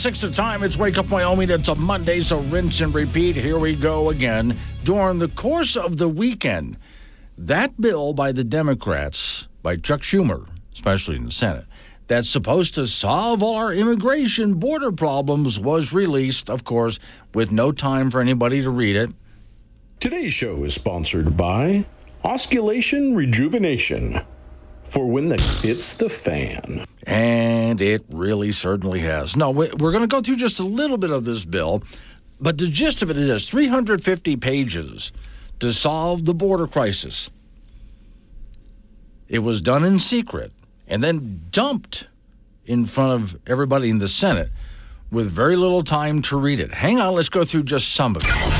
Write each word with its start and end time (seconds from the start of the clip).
Six 0.00 0.22
the 0.22 0.30
time. 0.30 0.62
It's 0.62 0.78
Wake 0.78 0.96
Up 0.96 1.10
Wyoming. 1.10 1.50
It's 1.50 1.68
a 1.68 1.74
Monday, 1.74 2.20
so 2.20 2.38
rinse 2.38 2.80
and 2.80 2.94
repeat. 2.94 3.36
Here 3.36 3.58
we 3.58 3.76
go 3.76 4.08
again. 4.08 4.56
During 4.82 5.18
the 5.18 5.28
course 5.28 5.76
of 5.76 5.98
the 5.98 6.08
weekend, 6.08 6.78
that 7.36 7.78
bill 7.78 8.14
by 8.14 8.32
the 8.32 8.42
Democrats, 8.42 9.46
by 9.62 9.76
Chuck 9.76 10.00
Schumer, 10.00 10.48
especially 10.72 11.16
in 11.16 11.26
the 11.26 11.30
Senate, 11.30 11.66
that's 12.06 12.30
supposed 12.30 12.74
to 12.76 12.86
solve 12.86 13.42
all 13.42 13.56
our 13.56 13.74
immigration 13.74 14.54
border 14.54 14.90
problems 14.90 15.60
was 15.60 15.92
released, 15.92 16.48
of 16.48 16.64
course, 16.64 16.98
with 17.34 17.52
no 17.52 17.70
time 17.70 18.10
for 18.10 18.22
anybody 18.22 18.62
to 18.62 18.70
read 18.70 18.96
it. 18.96 19.10
Today's 20.00 20.32
show 20.32 20.64
is 20.64 20.72
sponsored 20.72 21.36
by 21.36 21.84
Osculation 22.24 23.14
Rejuvenation 23.14 24.22
for 24.90 25.06
when 25.06 25.28
the 25.28 25.40
hits 25.62 25.94
the 25.94 26.08
fan. 26.10 26.84
And 27.06 27.80
it 27.80 28.04
really 28.10 28.52
certainly 28.52 29.00
has. 29.00 29.36
No, 29.36 29.50
we- 29.50 29.70
we're 29.78 29.92
going 29.92 30.02
to 30.02 30.08
go 30.08 30.20
through 30.20 30.36
just 30.36 30.60
a 30.60 30.64
little 30.64 30.98
bit 30.98 31.10
of 31.10 31.24
this 31.24 31.44
bill, 31.44 31.82
but 32.40 32.58
the 32.58 32.68
gist 32.68 33.02
of 33.02 33.10
it 33.10 33.16
is 33.16 33.28
this 33.28 33.48
350 33.48 34.36
pages 34.36 35.12
to 35.60 35.72
solve 35.72 36.24
the 36.24 36.34
border 36.34 36.66
crisis. 36.66 37.30
It 39.28 39.40
was 39.40 39.60
done 39.60 39.84
in 39.84 39.98
secret 40.00 40.52
and 40.88 41.02
then 41.02 41.42
dumped 41.50 42.08
in 42.66 42.84
front 42.84 43.22
of 43.22 43.38
everybody 43.46 43.90
in 43.90 43.98
the 43.98 44.08
Senate 44.08 44.50
with 45.10 45.30
very 45.30 45.56
little 45.56 45.82
time 45.82 46.22
to 46.22 46.36
read 46.36 46.58
it. 46.60 46.72
Hang 46.72 46.98
on, 47.00 47.14
let's 47.14 47.28
go 47.28 47.44
through 47.44 47.64
just 47.64 47.92
some 47.94 48.16
of 48.16 48.22
it. 48.24 48.59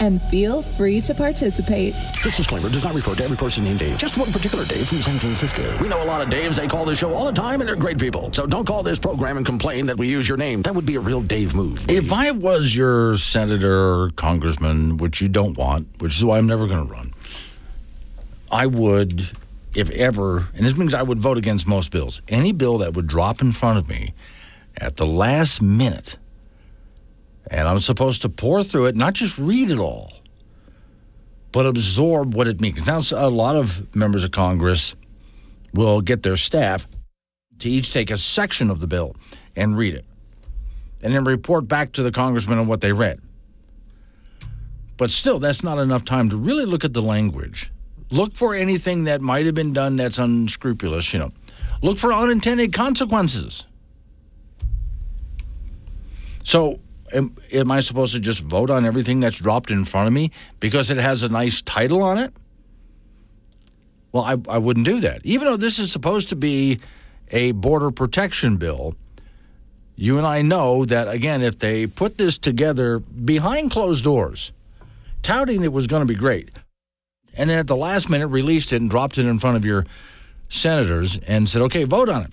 and 0.00 0.22
feel 0.22 0.62
free 0.62 1.00
to 1.02 1.14
participate. 1.14 1.94
This 2.22 2.36
disclaimer 2.36 2.68
does 2.68 2.84
not 2.84 2.94
refer 2.94 3.14
to 3.14 3.24
every 3.24 3.36
person 3.36 3.64
named 3.64 3.78
Dave, 3.78 3.98
just 3.98 4.18
one 4.18 4.30
particular 4.32 4.64
Dave 4.64 4.88
from 4.88 5.02
San 5.02 5.18
Francisco. 5.18 5.76
We 5.82 5.88
know 5.88 6.02
a 6.02 6.04
lot 6.04 6.20
of 6.20 6.28
Daves. 6.28 6.56
They 6.56 6.68
call 6.68 6.84
this 6.84 6.98
show 6.98 7.14
all 7.14 7.26
the 7.26 7.32
time, 7.32 7.60
and 7.60 7.68
they're 7.68 7.76
great 7.76 7.98
people. 7.98 8.32
So 8.32 8.46
don't 8.46 8.66
call 8.66 8.82
this 8.82 8.98
program 8.98 9.36
and 9.36 9.46
complain 9.46 9.86
that 9.86 9.96
we 9.96 10.08
use 10.08 10.28
your 10.28 10.38
name. 10.38 10.62
That 10.62 10.74
would 10.74 10.86
be 10.86 10.96
a 10.96 11.00
real 11.00 11.20
Dave 11.20 11.54
move. 11.54 11.88
If 11.88 12.12
I 12.12 12.30
was 12.30 12.74
your 12.74 13.16
senator 13.18 14.02
or 14.02 14.10
congressman, 14.10 14.98
which 14.98 15.20
you 15.20 15.28
don't 15.28 15.56
want, 15.56 15.88
which 15.98 16.16
is 16.16 16.24
why 16.24 16.38
I'm 16.38 16.46
never 16.46 16.66
going 16.66 16.86
to 16.86 16.92
run, 16.92 17.12
I 18.50 18.66
would, 18.66 19.30
if 19.74 19.90
ever, 19.90 20.48
and 20.54 20.64
this 20.64 20.76
means 20.76 20.94
I 20.94 21.02
would 21.02 21.18
vote 21.18 21.36
against 21.38 21.66
most 21.66 21.90
bills, 21.90 22.22
any 22.28 22.52
bill 22.52 22.78
that 22.78 22.94
would 22.94 23.06
drop 23.06 23.40
in 23.40 23.52
front 23.52 23.78
of 23.78 23.88
me 23.88 24.14
at 24.76 24.96
the 24.96 25.06
last 25.06 25.60
minute, 25.60 26.16
and 27.50 27.68
I'm 27.68 27.80
supposed 27.80 28.22
to 28.22 28.28
pour 28.28 28.62
through 28.62 28.86
it, 28.86 28.96
not 28.96 29.14
just 29.14 29.38
read 29.38 29.70
it 29.70 29.78
all 29.78 30.12
but 31.52 31.66
absorb 31.66 32.34
what 32.34 32.46
it 32.46 32.60
means. 32.60 32.86
Now, 32.86 33.00
a 33.12 33.30
lot 33.30 33.56
of 33.56 33.94
members 33.94 34.24
of 34.24 34.30
Congress 34.30 34.94
will 35.72 36.00
get 36.00 36.22
their 36.22 36.36
staff 36.36 36.86
to 37.60 37.70
each 37.70 37.92
take 37.92 38.10
a 38.10 38.16
section 38.16 38.70
of 38.70 38.80
the 38.80 38.86
bill 38.86 39.16
and 39.56 39.76
read 39.76 39.94
it, 39.94 40.04
and 41.02 41.12
then 41.12 41.24
report 41.24 41.66
back 41.66 41.92
to 41.92 42.02
the 42.02 42.12
congressman 42.12 42.58
on 42.58 42.66
what 42.66 42.80
they 42.80 42.92
read. 42.92 43.20
But 44.96 45.10
still, 45.10 45.38
that's 45.38 45.62
not 45.62 45.78
enough 45.78 46.04
time 46.04 46.28
to 46.30 46.36
really 46.36 46.64
look 46.64 46.84
at 46.84 46.92
the 46.92 47.02
language. 47.02 47.70
Look 48.10 48.34
for 48.34 48.54
anything 48.54 49.04
that 49.04 49.20
might 49.20 49.46
have 49.46 49.54
been 49.54 49.72
done 49.72 49.96
that's 49.96 50.18
unscrupulous, 50.18 51.12
you 51.12 51.18
know. 51.18 51.30
Look 51.82 51.98
for 51.98 52.12
unintended 52.12 52.72
consequences. 52.72 53.66
So, 56.42 56.80
am, 57.12 57.36
am 57.52 57.70
I 57.70 57.80
supposed 57.80 58.12
to 58.14 58.20
just 58.20 58.42
vote 58.42 58.70
on 58.70 58.84
everything 58.84 59.20
that's 59.20 59.38
dropped 59.38 59.70
in 59.70 59.84
front 59.84 60.06
of 60.06 60.12
me 60.12 60.30
because 60.60 60.90
it 60.90 60.98
has 60.98 61.22
a 61.22 61.28
nice 61.28 61.62
title 61.62 62.02
on 62.02 62.18
it? 62.18 62.32
Well, 64.12 64.24
I, 64.24 64.36
I 64.48 64.58
wouldn't 64.58 64.86
do 64.86 65.00
that. 65.00 65.20
Even 65.24 65.46
though 65.46 65.56
this 65.56 65.78
is 65.78 65.92
supposed 65.92 66.30
to 66.30 66.36
be 66.36 66.78
a 67.30 67.52
border 67.52 67.90
protection 67.90 68.56
bill, 68.56 68.94
you 69.96 70.16
and 70.16 70.26
I 70.26 70.42
know 70.42 70.84
that, 70.84 71.08
again, 71.08 71.42
if 71.42 71.58
they 71.58 71.86
put 71.86 72.18
this 72.18 72.38
together 72.38 73.00
behind 73.00 73.70
closed 73.70 74.04
doors, 74.04 74.52
touting 75.22 75.62
it 75.62 75.72
was 75.72 75.86
going 75.86 76.00
to 76.02 76.06
be 76.06 76.14
great, 76.14 76.50
and 77.34 77.50
then 77.50 77.58
at 77.58 77.66
the 77.66 77.76
last 77.76 78.08
minute 78.08 78.28
released 78.28 78.72
it 78.72 78.80
and 78.80 78.90
dropped 78.90 79.18
it 79.18 79.26
in 79.26 79.38
front 79.38 79.56
of 79.56 79.64
your 79.64 79.84
senators 80.48 81.18
and 81.26 81.48
said, 81.48 81.62
okay, 81.62 81.84
vote 81.84 82.08
on 82.08 82.22
it. 82.22 82.32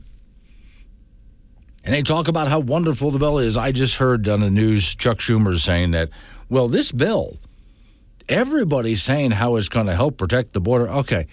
And 1.85 1.93
they 1.93 2.01
talk 2.01 2.27
about 2.27 2.47
how 2.47 2.59
wonderful 2.59 3.11
the 3.11 3.19
bill 3.19 3.37
is. 3.37 3.57
I 3.57 3.71
just 3.71 3.97
heard 3.97 4.27
on 4.27 4.39
the 4.39 4.49
news 4.49 4.95
Chuck 4.95 5.19
Schumer 5.19 5.57
saying 5.57 5.91
that, 5.91 6.09
well, 6.49 6.67
this 6.67 6.91
bill, 6.91 7.37
everybody's 8.27 9.03
saying 9.03 9.31
how 9.31 9.55
it's 9.55 9.69
going 9.69 9.85
to 9.85 9.95
help 9.95 10.17
protect 10.17 10.53
the 10.53 10.59
border. 10.59 10.89
Okay, 10.89 11.27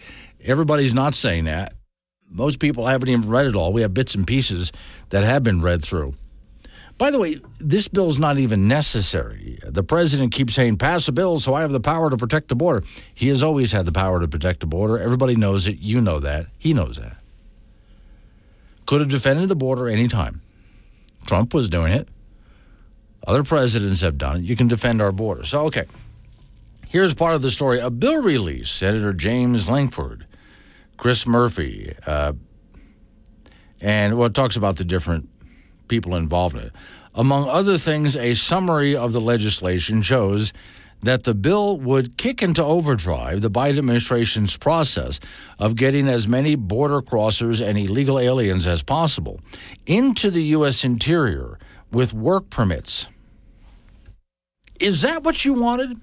everybody's 0.44 0.92
not 0.92 1.14
saying 1.14 1.44
that. 1.44 1.72
Most 2.28 2.60
people 2.60 2.86
haven't 2.86 3.08
even 3.08 3.28
read 3.30 3.46
it 3.46 3.56
all. 3.56 3.72
We 3.72 3.80
have 3.80 3.94
bits 3.94 4.14
and 4.14 4.26
pieces 4.26 4.72
that 5.08 5.24
have 5.24 5.42
been 5.42 5.62
read 5.62 5.82
through. 5.82 6.14
By 6.98 7.10
the 7.10 7.18
way, 7.18 7.40
this 7.58 7.88
bill 7.88 8.10
is 8.10 8.18
not 8.18 8.38
even 8.38 8.68
necessary. 8.68 9.58
The 9.64 9.82
president 9.82 10.32
keeps 10.32 10.54
saying, 10.54 10.76
pass 10.76 11.08
a 11.08 11.12
bill 11.12 11.40
so 11.40 11.54
I 11.54 11.62
have 11.62 11.72
the 11.72 11.80
power 11.80 12.10
to 12.10 12.16
protect 12.16 12.48
the 12.48 12.54
border. 12.54 12.84
He 13.14 13.28
has 13.28 13.42
always 13.42 13.72
had 13.72 13.86
the 13.86 13.92
power 13.92 14.20
to 14.20 14.28
protect 14.28 14.60
the 14.60 14.66
border. 14.66 14.98
Everybody 14.98 15.34
knows 15.34 15.66
it. 15.66 15.78
You 15.78 16.00
know 16.00 16.20
that. 16.20 16.46
He 16.58 16.74
knows 16.74 16.98
that. 16.98 17.16
Could 18.86 19.00
have 19.00 19.10
defended 19.10 19.48
the 19.48 19.56
border 19.56 19.88
anytime. 19.88 20.41
Trump 21.26 21.54
was 21.54 21.68
doing 21.68 21.92
it. 21.92 22.08
Other 23.26 23.44
presidents 23.44 24.00
have 24.00 24.18
done 24.18 24.38
it. 24.38 24.42
You 24.42 24.56
can 24.56 24.68
defend 24.68 25.00
our 25.00 25.12
border. 25.12 25.44
So, 25.44 25.66
okay. 25.66 25.86
Here's 26.88 27.14
part 27.14 27.34
of 27.34 27.42
the 27.42 27.50
story. 27.50 27.78
A 27.78 27.88
bill 27.88 28.20
release, 28.20 28.68
Senator 28.70 29.12
James 29.12 29.68
Lankford, 29.68 30.26
Chris 30.98 31.26
Murphy, 31.26 31.94
uh, 32.06 32.34
and 33.80 34.18
well, 34.18 34.30
talks 34.30 34.56
about 34.56 34.76
the 34.76 34.84
different 34.84 35.28
people 35.88 36.14
involved 36.16 36.56
in 36.56 36.62
it. 36.62 36.72
Among 37.14 37.48
other 37.48 37.78
things, 37.78 38.16
a 38.16 38.34
summary 38.34 38.96
of 38.96 39.12
the 39.12 39.20
legislation 39.20 40.02
shows 40.02 40.52
that 41.02 41.24
the 41.24 41.34
bill 41.34 41.78
would 41.78 42.16
kick 42.16 42.42
into 42.42 42.64
overdrive 42.64 43.40
the 43.40 43.50
Biden 43.50 43.78
administration's 43.78 44.56
process 44.56 45.20
of 45.58 45.76
getting 45.76 46.08
as 46.08 46.28
many 46.28 46.54
border 46.54 47.00
crossers 47.00 47.64
and 47.64 47.76
illegal 47.76 48.18
aliens 48.18 48.66
as 48.66 48.82
possible 48.82 49.40
into 49.86 50.30
the 50.30 50.42
U.S. 50.56 50.84
interior 50.84 51.58
with 51.90 52.14
work 52.14 52.48
permits. 52.50 53.08
Is 54.80 55.02
that 55.02 55.22
what 55.22 55.44
you 55.44 55.54
wanted? 55.54 56.00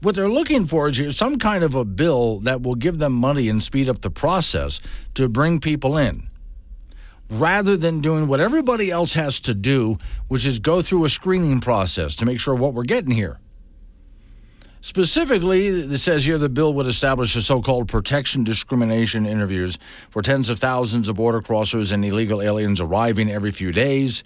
What 0.00 0.14
they're 0.14 0.28
looking 0.28 0.66
for 0.66 0.88
is 0.88 1.16
some 1.16 1.38
kind 1.38 1.64
of 1.64 1.74
a 1.74 1.84
bill 1.84 2.38
that 2.40 2.62
will 2.62 2.76
give 2.76 2.98
them 2.98 3.12
money 3.12 3.48
and 3.48 3.62
speed 3.62 3.88
up 3.88 4.00
the 4.00 4.10
process 4.10 4.80
to 5.14 5.28
bring 5.28 5.58
people 5.58 5.96
in 5.96 6.27
rather 7.30 7.76
than 7.76 8.00
doing 8.00 8.26
what 8.26 8.40
everybody 8.40 8.90
else 8.90 9.12
has 9.12 9.40
to 9.40 9.54
do, 9.54 9.96
which 10.28 10.46
is 10.46 10.58
go 10.58 10.82
through 10.82 11.04
a 11.04 11.08
screening 11.08 11.60
process 11.60 12.14
to 12.16 12.26
make 12.26 12.40
sure 12.40 12.54
what 12.54 12.74
we're 12.74 12.82
getting 12.82 13.10
here. 13.10 13.38
Specifically, 14.80 15.66
it 15.66 15.98
says 15.98 16.24
here 16.24 16.38
the 16.38 16.48
bill 16.48 16.72
would 16.74 16.86
establish 16.86 17.34
the 17.34 17.42
so 17.42 17.60
called 17.60 17.88
protection 17.88 18.44
determination 18.44 19.26
interviews 19.26 19.78
for 20.10 20.22
tens 20.22 20.50
of 20.50 20.58
thousands 20.58 21.08
of 21.08 21.16
border 21.16 21.40
crossers 21.40 21.92
and 21.92 22.04
illegal 22.04 22.40
aliens 22.40 22.80
arriving 22.80 23.30
every 23.30 23.50
few 23.50 23.72
days. 23.72 24.22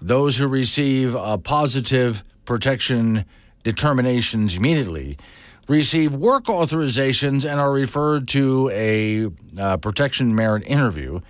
Those 0.00 0.36
who 0.36 0.48
receive 0.48 1.14
a 1.14 1.36
positive 1.36 2.24
protection 2.44 3.24
determinations 3.62 4.54
immediately 4.56 5.18
receive 5.68 6.14
work 6.14 6.44
authorizations 6.44 7.48
and 7.48 7.60
are 7.60 7.72
referred 7.72 8.28
to 8.28 8.70
a 8.72 9.30
uh, 9.58 9.76
protection 9.78 10.34
merit 10.34 10.62
interview 10.66 11.20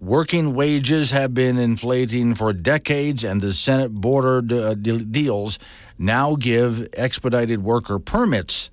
Working 0.00 0.54
wages 0.54 1.10
have 1.12 1.32
been 1.32 1.58
inflating 1.58 2.34
for 2.34 2.52
decades, 2.52 3.24
and 3.24 3.40
the 3.40 3.52
Senate 3.52 3.92
border 3.94 4.40
deals 4.40 5.58
now 5.98 6.36
give 6.36 6.86
expedited 6.92 7.62
worker 7.62 7.98
permits. 7.98 8.70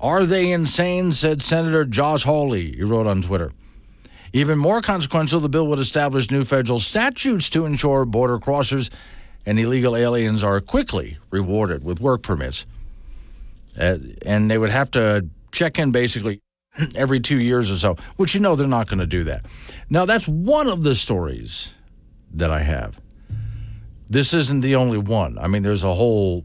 Are 0.00 0.26
they 0.26 0.50
insane? 0.50 1.12
said 1.12 1.40
Senator 1.40 1.84
Josh 1.84 2.24
Hawley. 2.24 2.76
He 2.76 2.82
wrote 2.82 3.06
on 3.06 3.22
Twitter. 3.22 3.52
Even 4.32 4.58
more 4.58 4.82
consequential, 4.82 5.40
the 5.40 5.48
bill 5.48 5.66
would 5.68 5.78
establish 5.78 6.30
new 6.30 6.44
federal 6.44 6.78
statutes 6.78 7.48
to 7.50 7.64
ensure 7.64 8.04
border 8.04 8.38
crossers 8.38 8.90
and 9.46 9.58
illegal 9.58 9.96
aliens 9.96 10.42
are 10.42 10.60
quickly 10.60 11.16
rewarded 11.30 11.84
with 11.84 12.00
work 12.00 12.22
permits. 12.22 12.66
Uh, 13.78 13.98
and 14.26 14.50
they 14.50 14.58
would 14.58 14.70
have 14.70 14.90
to 14.90 15.26
check 15.52 15.78
in 15.78 15.92
basically 15.92 16.40
every 16.94 17.20
two 17.20 17.38
years 17.38 17.70
or 17.70 17.76
so, 17.76 17.96
which 18.16 18.34
you 18.34 18.40
know 18.40 18.56
they're 18.56 18.66
not 18.66 18.88
going 18.88 19.00
to 19.00 19.06
do 19.06 19.24
that. 19.24 19.46
Now, 19.90 20.04
that's 20.04 20.28
one 20.28 20.68
of 20.68 20.82
the 20.82 20.94
stories 20.94 21.74
that 22.34 22.50
I 22.50 22.60
have. 22.60 22.98
This 24.08 24.34
isn't 24.34 24.60
the 24.60 24.76
only 24.76 24.98
one. 24.98 25.38
I 25.38 25.48
mean, 25.48 25.62
there's 25.62 25.84
a 25.84 25.94
whole 25.94 26.44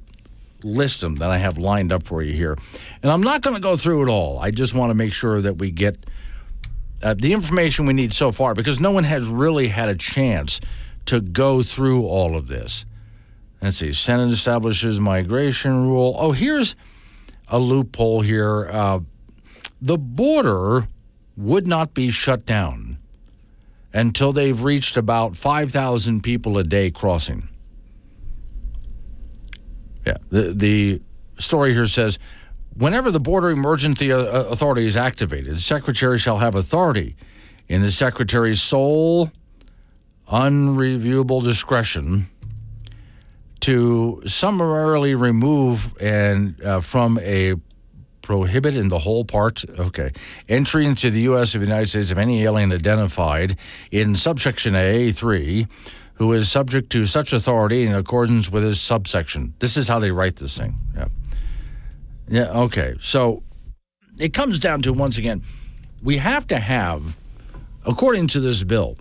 list 0.63 1.03
of 1.03 1.11
them 1.11 1.15
that 1.17 1.29
I 1.29 1.37
have 1.37 1.57
lined 1.57 1.91
up 1.91 2.03
for 2.03 2.21
you 2.21 2.33
here. 2.33 2.57
And 3.01 3.11
I'm 3.11 3.21
not 3.21 3.41
going 3.41 3.55
to 3.55 3.61
go 3.61 3.77
through 3.77 4.07
it 4.07 4.09
all. 4.09 4.39
I 4.39 4.51
just 4.51 4.73
want 4.73 4.89
to 4.89 4.93
make 4.95 5.13
sure 5.13 5.41
that 5.41 5.57
we 5.57 5.71
get 5.71 6.05
uh, 7.03 7.15
the 7.15 7.33
information 7.33 7.85
we 7.85 7.93
need 7.93 8.13
so 8.13 8.31
far 8.31 8.53
because 8.53 8.79
no 8.79 8.91
one 8.91 9.03
has 9.03 9.27
really 9.27 9.67
had 9.67 9.89
a 9.89 9.95
chance 9.95 10.59
to 11.05 11.19
go 11.19 11.63
through 11.63 12.05
all 12.05 12.35
of 12.35 12.47
this. 12.47 12.85
Let's 13.61 13.77
see. 13.77 13.91
Senate 13.91 14.31
establishes 14.31 14.99
migration 14.99 15.85
rule. 15.85 16.15
Oh, 16.17 16.31
here's 16.31 16.75
a 17.47 17.59
loophole 17.59 18.21
here. 18.21 18.69
Uh, 18.71 18.99
the 19.81 19.97
border 19.97 20.87
would 21.35 21.65
not 21.65 21.93
be 21.93 22.11
shut 22.11 22.45
down 22.45 22.97
until 23.93 24.31
they've 24.31 24.61
reached 24.61 24.95
about 24.95 25.35
5,000 25.35 26.21
people 26.21 26.57
a 26.57 26.63
day 26.63 26.91
crossing. 26.91 27.49
Yeah, 30.05 30.17
the, 30.29 30.53
the 30.53 31.01
story 31.37 31.73
here 31.73 31.85
says 31.87 32.19
whenever 32.75 33.11
the 33.11 33.19
Border 33.19 33.49
Emergency 33.49 34.11
uh, 34.11 34.19
Authority 34.19 34.85
is 34.85 34.97
activated, 34.97 35.55
the 35.55 35.59
Secretary 35.59 36.17
shall 36.17 36.37
have 36.37 36.55
authority 36.55 37.15
in 37.67 37.81
the 37.81 37.91
Secretary's 37.91 38.61
sole, 38.61 39.31
unreviewable 40.29 41.43
discretion 41.43 42.29
to 43.61 44.21
summarily 44.25 45.13
remove 45.13 45.93
and 45.99 46.59
uh, 46.63 46.81
from 46.81 47.19
a 47.19 47.55
prohibit 48.21 48.75
in 48.75 48.87
the 48.87 48.99
whole 48.99 49.25
part 49.25 49.63
okay 49.79 50.11
entry 50.49 50.85
into 50.85 51.09
the 51.09 51.21
U.S. 51.21 51.55
of 51.55 51.61
the 51.61 51.67
United 51.67 51.87
States 51.87 52.11
of 52.11 52.17
any 52.17 52.43
alien 52.43 52.71
identified 52.71 53.57
in 53.91 54.15
subsection 54.15 54.75
A 54.75 55.11
three 55.11 55.67
who 56.21 56.33
is 56.33 56.51
subject 56.51 56.91
to 56.91 57.03
such 57.05 57.33
authority 57.33 57.83
in 57.83 57.95
accordance 57.95 58.51
with 58.51 58.61
his 58.63 58.79
subsection. 58.79 59.55
This 59.57 59.75
is 59.75 59.87
how 59.87 59.97
they 59.97 60.11
write 60.11 60.35
this 60.35 60.55
thing. 60.55 60.77
Yeah. 60.95 61.07
Yeah, 62.27 62.59
okay. 62.61 62.93
So 63.01 63.41
it 64.19 64.31
comes 64.31 64.59
down 64.59 64.83
to 64.83 64.93
once 64.93 65.17
again, 65.17 65.41
we 66.03 66.17
have 66.17 66.45
to 66.47 66.59
have, 66.59 67.17
according 67.87 68.27
to 68.27 68.39
this 68.39 68.63
bill, 68.63 68.97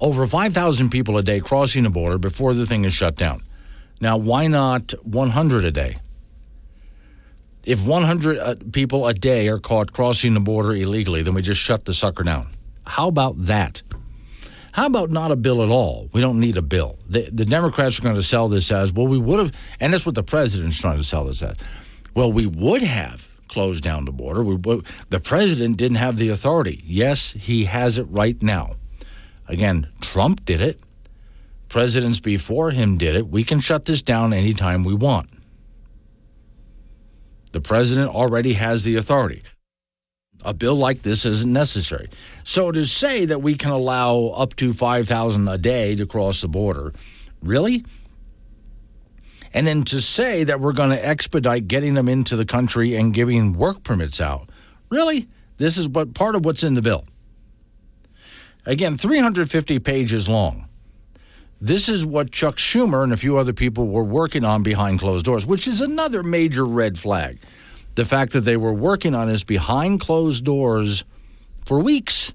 over 0.00 0.26
5,000 0.26 0.88
people 0.88 1.18
a 1.18 1.22
day 1.22 1.38
crossing 1.38 1.82
the 1.82 1.90
border 1.90 2.16
before 2.16 2.54
the 2.54 2.64
thing 2.64 2.86
is 2.86 2.94
shut 2.94 3.16
down. 3.16 3.42
Now, 4.00 4.16
why 4.16 4.46
not 4.46 4.94
100 5.04 5.66
a 5.66 5.70
day? 5.70 5.98
If 7.66 7.84
100 7.84 8.38
uh, 8.38 8.54
people 8.72 9.08
a 9.08 9.12
day 9.12 9.48
are 9.48 9.58
caught 9.58 9.92
crossing 9.92 10.34
the 10.34 10.40
border 10.40 10.72
illegally, 10.72 11.22
then 11.22 11.34
we 11.34 11.42
just 11.42 11.60
shut 11.60 11.84
the 11.84 11.92
sucker 11.92 12.22
down. 12.22 12.46
How 12.86 13.08
about 13.08 13.34
that? 13.46 13.82
How 14.70 14.86
about 14.86 15.10
not 15.10 15.32
a 15.32 15.36
bill 15.36 15.62
at 15.62 15.68
all? 15.68 16.08
We 16.12 16.20
don't 16.20 16.38
need 16.38 16.56
a 16.56 16.62
bill. 16.62 16.96
The, 17.08 17.28
the 17.32 17.44
Democrats 17.44 17.98
are 17.98 18.02
going 18.02 18.14
to 18.14 18.22
sell 18.22 18.46
this 18.46 18.70
as 18.70 18.92
well, 18.92 19.08
we 19.08 19.18
would 19.18 19.40
have, 19.40 19.52
and 19.80 19.92
that's 19.92 20.06
what 20.06 20.14
the 20.14 20.22
president's 20.22 20.78
trying 20.78 20.98
to 20.98 21.02
sell 21.02 21.24
this 21.24 21.42
as. 21.42 21.56
Well, 22.14 22.32
we 22.32 22.46
would 22.46 22.82
have 22.82 23.26
closed 23.48 23.82
down 23.82 24.04
the 24.04 24.12
border. 24.12 24.44
We, 24.44 24.82
the 25.08 25.20
president 25.20 25.76
didn't 25.76 25.96
have 25.96 26.18
the 26.18 26.28
authority. 26.28 26.82
Yes, 26.84 27.32
he 27.32 27.64
has 27.64 27.98
it 27.98 28.04
right 28.04 28.40
now. 28.42 28.76
Again, 29.48 29.88
Trump 30.00 30.44
did 30.44 30.60
it. 30.60 30.80
Presidents 31.68 32.20
before 32.20 32.70
him 32.70 32.96
did 32.96 33.16
it. 33.16 33.26
We 33.28 33.42
can 33.42 33.58
shut 33.58 33.86
this 33.86 34.02
down 34.02 34.32
anytime 34.32 34.84
we 34.84 34.94
want. 34.94 35.30
The 37.56 37.62
president 37.62 38.14
already 38.14 38.52
has 38.52 38.84
the 38.84 38.96
authority 38.96 39.40
a 40.44 40.52
bill 40.52 40.74
like 40.74 41.00
this 41.00 41.24
isn't 41.24 41.50
necessary. 41.50 42.06
So 42.44 42.70
to 42.70 42.84
say 42.84 43.24
that 43.24 43.40
we 43.40 43.54
can 43.54 43.70
allow 43.70 44.26
up 44.26 44.54
to 44.56 44.74
5,000 44.74 45.48
a 45.48 45.56
day 45.56 45.94
to 45.94 46.04
cross 46.04 46.42
the 46.42 46.48
border, 46.48 46.92
really? 47.40 47.82
And 49.54 49.66
then 49.66 49.84
to 49.84 50.02
say 50.02 50.44
that 50.44 50.60
we're 50.60 50.74
going 50.74 50.90
to 50.90 51.02
expedite 51.02 51.66
getting 51.66 51.94
them 51.94 52.10
into 52.10 52.36
the 52.36 52.44
country 52.44 52.94
and 52.94 53.14
giving 53.14 53.54
work 53.54 53.82
permits 53.82 54.20
out, 54.20 54.50
really? 54.90 55.26
This 55.56 55.78
is 55.78 55.88
what 55.88 56.12
part 56.12 56.34
of 56.34 56.44
what's 56.44 56.62
in 56.62 56.74
the 56.74 56.82
bill. 56.82 57.06
Again, 58.66 58.98
350 58.98 59.78
pages 59.78 60.28
long. 60.28 60.65
This 61.60 61.88
is 61.88 62.04
what 62.04 62.30
Chuck 62.32 62.56
Schumer 62.56 63.02
and 63.02 63.12
a 63.12 63.16
few 63.16 63.38
other 63.38 63.52
people 63.52 63.88
were 63.88 64.04
working 64.04 64.44
on 64.44 64.62
behind 64.62 65.00
closed 65.00 65.24
doors, 65.24 65.46
which 65.46 65.66
is 65.66 65.80
another 65.80 66.22
major 66.22 66.66
red 66.66 66.98
flag 66.98 67.38
the 67.96 68.04
fact 68.04 68.32
that 68.32 68.42
they 68.42 68.56
were 68.56 68.72
working 68.72 69.14
on 69.14 69.26
this 69.26 69.42
behind 69.42 70.00
closed 70.00 70.44
doors 70.44 71.02
for 71.64 71.80
weeks. 71.80 72.32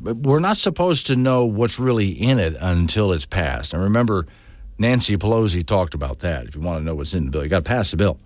We're 0.00 0.40
not 0.40 0.58
supposed 0.58 1.06
to 1.06 1.16
know 1.16 1.46
what's 1.46 1.78
really 1.78 2.10
in 2.10 2.38
it 2.38 2.54
until 2.60 3.12
it's 3.12 3.24
passed. 3.24 3.72
And 3.72 3.82
remember, 3.82 4.26
Nancy 4.78 5.16
Pelosi 5.16 5.66
talked 5.66 5.94
about 5.94 6.18
that. 6.18 6.46
If 6.46 6.54
you 6.54 6.60
want 6.60 6.80
to 6.80 6.84
know 6.84 6.94
what's 6.94 7.14
in 7.14 7.24
the 7.24 7.30
bill, 7.30 7.42
you 7.42 7.48
got 7.48 7.64
to 7.64 7.68
pass 7.68 7.90
the 7.90 7.96
bill. 7.96 8.18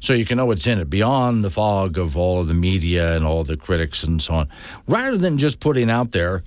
So 0.00 0.14
you 0.14 0.24
can 0.24 0.36
know 0.36 0.46
what's 0.46 0.66
in 0.66 0.80
it 0.80 0.90
beyond 0.90 1.44
the 1.44 1.50
fog 1.50 1.96
of 1.96 2.16
all 2.16 2.40
of 2.40 2.48
the 2.48 2.54
media 2.54 3.14
and 3.14 3.24
all 3.24 3.44
the 3.44 3.56
critics 3.56 4.02
and 4.02 4.20
so 4.20 4.34
on. 4.34 4.48
Rather 4.88 5.16
than 5.16 5.38
just 5.38 5.60
putting 5.60 5.90
out 5.90 6.10
there, 6.10 6.42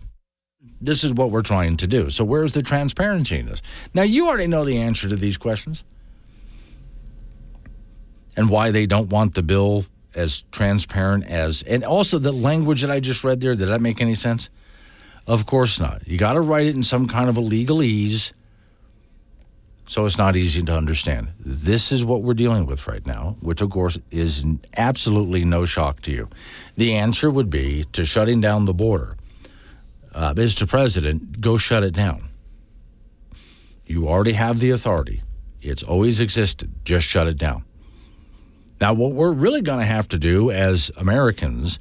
this 0.86 1.04
is 1.04 1.14
what 1.14 1.32
we're 1.32 1.42
trying 1.42 1.78
to 1.78 1.88
do. 1.88 2.10
So 2.10 2.24
where's 2.24 2.54
the 2.54 2.62
transparency 2.62 3.40
in 3.40 3.46
this? 3.46 3.62
Now, 3.94 4.04
you 4.04 4.28
already 4.28 4.48
know 4.48 4.66
the 4.66 4.78
answer 4.78 5.08
to 5.10 5.16
these 5.16 5.38
questions 5.38 5.84
and 8.36 8.50
why 8.50 8.72
they 8.72 8.86
don't 8.86 9.10
want 9.10 9.36
the 9.36 9.44
bill 9.44 9.86
as 10.16 10.44
transparent 10.52 11.26
as, 11.26 11.64
and 11.64 11.84
also 11.84 12.20
the 12.20 12.32
language 12.32 12.82
that 12.82 12.92
I 12.92 13.00
just 13.00 13.24
read 13.24 13.42
there. 13.42 13.56
Did 13.56 13.70
that 13.70 13.82
make 13.82 14.02
any 14.02 14.16
sense? 14.16 14.50
Of 15.26 15.46
course 15.46 15.80
not. 15.80 16.08
You 16.08 16.18
got 16.18 16.34
to 16.34 16.42
write 16.42 16.68
it 16.68 16.76
in 16.76 16.84
some 16.84 17.08
kind 17.08 17.30
of 17.30 17.38
a 17.38 17.42
legalese 17.42 18.34
so 19.88 20.06
it's 20.06 20.18
not 20.18 20.36
easy 20.36 20.62
to 20.64 20.76
understand. 20.76 21.28
This 21.40 21.92
is 21.92 22.06
what 22.06 22.24
we're 22.24 22.34
dealing 22.34 22.66
with 22.66 22.88
right 22.88 23.06
now, 23.06 23.36
which 23.42 23.62
of 23.62 23.70
course 23.70 24.00
is 24.12 24.44
absolutely 24.78 25.44
no 25.44 25.66
shock 25.66 26.02
to 26.04 26.12
you. 26.12 26.30
The 26.78 26.94
answer 26.94 27.30
would 27.30 27.50
be 27.50 27.84
to 27.92 28.06
shutting 28.06 28.42
down 28.42 28.66
the 28.66 28.74
border. 28.74 29.16
Uh, 30.14 30.34
Mr. 30.34 30.68
President, 30.68 31.42
go 31.42 31.58
shut 31.58 31.84
it 31.84 31.94
down. 31.94 32.30
You 33.86 34.08
already 34.08 34.34
have 34.34 34.60
the 34.60 34.70
authority. 34.70 35.24
It's 35.62 35.84
always 35.84 36.20
existed. 36.20 36.72
Just 36.86 37.08
shut 37.08 37.28
it 37.28 37.38
down. 37.38 37.66
Now, 38.80 38.94
what 38.94 39.14
we're 39.14 39.32
really 39.32 39.62
going 39.62 39.80
to 39.80 39.86
have 39.86 40.08
to 40.10 40.18
do 40.18 40.52
as 40.52 40.92
Americans 40.98 41.80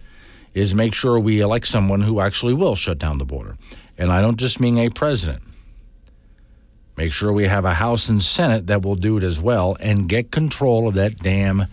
is 0.55 0.75
make 0.75 0.95
sure 0.95 1.19
we 1.19 1.41
elect 1.41 1.67
someone 1.67 2.01
who 2.01 2.21
actually 2.21 2.55
will 2.55 2.77
shut 2.77 2.99
down 2.99 3.19
the 3.19 3.25
border. 3.25 3.57
And 3.99 4.13
I 4.13 4.21
don't 4.21 4.37
just 4.37 4.61
mean 4.61 4.79
a 4.79 4.89
president. 4.89 5.43
Make 6.97 7.13
sure 7.13 7.33
we 7.33 7.49
have 7.49 7.65
a 7.65 7.75
House 7.75 8.09
and 8.09 8.23
Senate 8.23 8.67
that 8.67 8.83
will 8.83 8.97
do 8.97 9.17
it 9.17 9.25
as 9.25 9.41
well 9.41 9.77
and 9.81 10.09
get 10.09 10.31
control 10.31 10.87
of 10.87 10.95
that 10.95 11.19
damn 11.19 11.67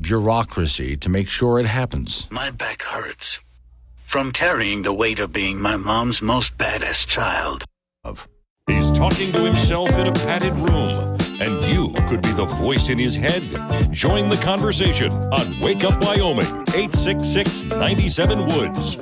bureaucracy 0.00 0.96
to 0.96 1.08
make 1.08 1.28
sure 1.28 1.58
it 1.58 1.66
happens. 1.66 2.28
My 2.30 2.50
back 2.50 2.82
hurts 2.82 3.40
from 4.08 4.32
carrying 4.32 4.80
the 4.80 4.92
weight 4.92 5.18
of 5.18 5.30
being 5.34 5.60
my 5.60 5.76
mom's 5.76 6.22
most 6.22 6.56
badass 6.56 7.06
child. 7.06 7.62
He's 8.66 8.90
talking 8.92 9.30
to 9.34 9.44
himself 9.44 9.90
in 9.98 10.06
a 10.06 10.12
padded 10.12 10.54
room 10.54 11.18
and 11.40 11.62
you 11.66 11.92
could 12.08 12.22
be 12.22 12.32
the 12.32 12.46
voice 12.46 12.88
in 12.88 12.98
his 12.98 13.14
head. 13.14 13.42
Join 13.92 14.30
the 14.30 14.40
conversation 14.42 15.12
on 15.12 15.60
Wake 15.60 15.84
Up 15.84 16.02
Wyoming, 16.02 16.46
866 16.74 17.64
97 17.64 18.46
Woods. 18.46 18.92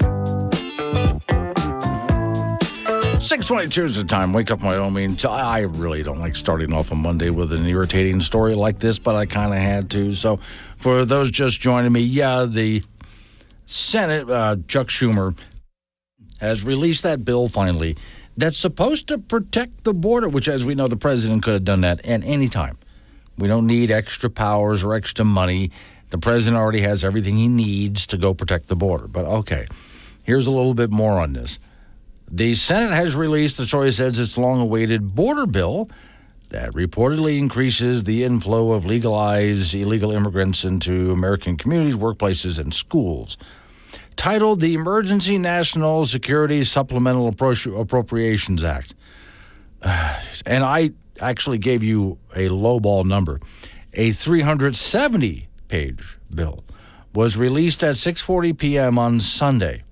622 3.25 3.85
is 3.85 3.97
the 3.97 4.05
time. 4.05 4.33
Wake 4.33 4.51
up, 4.51 4.63
Wyoming. 4.63 5.17
I 5.29 5.61
really 5.61 6.03
don't 6.03 6.21
like 6.21 6.37
starting 6.37 6.73
off 6.73 6.93
a 6.93 6.95
Monday 6.95 7.31
with 7.31 7.53
an 7.53 7.67
irritating 7.67 8.21
story 8.21 8.55
like 8.55 8.79
this, 8.79 8.99
but 8.99 9.15
I 9.15 9.27
kind 9.27 9.53
of 9.53 9.59
had 9.59 9.91
to. 9.91 10.13
So, 10.13 10.39
for 10.77 11.05
those 11.05 11.31
just 11.33 11.61
joining 11.61 11.93
me, 11.93 12.03
yeah, 12.03 12.45
the 12.45 12.83
Senate, 13.67 14.31
uh, 14.31 14.57
Chuck 14.69 14.89
Schumer, 14.89 15.37
has 16.41 16.65
released 16.65 17.03
that 17.03 17.25
bill 17.25 17.49
finally 17.49 17.97
that's 18.37 18.57
supposed 18.57 19.09
to 19.09 19.19
protect 19.19 19.85
the 19.85 19.95
border, 19.95 20.29
which, 20.29 20.49
as 20.49 20.65
we 20.65 20.75
know, 20.75 20.89
the 20.89 20.97
president 20.97 21.43
could 21.43 21.55
have 21.55 21.65
done 21.65 21.81
that 21.81 22.05
at 22.05 22.23
any 22.25 22.49
time. 22.49 22.79
We 23.39 23.49
don't 23.49 23.67
need 23.67 23.91
extra 23.91 24.31
powers 24.31 24.83
or 24.83 24.95
extra 24.95 25.25
money. 25.25 25.71
The 26.11 26.19
president 26.19 26.61
already 26.61 26.81
has 26.83 27.05
everything 27.05 27.37
he 27.37 27.49
needs 27.49 28.07
to 28.09 28.19
go 28.19 28.35
protect 28.35 28.69
the 28.69 28.77
border. 28.77 29.09
But 29.09 29.25
okay, 29.25 29.67
here's 30.23 30.47
a 30.47 30.53
little 30.53 30.75
bit 30.75 30.91
more 30.91 31.21
on 31.21 31.33
this. 31.33 31.59
The 32.31 32.55
Senate 32.55 32.95
has 32.95 33.15
released, 33.15 33.57
the 33.57 33.67
story 33.67 33.91
says, 33.91 34.19
its 34.19 34.37
long 34.37 34.61
awaited 34.61 35.15
border 35.15 35.47
bill 35.47 35.89
that 36.57 36.73
reportedly 36.73 37.37
increases 37.37 38.05
the 38.05 38.25
inflow 38.25 38.73
of 38.73 38.87
legalized 38.87 39.75
illegal 39.75 40.11
immigrants 40.11 40.65
into 40.65 41.13
American 41.13 41.55
communities, 41.59 41.97
workplaces, 41.97 42.59
and 42.59 42.73
schools. 42.73 43.37
Titled 44.17 44.61
the 44.61 44.73
Emergency 44.73 45.37
National 45.37 46.07
Security 46.07 46.65
Supplemental 46.65 47.31
Appro- 47.31 47.79
Appropriations 47.79 48.65
Act. 48.65 48.95
And 50.47 50.65
I 50.65 50.93
actually 51.21 51.59
gave 51.59 51.83
you 51.83 52.19
a 52.35 52.49
lowball 52.49 53.05
number. 53.05 53.39
A 53.93 54.13
370 54.13 55.49
page 55.69 56.19
bill 56.35 56.65
was 57.15 57.37
released 57.37 57.85
at 57.85 57.97
6:40 57.97 58.57
p.m. 58.57 58.99
on 58.99 59.21
Sunday. 59.21 59.83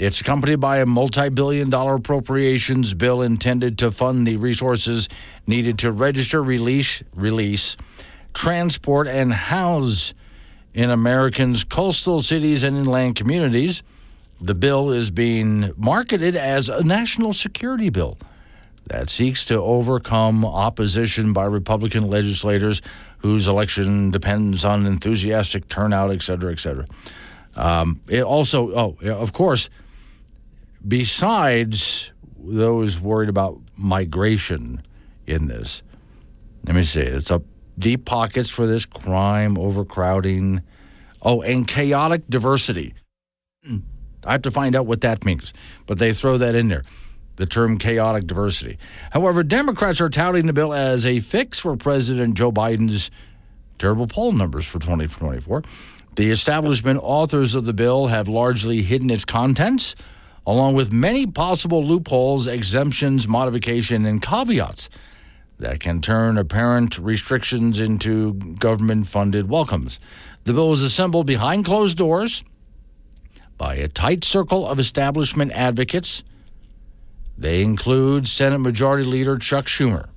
It's 0.00 0.22
accompanied 0.22 0.60
by 0.60 0.78
a 0.78 0.86
multi 0.86 1.28
billion 1.28 1.68
dollar 1.68 1.96
appropriations 1.96 2.94
bill 2.94 3.20
intended 3.20 3.76
to 3.80 3.92
fund 3.92 4.26
the 4.26 4.38
resources 4.38 5.10
needed 5.46 5.80
to 5.80 5.92
register, 5.92 6.42
release, 6.42 7.02
release, 7.14 7.76
transport, 8.32 9.08
and 9.08 9.30
house 9.30 10.14
in 10.72 10.88
Americans' 10.90 11.64
coastal 11.64 12.22
cities 12.22 12.62
and 12.62 12.78
inland 12.78 13.16
communities. 13.16 13.82
The 14.40 14.54
bill 14.54 14.90
is 14.90 15.10
being 15.10 15.70
marketed 15.76 16.34
as 16.34 16.70
a 16.70 16.82
national 16.82 17.34
security 17.34 17.90
bill 17.90 18.16
that 18.86 19.10
seeks 19.10 19.44
to 19.46 19.60
overcome 19.60 20.46
opposition 20.46 21.34
by 21.34 21.44
Republican 21.44 22.06
legislators 22.08 22.80
whose 23.18 23.48
election 23.48 24.10
depends 24.10 24.64
on 24.64 24.86
enthusiastic 24.86 25.68
turnout, 25.68 26.10
et 26.10 26.22
cetera, 26.22 26.52
et 26.52 26.58
cetera. 26.58 26.86
Um, 27.54 28.00
it 28.08 28.22
also, 28.22 28.72
oh, 28.72 28.96
of 29.10 29.34
course, 29.34 29.68
besides 30.86 32.12
those 32.38 33.00
worried 33.00 33.28
about 33.28 33.60
migration 33.76 34.82
in 35.26 35.46
this, 35.46 35.82
let 36.66 36.76
me 36.76 36.82
see, 36.82 37.00
it's 37.00 37.30
up 37.30 37.42
deep 37.78 38.04
pockets 38.04 38.50
for 38.50 38.66
this 38.66 38.86
crime, 38.86 39.56
overcrowding, 39.58 40.62
oh, 41.22 41.42
and 41.42 41.66
chaotic 41.66 42.22
diversity. 42.28 42.94
I 44.24 44.32
have 44.32 44.42
to 44.42 44.50
find 44.50 44.76
out 44.76 44.86
what 44.86 45.00
that 45.00 45.24
means, 45.24 45.54
but 45.86 45.98
they 45.98 46.12
throw 46.12 46.36
that 46.38 46.54
in 46.54 46.68
there 46.68 46.84
the 47.40 47.46
term 47.46 47.78
chaotic 47.78 48.26
diversity. 48.26 48.78
However, 49.10 49.42
Democrats 49.42 50.00
are 50.00 50.10
touting 50.10 50.46
the 50.46 50.52
bill 50.52 50.74
as 50.74 51.06
a 51.06 51.20
fix 51.20 51.58
for 51.58 51.74
President 51.74 52.34
Joe 52.34 52.52
Biden's 52.52 53.10
terrible 53.78 54.06
poll 54.06 54.32
numbers 54.32 54.66
for 54.66 54.78
2024. 54.78 55.62
The 56.16 56.30
establishment 56.30 57.00
authors 57.02 57.54
of 57.54 57.64
the 57.64 57.72
bill 57.72 58.08
have 58.08 58.28
largely 58.28 58.82
hidden 58.82 59.10
its 59.10 59.24
contents, 59.24 59.96
along 60.46 60.74
with 60.74 60.92
many 60.92 61.26
possible 61.26 61.82
loopholes, 61.84 62.46
exemptions, 62.46 63.28
modification, 63.28 64.06
and 64.06 64.22
caveats 64.22 64.88
that 65.58 65.80
can 65.80 66.00
turn 66.00 66.38
apparent 66.38 66.98
restrictions 66.98 67.80
into 67.80 68.34
government 68.34 69.06
funded 69.06 69.48
welcomes. 69.48 70.00
The 70.44 70.54
bill 70.54 70.70
was 70.70 70.82
assembled 70.82 71.26
behind 71.26 71.64
closed 71.64 71.98
doors 71.98 72.42
by 73.58 73.74
a 73.74 73.88
tight 73.88 74.24
circle 74.24 74.66
of 74.66 74.78
establishment 74.78 75.52
advocates 75.52 76.24
they 77.40 77.62
include 77.62 78.28
Senate 78.28 78.58
Majority 78.58 79.04
Leader 79.04 79.38
Chuck 79.38 79.64
Schumer. 79.64 80.10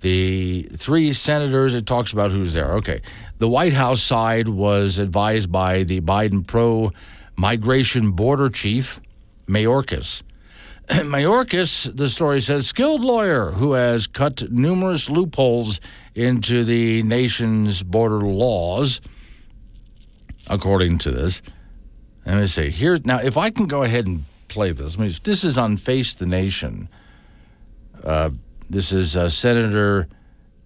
The 0.00 0.62
three 0.74 1.12
senators, 1.12 1.74
it 1.74 1.84
talks 1.86 2.14
about 2.14 2.30
who's 2.30 2.54
there. 2.54 2.72
Okay. 2.76 3.02
The 3.38 3.48
White 3.48 3.74
House 3.74 4.02
side 4.02 4.48
was 4.48 4.98
advised 4.98 5.52
by 5.52 5.82
the 5.82 6.00
Biden 6.00 6.46
pro 6.46 6.92
migration 7.36 8.12
border 8.12 8.48
chief, 8.48 9.00
Mayorkas. 9.46 10.22
Mayorkas, 10.88 11.94
the 11.96 12.08
story 12.08 12.40
says, 12.40 12.66
skilled 12.66 13.02
lawyer 13.02 13.52
who 13.52 13.72
has 13.72 14.06
cut 14.06 14.50
numerous 14.50 15.08
loopholes 15.08 15.80
into 16.14 16.64
the 16.64 17.02
nation's 17.04 17.82
border 17.82 18.20
laws, 18.20 19.00
according 20.48 20.98
to 20.98 21.10
this. 21.10 21.42
Let 22.26 22.38
me 22.38 22.46
say 22.46 22.70
here 22.70 22.98
now, 23.04 23.18
if 23.18 23.36
I 23.36 23.50
can 23.50 23.66
go 23.66 23.82
ahead 23.82 24.06
and 24.06 24.24
play 24.52 24.72
this. 24.72 24.96
I 24.96 25.00
mean, 25.00 25.12
this 25.24 25.44
is 25.44 25.56
on 25.56 25.76
Face 25.76 26.14
the 26.14 26.26
Nation. 26.26 26.88
Uh, 28.04 28.30
this 28.68 28.92
is 28.92 29.16
uh, 29.16 29.28
Senator 29.28 30.08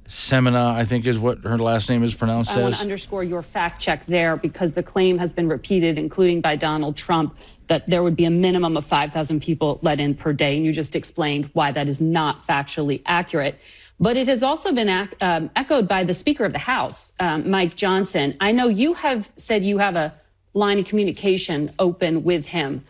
Semina, 0.09 0.73
I 0.75 0.85
think 0.85 1.07
is 1.07 1.19
what 1.19 1.39
her 1.45 1.59
last 1.59 1.91
name 1.91 2.03
is 2.03 2.15
pronounced 2.15 2.57
I 2.57 2.63
want 2.63 2.75
to 2.77 2.81
underscore 2.81 3.25
your 3.25 3.43
fact 3.43 3.83
check 3.83 4.07
there 4.07 4.37
because 4.37 4.75
the 4.75 4.83
claim 4.83 5.19
has 5.19 5.33
been 5.33 5.49
repeated, 5.49 5.99
including 5.99 6.41
by 6.41 6.57
Donald 6.57 6.97
Trump, 6.97 7.37
that 7.67 7.89
there 7.89 8.03
would 8.03 8.15
be 8.17 8.25
a 8.25 8.31
minimum 8.31 8.77
of 8.77 8.87
5,000 8.87 9.41
people 9.41 9.81
let 9.83 9.99
in 9.99 10.15
per 10.15 10.33
day. 10.33 10.57
And 10.57 10.65
you 10.65 10.73
just 10.73 10.95
explained 10.95 11.51
why 11.55 11.73
that 11.73 11.89
is 11.89 12.01
not 12.01 12.47
factually 12.47 13.03
accurate. 13.07 13.59
But 13.99 14.17
it 14.17 14.29
has 14.29 14.43
also 14.43 14.73
been 14.73 14.89
ac- 14.89 15.15
um, 15.21 15.51
echoed 15.57 15.89
by 15.89 16.05
the 16.05 16.15
Speaker 16.15 16.45
of 16.45 16.53
the 16.53 16.59
House, 16.59 17.13
um, 17.19 17.51
Mike 17.51 17.77
Johnson. 17.77 18.37
I 18.41 18.53
know 18.53 18.69
you 18.69 18.95
have 18.95 19.29
said 19.37 19.65
you 19.65 19.79
have 19.79 19.97
a 19.97 20.15
line 20.55 20.79
of 20.79 20.85
communication 20.87 21.73
open 21.79 22.23
with 22.23 22.47
him. 22.47 22.85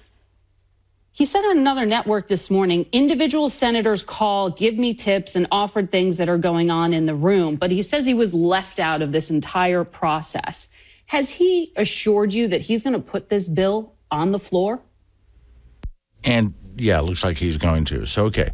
He 1.17 1.25
said 1.25 1.47
on 1.47 1.57
another 1.57 1.87
network 1.87 2.29
this 2.29 2.51
morning 2.51 2.85
individual 2.93 3.49
senators 3.49 4.03
call, 4.03 4.51
give 4.51 4.77
me 4.77 4.93
tips, 4.93 5.35
and 5.35 5.47
offered 5.51 5.91
things 5.91 6.19
that 6.19 6.29
are 6.29 6.37
going 6.37 6.71
on 6.71 6.93
in 6.93 7.07
the 7.07 7.15
room. 7.15 7.57
But 7.57 7.71
he 7.71 7.81
says 7.81 8.05
he 8.05 8.13
was 8.13 8.35
left 8.35 8.79
out 8.79 9.01
of 9.01 9.13
this 9.13 9.31
entire 9.31 9.83
process. 9.83 10.69
Has 11.07 11.31
he 11.31 11.73
assured 11.75 12.35
you 12.35 12.49
that 12.49 12.61
he's 12.61 12.83
going 12.83 12.93
to 12.93 13.01
put 13.01 13.31
this 13.31 13.49
bill 13.49 13.95
on 14.11 14.33
the 14.33 14.39
floor? 14.39 14.83
And 16.23 16.53
yeah, 16.77 17.01
looks 17.01 17.25
like 17.25 17.39
he's 17.39 17.57
going 17.57 17.87
to. 17.87 18.05
So, 18.05 18.27
okay. 18.27 18.51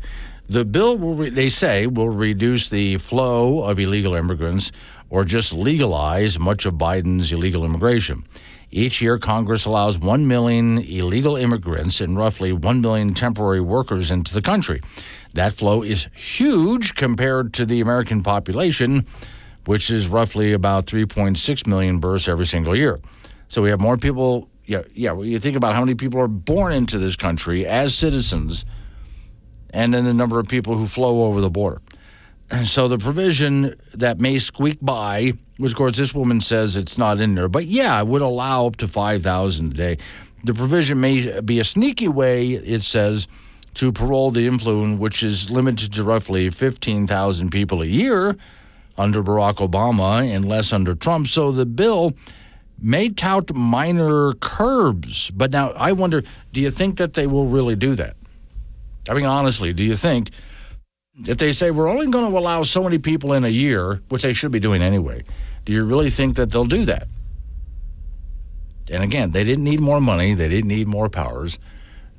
The 0.49 0.64
bill, 0.64 0.97
will 0.99 1.16
re- 1.16 1.31
they 1.31 1.49
say, 1.49 1.88
will 1.88 2.11
reduce 2.11 2.69
the 2.69 2.97
flow 2.99 3.64
of 3.64 3.81
illegal 3.81 4.14
immigrants 4.14 4.71
or 5.11 5.25
just 5.25 5.52
legalize 5.52 6.38
much 6.38 6.64
of 6.64 6.75
Biden's 6.75 7.33
illegal 7.33 7.64
immigration. 7.64 8.23
Each 8.75 9.02
year, 9.02 9.19
Congress 9.19 9.67
allows 9.67 9.99
1 9.99 10.26
million 10.26 10.79
illegal 10.79 11.37
immigrants 11.37 12.00
and 12.00 12.17
roughly 12.17 12.55
1 12.55 12.81
million 12.81 13.12
temporary 13.12 13.61
workers 13.61 14.11
into 14.11 14.33
the 14.33 14.41
country. 14.41 14.81
That 15.35 15.52
flow 15.52 15.83
is 15.83 16.09
huge 16.14 16.95
compared 16.95 17.52
to 17.55 17.67
the 17.67 17.83
American 17.83 18.23
population, 18.23 19.07
which 19.67 19.91
is 19.91 20.09
roughly 20.09 20.55
about 20.55 20.87
3.6 20.87 21.67
million 21.67 22.00
births 22.00 22.29
every 22.29 22.47
single 22.47 22.75
year. 22.75 22.99
So 23.49 23.61
we 23.61 23.69
have 23.69 23.81
more 23.81 23.99
people. 23.99 24.49
Yeah, 24.64 24.83
yeah. 24.95 25.12
Well, 25.12 25.26
you 25.26 25.38
think 25.38 25.57
about 25.57 25.75
how 25.75 25.81
many 25.81 25.95
people 25.95 26.19
are 26.21 26.29
born 26.29 26.73
into 26.73 26.99
this 26.99 27.14
country 27.14 27.67
as 27.67 27.95
citizens, 27.95 28.64
and 29.75 29.93
then 29.93 30.05
the 30.05 30.14
number 30.14 30.41
of 30.41 30.49
people 30.49 30.79
who 30.79 30.87
flow 30.87 31.25
over 31.25 31.43
the 31.43 31.50
border. 31.50 31.83
So 32.64 32.87
the 32.87 32.99
provision 32.99 33.75
that 33.94 34.21
may 34.21 34.38
squeak 34.38 34.78
by 34.82 35.32
which, 35.62 35.73
of 35.73 35.78
course, 35.78 35.97
this 35.97 36.12
woman 36.12 36.40
says 36.40 36.76
it's 36.76 36.99
not 36.99 37.21
in 37.21 37.37
there. 37.37 37.49
But 37.49 37.66
yeah, 37.66 38.00
it 38.00 38.06
would 38.09 38.21
allow 38.21 38.66
up 38.66 38.76
to 38.78 38.88
5,000 38.88 39.73
a 39.73 39.75
day. 39.75 39.99
The 40.42 40.54
provision 40.54 41.00
may 41.00 41.40
be 41.40 41.61
a 41.61 41.64
sneaky 41.64 42.09
way, 42.09 42.50
it 42.54 42.82
says, 42.82 43.28
to 43.75 43.92
parole 43.92 44.32
the 44.32 44.49
influence, 44.49 44.99
which 44.99 45.23
is 45.23 45.52
limited 45.52 45.92
to 45.92 46.02
roughly 46.02 46.50
15,000 46.50 47.50
people 47.50 47.80
a 47.80 47.87
year 47.87 48.37
under 48.99 49.23
Barack 49.23 49.66
Obama 49.66 50.28
and 50.28 50.49
less 50.49 50.73
under 50.73 50.97
Trump. 50.97 51.28
So 51.28 51.52
the 51.52 51.64
bill 51.64 52.12
may 52.80 53.09
tout 53.09 53.54
minor 53.54 54.32
curbs. 54.40 55.30
But 55.30 55.52
now 55.52 55.71
I 55.73 55.92
wonder 55.92 56.25
do 56.52 56.61
you 56.61 56.71
think 56.71 56.99
that 56.99 57.14
they 57.14 57.28
will 57.28 57.47
really 57.47 57.76
do 57.76 57.94
that? 57.94 58.16
I 59.09 59.14
mean, 59.14 59.26
honestly, 59.26 59.73
do 59.73 59.85
you 59.85 59.94
think 59.94 60.30
if 61.26 61.38
they 61.38 61.52
say 61.52 61.71
we're 61.71 61.88
only 61.88 62.09
going 62.09 62.31
to 62.31 62.38
allow 62.38 62.62
so 62.62 62.83
many 62.83 62.99
people 62.99 63.33
in 63.33 63.45
a 63.45 63.49
year, 63.49 64.00
which 64.09 64.23
they 64.23 64.33
should 64.33 64.50
be 64.50 64.61
doing 64.61 64.83
anyway, 64.83 65.23
do 65.64 65.73
you 65.73 65.85
really 65.85 66.11
think 66.11 66.37
that 66.37 66.50
they'll 66.50 66.64
do 66.64 66.85
that? 66.87 67.09
And 68.90 69.02
again, 69.02 69.31
they 69.31 69.45
didn't 69.45 69.64
need 69.64 69.81
more 69.81 70.00
money, 70.00 70.35
they 70.35 70.49
didn't 70.49 70.69
need 70.69 70.88
more 70.88 71.09
powers. 71.09 71.59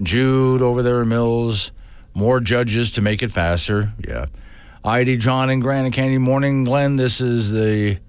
Jude 0.01 0.61
over 0.61 0.81
there 0.81 1.01
in 1.01 1.09
Mills, 1.09 1.71
more 2.13 2.39
judges 2.39 2.91
to 2.91 3.01
make 3.01 3.21
it 3.23 3.31
faster. 3.31 3.93
Yeah. 4.07 4.25
ID 4.83 5.17
John 5.17 5.49
and 5.49 5.61
Granite 5.61 5.93
Canyon 5.93 6.21
Morning, 6.21 6.63
Glenn. 6.63 6.95
This 6.97 7.21
is 7.21 7.51
the 7.51 7.99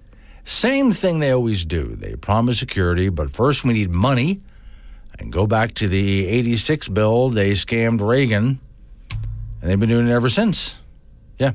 same 0.44 0.92
thing 0.92 1.20
they 1.20 1.30
always 1.30 1.64
do. 1.64 1.94
They 1.94 2.16
promise 2.16 2.58
security, 2.58 3.08
but 3.08 3.30
first 3.30 3.64
we 3.64 3.74
need 3.74 3.90
money. 3.90 4.40
And 5.18 5.32
go 5.32 5.46
back 5.46 5.74
to 5.74 5.88
the 5.88 6.26
86 6.26 6.88
bill, 6.88 7.28
they 7.28 7.52
scammed 7.52 8.00
Reagan, 8.00 8.58
and 9.64 9.70
they've 9.70 9.80
been 9.80 9.88
doing 9.88 10.06
it 10.06 10.12
ever 10.12 10.28
since. 10.28 10.76
Yeah. 11.38 11.52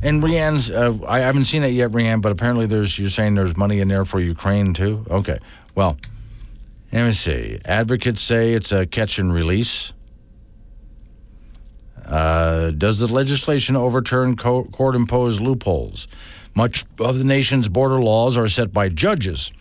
And 0.00 0.22
Rianne's, 0.22 0.70
uh, 0.70 0.96
I 1.08 1.18
haven't 1.18 1.46
seen 1.46 1.64
it 1.64 1.72
yet, 1.72 1.90
Rianne, 1.90 2.22
but 2.22 2.30
apparently 2.30 2.66
there's, 2.66 2.96
you're 3.00 3.10
saying 3.10 3.34
there's 3.34 3.56
money 3.56 3.80
in 3.80 3.88
there 3.88 4.04
for 4.04 4.20
Ukraine 4.20 4.74
too? 4.74 5.04
Okay. 5.10 5.40
Well, 5.74 5.96
let 6.92 7.04
me 7.04 7.10
see. 7.10 7.58
Advocates 7.64 8.22
say 8.22 8.52
it's 8.52 8.70
a 8.70 8.86
catch 8.86 9.18
and 9.18 9.34
release. 9.34 9.92
Uh, 12.04 12.70
does 12.70 13.00
the 13.00 13.12
legislation 13.12 13.74
overturn 13.74 14.36
court 14.36 14.94
imposed 14.94 15.40
loopholes? 15.40 16.06
Much 16.54 16.84
of 17.00 17.18
the 17.18 17.24
nation's 17.24 17.68
border 17.68 18.00
laws 18.00 18.38
are 18.38 18.46
set 18.46 18.72
by 18.72 18.88
judges. 18.88 19.52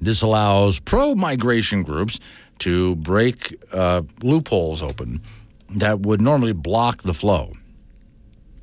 This 0.00 0.22
allows 0.22 0.80
pro 0.80 1.14
migration 1.14 1.84
groups 1.84 2.18
to 2.58 2.96
break 2.96 3.56
uh, 3.72 4.02
loopholes 4.24 4.82
open 4.82 5.22
that 5.76 6.00
would 6.00 6.20
normally 6.20 6.52
block 6.52 7.02
the 7.02 7.14
flow. 7.14 7.52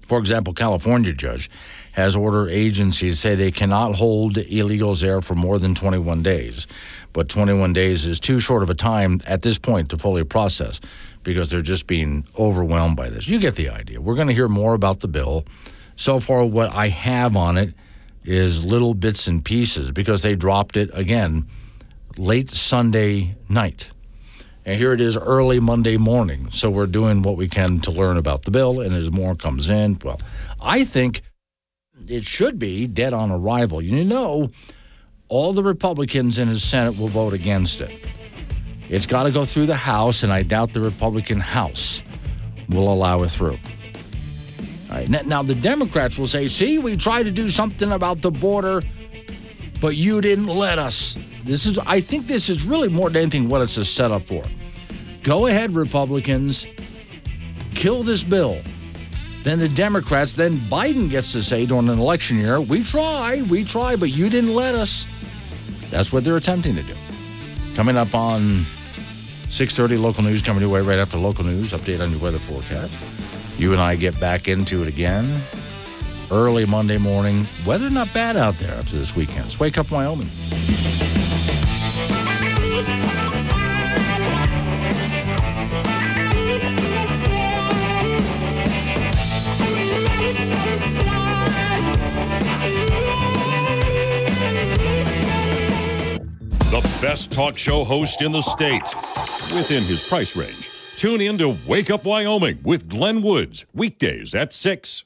For 0.08 0.18
example, 0.18 0.54
California 0.54 1.14
judge 1.14 1.50
has 1.92 2.16
ordered 2.16 2.50
agencies 2.50 3.20
say 3.20 3.36
they 3.36 3.52
cannot 3.52 3.96
hold 3.96 4.36
illegals 4.36 5.02
there 5.02 5.22
for 5.22 5.36
more 5.36 5.60
than 5.60 5.76
21 5.76 6.24
days. 6.24 6.66
But 7.14 7.30
21 7.30 7.74
days 7.74 8.06
is 8.06 8.20
too 8.20 8.40
short 8.40 8.64
of 8.64 8.70
a 8.70 8.76
time 8.76 9.22
at 9.26 9.42
this 9.42 9.58
point 9.60 9.90
to 9.90 9.98
fully 9.98 10.24
process 10.24 10.80
because 11.24 11.52
they're 11.52 11.62
just 11.62 11.88
being 11.88 12.26
overwhelmed 12.38 12.96
by 12.96 13.10
this. 13.10 13.28
You 13.28 13.40
get 13.40 13.56
the 13.56 13.70
idea. 13.70 14.00
We're 14.02 14.16
going 14.16 14.28
to 14.30 14.34
hear 14.34 14.48
more 14.48 14.74
about 14.74 15.02
the 15.02 15.08
bill. 15.08 15.46
So 15.96 16.20
far, 16.20 16.46
what 16.46 16.72
I 16.74 16.88
have 16.88 17.36
on 17.36 17.58
it 17.58 17.74
is 18.24 18.66
little 18.66 18.94
bits 18.94 19.28
and 19.28 19.44
pieces 19.44 19.92
because 19.92 20.22
they 20.22 20.36
dropped 20.36 20.78
it 20.78 20.90
again 20.94 21.48
late 22.18 22.50
Sunday 22.50 23.36
night. 23.48 23.92
And 24.70 24.78
here 24.78 24.94
it 24.94 25.02
is 25.02 25.18
early 25.18 25.60
Monday 25.60 25.98
morning. 25.98 26.48
So 26.52 26.70
we're 26.70 26.86
doing 26.86 27.24
what 27.24 27.38
we 27.38 27.50
can 27.50 27.80
to 27.80 27.90
learn 27.90 28.18
about 28.18 28.44
the 28.44 28.52
bill. 28.52 28.82
And 28.82 28.94
as 28.94 29.10
more 29.10 29.34
comes 29.34 29.68
in, 29.68 29.98
well, 30.06 30.22
I 30.62 30.84
think 30.84 31.24
it 32.08 32.24
should 32.24 32.60
be 32.60 32.86
dead 32.86 33.12
on 33.12 33.32
arrival. 33.32 33.82
You 33.82 34.04
know, 34.04 34.52
all 35.28 35.54
the 35.54 35.64
Republicans 35.64 36.38
in 36.38 36.50
the 36.50 36.60
Senate 36.60 37.00
will 37.00 37.08
vote 37.08 37.34
against 37.34 37.82
it. 37.82 38.06
It's 38.90 39.08
got 39.08 39.24
to 39.24 39.32
go 39.32 39.44
through 39.44 39.66
the 39.66 39.76
House, 39.76 40.22
and 40.22 40.32
I 40.32 40.44
doubt 40.44 40.74
the 40.74 40.82
Republican 40.82 41.40
House 41.40 42.04
will 42.70 42.94
allow 42.94 43.24
it 43.24 43.32
through. 43.32 43.58
All 44.92 44.98
right, 44.98 45.10
now, 45.10 45.22
now 45.24 45.42
the 45.42 45.56
Democrats 45.56 46.20
will 46.20 46.28
say, 46.28 46.46
see, 46.46 46.78
we 46.78 46.96
tried 46.96 47.24
to 47.24 47.32
do 47.32 47.50
something 47.50 47.92
about 47.92 48.22
the 48.22 48.30
border, 48.30 48.84
but 49.82 49.96
you 49.96 50.22
didn't 50.22 50.46
let 50.46 50.78
us. 50.78 51.18
This 51.44 51.66
is, 51.66 51.80
I 51.80 52.02
think 52.02 52.28
this 52.28 52.50
is 52.50 52.64
really 52.64 52.88
more 52.88 53.10
than 53.10 53.24
anything 53.24 53.50
what 53.50 53.64
it's 53.64 53.78
a 53.78 53.86
setup 53.86 54.28
for. 54.28 54.44
Go 55.24 55.48
ahead, 55.48 55.76
Republicans, 55.76 56.66
kill 57.76 58.04
this 58.04 58.24
bill. 58.24 58.60
Then 59.44 59.60
the 59.60 59.70
Democrats, 59.70 60.34
then 60.34 60.58
Biden 60.58 61.10
gets 61.10 61.32
to 61.34 61.44
say 61.44 61.66
during 61.66 61.90
an 61.90 62.00
election 62.00 62.38
year, 62.38 62.60
we 62.60 62.84
try, 62.84 63.42
we 63.44 63.64
try, 63.64 63.96
but 63.96 64.10
you 64.10 64.30
didn't 64.30 64.54
let 64.54 64.76
us. 64.76 65.06
That's 65.90 66.12
what 66.12 66.24
they're 66.24 66.38
attempting 66.38 66.76
to 66.76 66.84
do. 66.84 66.94
Coming 67.76 67.98
up 67.98 68.14
on 68.14 68.66
6.30, 69.48 70.00
local 70.00 70.24
news 70.24 70.42
coming 70.42 70.62
your 70.62 70.70
way 70.70 70.82
right 70.82 71.00
after 71.00 71.18
local 71.18 71.46
news, 71.46 71.72
update 71.72 72.02
on 72.02 72.12
your 72.12 72.20
weather 72.20 72.40
forecast. 72.40 72.94
You 73.58 73.72
and 73.74 73.82
I 73.82 73.96
get 73.96 74.20
back 74.20 74.48
into 74.48 74.82
it 74.82 74.88
again 74.88 75.42
early 76.32 76.66
Monday 76.66 76.98
morning. 76.98 77.46
Weather 77.66 77.90
not 77.90 78.14
bad 78.14 78.38
out 78.38 78.56
there 78.56 78.74
after 78.76 78.98
this 78.98 79.16
weekend. 79.16 79.56
Wake 79.60 79.78
up 79.78 79.92
Wyoming. 79.92 80.30
Best 97.02 97.32
talk 97.32 97.58
show 97.58 97.86
host 97.86 98.22
in 98.22 98.32
the 98.32 98.42
state 98.42 98.84
within 99.56 99.82
his 99.84 100.08
price 100.10 100.36
range. 100.36 100.70
Tune 100.98 101.22
in 101.22 101.38
to 101.38 101.58
Wake 101.66 101.90
Up 101.90 102.04
Wyoming 102.04 102.60
with 102.62 102.90
Glenn 102.90 103.22
Woods, 103.22 103.66
weekdays 103.74 104.36
at 104.36 104.52
6. 104.52 105.06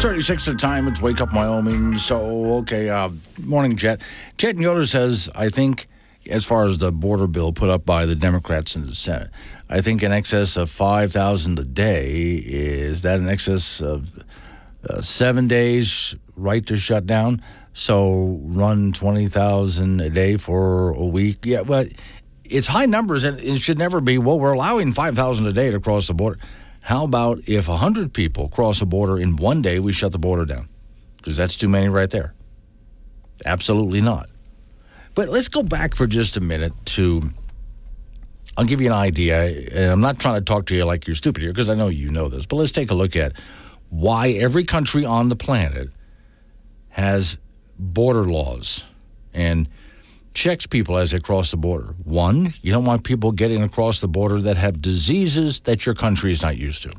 Six 0.00 0.08
thirty-six 0.08 0.46
the 0.46 0.54
time. 0.54 0.88
It's 0.88 1.02
Wake 1.02 1.20
Up 1.20 1.34
Wyoming. 1.34 1.98
So 1.98 2.54
okay, 2.60 2.88
uh, 2.88 3.10
morning, 3.42 3.76
Jet. 3.76 4.00
Jet 4.38 4.56
Yoder 4.56 4.86
says, 4.86 5.28
I 5.34 5.50
think, 5.50 5.88
as 6.26 6.46
far 6.46 6.64
as 6.64 6.78
the 6.78 6.90
border 6.90 7.26
bill 7.26 7.52
put 7.52 7.68
up 7.68 7.84
by 7.84 8.06
the 8.06 8.14
Democrats 8.14 8.76
in 8.76 8.86
the 8.86 8.94
Senate, 8.94 9.28
I 9.68 9.82
think 9.82 10.02
in 10.02 10.10
excess 10.10 10.56
of 10.56 10.70
five 10.70 11.12
thousand 11.12 11.58
a 11.58 11.66
day 11.66 12.36
is 12.36 13.02
that 13.02 13.20
in 13.20 13.28
excess 13.28 13.82
of 13.82 14.10
uh, 14.88 15.02
seven 15.02 15.48
days 15.48 16.16
right 16.34 16.64
to 16.64 16.78
shut 16.78 17.04
down. 17.04 17.42
So 17.74 18.40
run 18.44 18.92
twenty 18.92 19.28
thousand 19.28 20.00
a 20.00 20.08
day 20.08 20.38
for 20.38 20.92
a 20.92 21.04
week. 21.04 21.44
Yeah, 21.44 21.62
but 21.62 21.88
it's 22.42 22.66
high 22.66 22.86
numbers, 22.86 23.24
and 23.24 23.38
it 23.38 23.60
should 23.60 23.76
never 23.76 24.00
be. 24.00 24.16
Well, 24.16 24.40
we're 24.40 24.52
allowing 24.52 24.94
five 24.94 25.14
thousand 25.14 25.46
a 25.46 25.52
day 25.52 25.70
to 25.70 25.78
cross 25.78 26.06
the 26.06 26.14
border. 26.14 26.38
How 26.80 27.04
about 27.04 27.40
if 27.46 27.68
100 27.68 28.12
people 28.12 28.48
cross 28.48 28.80
a 28.82 28.86
border 28.86 29.18
in 29.18 29.36
one 29.36 29.62
day, 29.62 29.78
we 29.78 29.92
shut 29.92 30.12
the 30.12 30.18
border 30.18 30.44
down? 30.44 30.66
Because 31.18 31.36
that's 31.36 31.56
too 31.56 31.68
many 31.68 31.88
right 31.88 32.10
there. 32.10 32.34
Absolutely 33.44 34.00
not. 34.00 34.28
But 35.14 35.28
let's 35.28 35.48
go 35.48 35.62
back 35.62 35.94
for 35.94 36.06
just 36.06 36.36
a 36.36 36.40
minute 36.40 36.72
to. 36.86 37.30
I'll 38.56 38.64
give 38.64 38.80
you 38.80 38.88
an 38.88 38.94
idea, 38.94 39.68
and 39.70 39.90
I'm 39.90 40.00
not 40.00 40.18
trying 40.18 40.36
to 40.36 40.44
talk 40.44 40.66
to 40.66 40.76
you 40.76 40.84
like 40.84 41.06
you're 41.06 41.16
stupid 41.16 41.42
here 41.42 41.52
because 41.52 41.70
I 41.70 41.74
know 41.74 41.88
you 41.88 42.10
know 42.10 42.28
this, 42.28 42.46
but 42.46 42.56
let's 42.56 42.72
take 42.72 42.90
a 42.90 42.94
look 42.94 43.16
at 43.16 43.32
why 43.88 44.30
every 44.30 44.64
country 44.64 45.04
on 45.04 45.28
the 45.28 45.36
planet 45.36 45.90
has 46.88 47.38
border 47.78 48.24
laws 48.24 48.84
and 49.32 49.68
checks 50.34 50.66
people 50.66 50.96
as 50.96 51.10
they 51.10 51.20
cross 51.20 51.50
the 51.50 51.56
border. 51.56 51.94
One, 52.04 52.54
you 52.62 52.72
don't 52.72 52.84
want 52.84 53.04
people 53.04 53.32
getting 53.32 53.62
across 53.62 54.00
the 54.00 54.08
border 54.08 54.40
that 54.40 54.56
have 54.56 54.80
diseases 54.80 55.60
that 55.60 55.86
your 55.86 55.94
country 55.94 56.32
is 56.32 56.42
not 56.42 56.56
used 56.56 56.82
to. 56.84 56.92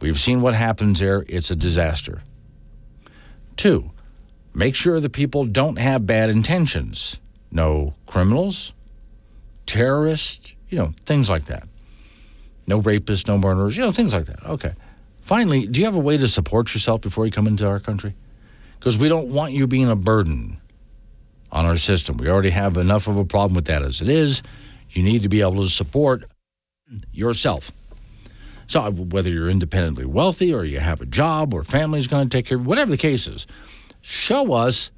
We've 0.00 0.18
seen 0.18 0.40
what 0.40 0.54
happens 0.54 1.00
there, 1.00 1.24
it's 1.28 1.50
a 1.50 1.56
disaster. 1.56 2.22
Two, 3.56 3.90
make 4.54 4.74
sure 4.74 5.00
the 5.00 5.10
people 5.10 5.44
don't 5.44 5.76
have 5.76 6.06
bad 6.06 6.30
intentions. 6.30 7.18
No 7.50 7.94
criminals, 8.06 8.72
terrorists, 9.66 10.54
you 10.68 10.78
know, 10.78 10.94
things 11.04 11.28
like 11.28 11.46
that. 11.46 11.68
No 12.66 12.80
rapists, 12.80 13.26
no 13.26 13.36
murderers, 13.36 13.76
you 13.76 13.82
know, 13.82 13.92
things 13.92 14.14
like 14.14 14.26
that. 14.26 14.42
Okay. 14.44 14.74
Finally, 15.20 15.66
do 15.66 15.80
you 15.80 15.86
have 15.86 15.94
a 15.94 16.00
way 16.00 16.16
to 16.16 16.28
support 16.28 16.72
yourself 16.72 17.00
before 17.00 17.26
you 17.26 17.32
come 17.32 17.46
into 17.46 17.66
our 17.66 17.80
country? 17.80 18.14
Because 18.78 18.96
we 18.96 19.08
don't 19.08 19.28
want 19.28 19.52
you 19.52 19.66
being 19.66 19.88
a 19.88 19.96
burden 19.96 20.58
on 21.52 21.66
our 21.66 21.76
system. 21.76 22.16
We 22.16 22.28
already 22.28 22.50
have 22.50 22.76
enough 22.76 23.08
of 23.08 23.16
a 23.16 23.24
problem 23.24 23.54
with 23.54 23.66
that 23.66 23.82
as 23.82 24.00
it 24.00 24.08
is. 24.08 24.42
You 24.90 25.02
need 25.02 25.22
to 25.22 25.28
be 25.28 25.40
able 25.40 25.62
to 25.62 25.68
support 25.68 26.24
yourself. 27.12 27.70
So, 28.66 28.88
whether 28.90 29.30
you're 29.30 29.50
independently 29.50 30.04
wealthy 30.04 30.54
or 30.54 30.64
you 30.64 30.78
have 30.78 31.00
a 31.00 31.06
job 31.06 31.54
or 31.54 31.64
family's 31.64 32.06
going 32.06 32.28
to 32.28 32.36
take 32.36 32.46
care 32.46 32.58
of 32.58 32.66
whatever 32.66 32.90
the 32.90 32.96
case 32.96 33.26
is, 33.26 33.46
show 34.00 34.52
us 34.52 34.92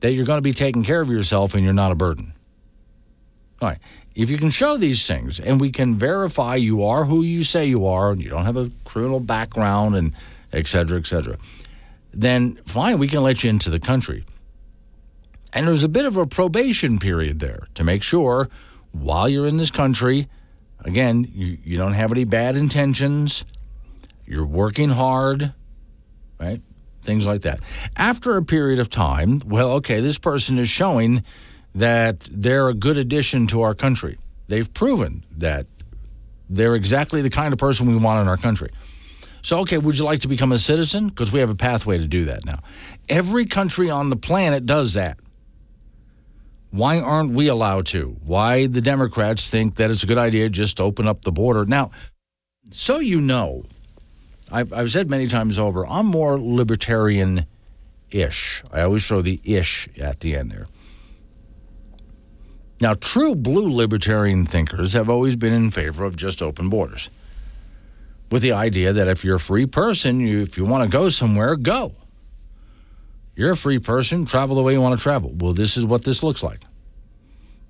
that 0.00 0.12
you're 0.12 0.26
going 0.26 0.38
to 0.38 0.42
be 0.42 0.52
taking 0.52 0.82
care 0.82 1.00
of 1.00 1.08
yourself 1.08 1.54
and 1.54 1.64
you're 1.64 1.72
not 1.72 1.92
a 1.92 1.94
burden. 1.94 2.32
All 3.60 3.68
right. 3.68 3.78
If 4.14 4.30
you 4.30 4.38
can 4.38 4.50
show 4.50 4.76
these 4.76 5.06
things 5.06 5.38
and 5.38 5.60
we 5.60 5.70
can 5.70 5.94
verify 5.94 6.56
you 6.56 6.84
are 6.84 7.04
who 7.04 7.22
you 7.22 7.44
say 7.44 7.66
you 7.66 7.86
are 7.86 8.10
and 8.10 8.20
you 8.22 8.28
don't 8.28 8.44
have 8.44 8.56
a 8.56 8.70
criminal 8.84 9.20
background 9.20 9.94
and 9.94 10.14
et 10.52 10.66
cetera, 10.66 10.98
et 10.98 11.06
cetera, 11.06 11.38
then 12.12 12.58
fine, 12.66 12.98
we 12.98 13.06
can 13.06 13.22
let 13.22 13.44
you 13.44 13.50
into 13.50 13.70
the 13.70 13.78
country. 13.78 14.24
And 15.52 15.66
there's 15.66 15.84
a 15.84 15.88
bit 15.88 16.04
of 16.04 16.16
a 16.16 16.26
probation 16.26 16.98
period 16.98 17.40
there 17.40 17.68
to 17.74 17.84
make 17.84 18.02
sure 18.02 18.48
while 18.92 19.28
you're 19.28 19.46
in 19.46 19.56
this 19.56 19.70
country, 19.70 20.28
again, 20.84 21.26
you, 21.32 21.58
you 21.62 21.76
don't 21.76 21.94
have 21.94 22.12
any 22.12 22.24
bad 22.24 22.56
intentions, 22.56 23.44
you're 24.26 24.46
working 24.46 24.90
hard, 24.90 25.52
right? 26.38 26.60
Things 27.02 27.26
like 27.26 27.42
that. 27.42 27.60
After 27.96 28.36
a 28.36 28.44
period 28.44 28.78
of 28.78 28.90
time, 28.90 29.40
well, 29.46 29.72
okay, 29.72 30.00
this 30.00 30.18
person 30.18 30.58
is 30.58 30.68
showing 30.68 31.22
that 31.74 32.28
they're 32.30 32.68
a 32.68 32.74
good 32.74 32.98
addition 32.98 33.46
to 33.48 33.62
our 33.62 33.74
country. 33.74 34.18
They've 34.48 34.72
proven 34.72 35.24
that 35.38 35.66
they're 36.50 36.74
exactly 36.74 37.22
the 37.22 37.30
kind 37.30 37.52
of 37.52 37.58
person 37.58 37.86
we 37.86 37.96
want 37.96 38.20
in 38.22 38.28
our 38.28 38.36
country. 38.36 38.70
So, 39.42 39.60
okay, 39.60 39.78
would 39.78 39.96
you 39.96 40.04
like 40.04 40.20
to 40.20 40.28
become 40.28 40.52
a 40.52 40.58
citizen? 40.58 41.08
Because 41.08 41.32
we 41.32 41.40
have 41.40 41.50
a 41.50 41.54
pathway 41.54 41.98
to 41.98 42.06
do 42.06 42.24
that 42.26 42.44
now. 42.44 42.60
Every 43.08 43.46
country 43.46 43.88
on 43.88 44.10
the 44.10 44.16
planet 44.16 44.66
does 44.66 44.94
that. 44.94 45.18
Why 46.70 47.00
aren't 47.00 47.32
we 47.32 47.48
allowed 47.48 47.86
to? 47.86 48.16
Why 48.24 48.66
the 48.66 48.80
Democrats 48.80 49.48
think 49.48 49.76
that 49.76 49.90
it's 49.90 50.02
a 50.02 50.06
good 50.06 50.18
idea 50.18 50.48
just 50.48 50.80
open 50.80 51.08
up 51.08 51.22
the 51.22 51.32
border? 51.32 51.64
Now, 51.64 51.90
so 52.70 52.98
you 52.98 53.20
know, 53.20 53.64
I've, 54.52 54.72
I've 54.72 54.90
said 54.90 55.08
many 55.08 55.26
times 55.26 55.58
over, 55.58 55.86
I'm 55.86 56.06
more 56.06 56.38
libertarian 56.38 57.46
ish. 58.10 58.62
I 58.72 58.82
always 58.82 59.06
throw 59.06 59.22
the 59.22 59.40
ish 59.44 59.88
at 59.98 60.20
the 60.20 60.36
end 60.36 60.50
there. 60.50 60.66
Now, 62.80 62.94
true 62.94 63.34
blue 63.34 63.70
libertarian 63.70 64.46
thinkers 64.46 64.92
have 64.92 65.10
always 65.10 65.36
been 65.36 65.52
in 65.52 65.70
favor 65.70 66.04
of 66.04 66.16
just 66.16 66.42
open 66.42 66.68
borders, 66.68 67.10
with 68.30 68.42
the 68.42 68.52
idea 68.52 68.92
that 68.92 69.08
if 69.08 69.24
you're 69.24 69.36
a 69.36 69.40
free 69.40 69.66
person, 69.66 70.20
you, 70.20 70.42
if 70.42 70.56
you 70.56 70.64
want 70.64 70.84
to 70.84 70.90
go 70.90 71.08
somewhere, 71.08 71.56
go. 71.56 71.94
You're 73.38 73.52
a 73.52 73.56
free 73.56 73.78
person, 73.78 74.24
travel 74.24 74.56
the 74.56 74.62
way 74.62 74.72
you 74.72 74.80
want 74.80 74.98
to 74.98 75.00
travel. 75.00 75.32
Well, 75.32 75.54
this 75.54 75.76
is 75.76 75.84
what 75.84 76.02
this 76.02 76.24
looks 76.24 76.42
like. 76.42 76.58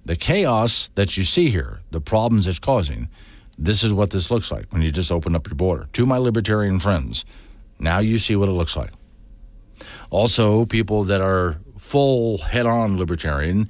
The 0.07 0.17
chaos 0.17 0.89
that 0.95 1.19
you 1.19 1.25
see 1.25 1.51
here, 1.51 1.81
the 1.91 2.01
problems 2.01 2.47
it's 2.47 2.59
causing, 2.59 3.11
this 3.59 3.83
is 3.83 3.93
what 3.93 4.09
this 4.09 4.31
looks 4.31 4.51
like 4.51 4.73
when 4.73 4.81
you 4.81 4.91
just 4.91 5.13
open 5.13 5.37
up 5.37 5.47
your 5.47 5.57
border. 5.57 5.87
To 5.93 6.07
my 6.07 6.17
libertarian 6.17 6.81
friends, 6.81 7.27
now 7.79 7.99
you 7.99 8.19
see 8.19 8.35
what 8.35 8.49
it 8.49 8.53
looks 8.53 8.79
like. 8.79 8.93
Also, 10.09 10.65
people 10.65 11.03
that 11.03 11.21
are 11.21 11.59
full 11.77 12.39
head 12.39 12.65
on 12.65 12.97
libertarian 12.97 13.69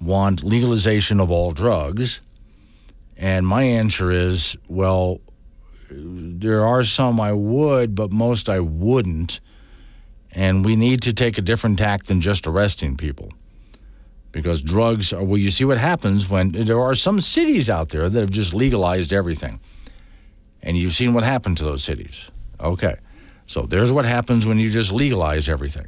want 0.00 0.44
legalization 0.44 1.18
of 1.18 1.32
all 1.32 1.50
drugs. 1.50 2.20
And 3.16 3.48
my 3.48 3.64
answer 3.64 4.12
is 4.12 4.56
well, 4.68 5.20
there 5.90 6.64
are 6.64 6.84
some 6.84 7.18
I 7.18 7.32
would, 7.32 7.96
but 7.96 8.12
most 8.12 8.48
I 8.48 8.60
wouldn't. 8.60 9.40
And 10.32 10.64
we 10.64 10.76
need 10.76 11.02
to 11.02 11.12
take 11.12 11.38
a 11.38 11.42
different 11.42 11.78
tack 11.78 12.04
than 12.04 12.20
just 12.20 12.46
arresting 12.46 12.96
people. 12.96 13.30
Because 14.32 14.62
drugs 14.62 15.12
are, 15.12 15.22
well, 15.22 15.36
you 15.36 15.50
see 15.50 15.64
what 15.64 15.76
happens 15.76 16.28
when 16.28 16.52
there 16.52 16.80
are 16.80 16.94
some 16.94 17.20
cities 17.20 17.68
out 17.68 17.90
there 17.90 18.08
that 18.08 18.18
have 18.18 18.30
just 18.30 18.54
legalized 18.54 19.12
everything. 19.12 19.60
And 20.62 20.76
you've 20.78 20.94
seen 20.94 21.12
what 21.12 21.22
happened 21.22 21.58
to 21.58 21.64
those 21.64 21.84
cities. 21.84 22.30
Okay. 22.58 22.96
So 23.46 23.62
there's 23.62 23.92
what 23.92 24.06
happens 24.06 24.46
when 24.46 24.58
you 24.58 24.70
just 24.70 24.90
legalize 24.90 25.50
everything. 25.50 25.86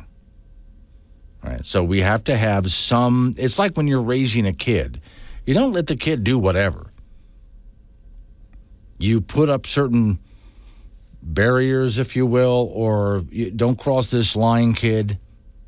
All 1.43 1.51
right. 1.51 1.65
So 1.65 1.83
we 1.83 2.03
have 2.03 2.25
to 2.25 2.37
have 2.37 2.71
some, 2.71 3.35
it's 3.39 3.59
like 3.59 3.77
when 3.77 3.87
you're 3.87 4.03
raising 4.03 4.47
a 4.47 4.53
kid. 4.53 5.01
You 5.47 5.55
don't 5.55 5.73
let 5.73 5.87
the 5.87 5.97
kid 5.97 6.23
do 6.23 6.39
whatever. 6.39 6.91
You 8.99 9.23
put 9.23 9.49
up 9.49 9.67
certain 9.67 10.19
barriers, 11.25 11.99
if 11.99 12.15
you 12.15 12.27
will, 12.27 12.71
or 12.75 13.25
don't 13.57 13.79
cross 13.79 14.11
this 14.11 14.37
line, 14.37 14.75
kid. 14.75 15.19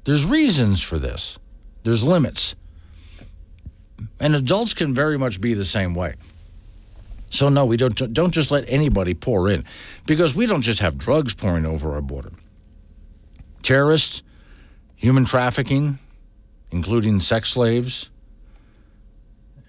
There's 0.05 0.25
reasons 0.25 0.83
for 0.83 0.99
this, 0.99 1.39
there's 1.83 2.05
limits. 2.05 2.55
And 4.21 4.35
adults 4.35 4.75
can 4.75 4.95
very 4.95 5.19
much 5.19 5.41
be 5.41 5.55
the 5.55 5.65
same 5.65 5.95
way. 5.95 6.15
So 7.31 7.49
no, 7.49 7.65
we 7.65 7.77
don't 7.77 8.13
don't 8.13 8.31
just 8.31 8.51
let 8.51 8.65
anybody 8.69 9.15
pour 9.15 9.49
in, 9.51 9.65
because 10.07 10.35
we 10.35 10.47
don't 10.47 10.63
just 10.63 10.81
have 10.81 10.97
drugs 10.97 11.35
pouring 11.35 11.67
over 11.67 11.95
our 11.95 12.03
border. 12.03 12.31
Terrorists, 13.63 14.23
human 14.95 15.25
trafficking, 15.25 15.99
including 16.71 17.21
sex 17.21 17.51
slaves, 17.51 18.11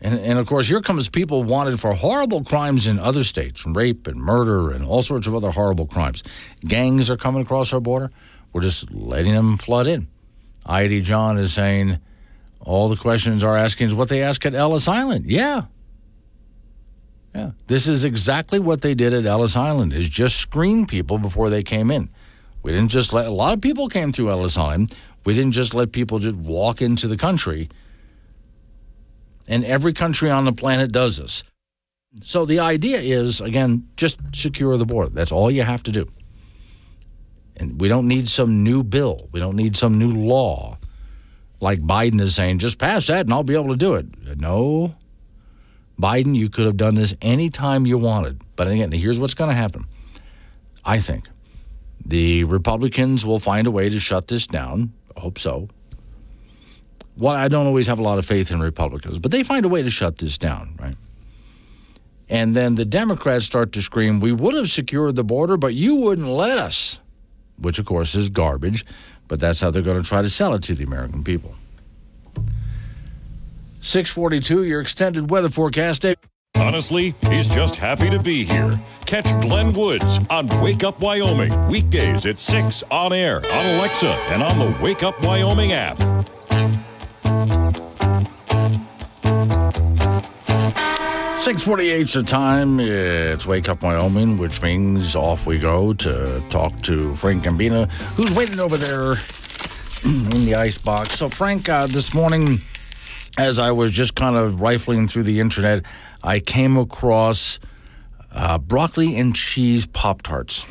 and, 0.02 0.20
and 0.20 0.40
of 0.40 0.48
course 0.48 0.68
here 0.68 0.82
comes 0.82 1.10
people 1.10 1.44
wanted 1.44 1.80
for 1.80 1.94
horrible 1.94 2.44
crimes 2.44 2.88
in 2.88 3.00
other 3.00 3.24
states, 3.24 3.66
rape 3.66 4.08
and 4.08 4.18
murder 4.18 4.72
and 4.72 4.86
all 4.86 5.02
sorts 5.02 5.28
of 5.28 5.36
other 5.36 5.52
horrible 5.52 5.86
crimes. 5.86 6.24
Gangs 6.62 7.10
are 7.10 7.18
coming 7.18 7.42
across 7.42 7.74
our 7.74 7.80
border. 7.80 8.12
We're 8.54 8.62
just 8.62 8.92
letting 8.92 9.34
them 9.34 9.58
flood 9.58 9.88
in. 9.88 10.08
I.D. 10.66 11.02
John 11.02 11.38
is 11.38 11.54
saying 11.54 12.00
all 12.62 12.90
the 12.90 12.96
questions 12.96 13.44
are 13.44 13.58
asking 13.58 13.88
is 13.88 13.94
what 13.94 14.10
they 14.10 14.22
ask 14.22 14.46
at 14.46 14.54
Ellis 14.54 14.88
Island. 14.88 15.30
Yeah, 15.30 15.64
yeah. 17.38 17.52
This 17.68 17.88
is 17.88 18.04
exactly 18.04 18.58
what 18.60 18.82
they 18.82 18.96
did 18.96 19.14
at 19.14 19.26
Ellis 19.26 19.56
Island 19.56 19.94
is 19.94 20.10
just 20.10 20.38
screen 20.38 20.88
people 20.88 21.20
before 21.20 21.52
they 21.52 21.62
came 21.62 21.92
in. 21.92 22.10
We 22.64 22.72
didn't 22.72 22.90
just 22.90 23.14
let 23.14 23.28
a 23.28 23.32
lot 23.32 23.54
of 23.54 23.62
people 23.62 23.90
came 23.90 24.12
through 24.12 24.32
Ellis 24.32 24.58
Island. 24.58 24.96
We 25.24 25.36
didn't 25.36 25.52
just 25.52 25.76
let 25.76 25.92
people 25.92 26.18
just 26.18 26.36
walk 26.36 26.82
into 26.82 27.08
the 27.08 27.16
country. 27.16 27.70
And 29.48 29.64
every 29.64 29.94
country 29.94 30.30
on 30.30 30.46
the 30.46 30.52
planet 30.52 30.92
does 30.92 31.18
this. 31.18 31.44
So 32.22 32.46
the 32.46 32.60
idea 32.60 33.00
is 33.00 33.42
again, 33.42 33.88
just 33.96 34.20
secure 34.34 34.78
the 34.78 34.86
border. 34.86 35.10
That's 35.10 35.32
all 35.32 35.52
you 35.52 35.64
have 35.64 35.84
to 35.84 35.92
do. 35.92 36.08
And 37.56 37.80
we 37.80 37.88
don't 37.88 38.08
need 38.08 38.28
some 38.28 38.64
new 38.64 38.84
bill. 38.84 39.30
We 39.32 39.40
don't 39.40 39.56
need 39.56 39.76
some 39.76 39.98
new 39.98 40.10
law. 40.10 40.78
Like 41.60 41.80
Biden 41.80 42.22
is 42.22 42.36
saying, 42.36 42.60
just 42.60 42.78
pass 42.78 43.08
that 43.08 43.26
and 43.26 43.34
I'll 43.34 43.44
be 43.44 43.56
able 43.56 43.70
to 43.70 43.78
do 43.78 43.96
it. 43.96 44.06
No, 44.38 44.96
Biden, 46.00 46.36
you 46.36 46.50
could 46.50 46.66
have 46.66 46.78
done 46.78 46.96
this 46.96 47.16
anytime 47.22 47.88
you 47.88 47.98
wanted. 47.98 48.42
But 48.56 48.68
again, 48.68 48.92
here's 48.92 49.20
what's 49.20 49.34
going 49.34 49.50
to 49.50 49.56
happen. 49.56 49.86
I 50.86 51.00
think 51.00 51.26
the 52.06 52.44
Republicans 52.44 53.26
will 53.26 53.40
find 53.40 53.68
a 53.68 53.72
way 53.72 53.90
to 53.90 54.00
shut 54.00 54.28
this 54.28 54.46
down. 54.46 54.94
I 55.16 55.20
hope 55.20 55.40
so. 55.40 55.70
Well, 57.18 57.36
I 57.36 57.48
don't 57.48 57.66
always 57.66 57.88
have 57.88 58.00
a 58.00 58.04
lot 58.04 58.20
of 58.20 58.26
faith 58.26 58.52
in 58.52 58.60
Republicans, 58.60 59.20
but 59.20 59.32
they 59.32 59.44
find 59.44 59.66
a 59.66 59.70
way 59.70 59.82
to 59.82 59.90
shut 59.90 60.20
this 60.20 60.38
down, 60.38 60.76
right? 60.80 60.96
And 62.30 62.56
then 62.56 62.76
the 62.76 62.86
Democrats 62.86 63.46
start 63.46 63.72
to 63.74 63.82
scream, 63.82 64.20
We 64.20 64.32
would 64.32 64.54
have 64.54 64.70
secured 64.70 65.16
the 65.16 65.24
border, 65.24 65.58
but 65.58 65.74
you 65.74 65.96
wouldn't 65.96 66.28
let 66.28 66.58
us, 66.58 67.00
which 67.58 67.80
of 67.80 67.86
course 67.86 68.16
is 68.16 68.30
garbage, 68.30 68.86
but 69.28 69.40
that's 69.40 69.62
how 69.62 69.72
they're 69.72 69.82
going 69.82 70.02
to 70.02 70.08
try 70.08 70.22
to 70.22 70.30
sell 70.30 70.54
it 70.54 70.64
to 70.64 70.76
the 70.76 70.84
American 70.84 71.24
people. 71.24 71.56
642, 73.80 74.64
your 74.64 74.82
extended 74.82 75.30
weather 75.30 75.50
forecast. 75.50 76.02
Dave. 76.02 76.18
Honestly, 76.56 77.16
he's 77.22 77.48
just 77.48 77.76
happy 77.76 78.10
to 78.10 78.20
be 78.20 78.44
here. 78.44 78.82
Catch 79.06 79.30
Glenn 79.42 79.74
Woods 79.74 80.20
on 80.30 80.48
Wake 80.62 80.84
Up 80.84 81.00
Wyoming, 81.00 81.68
weekdays 81.68 82.26
at 82.26 82.40
6 82.40 82.84
on 82.92 83.14
air, 83.14 83.38
on 83.38 83.66
Alexa, 83.66 84.10
and 84.10 84.44
on 84.44 84.60
the 84.60 84.78
Wake 84.82 85.04
Up 85.04 85.22
Wyoming 85.22 85.72
app. 85.72 86.28
648 91.42 92.02
is 92.02 92.14
the 92.14 92.24
time. 92.24 92.80
It's 92.80 93.46
Wake 93.46 93.70
Up 93.70 93.82
Wyoming, 93.82 94.38
which 94.38 94.62
means 94.62 95.16
off 95.16 95.46
we 95.46 95.60
go 95.60 95.94
to 95.94 96.44
talk 96.50 96.82
to 96.82 97.16
Frank 97.16 97.44
Gambina, 97.44 97.90
who's 98.16 98.32
waiting 98.34 98.60
over 98.60 98.76
there 98.76 99.12
in 100.04 100.46
the 100.46 100.56
ice 100.58 100.78
box. 100.78 101.12
So, 101.12 101.30
Frank, 101.30 101.70
uh, 101.70 101.88
this 101.88 102.14
morning, 102.14 102.60
as 103.38 103.60
I 103.60 103.72
was 103.72 103.92
just 103.92 104.16
kind 104.16 104.36
of 104.36 104.62
rifling 104.62 105.08
through 105.08 105.24
the 105.24 105.40
internet, 105.40 105.86
I 106.22 106.40
came 106.40 106.76
across 106.76 107.60
uh, 108.32 108.58
broccoli 108.58 109.16
and 109.16 109.34
cheese 109.34 109.86
Pop 109.86 110.24
Tarts. 110.24 110.66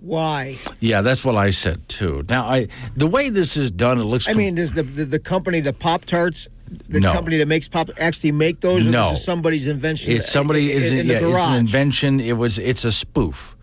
Why? 0.00 0.56
Yeah, 0.80 1.02
that's 1.02 1.24
what 1.24 1.34
I 1.34 1.50
said 1.50 1.88
too. 1.88 2.22
Now, 2.30 2.48
I 2.48 2.68
the 2.96 3.08
way 3.08 3.28
this 3.28 3.56
is 3.56 3.70
done, 3.70 3.98
it 3.98 4.04
looks. 4.04 4.28
I 4.28 4.32
mean, 4.32 4.54
does 4.54 4.72
the, 4.72 4.84
the 4.84 5.04
the 5.04 5.18
company, 5.18 5.60
the 5.60 5.72
Pop 5.72 6.04
Tarts, 6.04 6.46
the 6.88 7.00
No. 7.00 7.12
company 7.12 7.38
that 7.38 7.48
makes 7.48 7.68
Pop, 7.68 7.90
actually 7.98 8.32
make 8.32 8.60
those? 8.60 8.86
Or 8.86 8.90
No. 8.90 9.10
this 9.10 9.18
is 9.20 9.24
somebody's 9.24 9.66
invention. 9.68 10.12
It's 10.12 10.30
somebody 10.30 10.72
in, 10.72 10.78
is 10.82 10.92
in, 10.92 10.98
in 11.00 11.06
yeah, 11.06 11.18
it's 11.22 11.46
an 11.46 11.58
invention. 11.58 12.20
It 12.20 12.36
was 12.36 12.58
it's 12.58 12.84
a 12.84 12.92
spoof. 12.92 13.56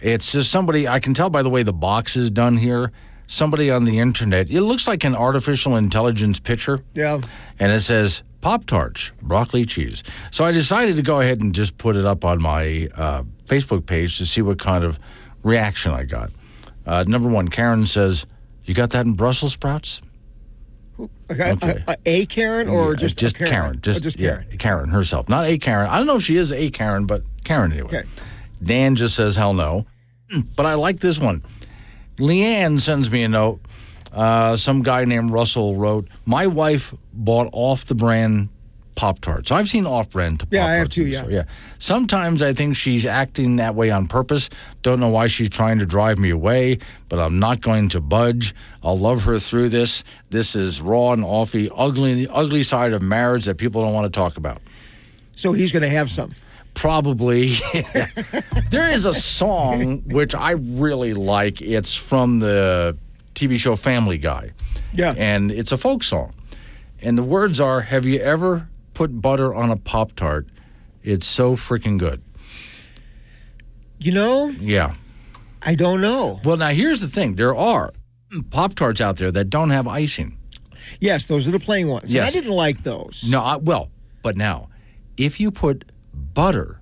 It's 0.00 0.32
just 0.32 0.50
somebody 0.50 0.86
I 0.86 1.00
can 1.00 1.14
tell 1.14 1.30
by 1.30 1.42
the 1.42 1.50
way 1.50 1.62
the 1.62 1.72
box 1.72 2.16
is 2.16 2.30
done 2.30 2.56
here. 2.56 2.92
Somebody 3.26 3.70
on 3.70 3.84
the 3.84 3.98
internet. 3.98 4.48
It 4.48 4.62
looks 4.62 4.88
like 4.88 5.04
an 5.04 5.14
artificial 5.14 5.76
intelligence 5.76 6.40
picture. 6.40 6.80
Yeah. 6.94 7.20
and 7.58 7.70
it 7.72 7.80
says 7.80 8.22
Pop 8.40 8.64
Tarts, 8.66 9.10
broccoli 9.20 9.66
cheese. 9.66 10.02
So 10.30 10.44
I 10.44 10.52
decided 10.52 10.96
to 10.96 11.02
go 11.02 11.20
ahead 11.20 11.40
and 11.42 11.52
just 11.54 11.76
put 11.76 11.96
it 11.96 12.04
up 12.06 12.24
on 12.24 12.40
my 12.40 12.88
uh, 12.94 13.24
Facebook 13.46 13.84
page 13.86 14.16
to 14.18 14.24
see 14.26 14.40
what 14.42 14.58
kind 14.58 14.84
of 14.84 14.98
reaction 15.42 15.92
I 15.92 16.04
got. 16.04 16.32
Uh, 16.86 17.04
number 17.06 17.28
one, 17.28 17.48
Karen 17.48 17.84
says, 17.84 18.24
"You 18.64 18.74
got 18.74 18.90
that 18.90 19.04
in 19.06 19.12
Brussels 19.14 19.52
sprouts?" 19.54 20.00
Okay. 21.30 21.52
Okay. 21.52 21.84
A, 21.86 21.92
a, 21.92 21.96
a 22.06 22.26
Karen 22.26 22.68
or 22.68 22.90
Yeah, 22.92 22.96
just 22.96 23.18
just 23.18 23.36
a 23.40 23.44
Karen? 23.44 23.80
Just, 23.80 24.00
Oh, 24.00 24.02
just 24.02 24.18
yeah, 24.20 24.36
Karen. 24.36 24.58
Karen 24.58 24.88
herself, 24.90 25.28
not 25.28 25.44
a 25.46 25.58
Karen. 25.58 25.88
I 25.90 25.98
don't 25.98 26.06
know 26.06 26.16
if 26.16 26.22
she 26.22 26.36
is 26.36 26.52
a 26.52 26.70
Karen, 26.70 27.06
but 27.06 27.22
Karen 27.44 27.72
anyway. 27.72 27.88
Okay. 27.88 28.02
Dan 28.62 28.96
just 28.96 29.14
says 29.14 29.36
hell 29.36 29.54
no, 29.54 29.86
but 30.56 30.66
I 30.66 30.74
like 30.74 31.00
this 31.00 31.20
one. 31.20 31.42
Leanne 32.18 32.80
sends 32.80 33.10
me 33.10 33.22
a 33.22 33.28
note. 33.28 33.60
Uh, 34.12 34.56
some 34.56 34.82
guy 34.82 35.04
named 35.04 35.30
Russell 35.30 35.76
wrote, 35.76 36.08
"My 36.24 36.46
wife 36.46 36.94
bought 37.12 37.48
off 37.52 37.84
the 37.84 37.94
brand 37.94 38.48
Pop 38.98 39.20
Tarts. 39.20 39.52
I've 39.52 39.68
seen 39.68 39.86
off 39.86 40.10
brand. 40.10 40.40
Pop 40.40 40.50
Tarts. 40.50 40.54
Yeah, 40.56 40.66
I 40.66 40.74
have 40.74 40.88
too, 40.88 41.06
yeah. 41.06 41.24
yeah. 41.28 41.44
Sometimes 41.78 42.42
I 42.42 42.52
think 42.52 42.74
she's 42.74 43.06
acting 43.06 43.54
that 43.56 43.76
way 43.76 43.92
on 43.92 44.08
purpose. 44.08 44.50
Don't 44.82 44.98
know 44.98 45.08
why 45.08 45.28
she's 45.28 45.50
trying 45.50 45.78
to 45.78 45.86
drive 45.86 46.18
me 46.18 46.30
away, 46.30 46.80
but 47.08 47.20
I'm 47.20 47.38
not 47.38 47.60
going 47.60 47.90
to 47.90 48.00
budge. 48.00 48.56
I'll 48.82 48.98
love 48.98 49.22
her 49.22 49.38
through 49.38 49.68
this. 49.68 50.02
This 50.30 50.56
is 50.56 50.82
raw 50.82 51.12
and 51.12 51.22
offy, 51.22 51.70
ugly, 51.76 52.24
the 52.24 52.32
ugly 52.32 52.64
side 52.64 52.92
of 52.92 53.00
marriage 53.00 53.44
that 53.44 53.56
people 53.56 53.82
don't 53.82 53.94
want 53.94 54.12
to 54.12 54.18
talk 54.18 54.36
about. 54.36 54.60
So 55.36 55.52
he's 55.52 55.70
going 55.70 55.84
to 55.84 55.88
have 55.88 56.10
some. 56.10 56.32
Probably. 56.74 57.52
there 58.70 58.90
is 58.90 59.06
a 59.06 59.14
song 59.14 60.02
which 60.08 60.34
I 60.34 60.50
really 60.50 61.14
like. 61.14 61.62
It's 61.62 61.94
from 61.94 62.40
the 62.40 62.98
TV 63.36 63.58
show 63.58 63.76
Family 63.76 64.18
Guy. 64.18 64.50
Yeah. 64.92 65.14
And 65.16 65.52
it's 65.52 65.70
a 65.70 65.76
folk 65.76 66.02
song. 66.02 66.34
And 67.00 67.16
the 67.16 67.22
words 67.22 67.60
are 67.60 67.82
Have 67.82 68.04
you 68.04 68.18
ever 68.18 68.68
put 68.98 69.22
butter 69.22 69.54
on 69.54 69.70
a 69.70 69.76
Pop 69.76 70.16
Tart? 70.16 70.48
It's 71.04 71.24
so 71.24 71.54
freaking 71.54 71.98
good. 71.98 72.20
You 74.00 74.10
know, 74.12 74.48
Yeah. 74.60 74.94
I 75.62 75.74
don't 75.76 76.00
know. 76.00 76.40
Well, 76.44 76.56
now 76.56 76.68
here's 76.70 77.00
the 77.00 77.06
thing 77.08 77.34
there 77.36 77.54
are 77.54 77.92
Pop 78.50 78.74
Tarts 78.74 79.00
out 79.00 79.16
there 79.18 79.30
that 79.32 79.50
don't 79.50 79.70
have 79.70 79.86
icing. 79.86 80.36
Yes, 81.00 81.26
those 81.26 81.46
are 81.46 81.52
the 81.52 81.60
plain 81.60 81.86
ones. 81.88 82.12
Yes. 82.12 82.28
I 82.28 82.30
didn't 82.32 82.52
like 82.54 82.82
those. 82.82 83.28
No, 83.30 83.40
I, 83.42 83.56
well, 83.56 83.88
but 84.22 84.36
now, 84.36 84.68
if 85.16 85.38
you 85.38 85.50
put 85.52 85.84
butter 86.34 86.80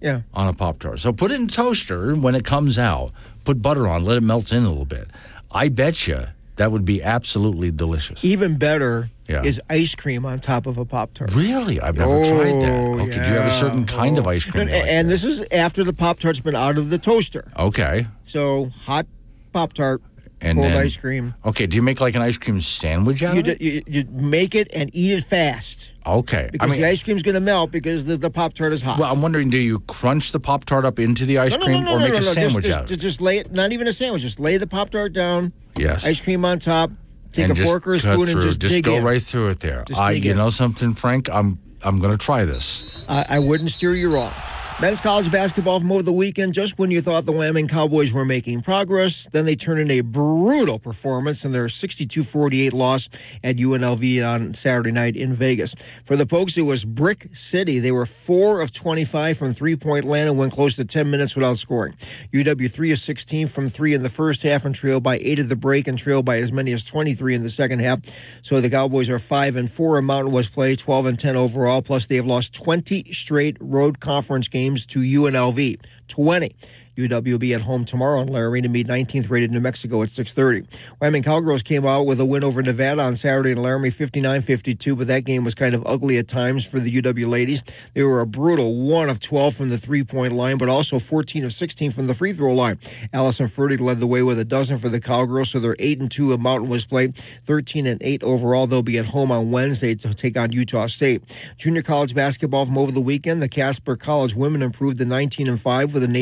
Yeah. 0.00 0.22
on 0.32 0.48
a 0.48 0.52
Pop 0.52 0.80
Tart, 0.80 0.98
so 1.00 1.12
put 1.12 1.30
it 1.30 1.38
in 1.40 1.46
toaster 1.46 2.14
when 2.16 2.34
it 2.34 2.44
comes 2.44 2.78
out, 2.78 3.12
put 3.44 3.62
butter 3.62 3.86
on, 3.86 4.04
let 4.04 4.16
it 4.16 4.22
melt 4.22 4.52
in 4.52 4.64
a 4.64 4.68
little 4.68 4.84
bit. 4.86 5.06
I 5.52 5.68
bet 5.68 6.06
you 6.08 6.26
that 6.56 6.72
would 6.72 6.84
be 6.84 7.00
absolutely 7.02 7.70
delicious. 7.70 8.24
Even 8.24 8.56
better 8.58 9.10
Yeah. 9.28 9.42
is 9.42 9.60
ice 9.70 9.94
cream 9.94 10.26
on 10.26 10.38
top 10.38 10.66
of 10.66 10.76
a 10.78 10.84
Pop 10.84 11.14
Tart. 11.14 11.34
Really? 11.34 11.80
I've 11.80 11.96
never 11.96 12.12
tried 12.24 12.52
that. 12.62 12.70
Oh, 12.70 13.00
Okay, 13.00 13.06
do 13.06 13.14
you 13.14 13.20
have 13.20 13.46
a 13.46 13.50
certain 13.52 13.80
yeah. 13.80 13.86
kind 13.86 14.18
of 14.18 14.26
ice 14.26 14.44
cream? 14.50 14.62
And, 14.62 14.70
like? 14.70 14.84
and 14.86 15.08
this 15.08 15.24
is 15.24 15.44
after 15.50 15.82
the 15.82 15.92
Pop 15.94 16.18
Tart's 16.18 16.40
been 16.40 16.54
out 16.54 16.76
of 16.76 16.90
the 16.90 16.98
toaster. 16.98 17.50
okay. 17.58 18.06
So 18.24 18.66
hot 18.84 19.06
Pop 19.52 19.72
Tart, 19.72 20.02
And 20.40 20.58
cold 20.58 20.72
then- 20.72 20.76
ice 20.76 20.96
cream. 20.96 21.34
Okay, 21.44 21.66
do 21.66 21.74
you 21.76 21.80
make 21.82 22.00
like 22.02 22.14
an 22.16 22.22
ice 22.22 22.36
cream 22.36 22.60
sandwich 22.60 23.22
out 23.22 23.32
You, 23.34 23.38
of 23.40 23.44
d- 23.46 23.50
it? 23.52 23.60
you, 23.62 23.82
you 23.88 24.04
make 24.10 24.54
it 24.54 24.68
and 24.74 24.90
eat 24.92 25.12
it 25.12 25.24
fast 25.24 25.94
Okay. 26.06 26.48
because 26.52 26.68
I 26.68 26.72
mean, 26.72 26.82
the 26.82 26.88
ice 26.88 27.02
cream's 27.02 27.22
going 27.22 27.34
to 27.36 27.40
melt 27.40 27.70
because 27.70 28.04
the, 28.04 28.16
the 28.18 28.30
Pop 28.30 28.52
Tart 28.52 28.72
is 28.74 28.82
hot. 28.82 28.98
well, 28.98 29.10
I'm 29.10 29.22
wondering, 29.22 29.48
do 29.48 29.56
you 29.58 29.78
crunch 29.80 30.32
the 30.32 30.40
Pop 30.40 30.64
Tart 30.66 30.84
up 30.84 30.98
into 30.98 31.24
the 31.24 31.38
ice 31.38 31.56
no, 31.56 31.64
cream 31.64 31.82
no, 31.84 31.96
no, 31.96 31.96
or 31.96 32.08
make 32.08 32.12
a 32.18 32.22
sandwich 32.22 32.64
just, 32.66 32.76
out 32.78 32.84
of 32.84 32.90
it? 32.92 32.96
just 32.98 33.22
lay 33.22 33.38
it, 33.38 33.52
not 33.52 33.72
even 33.72 33.86
a 33.86 33.92
sandwich, 33.92 34.20
just 34.22 34.38
lay 34.38 34.58
the 34.58 34.66
Pop 34.66 34.90
Tart 34.90 35.12
down, 35.14 35.52
Yes. 35.78 36.04
ice 36.04 36.20
cream 36.20 36.44
on 36.44 36.58
top, 36.58 36.90
take 37.34 37.50
a 37.50 37.54
fork 37.54 37.86
or 37.86 37.94
a 37.94 37.98
spoon 37.98 38.20
and 38.22 38.28
through, 38.28 38.42
just, 38.42 38.60
dig 38.60 38.84
go 38.84 38.96
in. 38.96 39.04
right 39.04 39.20
through 39.22 39.48
it 39.48 39.60
there. 39.60 39.84
Just 39.86 40.00
I, 40.00 40.14
dig 40.14 40.24
you 40.24 40.30
in. 40.32 40.36
know 40.38 40.50
something, 40.50 40.94
Frank? 40.94 41.28
I'm 41.30 41.58
I'm 41.82 42.00
going 42.00 42.12
to 42.12 42.18
try 42.18 42.44
this. 42.44 43.04
I, 43.08 43.26
I 43.28 43.38
wouldn't 43.38 43.70
steer 43.70 43.94
you 43.94 44.14
wrong. 44.14 44.32
Men's 44.80 45.00
college 45.00 45.30
basketball 45.30 45.78
from 45.78 45.92
over 45.92 46.02
the 46.02 46.12
weekend, 46.12 46.52
just 46.52 46.80
when 46.80 46.90
you 46.90 47.00
thought 47.00 47.26
the 47.26 47.32
Wyoming 47.32 47.68
Cowboys 47.68 48.12
were 48.12 48.24
making 48.24 48.60
progress, 48.62 49.28
then 49.30 49.46
they 49.46 49.54
turned 49.54 49.78
in 49.78 49.88
a 49.88 50.00
brutal 50.00 50.80
performance 50.80 51.44
in 51.44 51.52
their 51.52 51.68
62 51.68 52.24
48 52.24 52.72
loss 52.72 53.08
at 53.44 53.54
UNLV 53.54 54.28
on 54.28 54.52
Saturday 54.52 54.90
night 54.90 55.14
in 55.14 55.32
Vegas. 55.32 55.76
For 56.04 56.16
the 56.16 56.26
Pokes, 56.26 56.58
it 56.58 56.62
was 56.62 56.84
Brick 56.84 57.22
City. 57.32 57.78
They 57.78 57.92
were 57.92 58.04
4 58.04 58.60
of 58.60 58.72
25 58.72 59.38
from 59.38 59.54
three 59.54 59.76
point 59.76 60.06
land 60.06 60.28
and 60.28 60.36
went 60.36 60.52
close 60.52 60.74
to 60.74 60.84
10 60.84 61.08
minutes 61.08 61.36
without 61.36 61.56
scoring. 61.56 61.94
UW 62.32 62.68
3 62.68 62.90
of 62.90 62.98
16 62.98 63.46
from 63.46 63.68
three 63.68 63.94
in 63.94 64.02
the 64.02 64.08
first 64.08 64.42
half 64.42 64.64
and 64.64 64.74
trailed 64.74 65.04
by 65.04 65.20
8 65.22 65.38
at 65.38 65.48
the 65.48 65.56
break 65.56 65.86
and 65.86 65.96
trailed 65.96 66.24
by 66.24 66.38
as 66.38 66.50
many 66.50 66.72
as 66.72 66.84
23 66.84 67.36
in 67.36 67.44
the 67.44 67.48
second 67.48 67.78
half. 67.78 68.00
So 68.42 68.60
the 68.60 68.70
Cowboys 68.70 69.08
are 69.08 69.20
5 69.20 69.54
and 69.54 69.70
4 69.70 69.98
in 69.98 70.04
Mountain 70.04 70.32
West 70.32 70.52
play, 70.52 70.74
12 70.74 71.06
and 71.06 71.18
10 71.18 71.36
overall. 71.36 71.80
Plus, 71.80 72.06
they 72.08 72.16
have 72.16 72.26
lost 72.26 72.52
20 72.54 73.12
straight 73.12 73.56
road 73.60 74.00
conference 74.00 74.48
games 74.48 74.63
to 74.72 75.00
UNLV. 75.00 75.80
20. 76.08 76.56
UW 76.96 77.32
will 77.32 77.38
be 77.38 77.54
at 77.54 77.62
home 77.62 77.84
tomorrow 77.84 78.20
in 78.20 78.28
Laramie 78.28 78.62
to 78.62 78.68
meet 78.68 78.86
19th 78.86 79.30
rated 79.30 79.50
New 79.50 79.60
Mexico 79.60 80.02
at 80.02 80.10
6:30. 80.10 80.64
Wyoming 81.00 81.22
Cowgirls 81.22 81.62
came 81.62 81.84
out 81.84 82.06
with 82.06 82.20
a 82.20 82.24
win 82.24 82.44
over 82.44 82.62
Nevada 82.62 83.02
on 83.02 83.16
Saturday 83.16 83.50
in 83.50 83.62
Laramie, 83.62 83.90
59-52, 83.90 84.96
but 84.96 85.08
that 85.08 85.24
game 85.24 85.44
was 85.44 85.54
kind 85.54 85.74
of 85.74 85.82
ugly 85.86 86.18
at 86.18 86.28
times 86.28 86.64
for 86.64 86.78
the 86.78 86.90
UW 86.90 87.26
ladies. 87.26 87.62
They 87.94 88.02
were 88.02 88.20
a 88.20 88.26
brutal 88.26 88.76
one 88.76 89.08
of 89.08 89.20
12 89.20 89.54
from 89.54 89.70
the 89.70 89.78
three-point 89.78 90.32
line, 90.32 90.56
but 90.56 90.68
also 90.68 90.98
14 90.98 91.44
of 91.44 91.52
16 91.52 91.90
from 91.90 92.06
the 92.06 92.14
free 92.14 92.32
throw 92.32 92.54
line. 92.54 92.78
Allison 93.12 93.46
Furty 93.46 93.80
led 93.80 94.00
the 94.00 94.06
way 94.06 94.22
with 94.22 94.38
a 94.38 94.44
dozen 94.44 94.78
for 94.78 94.88
the 94.88 95.00
Cowgirls, 95.00 95.50
so 95.50 95.58
they're 95.58 95.76
eight 95.78 96.00
and 96.00 96.10
two 96.10 96.32
in 96.32 96.42
Mountain 96.42 96.68
West 96.68 96.88
play, 96.88 97.08
13 97.08 97.86
and 97.86 98.00
eight 98.02 98.22
overall. 98.22 98.66
They'll 98.66 98.82
be 98.82 98.98
at 98.98 99.06
home 99.06 99.32
on 99.32 99.50
Wednesday 99.50 99.94
to 99.96 100.14
take 100.14 100.38
on 100.38 100.52
Utah 100.52 100.86
State. 100.86 101.22
Junior 101.56 101.82
college 101.82 102.14
basketball 102.14 102.66
from 102.66 102.78
over 102.78 102.92
the 102.92 103.00
weekend, 103.00 103.42
the 103.42 103.48
Casper 103.48 103.96
College 103.96 104.34
women 104.34 104.62
improved 104.62 104.98
to 104.98 105.04
19 105.04 105.48
and 105.48 105.60
five 105.60 105.92
with 105.92 106.04
an 106.04 106.14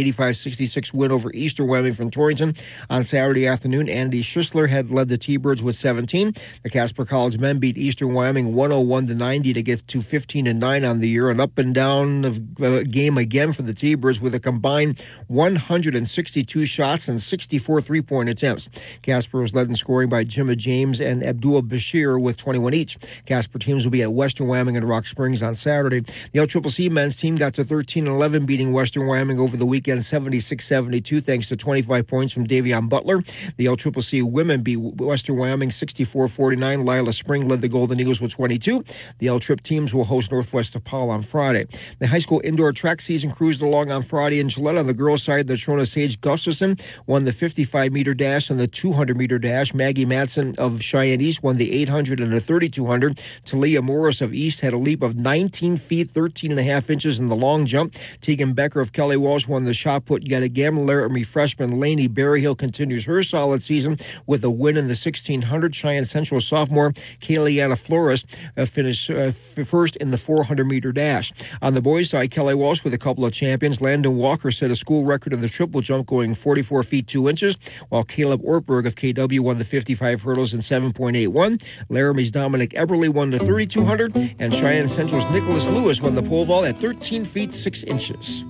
85-66 0.62 0.94
win 0.94 1.12
over 1.12 1.30
Eastern 1.34 1.68
Wyoming 1.68 1.94
from 1.94 2.10
Torrington 2.10 2.54
on 2.90 3.02
Saturday 3.02 3.46
afternoon. 3.46 3.88
Andy 3.88 4.22
Schisler 4.22 4.68
had 4.68 4.90
led 4.90 5.08
the 5.08 5.18
T-Birds 5.18 5.62
with 5.62 5.76
17. 5.76 6.32
The 6.62 6.70
Casper 6.70 7.04
College 7.04 7.38
men 7.38 7.58
beat 7.58 7.76
Eastern 7.78 8.14
Wyoming 8.14 8.54
101 8.54 9.06
to 9.08 9.14
90 9.14 9.52
to 9.52 9.62
get 9.62 9.86
to 9.88 10.00
15 10.00 10.46
and 10.46 10.60
9 10.60 10.84
on 10.84 11.00
the 11.00 11.08
year. 11.08 11.30
An 11.30 11.40
up 11.40 11.58
and 11.58 11.74
down 11.74 12.24
of, 12.24 12.40
uh, 12.60 12.82
game 12.84 13.18
again 13.18 13.52
for 13.52 13.62
the 13.62 13.74
T-Birds 13.74 14.20
with 14.20 14.34
a 14.34 14.40
combined 14.40 15.00
162 15.28 16.66
shots 16.66 17.08
and 17.08 17.20
64 17.20 17.80
three-point 17.80 18.28
attempts. 18.28 18.68
Casper 19.02 19.40
was 19.40 19.54
led 19.54 19.68
in 19.68 19.74
scoring 19.74 20.08
by 20.08 20.24
Jimma 20.24 20.56
James 20.56 21.00
and 21.00 21.22
Abdul 21.22 21.62
Bashir 21.62 22.20
with 22.20 22.36
21 22.36 22.74
each. 22.74 22.98
Casper 23.26 23.58
teams 23.58 23.84
will 23.84 23.90
be 23.90 24.02
at 24.02 24.12
Western 24.12 24.46
Wyoming 24.46 24.76
and 24.76 24.88
Rock 24.88 25.06
Springs 25.06 25.42
on 25.42 25.54
Saturday. 25.54 26.00
The 26.00 26.38
LCCC 26.38 26.90
men's 26.90 27.16
team 27.16 27.36
got 27.36 27.54
to 27.54 27.64
13 27.64 28.06
and 28.06 28.14
11, 28.14 28.46
beating 28.46 28.72
Western 28.72 29.06
Wyoming 29.06 29.38
over 29.38 29.56
the 29.56 29.66
weekend 29.66 30.04
76 30.04 30.51
72, 30.60 31.20
thanks 31.20 31.48
to 31.48 31.56
25 31.56 32.06
points 32.06 32.32
from 32.32 32.46
Davion 32.46 32.88
Butler. 32.88 33.22
The 33.56 33.66
LCCC 33.66 34.22
women 34.30 34.62
beat 34.62 34.76
Western 34.76 35.36
Wyoming 35.36 35.70
64 35.70 36.28
49. 36.28 36.84
Lila 36.84 37.12
Spring 37.12 37.48
led 37.48 37.60
the 37.60 37.68
Golden 37.68 38.00
Eagles 38.00 38.20
with 38.20 38.32
22. 38.32 38.84
The 39.18 39.28
L 39.28 39.40
Trip 39.40 39.62
teams 39.62 39.94
will 39.94 40.04
host 40.04 40.32
Northwest 40.32 40.74
DePaul 40.74 41.08
on 41.08 41.22
Friday. 41.22 41.66
The 41.98 42.06
high 42.06 42.18
school 42.18 42.40
indoor 42.44 42.72
track 42.72 43.00
season 43.00 43.30
cruised 43.30 43.62
along 43.62 43.90
on 43.90 44.02
Friday 44.02 44.40
in 44.40 44.48
Gillette. 44.48 44.76
On 44.76 44.86
the 44.86 44.94
girls' 44.94 45.22
side, 45.22 45.46
the 45.46 45.54
Trona 45.54 45.86
Sage 45.86 46.20
Gustafson 46.20 46.76
won 47.06 47.24
the 47.24 47.32
55 47.32 47.92
meter 47.92 48.14
dash 48.14 48.50
and 48.50 48.58
the 48.58 48.66
200 48.66 49.16
meter 49.16 49.38
dash. 49.38 49.72
Maggie 49.74 50.04
Matson 50.04 50.54
of 50.58 50.82
Cheyenne 50.82 51.20
East 51.20 51.42
won 51.42 51.56
the 51.56 51.72
800 51.72 52.20
and 52.20 52.32
the 52.32 52.40
3200. 52.40 53.20
Talia 53.44 53.82
Morris 53.82 54.20
of 54.20 54.34
East 54.34 54.60
had 54.60 54.72
a 54.72 54.78
leap 54.78 55.02
of 55.02 55.16
19 55.16 55.76
feet, 55.76 56.10
13 56.10 56.50
and 56.50 56.60
a 56.60 56.62
half 56.62 56.90
inches 56.90 57.20
in 57.20 57.28
the 57.28 57.36
long 57.36 57.66
jump. 57.66 57.94
Tegan 58.20 58.52
Becker 58.54 58.80
of 58.80 58.92
Kelly 58.92 59.16
Walsh 59.16 59.46
won 59.46 59.64
the 59.64 59.74
shot 59.74 60.04
put 60.04 60.26
yet 60.26 60.41
again. 60.42 60.86
Laramie 60.86 61.22
freshman 61.22 61.78
Laney 61.78 62.06
Berryhill 62.08 62.54
continues 62.54 63.04
her 63.04 63.22
solid 63.22 63.62
season 63.62 63.96
with 64.26 64.44
a 64.44 64.50
win 64.50 64.76
in 64.76 64.86
the 64.86 64.92
1600. 64.92 65.74
Cheyenne 65.74 66.04
Central 66.04 66.40
sophomore 66.40 66.92
Kayleana 67.20 67.78
Flores 67.78 68.24
uh, 68.56 68.64
finished 68.64 69.10
uh, 69.10 69.14
f- 69.14 69.66
first 69.66 69.96
in 69.96 70.10
the 70.10 70.18
400 70.18 70.66
meter 70.66 70.92
dash. 70.92 71.32
On 71.60 71.74
the 71.74 71.82
boys' 71.82 72.10
side, 72.10 72.30
Kelly 72.30 72.54
Walsh 72.54 72.84
with 72.84 72.94
a 72.94 72.98
couple 72.98 73.24
of 73.24 73.32
champions. 73.32 73.80
Landon 73.80 74.16
Walker 74.16 74.50
set 74.50 74.70
a 74.70 74.76
school 74.76 75.04
record 75.04 75.32
in 75.32 75.40
the 75.40 75.48
triple 75.48 75.80
jump, 75.80 76.06
going 76.06 76.34
44 76.34 76.82
feet 76.82 77.06
2 77.06 77.28
inches, 77.28 77.56
while 77.88 78.04
Caleb 78.04 78.42
Ortberg 78.42 78.86
of 78.86 78.94
KW 78.94 79.40
won 79.40 79.58
the 79.58 79.64
55 79.64 80.22
hurdles 80.22 80.54
in 80.54 80.60
7.81. 80.60 81.62
Laramie's 81.88 82.30
Dominic 82.30 82.70
Eberly 82.70 83.08
won 83.08 83.30
the 83.30 83.38
3200, 83.38 84.36
and 84.38 84.52
Cheyenne 84.54 84.88
Central's 84.88 85.28
Nicholas 85.30 85.66
Lewis 85.66 86.00
won 86.00 86.14
the 86.14 86.22
pole 86.22 86.44
vault 86.44 86.66
at 86.66 86.80
13 86.80 87.24
feet 87.24 87.54
6 87.54 87.84
inches. 87.84 88.44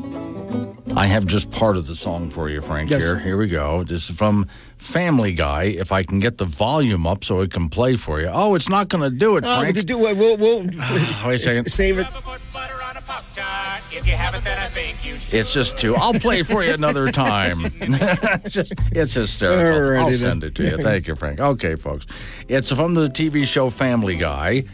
I 0.94 1.06
have 1.06 1.26
just 1.26 1.50
part 1.50 1.76
of 1.76 1.81
the 1.88 1.94
song 1.94 2.30
for 2.30 2.48
you, 2.48 2.60
Frank. 2.60 2.90
Yes. 2.90 3.02
Here, 3.02 3.18
here 3.18 3.36
we 3.36 3.48
go. 3.48 3.82
This 3.84 4.08
is 4.10 4.16
from 4.16 4.46
Family 4.76 5.32
Guy. 5.32 5.64
If 5.64 5.92
I 5.92 6.02
can 6.02 6.20
get 6.20 6.38
the 6.38 6.44
volume 6.44 7.06
up 7.06 7.24
so 7.24 7.40
it 7.40 7.50
can 7.50 7.68
play 7.68 7.96
for 7.96 8.20
you. 8.20 8.28
Oh, 8.32 8.54
it's 8.54 8.68
not 8.68 8.88
going 8.88 9.02
to 9.08 9.16
do 9.16 9.36
it, 9.36 9.44
Oh, 9.46 9.60
Frank. 9.60 9.74
to 9.76 9.82
do 9.84 10.06
it, 10.06 10.16
we'll, 10.16 10.36
we'll 10.36 10.60
Wait 11.26 11.34
a 11.34 11.38
second. 11.38 11.70
save 11.70 11.98
it. 11.98 12.06
It's 15.32 15.52
just 15.52 15.78
two. 15.78 15.96
I'll 15.96 16.12
play 16.12 16.42
for 16.42 16.62
you 16.62 16.74
another 16.74 17.08
time. 17.08 17.58
it's 17.80 18.54
just 18.54 18.74
it's 18.92 19.14
hysterical. 19.14 19.80
Alrighty 19.80 19.98
I'll 19.98 20.08
then. 20.10 20.18
send 20.18 20.44
it 20.44 20.54
to 20.56 20.64
you. 20.64 20.76
Thank 20.78 21.08
you, 21.08 21.14
Frank. 21.14 21.40
Okay, 21.40 21.74
folks. 21.74 22.06
It's 22.48 22.70
from 22.70 22.94
the 22.94 23.06
TV 23.06 23.46
show 23.46 23.70
Family 23.70 24.16
Guy. 24.16 24.64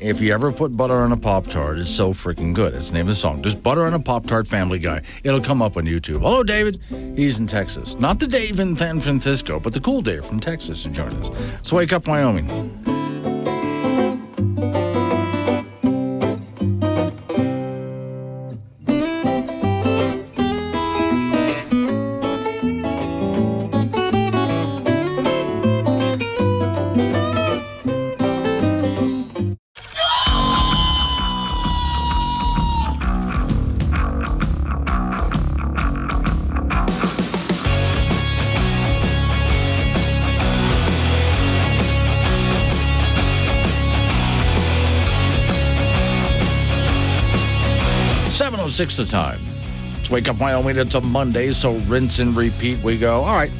If 0.00 0.20
you 0.20 0.32
ever 0.32 0.52
put 0.52 0.76
butter 0.76 0.94
on 0.94 1.12
a 1.12 1.16
Pop 1.16 1.46
Tart, 1.46 1.78
it's 1.78 1.90
so 1.90 2.12
freaking 2.12 2.54
good. 2.54 2.74
It's 2.74 2.88
the 2.88 2.94
name 2.94 3.02
of 3.02 3.08
the 3.08 3.14
song. 3.14 3.42
Just 3.42 3.62
butter 3.62 3.84
on 3.84 3.94
a 3.94 4.00
Pop 4.00 4.26
Tart 4.26 4.48
Family 4.48 4.78
Guy. 4.78 5.02
It'll 5.22 5.40
come 5.40 5.62
up 5.62 5.76
on 5.76 5.84
YouTube. 5.84 6.20
Hello, 6.20 6.42
David. 6.42 6.80
He's 7.14 7.38
in 7.38 7.46
Texas. 7.46 7.98
Not 7.98 8.18
the 8.18 8.26
Dave 8.26 8.58
in 8.60 8.74
San 8.76 9.00
Francisco, 9.00 9.60
but 9.60 9.72
the 9.72 9.80
cool 9.80 10.02
Dave 10.02 10.24
from 10.24 10.40
Texas 10.40 10.82
to 10.84 10.90
join 10.90 11.14
us. 11.16 11.30
So 11.62 11.76
wake 11.76 11.92
up, 11.92 12.06
Wyoming. 12.06 12.95
Seven 48.76 48.88
oh 48.88 48.90
six 48.90 48.96
the 48.98 49.06
time. 49.06 49.40
It's 49.98 50.10
wake 50.10 50.28
up, 50.28 50.38
Wyoming. 50.38 50.76
It's 50.76 50.94
a 50.94 51.00
Monday, 51.00 51.50
so 51.52 51.76
rinse 51.88 52.18
and 52.18 52.36
repeat. 52.36 52.78
We 52.82 52.98
go. 52.98 53.22
All 53.22 53.34
right. 53.34 53.50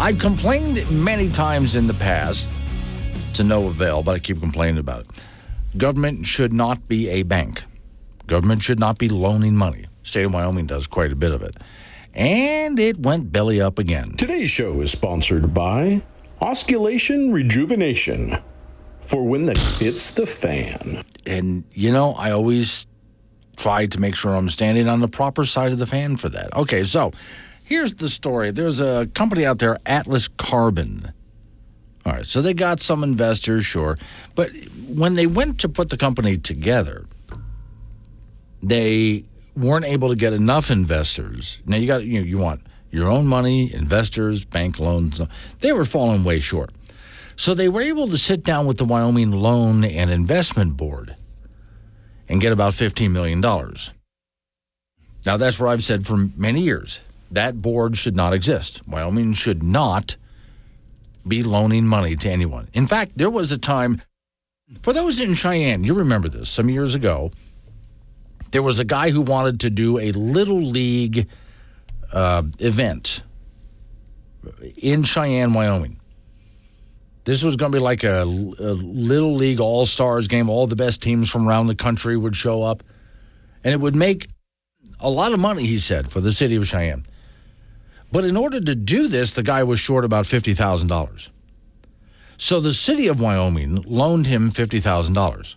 I've 0.00 0.18
complained 0.18 0.90
many 0.90 1.28
times 1.28 1.76
in 1.76 1.86
the 1.86 1.94
past 1.94 2.50
to 3.34 3.44
no 3.44 3.68
avail, 3.68 4.02
but 4.02 4.16
I 4.16 4.18
keep 4.18 4.40
complaining 4.40 4.78
about 4.78 5.02
it. 5.02 5.06
Government 5.76 6.26
should 6.26 6.52
not 6.52 6.88
be 6.88 7.08
a 7.08 7.22
bank. 7.22 7.62
Government 8.26 8.62
should 8.62 8.80
not 8.80 8.98
be 8.98 9.08
loaning 9.08 9.54
money. 9.54 9.86
State 10.02 10.24
of 10.24 10.34
Wyoming 10.34 10.66
does 10.66 10.88
quite 10.88 11.12
a 11.12 11.16
bit 11.16 11.30
of 11.30 11.42
it. 11.42 11.56
And 12.12 12.80
it 12.80 12.98
went 12.98 13.30
belly 13.30 13.60
up 13.60 13.78
again. 13.78 14.16
Today's 14.16 14.50
show 14.50 14.80
is 14.80 14.90
sponsored 14.90 15.54
by 15.54 16.02
Osculation 16.40 17.32
Rejuvenation. 17.32 18.38
for 19.02 19.22
when 19.24 19.46
the 19.46 19.58
hits 19.78 20.10
the 20.10 20.26
fan. 20.26 21.04
And, 21.26 21.64
you 21.72 21.92
know, 21.92 22.14
I 22.14 22.32
always 22.32 22.86
try 23.56 23.86
to 23.86 24.00
make 24.00 24.14
sure 24.14 24.34
I'm 24.34 24.48
standing 24.48 24.88
on 24.88 25.00
the 25.00 25.08
proper 25.08 25.44
side 25.44 25.72
of 25.72 25.78
the 25.78 25.86
fan 25.86 26.16
for 26.16 26.28
that. 26.30 26.54
Okay, 26.56 26.82
so 26.84 27.12
here's 27.64 27.94
the 27.94 28.08
story 28.08 28.50
there's 28.50 28.80
a 28.80 29.06
company 29.14 29.44
out 29.44 29.58
there, 29.58 29.78
Atlas 29.86 30.28
Carbon. 30.28 31.12
All 32.04 32.12
right, 32.12 32.26
so 32.26 32.42
they 32.42 32.52
got 32.52 32.80
some 32.80 33.04
investors, 33.04 33.64
sure. 33.64 33.96
But 34.34 34.50
when 34.88 35.14
they 35.14 35.26
went 35.26 35.60
to 35.60 35.68
put 35.68 35.88
the 35.90 35.96
company 35.96 36.36
together, 36.36 37.06
they 38.60 39.24
weren't 39.56 39.84
able 39.84 40.08
to 40.08 40.16
get 40.16 40.32
enough 40.32 40.70
investors. 40.70 41.60
Now 41.66 41.76
you 41.76 41.86
got 41.86 42.04
you 42.04 42.20
know, 42.20 42.26
you 42.26 42.38
want 42.38 42.62
your 42.90 43.08
own 43.08 43.26
money, 43.26 43.72
investors, 43.72 44.44
bank 44.44 44.78
loans. 44.78 45.20
They 45.60 45.72
were 45.72 45.84
falling 45.84 46.24
way 46.24 46.40
short. 46.40 46.70
So 47.36 47.54
they 47.54 47.68
were 47.68 47.80
able 47.80 48.08
to 48.08 48.18
sit 48.18 48.42
down 48.42 48.66
with 48.66 48.78
the 48.78 48.84
Wyoming 48.84 49.32
Loan 49.32 49.84
and 49.84 50.10
Investment 50.10 50.76
Board 50.76 51.16
and 52.32 52.40
get 52.40 52.50
about 52.50 52.72
$15 52.72 53.10
million. 53.10 53.42
Now, 53.42 55.36
that's 55.36 55.60
where 55.60 55.68
I've 55.68 55.84
said 55.84 56.06
for 56.06 56.16
many 56.16 56.62
years 56.62 56.98
that 57.30 57.60
board 57.60 57.98
should 57.98 58.16
not 58.16 58.32
exist. 58.32 58.80
Wyoming 58.88 59.34
should 59.34 59.62
not 59.62 60.16
be 61.28 61.42
loaning 61.42 61.86
money 61.86 62.16
to 62.16 62.30
anyone. 62.30 62.68
In 62.72 62.86
fact, 62.86 63.12
there 63.16 63.28
was 63.28 63.52
a 63.52 63.58
time, 63.58 64.00
for 64.82 64.94
those 64.94 65.20
in 65.20 65.34
Cheyenne, 65.34 65.84
you 65.84 65.92
remember 65.92 66.28
this, 66.28 66.48
some 66.48 66.70
years 66.70 66.94
ago, 66.94 67.30
there 68.50 68.62
was 68.62 68.78
a 68.78 68.84
guy 68.84 69.10
who 69.10 69.20
wanted 69.20 69.60
to 69.60 69.70
do 69.70 69.98
a 69.98 70.12
little 70.12 70.60
league 70.60 71.28
uh, 72.12 72.42
event 72.58 73.22
in 74.78 75.02
Cheyenne, 75.02 75.52
Wyoming. 75.52 76.00
This 77.24 77.42
was 77.42 77.56
going 77.56 77.70
to 77.72 77.78
be 77.78 77.82
like 77.82 78.04
a, 78.04 78.22
a 78.22 78.74
little 78.74 79.34
league 79.34 79.60
all 79.60 79.86
stars 79.86 80.28
game. 80.28 80.50
All 80.50 80.66
the 80.66 80.76
best 80.76 81.02
teams 81.02 81.30
from 81.30 81.48
around 81.48 81.68
the 81.68 81.74
country 81.74 82.16
would 82.16 82.34
show 82.34 82.62
up, 82.62 82.82
and 83.62 83.72
it 83.72 83.80
would 83.80 83.94
make 83.94 84.28
a 84.98 85.08
lot 85.08 85.32
of 85.32 85.38
money. 85.38 85.66
He 85.66 85.78
said 85.78 86.10
for 86.10 86.20
the 86.20 86.32
city 86.32 86.56
of 86.56 86.66
Cheyenne. 86.66 87.06
But 88.10 88.24
in 88.24 88.36
order 88.36 88.60
to 88.60 88.74
do 88.74 89.08
this, 89.08 89.32
the 89.32 89.42
guy 89.42 89.62
was 89.62 89.80
short 89.80 90.04
about 90.04 90.26
fifty 90.26 90.54
thousand 90.54 90.88
dollars. 90.88 91.30
So 92.38 92.58
the 92.58 92.74
city 92.74 93.06
of 93.06 93.20
Wyoming 93.20 93.82
loaned 93.82 94.26
him 94.26 94.50
fifty 94.50 94.80
thousand 94.80 95.14
dollars 95.14 95.56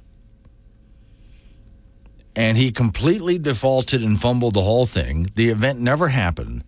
and 2.36 2.58
he 2.58 2.72
completely 2.72 3.38
defaulted 3.38 4.04
and 4.04 4.20
fumbled 4.20 4.54
the 4.54 4.62
whole 4.62 4.86
thing. 4.86 5.32
The 5.36 5.50
event 5.50 5.80
never 5.80 6.10
happened, 6.10 6.64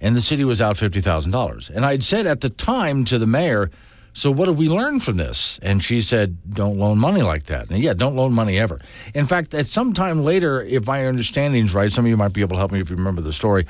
and 0.00 0.16
the 0.16 0.20
city 0.20 0.44
was 0.44 0.60
out 0.60 0.76
$50,000. 0.76 1.70
And 1.70 1.84
I'd 1.84 2.02
said 2.02 2.26
at 2.26 2.40
the 2.40 2.50
time 2.50 3.04
to 3.06 3.18
the 3.18 3.26
mayor, 3.26 3.70
So, 4.12 4.30
what 4.30 4.46
did 4.46 4.56
we 4.56 4.68
learn 4.68 5.00
from 5.00 5.16
this? 5.16 5.58
And 5.62 5.82
she 5.82 6.00
said, 6.00 6.36
Don't 6.50 6.78
loan 6.78 6.98
money 6.98 7.22
like 7.22 7.44
that. 7.44 7.70
And 7.70 7.82
yeah, 7.82 7.94
don't 7.94 8.16
loan 8.16 8.32
money 8.32 8.58
ever. 8.58 8.78
In 9.14 9.26
fact, 9.26 9.54
at 9.54 9.66
some 9.66 9.92
time 9.92 10.24
later, 10.24 10.62
if 10.62 10.86
my 10.86 11.06
understanding's 11.06 11.74
right, 11.74 11.92
some 11.92 12.04
of 12.04 12.08
you 12.08 12.16
might 12.16 12.32
be 12.32 12.40
able 12.40 12.56
to 12.56 12.58
help 12.58 12.72
me 12.72 12.80
if 12.80 12.90
you 12.90 12.96
remember 12.96 13.22
the 13.22 13.32
story. 13.32 13.66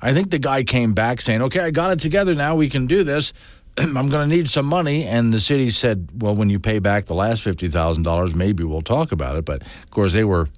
I 0.00 0.12
think 0.12 0.30
the 0.30 0.38
guy 0.38 0.64
came 0.64 0.92
back 0.94 1.20
saying, 1.20 1.42
Okay, 1.42 1.60
I 1.60 1.70
got 1.70 1.92
it 1.92 2.00
together 2.00 2.34
now, 2.34 2.54
we 2.54 2.68
can 2.68 2.86
do 2.86 3.04
this. 3.04 3.32
I'm 3.78 4.10
going 4.10 4.28
to 4.28 4.36
need 4.36 4.50
some 4.50 4.66
money. 4.66 5.04
And 5.04 5.32
the 5.32 5.40
city 5.40 5.70
said, 5.70 6.08
well, 6.20 6.34
when 6.34 6.50
you 6.50 6.58
pay 6.58 6.78
back 6.78 7.06
the 7.06 7.14
last 7.14 7.44
$50,000, 7.44 8.34
maybe 8.34 8.64
we'll 8.64 8.82
talk 8.82 9.12
about 9.12 9.36
it. 9.36 9.44
But 9.44 9.62
of 9.62 9.90
course, 9.90 10.12
they 10.12 10.24
were 10.24 10.48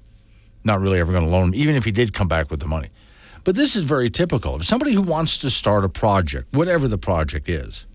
not 0.65 0.81
really 0.81 0.99
ever 0.99 1.13
going 1.13 1.25
to 1.25 1.31
loan 1.31 1.49
him, 1.49 1.55
even 1.55 1.77
if 1.77 1.85
he 1.85 1.93
did 1.93 2.13
come 2.13 2.29
back 2.29 2.51
with 2.51 2.61
the 2.61 2.67
money. 2.67 2.89
But 3.45 3.55
this 3.55 3.77
is 3.77 3.83
very 3.83 4.11
typical. 4.11 4.57
If 4.57 4.65
somebody 4.65 4.93
who 4.93 5.03
wants 5.03 5.39
to 5.39 5.51
start 5.51 5.85
a 5.85 5.89
project, 5.89 6.55
whatever 6.55 6.89
the 6.89 6.99
project 6.99 7.49
is, 7.49 7.87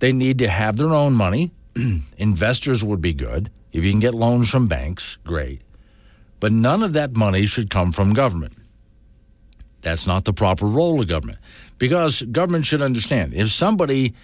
they 0.00 0.12
need 0.12 0.40
to 0.40 0.48
have 0.48 0.76
their 0.76 0.92
own 0.92 1.14
money. 1.14 1.52
Investors 2.18 2.82
would 2.82 3.00
be 3.00 3.14
good. 3.14 3.50
If 3.70 3.84
you 3.84 3.90
can 3.90 4.00
get 4.00 4.14
loans 4.14 4.50
from 4.50 4.66
banks, 4.66 5.16
great. 5.24 5.62
But 6.40 6.50
none 6.50 6.82
of 6.82 6.92
that 6.94 7.16
money 7.16 7.46
should 7.46 7.70
come 7.70 7.92
from 7.92 8.12
government. 8.12 8.54
That's 9.82 10.06
not 10.06 10.24
the 10.24 10.32
proper 10.32 10.66
role 10.66 11.00
of 11.00 11.08
government 11.08 11.38
because 11.78 12.22
government 12.22 12.66
should 12.66 12.82
understand 12.82 13.34
if 13.34 13.50
somebody 13.50 14.14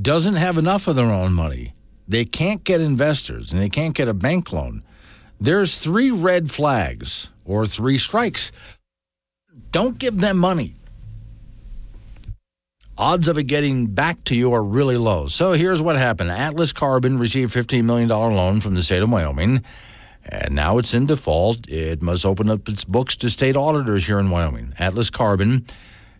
doesn't 0.00 0.34
have 0.34 0.58
enough 0.58 0.88
of 0.88 0.96
their 0.96 1.10
own 1.10 1.32
money, 1.32 1.74
they 2.08 2.24
can't 2.24 2.64
get 2.64 2.80
investors 2.80 3.52
and 3.52 3.60
they 3.60 3.68
can't 3.68 3.94
get 3.94 4.08
a 4.08 4.14
bank 4.14 4.52
loan. 4.52 4.82
There's 5.40 5.78
three 5.78 6.10
red 6.10 6.50
flags 6.50 7.30
or 7.44 7.66
three 7.66 7.98
strikes. 7.98 8.52
Don't 9.72 9.98
give 9.98 10.18
them 10.18 10.38
money. 10.38 10.74
Odds 12.98 13.28
of 13.28 13.38
it 13.38 13.44
getting 13.44 13.86
back 13.86 14.22
to 14.24 14.36
you 14.36 14.52
are 14.52 14.62
really 14.62 14.98
low. 14.98 15.26
So 15.26 15.52
here's 15.52 15.80
what 15.80 15.96
happened 15.96 16.30
Atlas 16.30 16.72
Carbon 16.72 17.18
received 17.18 17.54
$15 17.54 17.84
million 17.84 18.08
loan 18.08 18.60
from 18.60 18.74
the 18.74 18.82
state 18.82 19.02
of 19.02 19.10
Wyoming, 19.10 19.64
and 20.26 20.54
now 20.54 20.76
it's 20.76 20.92
in 20.92 21.06
default. 21.06 21.66
It 21.68 22.02
must 22.02 22.26
open 22.26 22.50
up 22.50 22.68
its 22.68 22.84
books 22.84 23.16
to 23.18 23.30
state 23.30 23.56
auditors 23.56 24.06
here 24.06 24.18
in 24.18 24.28
Wyoming. 24.28 24.74
Atlas 24.78 25.08
Carbon 25.08 25.64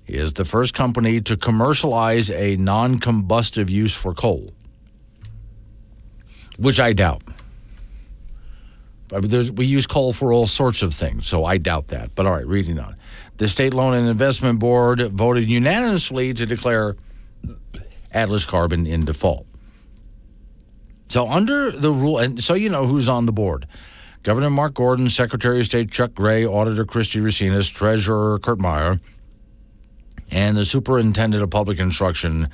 is 0.06 0.32
the 0.32 0.44
first 0.44 0.72
company 0.72 1.20
to 1.20 1.36
commercialize 1.36 2.30
a 2.30 2.56
non 2.56 2.98
combustive 2.98 3.68
use 3.68 3.94
for 3.94 4.14
coal, 4.14 4.50
which 6.56 6.80
I 6.80 6.94
doubt. 6.94 7.22
we 9.12 9.66
use 9.66 9.86
coal 9.86 10.14
for 10.14 10.32
all 10.32 10.46
sorts 10.46 10.80
of 10.80 10.94
things, 10.94 11.26
so 11.26 11.44
I 11.44 11.58
doubt 11.58 11.88
that. 11.88 12.14
But 12.14 12.26
all 12.26 12.32
right, 12.32 12.46
reading 12.46 12.78
on. 12.78 12.96
The 13.40 13.48
State 13.48 13.72
Loan 13.72 13.94
and 13.94 14.06
Investment 14.06 14.58
Board 14.58 15.00
voted 15.12 15.50
unanimously 15.50 16.34
to 16.34 16.44
declare 16.44 16.96
Atlas 18.12 18.44
Carbon 18.44 18.86
in 18.86 19.00
default. 19.06 19.46
So, 21.08 21.26
under 21.26 21.70
the 21.70 21.90
rule, 21.90 22.18
and 22.18 22.44
so 22.44 22.52
you 22.52 22.68
know 22.68 22.84
who's 22.84 23.08
on 23.08 23.24
the 23.24 23.32
board 23.32 23.66
Governor 24.24 24.50
Mark 24.50 24.74
Gordon, 24.74 25.08
Secretary 25.08 25.58
of 25.58 25.64
State 25.64 25.90
Chuck 25.90 26.12
Gray, 26.12 26.44
Auditor 26.44 26.84
Kristi 26.84 27.22
Racines, 27.22 27.72
Treasurer 27.72 28.38
Kurt 28.40 28.58
Meyer, 28.58 29.00
and 30.30 30.54
the 30.54 30.66
superintendent 30.66 31.42
of 31.42 31.48
public 31.48 31.78
instruction, 31.78 32.50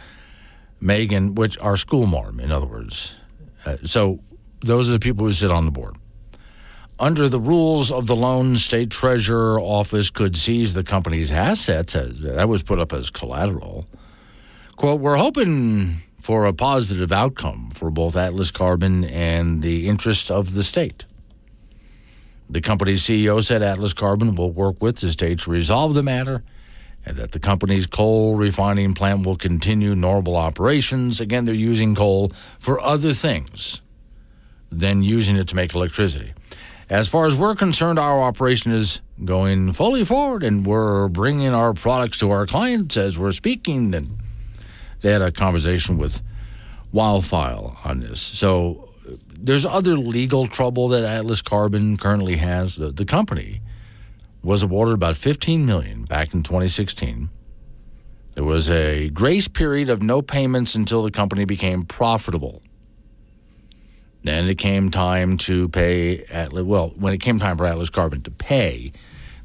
Megan, 0.81 1.35
which 1.35 1.59
are 1.59 1.77
school 1.77 2.07
marm, 2.07 2.39
in 2.39 2.53
other 2.53 2.67
words. 2.67 3.17
Uh, 3.65 3.77
so 3.83 4.21
those 4.61 4.89
are 4.89 4.93
the 4.93 5.01
people 5.01 5.27
who 5.27 5.33
sit 5.33 5.51
on 5.51 5.65
the 5.65 5.73
board. 5.73 5.97
Under 6.99 7.29
the 7.29 7.41
rules 7.41 7.93
of 7.93 8.07
the 8.07 8.17
loan, 8.17 8.57
state 8.57 8.91
treasurer 8.91 9.61
office 9.61 10.09
could 10.09 10.35
seize 10.35 10.73
the 10.73 10.83
company's 10.83 11.31
assets. 11.31 11.95
As, 11.95 12.21
that 12.21 12.49
was 12.49 12.63
put 12.63 12.79
up 12.79 12.95
as 12.95 13.11
collateral. 13.11 13.85
Quote, 14.77 15.01
we're 15.01 15.17
hoping 15.17 16.03
for 16.23 16.47
a 16.47 16.55
positive 16.55 17.13
outcome 17.13 17.71
for 17.71 17.91
both 17.91 18.17
Atlas 18.17 18.51
Carbon 18.51 19.05
and 19.05 19.63
the 19.63 19.89
interest 19.89 20.31
of 20.31 20.55
the 20.55 20.63
state. 20.63 21.05
The 22.49 22.63
company's 22.63 23.03
CEO 23.03 23.45
said 23.45 23.63
Atlas 23.63 23.93
Carbon 23.93 24.35
will 24.35 24.53
work 24.53 24.81
with 24.81 24.97
the 24.97 25.11
state 25.11 25.41
to 25.41 25.51
resolve 25.51 25.93
the 25.93 26.03
matter 26.03 26.43
and 27.05 27.17
that 27.19 27.33
the 27.33 27.41
company's 27.41 27.87
coal 27.87 28.37
refining 28.37 28.95
plant 28.95 29.27
will 29.27 29.37
continue 29.37 29.95
normal 29.95 30.37
operations. 30.37 31.21
Again, 31.21 31.45
they're 31.45 31.55
using 31.55 31.95
coal 31.95 32.33
for 32.59 32.81
other 32.81 33.13
things 33.13 33.83
than 34.71 35.03
using 35.03 35.37
it 35.37 35.49
to 35.49 35.57
make 35.57 35.75
electricity. 35.75 36.33
As 36.89 37.09
far 37.09 37.27
as 37.27 37.35
we're 37.35 37.57
concerned, 37.57 37.99
our 37.99 38.21
operation 38.21 38.73
is 38.73 39.01
going 39.25 39.73
fully 39.73 40.05
forward 40.05 40.45
and 40.45 40.65
we're 40.65 41.09
bringing 41.09 41.49
our 41.49 41.75
products 41.75 42.19
to 42.19 42.31
our 42.31 42.47
clients 42.47 42.97
as 42.97 43.19
we're 43.19 43.33
speaking. 43.33 43.93
And 43.93 44.17
they 45.01 45.11
had 45.11 45.23
a 45.23 45.33
conversation 45.33 45.99
with 45.99 46.23
WyoFile 46.95 47.85
on 47.85 48.01
this. 48.01 48.21
So 48.21 48.91
there's 49.37 49.67
other 49.67 49.97
legal 49.97 50.47
trouble 50.47 50.89
that 50.89 51.03
Atlas 51.03 51.43
Carbon 51.43 51.97
currently 51.97 52.37
has. 52.37 52.77
The, 52.77 52.93
the 52.93 53.05
company 53.05 53.63
was 54.45 54.63
awarded 54.63 54.95
about 54.95 55.17
15 55.17 55.67
million 55.67 56.05
back 56.05 56.35
in 56.35 56.45
2016. 56.45 57.29
There 58.35 58.45
was 58.45 58.71
a 58.71 59.09
grace 59.11 59.49
period 59.49 59.89
of 59.89 60.03
no 60.03 60.23
payments 60.23 60.77
until 60.77 61.03
the 61.03 61.11
company 61.11 61.45
became 61.45 61.83
profitable. 61.83 62.63
Then 64.27 64.49
it 64.49 64.59
came 64.59 64.91
time 64.91 65.37
to 65.39 65.69
pay 65.69 66.25
Atlas, 66.25 66.65
well, 66.65 66.89
when 66.97 67.15
it 67.15 67.19
came 67.19 67.39
time 67.39 67.57
for 67.57 67.65
Atlas 67.65 67.91
Carbon 67.91 68.23
to 68.23 68.31
pay, 68.31 68.93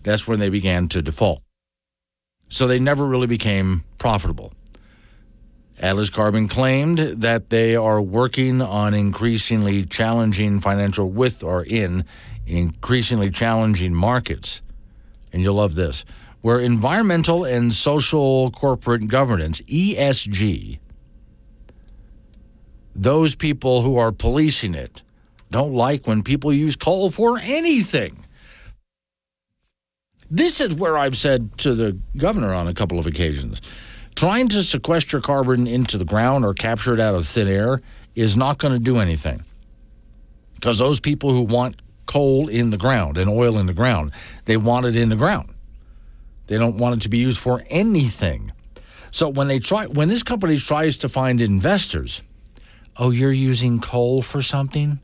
that's 0.02 0.28
when 0.28 0.39
they 0.39 0.50
began 0.50 0.88
to 0.89 1.02
default. 1.04 1.44
So 2.50 2.65
they 2.65 2.80
never 2.80 3.06
really 3.06 3.28
became 3.28 3.84
profitable. 3.99 4.53
Atlas 5.80 6.10
Carbon 6.10 6.47
claimed 6.47 6.97
that 6.97 7.51
they 7.51 7.76
are 7.76 8.01
working 8.01 8.62
on 8.62 8.93
increasingly 8.95 9.86
challenging 9.86 10.60
financial 10.60 11.10
with 11.10 11.43
or 11.43 11.64
in 11.64 12.03
increasingly 12.47 13.30
challenging 13.30 13.93
markets 13.93 14.62
and 15.34 15.41
you'll 15.41 15.55
love 15.55 15.76
this, 15.76 16.05
where 16.41 16.60
environmental 16.60 17.45
and 17.45 17.74
social 17.74 18.51
corporate 18.51 19.08
governance, 19.08 19.62
ESG, 19.62 20.80
those 22.96 23.36
people 23.36 23.82
who 23.82 23.98
are 23.98 24.12
policing 24.12 24.76
it 24.76 25.02
don't 25.50 25.74
like 25.74 26.08
when 26.08 26.22
people 26.22 26.54
use 26.54 26.76
coal 26.76 27.10
for 27.10 27.38
anything. 27.42 28.26
This 30.30 30.62
is 30.62 30.76
where 30.76 30.98
I've 30.98 31.18
said 31.18 31.58
to 31.60 31.74
the 31.74 31.98
governor 32.16 32.54
on 32.54 32.68
a 32.68 32.74
couple 32.74 32.98
of 32.98 33.06
occasions 33.06 33.62
trying 34.16 34.50
to 34.50 34.64
sequester 34.64 35.22
carbon 35.22 35.68
into 35.68 35.98
the 35.98 36.06
ground 36.06 36.46
or 36.46 36.54
capture 36.54 36.94
it 36.94 37.00
out 37.00 37.16
of 37.16 37.26
thin 37.26 37.48
air 37.48 37.82
is 38.16 38.36
not 38.38 38.58
going 38.58 38.74
to 38.74 38.80
do 38.80 39.00
anything. 39.00 39.44
Because 40.56 40.78
those 40.78 41.00
people 41.00 41.32
who 41.32 41.42
want 41.42 41.82
coal 42.06 42.48
in 42.48 42.70
the 42.70 42.78
ground 42.78 43.18
and 43.18 43.30
oil 43.30 43.58
in 43.58 43.66
the 43.66 43.74
ground, 43.74 44.12
they 44.46 44.58
want 44.58 44.86
it 44.86 44.96
in 44.96 45.10
the 45.10 45.16
ground. 45.16 45.54
They 46.48 46.58
don't 46.58 46.78
want 46.78 46.96
it 46.96 47.02
to 47.04 47.10
be 47.10 47.18
used 47.18 47.39
for 47.39 47.62
anything. 47.70 48.52
So 49.12 49.30
when 49.30 49.48
they 49.48 49.60
try 49.60 49.88
when 49.88 50.08
this 50.08 50.24
company 50.24 50.58
tries 50.58 50.98
to 50.98 51.10
find 51.10 51.42
investors, 51.42 52.22
oh, 52.98 53.12
you're 53.12 53.32
using 53.32 53.80
coal 53.80 54.22
for 54.22 54.42
something? 54.42 55.00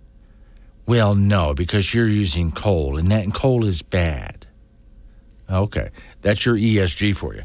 Well, 0.86 1.16
no, 1.16 1.54
because 1.54 1.94
you're 1.94 2.08
using 2.08 2.52
coal 2.52 2.98
and 2.98 3.12
that 3.12 3.34
coal 3.34 3.66
is 3.66 3.82
bad. 3.82 4.48
Okay. 5.50 5.90
That's 6.22 6.46
your 6.46 6.56
ESG 6.56 7.16
for 7.16 7.36
you. 7.36 7.44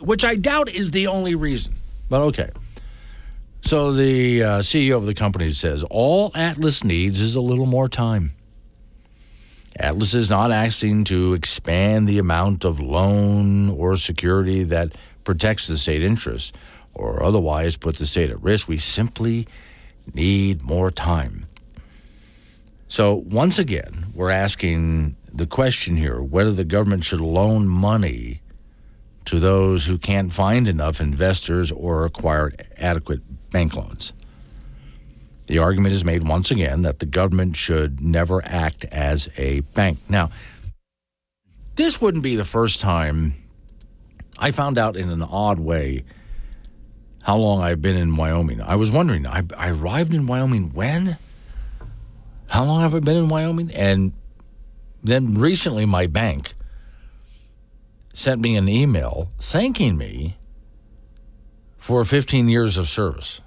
Which 0.00 0.24
I 0.24 0.36
doubt 0.36 0.68
is 0.70 0.90
the 0.90 1.06
only 1.06 1.34
reason. 1.34 1.74
But 2.08 2.20
okay. 2.22 2.50
So 3.62 3.92
the 3.92 4.42
uh, 4.42 4.58
CEO 4.60 4.96
of 4.96 5.06
the 5.06 5.14
company 5.14 5.50
says 5.50 5.84
all 5.90 6.30
Atlas 6.34 6.84
needs 6.84 7.20
is 7.20 7.34
a 7.34 7.40
little 7.40 7.66
more 7.66 7.88
time. 7.88 8.32
Atlas 9.78 10.14
is 10.14 10.30
not 10.30 10.50
asking 10.50 11.04
to 11.04 11.34
expand 11.34 12.08
the 12.08 12.18
amount 12.18 12.64
of 12.64 12.80
loan 12.80 13.70
or 13.70 13.96
security 13.96 14.64
that 14.64 14.96
protects 15.24 15.66
the 15.66 15.78
state 15.78 16.02
interests 16.02 16.52
or 16.98 17.22
otherwise 17.22 17.76
put 17.76 17.96
the 17.96 18.06
state 18.06 18.30
at 18.30 18.42
risk. 18.42 18.68
We 18.68 18.78
simply 18.78 19.46
need 20.14 20.62
more 20.62 20.90
time. 20.90 21.46
So, 22.88 23.22
once 23.26 23.58
again, 23.58 24.06
we're 24.14 24.30
asking 24.30 25.16
the 25.32 25.46
question 25.46 25.96
here 25.96 26.20
whether 26.20 26.52
the 26.52 26.64
government 26.64 27.04
should 27.04 27.20
loan 27.20 27.68
money 27.68 28.40
to 29.26 29.38
those 29.38 29.84
who 29.84 29.98
can't 29.98 30.32
find 30.32 30.66
enough 30.66 31.00
investors 31.00 31.70
or 31.70 32.06
acquire 32.06 32.50
adequate 32.78 33.20
bank 33.50 33.76
loans. 33.76 34.14
The 35.48 35.58
argument 35.58 35.94
is 35.94 36.04
made 36.04 36.26
once 36.26 36.50
again 36.50 36.82
that 36.82 36.98
the 36.98 37.06
government 37.06 37.56
should 37.56 38.00
never 38.00 38.42
act 38.44 38.86
as 38.86 39.28
a 39.36 39.60
bank. 39.60 39.98
Now, 40.08 40.30
this 41.76 42.00
wouldn't 42.00 42.24
be 42.24 42.36
the 42.36 42.44
first 42.44 42.80
time 42.80 43.34
I 44.38 44.50
found 44.50 44.78
out 44.78 44.96
in 44.96 45.10
an 45.10 45.22
odd 45.22 45.58
way 45.58 46.04
how 47.28 47.36
long 47.36 47.60
I've 47.60 47.82
been 47.82 47.94
in 47.94 48.16
Wyoming. 48.16 48.62
I 48.62 48.76
was 48.76 48.90
wondering, 48.90 49.26
I, 49.26 49.42
I 49.54 49.68
arrived 49.68 50.14
in 50.14 50.26
Wyoming 50.26 50.72
when? 50.72 51.18
How 52.48 52.64
long 52.64 52.80
have 52.80 52.94
I 52.94 53.00
been 53.00 53.18
in 53.18 53.28
Wyoming? 53.28 53.70
And 53.70 54.14
then 55.04 55.34
recently, 55.34 55.84
my 55.84 56.06
bank 56.06 56.54
sent 58.14 58.40
me 58.40 58.56
an 58.56 58.66
email 58.66 59.28
thanking 59.38 59.98
me 59.98 60.38
for 61.76 62.02
15 62.02 62.48
years 62.48 62.78
of 62.78 62.88
service. 62.88 63.42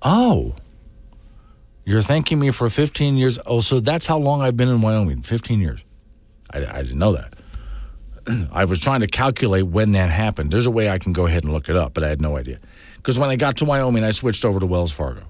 Oh, 0.00 0.54
you're 1.84 2.00
thanking 2.00 2.38
me 2.38 2.52
for 2.52 2.70
15 2.70 3.16
years. 3.16 3.40
Oh, 3.44 3.58
so 3.58 3.80
that's 3.80 4.06
how 4.06 4.18
long 4.18 4.40
I've 4.40 4.56
been 4.56 4.68
in 4.68 4.80
Wyoming 4.80 5.22
15 5.22 5.58
years. 5.58 5.80
I, 6.54 6.58
I 6.64 6.82
didn't 6.82 7.00
know 7.00 7.10
that. 7.10 7.39
I 8.52 8.64
was 8.64 8.80
trying 8.80 9.00
to 9.00 9.06
calculate 9.06 9.66
when 9.66 9.92
that 9.92 10.10
happened. 10.10 10.50
There's 10.50 10.66
a 10.66 10.70
way 10.70 10.90
I 10.90 10.98
can 10.98 11.12
go 11.12 11.26
ahead 11.26 11.44
and 11.44 11.52
look 11.52 11.68
it 11.68 11.76
up, 11.76 11.94
but 11.94 12.02
I 12.02 12.08
had 12.08 12.20
no 12.20 12.36
idea. 12.36 12.58
Because 12.96 13.18
when 13.18 13.30
I 13.30 13.36
got 13.36 13.56
to 13.58 13.64
Wyoming, 13.64 14.04
I 14.04 14.10
switched 14.10 14.44
over 14.44 14.60
to 14.60 14.66
Wells 14.66 14.92
Fargo 14.92 15.22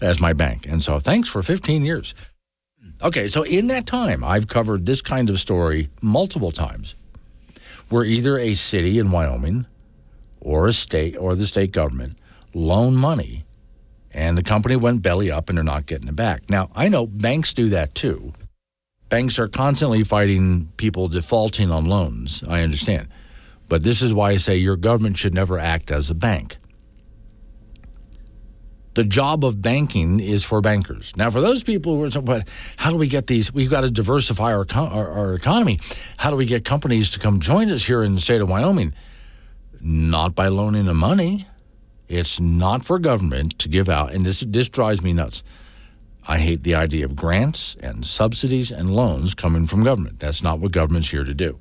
as 0.00 0.20
my 0.20 0.32
bank. 0.32 0.66
And 0.66 0.82
so 0.82 0.98
thanks 0.98 1.28
for 1.28 1.42
15 1.42 1.84
years. 1.84 2.14
Okay, 3.02 3.26
so 3.26 3.42
in 3.42 3.68
that 3.68 3.86
time, 3.86 4.22
I've 4.22 4.48
covered 4.48 4.86
this 4.86 5.00
kind 5.00 5.30
of 5.30 5.40
story 5.40 5.90
multiple 6.02 6.52
times 6.52 6.94
where 7.88 8.04
either 8.04 8.38
a 8.38 8.54
city 8.54 8.98
in 8.98 9.10
Wyoming 9.10 9.66
or 10.40 10.66
a 10.66 10.72
state 10.72 11.16
or 11.16 11.34
the 11.34 11.46
state 11.46 11.72
government 11.72 12.18
loan 12.54 12.94
money 12.94 13.44
and 14.12 14.38
the 14.38 14.42
company 14.42 14.76
went 14.76 15.02
belly 15.02 15.30
up 15.30 15.48
and 15.48 15.58
they're 15.58 15.64
not 15.64 15.86
getting 15.86 16.08
it 16.08 16.16
back. 16.16 16.48
Now, 16.48 16.68
I 16.76 16.88
know 16.88 17.06
banks 17.06 17.52
do 17.52 17.68
that 17.70 17.94
too. 17.94 18.32
Banks 19.14 19.38
are 19.38 19.46
constantly 19.46 20.02
fighting 20.02 20.72
people 20.76 21.06
defaulting 21.06 21.70
on 21.70 21.84
loans. 21.84 22.42
I 22.48 22.62
understand. 22.62 23.06
But 23.68 23.84
this 23.84 24.02
is 24.02 24.12
why 24.12 24.30
I 24.30 24.36
say 24.38 24.56
your 24.56 24.76
government 24.76 25.18
should 25.18 25.32
never 25.32 25.56
act 25.56 25.92
as 25.92 26.10
a 26.10 26.16
bank 26.16 26.56
the 28.94 29.04
job 29.04 29.44
of 29.44 29.60
banking 29.60 30.18
is 30.18 30.44
for 30.44 30.60
bankers. 30.60 31.12
Now, 31.16 31.30
for 31.30 31.40
those 31.40 31.62
people 31.62 31.96
who 31.96 32.02
are, 32.04 32.10
saying, 32.10 32.24
but 32.24 32.48
how 32.76 32.90
do 32.90 32.96
we 32.96 33.08
get 33.08 33.26
these? 33.26 33.52
We've 33.52 33.70
got 33.70 33.82
to 33.82 33.90
diversify 33.90 34.52
our, 34.52 34.66
our, 34.74 35.10
our, 35.10 35.34
economy. 35.34 35.80
How 36.16 36.30
do 36.30 36.36
we 36.36 36.46
get 36.46 36.64
companies 36.64 37.10
to 37.10 37.18
come 37.20 37.40
join 37.40 37.70
us 37.70 37.84
here 37.84 38.02
in 38.02 38.14
the 38.14 38.20
state 38.20 38.40
of 38.40 38.48
Wyoming? 38.48 38.94
Not 39.80 40.34
by 40.34 40.48
loaning 40.48 40.86
them 40.86 40.98
money. 40.98 41.46
It's 42.08 42.40
not 42.40 42.84
for 42.84 42.98
government 42.98 43.58
to 43.60 43.68
give 43.68 43.88
out, 43.88 44.12
and 44.12 44.24
this 44.24 44.44
this 44.46 44.68
drives 44.68 45.02
me 45.02 45.12
nuts. 45.12 45.42
I 46.26 46.38
hate 46.38 46.62
the 46.62 46.74
idea 46.74 47.04
of 47.04 47.16
grants 47.16 47.76
and 47.82 48.04
subsidies 48.04 48.70
and 48.70 48.94
loans 48.94 49.34
coming 49.34 49.66
from 49.66 49.84
government. 49.84 50.18
That's 50.20 50.42
not 50.42 50.58
what 50.58 50.72
government's 50.72 51.10
here 51.10 51.24
to 51.24 51.34
do. 51.34 51.58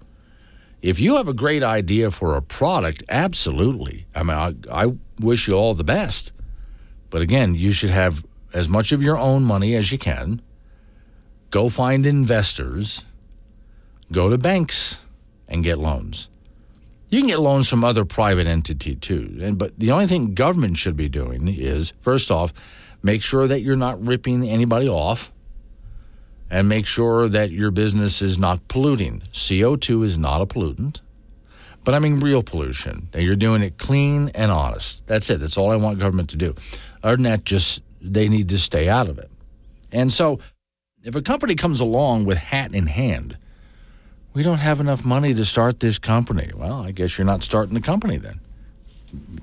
If 0.82 1.00
you 1.00 1.16
have 1.16 1.28
a 1.28 1.34
great 1.34 1.64
idea 1.64 2.12
for 2.12 2.36
a 2.36 2.42
product, 2.42 3.04
absolutely. 3.10 4.06
I 4.16 4.24
mean, 4.24 4.38
I, 4.38 4.54
I 4.86 4.94
wish 5.20 5.48
you 5.48 5.54
all 5.54 5.74
the 5.74 5.84
best 5.84 6.34
but 7.14 7.22
again, 7.22 7.54
you 7.54 7.72
should 7.72 7.92
have 7.92 8.26
as 8.56 8.68
much 8.68 8.92
of 8.92 9.04
your 9.04 9.20
own 9.20 9.44
money 9.44 9.76
as 9.76 9.92
you 9.92 10.00
can. 10.00 10.42
Go 11.52 11.70
find 11.70 12.08
investors. 12.08 13.06
Go 14.12 14.30
to 14.30 14.38
banks 14.40 15.00
and 15.48 15.64
get 15.64 15.78
loans. 15.78 16.32
You 17.10 17.20
can 17.20 17.28
get 17.28 17.40
loans 17.40 17.70
from 17.70 17.84
other 17.84 18.04
private 18.04 18.48
entity 18.48 18.96
too. 18.96 19.38
And, 19.40 19.60
but 19.60 19.78
the 19.78 19.92
only 19.92 20.08
thing 20.08 20.34
government 20.34 20.78
should 20.78 20.98
be 20.98 21.08
doing 21.08 21.48
is 21.48 21.94
first 22.02 22.32
off, 22.32 22.52
make 23.04 23.22
sure 23.22 23.48
that 23.48 23.62
you're 23.62 23.76
not 23.76 24.04
ripping 24.04 24.48
anybody 24.48 24.88
off 24.88 25.32
and 26.50 26.70
make 26.70 26.86
sure 26.86 27.28
that 27.28 27.52
your 27.52 27.72
business 27.72 28.22
is 28.22 28.40
not 28.40 28.68
polluting. 28.68 29.22
CO2 29.34 30.06
is 30.06 30.18
not 30.18 30.42
a 30.42 30.46
pollutant. 30.46 31.02
But 31.84 31.94
I 31.94 32.00
mean 32.00 32.22
real 32.22 32.44
pollution. 32.44 33.10
That 33.12 33.24
you're 33.24 33.36
doing 33.36 33.62
it 33.62 33.78
clean 33.78 34.30
and 34.30 34.52
honest. 34.52 35.06
That's 35.06 35.30
it. 35.30 35.40
That's 35.40 35.58
all 35.58 35.72
I 35.72 35.76
want 35.76 36.00
government 36.00 36.30
to 36.30 36.38
do. 36.38 36.56
Other 37.04 37.18
than 37.18 37.24
that, 37.24 37.44
just 37.44 37.82
they 38.02 38.30
need 38.30 38.50
to 38.50 38.58
stay 38.58 38.88
out 38.88 39.10
of 39.10 39.20
it. 39.20 39.30
And 39.92 40.12
so, 40.12 40.40
if 41.04 41.16
a 41.16 41.22
company 41.22 41.56
comes 41.56 41.82
along 41.82 42.24
with 42.24 42.38
hat 42.38 42.74
in 42.74 42.88
hand, 42.88 43.38
we 44.34 44.44
don't 44.44 44.60
have 44.60 44.80
enough 44.80 45.04
money 45.04 45.34
to 45.34 45.44
start 45.44 45.82
this 45.82 46.00
company. 46.00 46.52
Well, 46.56 46.82
I 46.82 46.92
guess 46.92 47.18
you're 47.18 47.26
not 47.26 47.44
starting 47.44 47.74
the 47.74 47.82
company 47.82 48.18
then. 48.18 48.40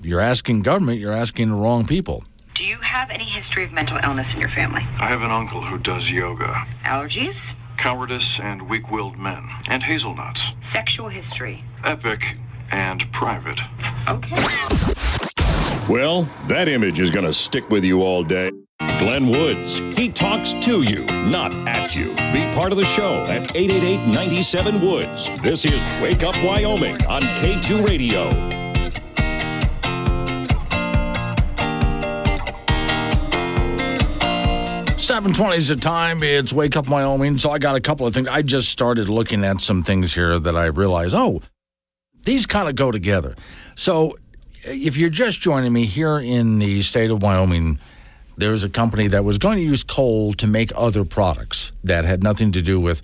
You're 0.02 0.20
asking 0.20 0.62
government, 0.62 0.98
you're 0.98 1.12
asking 1.12 1.50
the 1.50 1.54
wrong 1.54 1.86
people. 1.86 2.24
Do 2.60 2.66
you 2.66 2.76
have 2.80 3.08
any 3.08 3.24
history 3.24 3.64
of 3.64 3.72
mental 3.72 3.98
illness 4.04 4.34
in 4.34 4.40
your 4.40 4.50
family? 4.50 4.82
I 4.98 5.06
have 5.06 5.22
an 5.22 5.30
uncle 5.30 5.62
who 5.62 5.78
does 5.78 6.10
yoga. 6.10 6.66
Allergies? 6.84 7.54
Cowardice 7.78 8.38
and 8.38 8.68
weak 8.68 8.90
willed 8.90 9.16
men. 9.16 9.48
And 9.66 9.82
hazelnuts. 9.82 10.42
Sexual 10.60 11.08
history? 11.08 11.64
Epic 11.82 12.36
and 12.70 13.10
private. 13.12 13.60
Okay. 14.06 14.36
Well, 15.88 16.28
that 16.48 16.68
image 16.68 17.00
is 17.00 17.10
going 17.10 17.24
to 17.24 17.32
stick 17.32 17.70
with 17.70 17.82
you 17.82 18.02
all 18.02 18.22
day. 18.22 18.50
Glenn 18.98 19.28
Woods, 19.30 19.78
he 19.96 20.10
talks 20.10 20.52
to 20.52 20.82
you, 20.82 21.06
not 21.06 21.54
at 21.66 21.96
you. 21.96 22.10
Be 22.30 22.52
part 22.52 22.72
of 22.72 22.76
the 22.76 22.84
show 22.84 23.24
at 23.24 23.56
888 23.56 24.06
97 24.06 24.82
Woods. 24.82 25.30
This 25.42 25.64
is 25.64 25.82
Wake 26.02 26.22
Up 26.22 26.34
Wyoming 26.44 27.02
on 27.06 27.22
K2 27.22 27.86
Radio. 27.88 28.59
Seven 35.10 35.32
twenty 35.32 35.56
is 35.56 35.66
the 35.66 35.74
time. 35.74 36.22
It's 36.22 36.52
Wake 36.52 36.76
Up 36.76 36.88
Wyoming. 36.88 37.36
So 37.38 37.50
I 37.50 37.58
got 37.58 37.74
a 37.74 37.80
couple 37.80 38.06
of 38.06 38.14
things. 38.14 38.28
I 38.28 38.42
just 38.42 38.68
started 38.68 39.08
looking 39.08 39.44
at 39.44 39.60
some 39.60 39.82
things 39.82 40.14
here 40.14 40.38
that 40.38 40.56
I 40.56 40.66
realized. 40.66 41.16
Oh, 41.16 41.42
these 42.24 42.46
kind 42.46 42.68
of 42.68 42.76
go 42.76 42.92
together. 42.92 43.34
So 43.74 44.16
if 44.62 44.96
you're 44.96 45.10
just 45.10 45.40
joining 45.40 45.72
me 45.72 45.84
here 45.84 46.20
in 46.20 46.60
the 46.60 46.82
state 46.82 47.10
of 47.10 47.24
Wyoming, 47.24 47.80
there's 48.36 48.62
a 48.62 48.68
company 48.68 49.08
that 49.08 49.24
was 49.24 49.36
going 49.38 49.56
to 49.56 49.64
use 49.64 49.82
coal 49.82 50.32
to 50.34 50.46
make 50.46 50.70
other 50.76 51.04
products 51.04 51.72
that 51.82 52.04
had 52.04 52.22
nothing 52.22 52.52
to 52.52 52.62
do 52.62 52.78
with 52.78 53.02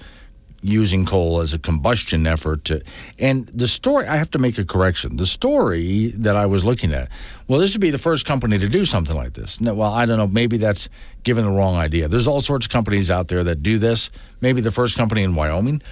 using 0.62 1.04
coal 1.04 1.40
as 1.40 1.54
a 1.54 1.58
combustion 1.58 2.26
effort 2.26 2.64
to 2.64 2.82
and 3.18 3.46
the 3.48 3.68
story 3.68 4.06
I 4.06 4.16
have 4.16 4.30
to 4.32 4.38
make 4.38 4.58
a 4.58 4.64
correction. 4.64 5.16
The 5.16 5.26
story 5.26 6.08
that 6.16 6.36
I 6.36 6.46
was 6.46 6.64
looking 6.64 6.92
at, 6.92 7.08
well, 7.46 7.60
this 7.60 7.74
would 7.74 7.80
be 7.80 7.90
the 7.90 7.98
first 7.98 8.26
company 8.26 8.58
to 8.58 8.68
do 8.68 8.84
something 8.84 9.14
like 9.14 9.34
this. 9.34 9.60
No, 9.60 9.74
well, 9.74 9.92
I 9.92 10.06
don't 10.06 10.18
know, 10.18 10.26
maybe 10.26 10.56
that's 10.56 10.88
given 11.22 11.44
the 11.44 11.50
wrong 11.50 11.76
idea. 11.76 12.08
There's 12.08 12.26
all 12.26 12.40
sorts 12.40 12.66
of 12.66 12.72
companies 12.72 13.10
out 13.10 13.28
there 13.28 13.44
that 13.44 13.62
do 13.62 13.78
this. 13.78 14.10
Maybe 14.40 14.60
the 14.60 14.70
first 14.70 14.96
company 14.96 15.22
in 15.22 15.34
Wyoming. 15.34 15.82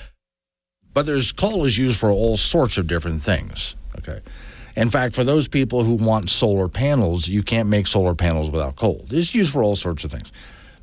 But 0.92 1.06
there's 1.06 1.32
coal 1.32 1.64
is 1.64 1.76
used 1.76 1.98
for 1.98 2.10
all 2.10 2.36
sorts 2.36 2.78
of 2.78 2.86
different 2.86 3.20
things. 3.20 3.74
Okay. 3.98 4.20
In 4.76 4.90
fact, 4.90 5.14
for 5.14 5.24
those 5.24 5.46
people 5.46 5.84
who 5.84 5.94
want 5.94 6.30
solar 6.30 6.68
panels, 6.68 7.28
you 7.28 7.42
can't 7.42 7.68
make 7.68 7.86
solar 7.86 8.14
panels 8.14 8.50
without 8.50 8.76
coal. 8.76 9.04
It's 9.10 9.34
used 9.34 9.52
for 9.52 9.62
all 9.62 9.76
sorts 9.76 10.04
of 10.04 10.10
things. 10.10 10.32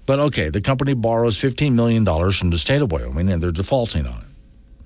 But 0.05 0.19
okay, 0.19 0.49
the 0.49 0.61
company 0.61 0.93
borrows 0.93 1.37
$15 1.39 1.73
million 1.73 2.05
from 2.05 2.49
the 2.49 2.57
state 2.57 2.81
of 2.81 2.91
Wyoming 2.91 3.29
and 3.29 3.41
they're 3.41 3.51
defaulting 3.51 4.07
on 4.07 4.17
it, 4.17 4.83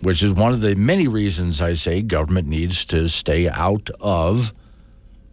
which 0.00 0.22
is 0.22 0.32
one 0.32 0.52
of 0.52 0.60
the 0.60 0.74
many 0.74 1.08
reasons 1.08 1.62
I 1.62 1.74
say 1.74 2.02
government 2.02 2.48
needs 2.48 2.84
to 2.86 3.08
stay 3.08 3.48
out 3.48 3.88
of 4.00 4.52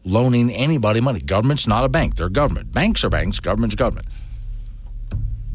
loaning 0.05 0.51
anybody 0.51 1.01
money. 1.01 1.19
Government's 1.19 1.67
not 1.67 1.83
a 1.83 1.89
bank, 1.89 2.15
they're 2.15 2.29
government. 2.29 2.71
Banks 2.71 3.03
are 3.03 3.09
banks, 3.09 3.39
government's 3.39 3.75
government. 3.75 4.07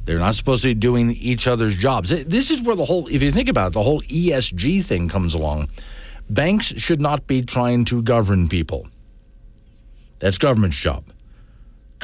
They're 0.04 0.18
not 0.18 0.34
supposed 0.34 0.62
to 0.62 0.68
be 0.68 0.74
doing 0.74 1.12
each 1.12 1.48
other's 1.48 1.76
jobs. 1.76 2.10
This 2.10 2.50
is 2.50 2.62
where 2.62 2.76
the 2.76 2.84
whole, 2.84 3.08
if 3.08 3.22
you 3.22 3.32
think 3.32 3.48
about 3.48 3.68
it, 3.68 3.72
the 3.72 3.82
whole 3.82 4.02
ESG 4.02 4.84
thing 4.84 5.08
comes 5.08 5.32
along. 5.32 5.70
Banks 6.28 6.66
should 6.76 7.00
not 7.00 7.26
be 7.26 7.40
trying 7.40 7.84
to 7.86 8.02
govern 8.02 8.48
people. 8.48 8.86
That's 10.18 10.36
government's 10.36 10.76
job. 10.76 11.04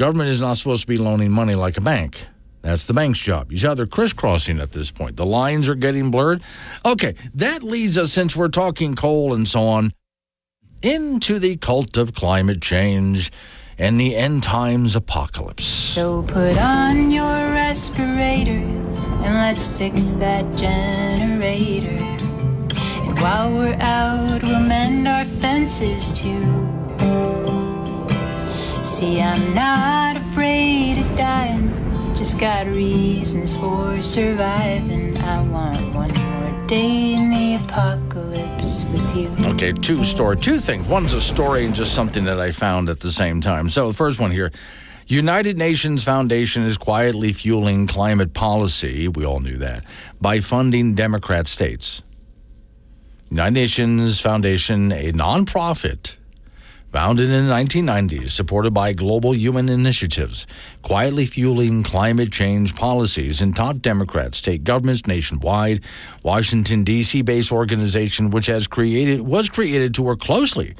Government 0.01 0.31
is 0.31 0.41
not 0.41 0.57
supposed 0.57 0.81
to 0.81 0.87
be 0.87 0.97
loaning 0.97 1.29
money 1.29 1.53
like 1.53 1.77
a 1.77 1.81
bank. 1.81 2.25
That's 2.63 2.87
the 2.87 2.93
bank's 2.95 3.19
job. 3.19 3.51
You 3.51 3.59
see 3.59 3.67
how 3.67 3.75
they're 3.75 3.85
crisscrossing 3.85 4.59
at 4.59 4.71
this 4.71 4.89
point. 4.89 5.15
The 5.15 5.27
lines 5.27 5.69
are 5.69 5.75
getting 5.75 6.09
blurred. 6.09 6.41
Okay, 6.83 7.13
that 7.35 7.61
leads 7.61 7.99
us, 7.99 8.11
since 8.11 8.35
we're 8.35 8.47
talking 8.47 8.95
coal 8.95 9.31
and 9.31 9.47
so 9.47 9.67
on, 9.67 9.93
into 10.81 11.37
the 11.37 11.55
cult 11.57 11.97
of 11.97 12.15
climate 12.15 12.63
change 12.63 13.31
and 13.77 14.01
the 14.01 14.15
end 14.15 14.41
times 14.41 14.95
apocalypse. 14.95 15.65
So 15.65 16.23
put 16.23 16.57
on 16.57 17.11
your 17.11 17.53
respirator 17.53 18.53
and 18.53 19.35
let's 19.35 19.67
fix 19.67 20.07
that 20.17 20.51
generator. 20.57 21.89
And 21.89 23.21
while 23.21 23.51
we're 23.51 23.77
out, 23.79 24.41
we'll 24.41 24.61
mend 24.61 25.07
our 25.07 25.25
fences 25.25 26.11
too. 26.11 26.60
See, 28.83 29.21
I'm 29.21 29.53
not 29.53 30.17
afraid 30.17 30.97
of 30.97 31.15
dying, 31.15 31.69
just 32.15 32.39
got 32.39 32.65
reasons 32.65 33.55
for 33.55 34.01
surviving. 34.01 35.15
I 35.17 35.43
want 35.43 35.93
one 35.93 36.11
more 36.13 36.67
day 36.67 37.13
in 37.13 37.29
the 37.29 37.63
apocalypse 37.63 38.83
with 38.85 39.15
you. 39.15 39.29
Okay, 39.51 39.71
two 39.71 40.03
story, 40.03 40.35
two 40.37 40.57
things. 40.57 40.87
One's 40.87 41.13
a 41.13 41.21
story 41.21 41.63
and 41.65 41.75
just 41.75 41.93
something 41.93 42.23
that 42.25 42.39
I 42.39 42.49
found 42.49 42.89
at 42.89 42.99
the 42.99 43.11
same 43.11 43.39
time. 43.39 43.69
So 43.69 43.87
the 43.87 43.93
first 43.93 44.19
one 44.19 44.31
here. 44.31 44.51
United 45.05 45.59
Nations 45.59 46.03
Foundation 46.03 46.63
is 46.63 46.77
quietly 46.77 47.33
fueling 47.33 47.85
climate 47.85 48.33
policy, 48.33 49.07
we 49.07 49.25
all 49.25 49.41
knew 49.41 49.57
that, 49.57 49.83
by 50.19 50.39
funding 50.39 50.95
Democrat 50.95 51.47
states. 51.47 52.01
United 53.29 53.53
Nations 53.53 54.19
Foundation, 54.19 54.91
a 54.91 55.11
nonprofit 55.11 56.15
founded 56.91 57.29
in 57.29 57.47
the 57.47 57.53
1990s, 57.53 58.31
supported 58.31 58.73
by 58.73 58.91
global 58.91 59.33
human 59.33 59.69
initiatives, 59.69 60.45
quietly 60.81 61.25
fueling 61.25 61.83
climate 61.83 62.31
change 62.31 62.75
policies 62.75 63.41
in 63.41 63.53
top 63.53 63.77
Democrat 63.77 64.35
state 64.35 64.63
governments 64.63 65.07
nationwide. 65.07 65.81
Washington 66.23 66.83
D.C. 66.83 67.21
based 67.21 67.51
organization, 67.51 68.29
which 68.29 68.47
has 68.47 68.67
created 68.67 69.21
was 69.21 69.49
created 69.49 69.93
to 69.93 70.01
work 70.01 70.19
closely 70.19 70.75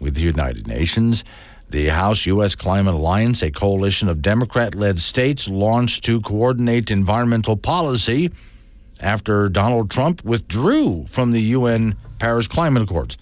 with 0.00 0.14
the 0.14 0.20
United 0.20 0.66
Nations. 0.66 1.24
The 1.68 1.88
House 1.88 2.26
U.S. 2.26 2.54
Climate 2.54 2.94
Alliance, 2.94 3.42
a 3.42 3.50
coalition 3.50 4.08
of 4.08 4.22
Democrat 4.22 4.76
led 4.76 5.00
states, 5.00 5.48
launched 5.48 6.04
to 6.04 6.20
coordinate 6.20 6.92
environmental 6.92 7.56
policy 7.56 8.30
after 9.00 9.48
Donald 9.48 9.90
Trump 9.90 10.24
withdrew 10.24 11.06
from 11.10 11.32
the 11.32 11.42
UN 11.42 11.96
Paris 12.20 12.46
Climate 12.46 12.84
Accords 12.84 13.18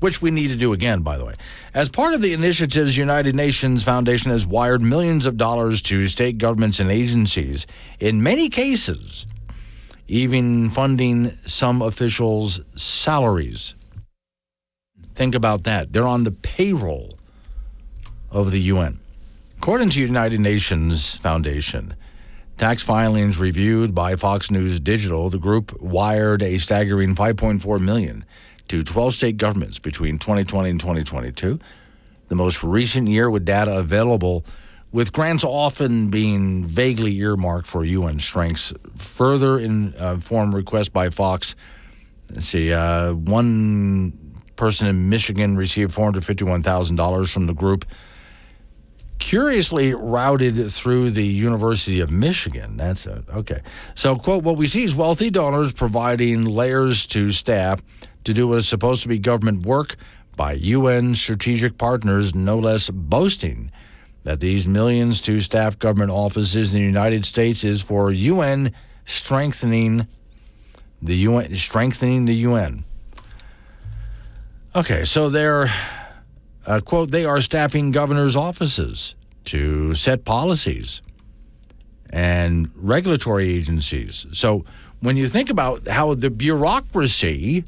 which 0.00 0.20
we 0.20 0.30
need 0.30 0.48
to 0.48 0.56
do 0.56 0.72
again, 0.72 1.02
by 1.02 1.16
the 1.16 1.24
way. 1.24 1.34
As 1.74 1.88
part 1.88 2.14
of 2.14 2.20
the 2.20 2.32
initiatives, 2.32 2.96
United 2.96 3.34
Nations 3.34 3.82
Foundation 3.82 4.30
has 4.30 4.46
wired 4.46 4.82
millions 4.82 5.26
of 5.26 5.36
dollars 5.36 5.82
to 5.82 6.08
state 6.08 6.38
governments 6.38 6.80
and 6.80 6.90
agencies, 6.90 7.66
in 8.00 8.22
many 8.22 8.48
cases, 8.48 9.26
even 10.08 10.70
funding 10.70 11.36
some 11.46 11.82
officials' 11.82 12.60
salaries. 12.74 13.74
Think 15.14 15.34
about 15.34 15.64
that. 15.64 15.92
They're 15.92 16.06
on 16.06 16.24
the 16.24 16.30
payroll 16.30 17.18
of 18.30 18.50
the 18.52 18.60
UN. 18.60 19.00
According 19.58 19.90
to 19.90 20.00
United 20.00 20.40
Nations 20.40 21.16
Foundation, 21.16 21.96
tax 22.58 22.82
filings 22.82 23.38
reviewed 23.38 23.94
by 23.94 24.16
Fox 24.16 24.50
News 24.50 24.78
Digital, 24.78 25.30
the 25.30 25.38
group 25.38 25.80
wired 25.80 26.42
a 26.42 26.58
staggering 26.58 27.14
5.4 27.14 27.80
million 27.80 28.24
to 28.68 28.82
12 28.82 29.14
state 29.14 29.36
governments 29.36 29.78
between 29.78 30.18
2020 30.18 30.70
and 30.70 30.80
2022. 30.80 31.58
The 32.28 32.34
most 32.34 32.64
recent 32.64 33.08
year 33.08 33.30
with 33.30 33.44
data 33.44 33.78
available, 33.78 34.44
with 34.92 35.12
grants 35.12 35.44
often 35.44 36.10
being 36.10 36.64
vaguely 36.64 37.16
earmarked 37.18 37.66
for 37.66 37.84
UN 37.84 38.18
strengths. 38.18 38.72
Further 38.96 39.58
informed 39.58 40.54
uh, 40.54 40.56
request 40.56 40.92
by 40.92 41.10
Fox. 41.10 41.54
Let's 42.30 42.46
see, 42.46 42.72
uh, 42.72 43.12
one 43.12 44.26
person 44.56 44.88
in 44.88 45.08
Michigan 45.08 45.56
received 45.56 45.94
$451,000 45.94 47.32
from 47.32 47.46
the 47.46 47.54
group. 47.54 47.84
Curiously 49.18 49.94
routed 49.94 50.70
through 50.70 51.10
the 51.10 51.24
University 51.24 52.00
of 52.00 52.10
Michigan. 52.10 52.76
That's 52.76 53.06
it. 53.06 53.24
Okay. 53.32 53.60
So, 53.94 54.16
quote, 54.16 54.44
what 54.44 54.56
we 54.56 54.66
see 54.66 54.84
is 54.84 54.94
wealthy 54.94 55.30
donors 55.30 55.72
providing 55.72 56.44
layers 56.44 57.06
to 57.08 57.32
staff 57.32 57.80
to 58.26 58.34
do 58.34 58.48
what 58.48 58.58
is 58.58 58.68
supposed 58.68 59.02
to 59.02 59.08
be 59.08 59.18
government 59.18 59.64
work 59.64 59.96
by 60.36 60.52
UN 60.52 61.14
strategic 61.14 61.78
partners, 61.78 62.34
no 62.34 62.58
less 62.58 62.90
boasting 62.90 63.70
that 64.24 64.40
these 64.40 64.66
millions 64.66 65.20
to 65.22 65.40
staff 65.40 65.78
government 65.78 66.10
offices 66.10 66.74
in 66.74 66.80
the 66.80 66.86
United 66.86 67.24
States 67.24 67.62
is 67.62 67.80
for 67.80 68.10
UN 68.10 68.72
strengthening 69.04 70.06
the 71.00 71.14
UN 71.16 71.54
strengthening 71.54 72.24
the 72.24 72.34
UN. 72.34 72.84
Okay, 74.74 75.04
so 75.04 75.28
they're 75.28 75.70
uh, 76.66 76.80
quote 76.80 77.12
they 77.12 77.24
are 77.24 77.40
staffing 77.40 77.92
governors' 77.92 78.34
offices 78.34 79.14
to 79.44 79.94
set 79.94 80.24
policies 80.24 81.00
and 82.10 82.68
regulatory 82.74 83.54
agencies. 83.54 84.26
So 84.32 84.64
when 84.98 85.16
you 85.16 85.28
think 85.28 85.50
about 85.50 85.86
how 85.86 86.14
the 86.14 86.30
bureaucracy 86.30 87.62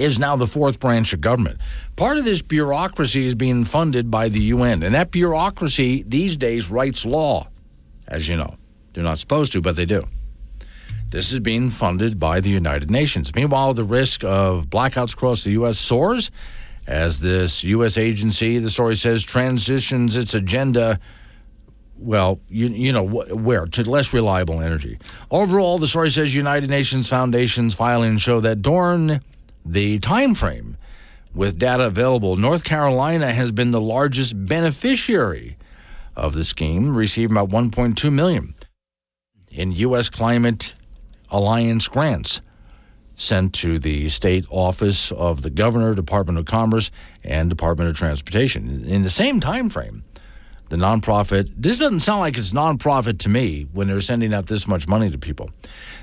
is 0.00 0.18
now 0.18 0.36
the 0.36 0.46
fourth 0.46 0.80
branch 0.80 1.12
of 1.12 1.20
government. 1.20 1.60
Part 1.96 2.16
of 2.16 2.24
this 2.24 2.42
bureaucracy 2.42 3.26
is 3.26 3.34
being 3.34 3.64
funded 3.64 4.10
by 4.10 4.28
the 4.28 4.42
UN, 4.44 4.82
and 4.82 4.94
that 4.94 5.10
bureaucracy 5.10 6.04
these 6.06 6.36
days 6.36 6.70
writes 6.70 7.04
law, 7.04 7.48
as 8.08 8.28
you 8.28 8.36
know. 8.36 8.56
They're 8.92 9.04
not 9.04 9.18
supposed 9.18 9.52
to, 9.52 9.60
but 9.60 9.76
they 9.76 9.86
do. 9.86 10.02
This 11.10 11.32
is 11.32 11.40
being 11.40 11.70
funded 11.70 12.18
by 12.18 12.40
the 12.40 12.50
United 12.50 12.90
Nations. 12.90 13.34
Meanwhile, 13.34 13.74
the 13.74 13.84
risk 13.84 14.24
of 14.24 14.66
blackouts 14.66 15.14
across 15.14 15.44
the 15.44 15.52
U.S. 15.52 15.78
soars 15.78 16.30
as 16.86 17.20
this 17.20 17.62
U.S. 17.64 17.98
agency, 17.98 18.58
the 18.58 18.70
story 18.70 18.96
says, 18.96 19.22
transitions 19.22 20.16
its 20.16 20.34
agenda 20.34 20.98
well, 22.00 22.40
you, 22.48 22.68
you 22.68 22.92
know, 22.92 23.02
where? 23.02 23.66
To 23.66 23.88
less 23.88 24.14
reliable 24.14 24.60
energy. 24.60 24.98
Overall, 25.30 25.76
the 25.78 25.86
story 25.86 26.08
says 26.08 26.34
United 26.34 26.70
Nations 26.70 27.08
Foundation's 27.08 27.74
filings 27.74 28.22
show 28.22 28.40
that 28.40 28.62
during 28.62 29.20
the 29.64 29.98
time 29.98 30.34
frame 30.34 30.76
with 31.34 31.58
data 31.58 31.84
available, 31.84 32.36
North 32.36 32.64
Carolina 32.64 33.32
has 33.32 33.52
been 33.52 33.70
the 33.70 33.80
largest 33.80 34.46
beneficiary 34.46 35.56
of 36.16 36.34
the 36.34 36.44
scheme, 36.44 36.96
receiving 36.96 37.36
about 37.36 37.50
1.2 37.50 38.12
million 38.12 38.54
in 39.50 39.72
U.S. 39.72 40.10
Climate 40.10 40.74
Alliance 41.30 41.88
grants 41.88 42.40
sent 43.14 43.52
to 43.52 43.78
the 43.78 44.08
state 44.08 44.46
office 44.50 45.12
of 45.12 45.42
the 45.42 45.50
governor, 45.50 45.94
Department 45.94 46.38
of 46.38 46.46
Commerce, 46.46 46.90
and 47.22 47.50
Department 47.50 47.90
of 47.90 47.96
Transportation. 47.96 48.84
In 48.86 49.02
the 49.02 49.10
same 49.10 49.40
time 49.40 49.68
frame, 49.68 50.04
the 50.70 50.76
nonprofit, 50.76 51.52
this 51.56 51.80
doesn't 51.80 52.00
sound 52.00 52.20
like 52.20 52.38
it's 52.38 52.52
nonprofit 52.52 53.18
to 53.18 53.28
me 53.28 53.66
when 53.72 53.88
they're 53.88 54.00
sending 54.00 54.32
out 54.32 54.46
this 54.46 54.66
much 54.66 54.88
money 54.88 55.10
to 55.10 55.18
people. 55.18 55.50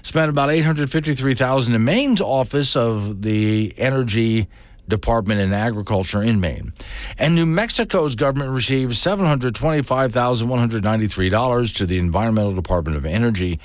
Spent 0.03 0.30
about 0.30 0.51
853,000 0.51 1.74
in 1.74 1.84
Maine's 1.84 2.22
office 2.22 2.76
of 2.76 3.22
the 3.22 3.74
Energy 3.78 4.47
Department 4.88 5.41
in 5.41 5.53
Agriculture 5.53 6.22
in 6.22 6.41
Maine. 6.41 6.74
And 7.18 7.34
New 7.36 7.45
Mexico's 7.45 8.15
government 8.15 8.51
received 8.51 8.93
$725,193 8.93 11.78
to 11.78 11.86
the 11.86 11.97
Environmental 11.97 12.53
Department 12.53 12.97
of 12.97 13.05
Energy 13.05 13.59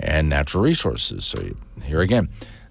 and 0.00 0.28
Natural 0.28 0.64
Resources. 0.64 1.24
So 1.24 1.48
here 1.82 2.00
again, 2.00 2.28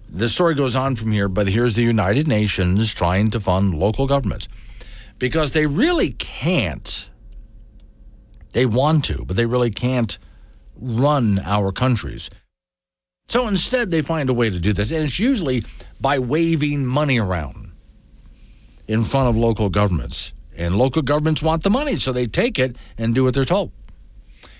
the 0.08 0.28
story 0.28 0.54
goes 0.54 0.76
on 0.76 0.96
from 0.96 1.12
here, 1.12 1.28
but 1.28 1.48
here's 1.48 1.76
the 1.76 1.82
United 1.82 2.28
Nations 2.28 2.92
trying 2.92 3.30
to 3.30 3.40
fund 3.40 3.78
local 3.78 4.06
governments 4.06 4.48
because 5.18 5.52
they 5.52 5.64
really 5.66 6.10
can't 6.12 7.10
they 8.52 8.66
want 8.66 9.04
to, 9.06 9.24
but 9.24 9.36
they 9.36 9.46
really 9.46 9.70
can't 9.70 10.18
run 10.76 11.38
our 11.40 11.72
countries. 11.72 12.30
So 13.28 13.46
instead, 13.46 13.90
they 13.90 14.02
find 14.02 14.28
a 14.28 14.34
way 14.34 14.50
to 14.50 14.58
do 14.58 14.72
this, 14.72 14.90
and 14.90 15.04
it's 15.04 15.18
usually 15.18 15.64
by 16.00 16.18
waving 16.18 16.84
money 16.84 17.18
around 17.18 17.70
in 18.88 19.04
front 19.04 19.28
of 19.28 19.36
local 19.36 19.68
governments. 19.68 20.32
And 20.56 20.76
local 20.76 21.02
governments 21.02 21.42
want 21.42 21.62
the 21.62 21.70
money, 21.70 21.96
so 21.96 22.12
they 22.12 22.26
take 22.26 22.58
it 22.58 22.76
and 22.98 23.14
do 23.14 23.24
what 23.24 23.34
they're 23.34 23.44
told. 23.44 23.70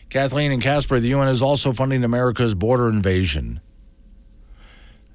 Kathleen 0.08 0.52
and 0.52 0.62
Casper, 0.62 1.00
the 1.00 1.08
UN 1.08 1.28
is 1.28 1.42
also 1.42 1.72
funding 1.72 2.04
America's 2.04 2.54
border 2.54 2.88
invasion. 2.88 3.60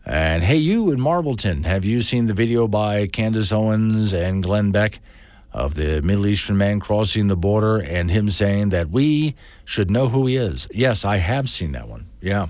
And 0.05 0.43
hey, 0.43 0.57
you 0.57 0.91
in 0.91 1.01
Marbleton, 1.01 1.63
have 1.63 1.83
you 1.83 2.01
seen 2.01 2.27
the 2.27 2.33
video 2.33 2.67
by 2.67 3.07
Candace 3.07 3.51
Owens 3.51 4.13
and 4.13 4.43
Glenn 4.43 4.71
Beck? 4.71 4.99
Of 5.55 5.75
the 5.75 6.01
Middle 6.01 6.27
Eastern 6.27 6.57
man 6.57 6.81
crossing 6.81 7.27
the 7.27 7.37
border 7.37 7.77
and 7.77 8.11
him 8.11 8.29
saying 8.29 8.69
that 8.69 8.89
we 8.89 9.35
should 9.63 9.89
know 9.89 10.09
who 10.09 10.27
he 10.27 10.35
is. 10.35 10.67
Yes, 10.73 11.05
I 11.05 11.15
have 11.15 11.49
seen 11.49 11.71
that 11.71 11.87
one. 11.87 12.07
Yeah. 12.19 12.47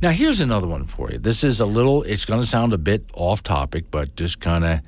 Now, 0.00 0.10
here's 0.10 0.40
another 0.40 0.68
one 0.68 0.86
for 0.86 1.10
you. 1.10 1.18
This 1.18 1.42
is 1.42 1.58
a 1.58 1.66
little, 1.66 2.04
it's 2.04 2.24
going 2.24 2.40
to 2.40 2.46
sound 2.46 2.72
a 2.72 2.78
bit 2.78 3.04
off 3.12 3.42
topic, 3.42 3.90
but 3.90 4.14
just 4.14 4.38
kind 4.38 4.64
of 4.64 4.80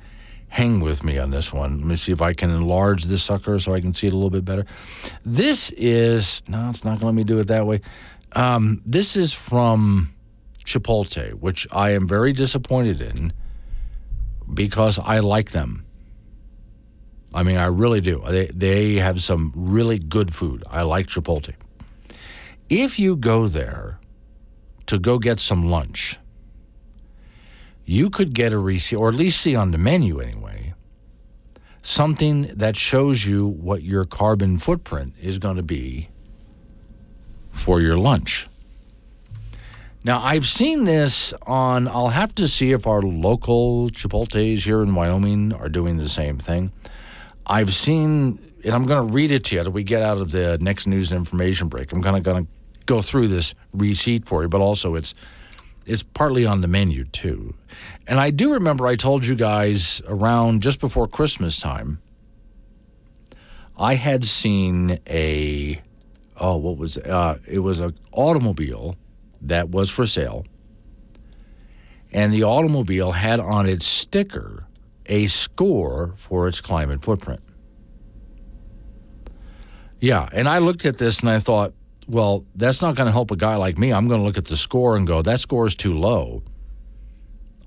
hang 0.47 0.79
with 0.79 1.03
me 1.03 1.17
on 1.17 1.29
this 1.29 1.51
one. 1.51 1.79
Let 1.79 1.87
me 1.87 1.95
see 1.95 2.13
if 2.13 2.21
I 2.21 2.33
can 2.33 2.49
enlarge 2.49 3.03
this 3.03 3.21
sucker 3.21 3.59
so 3.59 3.73
I 3.73 3.81
can 3.81 3.93
see 3.93 4.07
it 4.07 4.13
a 4.13 4.15
little 4.15 4.29
bit 4.29 4.45
better. 4.45 4.65
This 5.25 5.71
is, 5.71 6.41
no, 6.47 6.69
it's 6.69 6.85
not 6.85 6.91
going 6.91 6.99
to 6.99 7.05
let 7.07 7.15
me 7.15 7.25
do 7.25 7.37
it 7.39 7.47
that 7.47 7.67
way. 7.67 7.81
Um, 8.31 8.81
this 8.85 9.17
is 9.17 9.33
from 9.33 10.13
Chipotle, 10.65 11.33
which 11.33 11.67
I 11.69 11.89
am 11.91 12.07
very 12.07 12.31
disappointed 12.31 13.01
in 13.01 13.33
because 14.53 14.99
I 14.99 15.19
like 15.19 15.51
them. 15.51 15.82
I 17.33 17.43
mean, 17.43 17.57
I 17.57 17.65
really 17.65 18.01
do. 18.01 18.21
They, 18.27 18.47
they 18.47 18.93
have 18.95 19.21
some 19.21 19.51
really 19.55 19.99
good 19.99 20.33
food. 20.33 20.63
I 20.69 20.83
like 20.83 21.07
Chipotle. 21.07 21.55
If 22.69 22.99
you 22.99 23.15
go 23.15 23.47
there 23.47 23.99
to 24.85 24.99
go 24.99 25.19
get 25.19 25.39
some 25.39 25.69
lunch, 25.69 26.19
you 27.85 28.09
could 28.09 28.33
get 28.33 28.53
a 28.53 28.57
receipt, 28.57 28.97
or 28.97 29.09
at 29.09 29.15
least 29.15 29.41
see 29.41 29.55
on 29.55 29.71
the 29.71 29.77
menu 29.77 30.19
anyway, 30.19 30.73
something 31.81 32.43
that 32.55 32.77
shows 32.77 33.25
you 33.25 33.45
what 33.45 33.83
your 33.83 34.05
carbon 34.05 34.57
footprint 34.57 35.13
is 35.21 35.37
going 35.37 35.57
to 35.57 35.63
be 35.63 36.09
for 37.51 37.81
your 37.81 37.97
lunch. 37.97 38.47
Now, 40.05 40.21
I've 40.21 40.45
seen 40.45 40.83
this 40.83 41.33
on, 41.47 41.87
I'll 41.87 42.09
have 42.09 42.35
to 42.35 42.47
see 42.47 42.71
if 42.71 42.85
our 42.87 43.01
local 43.01 43.89
Chipotles 43.89 44.63
here 44.63 44.81
in 44.81 44.95
Wyoming 44.95 45.53
are 45.53 45.69
doing 45.69 45.97
the 45.97 46.09
same 46.09 46.37
thing. 46.37 46.71
I've 47.45 47.73
seen, 47.73 48.39
and 48.63 48.73
I'm 48.73 48.85
going 48.85 49.07
to 49.07 49.13
read 49.13 49.31
it 49.31 49.43
to 49.45 49.55
you 49.55 49.61
as 49.61 49.69
we 49.69 49.83
get 49.83 50.01
out 50.01 50.17
of 50.17 50.31
the 50.31 50.57
next 50.59 50.87
news 50.87 51.11
and 51.11 51.19
information 51.19 51.67
break. 51.67 51.91
I'm 51.91 52.01
kind 52.01 52.17
of 52.17 52.23
going 52.23 52.45
to 52.45 52.51
go 52.85 53.01
through 53.01 53.27
this 53.27 53.53
receipt 53.73 54.25
for 54.27 54.43
you, 54.43 54.49
but 54.49 54.61
also 54.61 54.95
it's 54.95 55.13
it's 55.85 56.03
partly 56.03 56.45
on 56.45 56.61
the 56.61 56.67
menu 56.67 57.03
too. 57.05 57.53
And 58.07 58.19
I 58.19 58.29
do 58.29 58.53
remember 58.53 58.87
I 58.87 58.95
told 58.95 59.25
you 59.25 59.35
guys 59.35 60.01
around 60.07 60.61
just 60.61 60.79
before 60.79 61.07
Christmas 61.07 61.59
time, 61.59 62.01
I 63.77 63.95
had 63.95 64.23
seen 64.23 64.99
a 65.07 65.81
oh 66.37 66.57
what 66.57 66.77
was 66.77 66.97
uh, 66.97 67.39
it 67.47 67.59
was 67.59 67.79
an 67.79 67.95
automobile 68.11 68.95
that 69.41 69.69
was 69.69 69.89
for 69.89 70.05
sale, 70.05 70.45
and 72.11 72.31
the 72.31 72.43
automobile 72.43 73.11
had 73.11 73.39
on 73.39 73.67
its 73.67 73.85
sticker 73.85 74.67
a 75.13 75.27
score 75.27 76.15
for 76.17 76.47
its 76.47 76.59
climate 76.59 77.03
footprint. 77.03 77.41
Yeah, 79.99 80.27
and 80.33 80.49
I 80.49 80.57
looked 80.57 80.85
at 80.85 80.97
this 80.97 81.19
and 81.19 81.29
I 81.29 81.37
thought, 81.37 81.73
well, 82.07 82.45
that's 82.55 82.81
not 82.81 82.95
going 82.95 83.05
to 83.05 83.11
help 83.11 83.29
a 83.29 83.35
guy 83.35 83.55
like 83.55 83.77
me. 83.77 83.93
I'm 83.93 84.07
going 84.07 84.19
to 84.19 84.25
look 84.25 84.39
at 84.39 84.45
the 84.45 84.57
score 84.57 84.97
and 84.97 85.05
go, 85.05 85.21
that 85.21 85.39
score 85.39 85.67
is 85.67 85.75
too 85.75 85.93
low. 85.93 86.41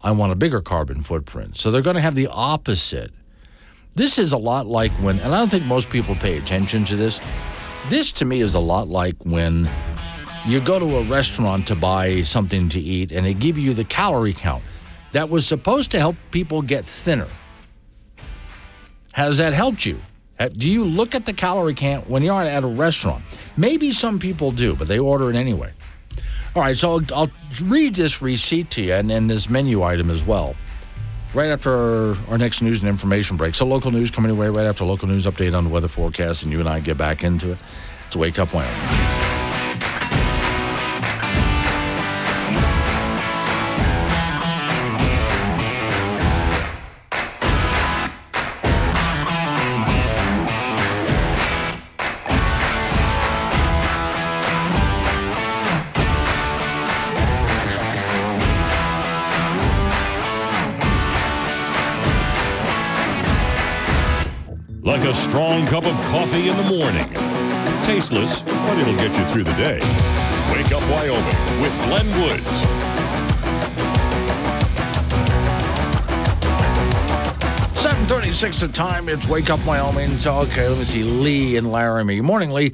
I 0.02 0.10
want 0.10 0.32
a 0.32 0.34
bigger 0.34 0.60
carbon 0.60 1.02
footprint. 1.02 1.56
So 1.56 1.70
they're 1.70 1.82
going 1.82 1.94
to 1.94 2.02
have 2.02 2.16
the 2.16 2.26
opposite. 2.26 3.12
This 3.94 4.18
is 4.18 4.32
a 4.32 4.38
lot 4.38 4.66
like 4.66 4.92
when, 4.94 5.20
and 5.20 5.32
I 5.32 5.38
don't 5.38 5.50
think 5.50 5.64
most 5.66 5.88
people 5.88 6.16
pay 6.16 6.36
attention 6.36 6.84
to 6.86 6.96
this. 6.96 7.20
This 7.88 8.10
to 8.12 8.24
me 8.24 8.40
is 8.40 8.54
a 8.54 8.60
lot 8.60 8.88
like 8.88 9.14
when 9.24 9.70
you 10.46 10.60
go 10.60 10.80
to 10.80 10.96
a 10.96 11.04
restaurant 11.04 11.68
to 11.68 11.76
buy 11.76 12.22
something 12.22 12.68
to 12.70 12.80
eat 12.80 13.12
and 13.12 13.24
they 13.24 13.34
give 13.34 13.56
you 13.56 13.72
the 13.72 13.84
calorie 13.84 14.32
count 14.34 14.64
that 15.16 15.30
was 15.30 15.46
supposed 15.46 15.90
to 15.92 15.98
help 15.98 16.14
people 16.30 16.60
get 16.60 16.84
thinner. 16.84 17.28
Has 19.12 19.38
that 19.38 19.54
helped 19.54 19.86
you? 19.86 19.98
Do 20.58 20.70
you 20.70 20.84
look 20.84 21.14
at 21.14 21.24
the 21.24 21.32
calorie 21.32 21.72
count 21.72 22.10
when 22.10 22.22
you're 22.22 22.34
at 22.34 22.62
a 22.62 22.66
restaurant? 22.66 23.24
Maybe 23.56 23.92
some 23.92 24.18
people 24.18 24.50
do, 24.50 24.76
but 24.76 24.88
they 24.88 24.98
order 24.98 25.30
it 25.30 25.36
anyway. 25.36 25.72
All 26.54 26.60
right, 26.60 26.76
so 26.76 27.00
I'll, 27.14 27.30
read 27.64 27.94
this 27.94 28.20
receipt 28.20 28.70
to 28.72 28.82
you 28.82 28.92
and 28.92 29.08
then 29.08 29.26
this 29.26 29.48
menu 29.48 29.82
item 29.82 30.10
as 30.10 30.22
well. 30.22 30.54
Right 31.32 31.48
after 31.48 31.72
our, 31.72 32.16
our 32.28 32.36
next 32.36 32.60
news 32.60 32.80
and 32.80 32.88
information 32.90 33.38
break. 33.38 33.54
So, 33.54 33.64
local 33.64 33.90
news 33.90 34.10
coming 34.10 34.30
away 34.30 34.48
right 34.48 34.66
after 34.66 34.84
local 34.84 35.08
news 35.08 35.24
update 35.24 35.56
on 35.56 35.64
the 35.64 35.70
weather 35.70 35.88
forecast, 35.88 36.42
and 36.42 36.52
you 36.52 36.60
and 36.60 36.68
I 36.68 36.80
get 36.80 36.98
back 36.98 37.24
into 37.24 37.52
it. 37.52 37.58
It's 38.06 38.16
Wake 38.16 38.38
Up 38.38 38.52
Wyoming. 38.52 39.35
Cup 65.66 65.84
of 65.84 65.94
coffee 66.06 66.48
in 66.48 66.56
the 66.56 66.62
morning. 66.62 67.08
Tasteless, 67.82 68.38
but 68.38 68.78
it'll 68.78 68.96
get 68.96 69.16
you 69.18 69.24
through 69.32 69.42
the 69.42 69.52
day. 69.54 69.80
Wake 70.52 70.70
Up 70.72 70.82
Wyoming 70.88 71.60
with 71.60 71.72
Glenn 71.84 72.08
Woods. 72.22 72.60
Seven 77.80 78.06
thirty-six 78.06 78.60
the 78.60 78.68
time. 78.68 79.08
It's 79.08 79.28
Wake 79.28 79.50
Up 79.50 79.64
Wyoming. 79.66 80.10
So, 80.18 80.38
okay, 80.38 80.68
let 80.68 80.78
me 80.78 80.84
see. 80.84 81.02
Lee 81.02 81.56
and 81.56 81.72
Laramie. 81.72 82.20
Morning, 82.20 82.50
Lee. 82.50 82.72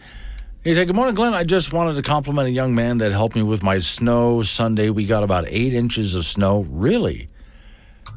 He 0.63 0.75
said, 0.75 0.87
Good 0.87 0.95
morning, 0.95 1.15
Glenn. 1.15 1.33
I 1.33 1.45
just 1.45 1.73
wanted 1.73 1.97
to 1.97 2.03
compliment 2.03 2.49
a 2.49 2.53
young 2.53 2.75
man 2.75 2.99
that 2.99 3.11
helped 3.11 3.35
me 3.35 3.43
with 3.43 3.63
my 3.63 3.79
snow 3.79 4.43
Sunday. 4.43 4.91
We 4.91 5.07
got 5.07 5.23
about 5.23 5.47
eight 5.49 5.73
inches 5.73 6.15
of 6.15 6.27
snow. 6.27 6.67
Really? 6.69 7.29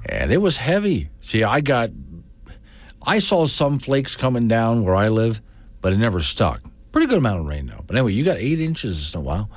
And 0.08 0.32
it 0.32 0.42
was 0.42 0.58
heavy. 0.58 1.10
See, 1.22 1.44
I 1.44 1.62
got 1.62 1.90
I 3.06 3.20
saw 3.20 3.45
some 3.45 3.80
flakes 3.80 4.16
coming 4.16 4.47
down 4.47 4.84
where 4.84 4.95
I 4.95 5.10
live, 5.10 5.41
but 5.82 5.93
it 5.93 5.97
never 5.97 6.20
stuck. 6.20 6.62
Pretty 6.91 7.08
good 7.08 7.20
amount 7.20 7.41
of 7.41 7.45
rain, 7.45 7.68
though. 7.68 7.84
But 7.86 7.95
anyway, 7.97 8.14
you 8.14 8.24
got 8.24 8.38
eight 8.38 8.60
inches 8.60 9.14
in 9.14 9.20
a 9.20 9.24
while. 9.24 9.49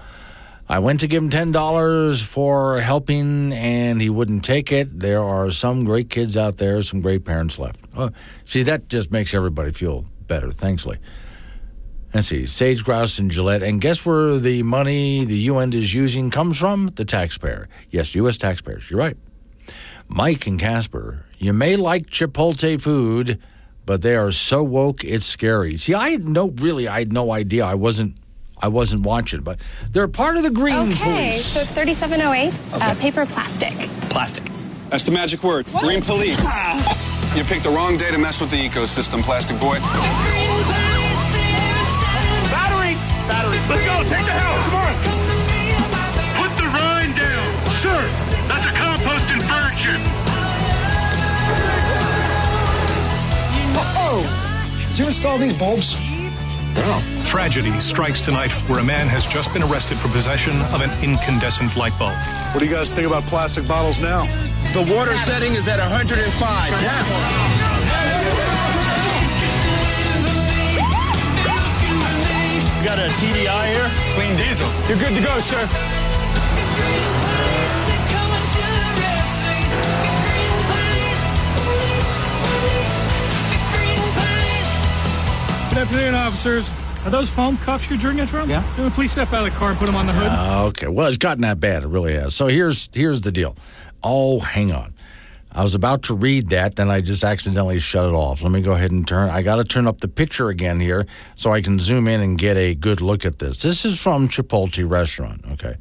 I 0.69 0.81
went 0.81 1.01
to 1.01 1.07
give 1.07 1.23
him 1.23 1.31
$10 1.31 2.23
for 2.23 2.81
helping, 2.81 3.55
and 3.55 4.03
he 4.03 4.11
wouldn't 4.11 4.45
take 4.45 4.71
it. 4.71 5.01
There 5.01 5.23
are 5.23 5.51
some 5.51 5.85
great 5.85 6.11
kids 6.11 6.37
out 6.37 6.59
there, 6.59 6.83
some 6.83 7.01
great 7.01 7.25
parents 7.25 7.59
left. 7.59 7.81
Oh, 7.97 8.11
see, 8.45 8.63
that 8.65 8.89
just 8.89 9.11
makes 9.11 9.33
everybody 9.33 9.73
feel 9.73 10.05
better. 10.27 10.51
Thanks, 10.51 10.85
Lee. 10.85 10.99
Let's 12.13 12.27
see, 12.27 12.45
sage 12.45 12.85
grouse 12.85 13.19
and 13.19 13.31
Gillette. 13.31 13.63
And 13.63 13.81
guess 13.81 14.05
where 14.05 14.39
the 14.39 14.63
money 14.63 15.25
the 15.25 15.37
UN 15.37 15.73
is 15.73 15.95
using 15.95 16.31
comes 16.31 16.59
from? 16.59 16.89
The 16.89 17.05
taxpayer. 17.05 17.69
Yes, 17.91 18.15
U.S. 18.15 18.37
taxpayers. 18.37 18.91
You're 18.91 18.99
right. 18.99 19.17
Mike 20.09 20.47
and 20.47 20.59
Casper, 20.59 21.25
you 21.39 21.53
may 21.53 21.77
like 21.77 22.11
Chipotle 22.11 22.81
food, 22.81 23.39
but 23.87 24.03
they 24.03 24.17
are 24.17 24.31
so 24.31 24.63
woke 24.63 25.05
it's 25.05 25.25
scary. 25.25 25.77
See, 25.77 25.95
I 25.95 26.11
had 26.11 26.25
no 26.29 26.49
really, 26.51 26.87
I 26.89 26.99
had 27.01 27.13
no 27.13 27.33
idea. 27.33 27.65
I 27.65 27.75
wasn't, 27.75 28.17
I 28.61 28.69
wasn't 28.69 29.03
watching, 29.05 29.41
but 29.43 29.59
they're 29.93 30.09
part 30.09 30.37
of 30.37 30.43
the 30.43 30.51
green 30.51 30.91
Okay, 30.93 31.31
police. 31.31 31.45
so 31.47 31.61
it's 31.61 31.71
3708, 31.71 32.53
uh, 32.83 32.95
paper 33.01 33.25
plastic. 33.27 33.73
Plastic. 34.11 34.45
That's 34.91 35.05
the 35.05 35.13
magic 35.13 35.43
word. 35.43 35.67
Green 35.81 36.03
police. 36.03 36.41
You 37.37 37.45
picked 37.45 37.65
the 37.65 37.71
wrong 37.71 37.99
day 37.99 38.11
to 38.11 38.17
mess 38.17 38.41
with 38.41 38.51
the 38.51 38.57
ecosystem, 38.57 39.21
plastic 39.23 39.61
boy. 39.61 39.77
Battery! 42.49 42.97
Battery. 43.29 43.61
Let's 43.69 43.85
go. 43.85 44.01
Take 44.09 44.25
the 44.25 44.33
house. 44.33 44.65
Come 44.73 44.81
on. 44.81 44.97
Put 46.41 46.51
the 46.57 46.67
rind 46.73 47.13
down. 47.15 47.45
Sir, 47.85 48.01
that's 48.49 48.65
a 48.65 48.73
composting 48.73 49.45
bird 49.45 49.77
did 54.99 55.05
you 55.05 55.11
install 55.11 55.39
these 55.39 55.57
bulbs? 55.57 55.97
Tragedy 57.25 57.79
strikes 57.79 58.21
tonight 58.21 58.51
where 58.69 58.81
a 58.81 58.85
man 58.85 59.07
has 59.07 59.27
just 59.27 59.53
been 59.53 59.63
arrested 59.63 59.97
for 59.97 60.09
possession 60.09 60.61
of 60.75 60.81
an 60.81 60.91
incandescent 61.05 61.77
light 61.77 61.97
bulb. 62.01 62.17
What 62.51 62.59
do 62.59 62.67
you 62.67 62.75
guys 62.75 62.93
think 62.93 63.07
about 63.07 63.23
plastic 63.31 63.69
bottles 63.69 64.01
now? 64.01 64.27
The 64.75 64.83
water 64.93 65.17
setting 65.19 65.55
is 65.55 65.69
at 65.69 65.79
105. 65.79 66.19
Yeah. 66.83 66.99
You 72.75 72.85
got 72.85 72.99
a 72.99 73.07
TDI 73.23 73.69
here? 73.71 73.89
Clean 74.19 74.37
diesel. 74.37 74.69
You're 74.89 74.99
good 74.99 75.15
to 75.15 75.23
go, 75.23 75.39
sir. 75.39 77.18
Afternoon, 85.79 86.15
officers. 86.15 86.69
Are 87.05 87.11
those 87.11 87.31
foam 87.31 87.57
cups 87.59 87.89
you're 87.89 87.99
drinking 87.99 88.27
from? 88.27 88.51
Yeah. 88.51 88.65
Uh, 88.77 88.91
Please 88.91 89.13
step 89.13 89.33
out 89.33 89.47
of 89.47 89.53
the 89.53 89.57
car 89.57 89.71
and 89.71 89.79
put 89.79 89.87
them 89.87 89.95
on 89.95 90.07
the 90.07 90.13
hood. 90.13 90.27
Uh, 90.27 90.65
okay. 90.67 90.89
Well, 90.89 91.07
it's 91.07 91.17
gotten 91.17 91.43
that 91.43 91.61
bad. 91.61 91.85
It 91.85 91.89
really 91.89 92.15
has. 92.15 92.35
So 92.35 92.49
here's 92.49 92.91
here's 92.93 93.21
the 93.21 93.31
deal. 93.31 93.55
Oh, 94.03 94.41
hang 94.41 94.73
on. 94.73 94.93
I 95.53 95.63
was 95.63 95.77
about 95.77 96.03
to 96.05 96.15
read 96.15 96.51
that, 96.51 96.77
then 96.77 96.91
I 96.91 97.01
just 97.01 97.25
accidentally 97.25 97.79
shut 97.79 98.09
it 98.09 98.13
off. 98.13 98.43
Let 98.43 98.53
me 98.53 98.61
go 98.61 98.73
ahead 98.73 98.91
and 98.91 99.07
turn. 99.07 99.31
I 99.31 99.43
got 99.43 99.57
to 99.57 99.65
turn 99.65 99.87
up 99.87 100.01
the 100.01 100.09
picture 100.09 100.51
again 100.51 100.79
here 100.79 101.07
so 101.37 101.53
I 101.53 101.63
can 101.63 101.79
zoom 101.79 102.07
in 102.07 102.21
and 102.21 102.37
get 102.37 102.57
a 102.57 102.75
good 102.75 103.01
look 103.01 103.25
at 103.25 103.39
this. 103.39 103.63
This 103.63 103.85
is 103.85 104.01
from 104.01 104.29
Chipotle 104.29 104.89
restaurant, 104.89 105.43
okay? 105.53 105.77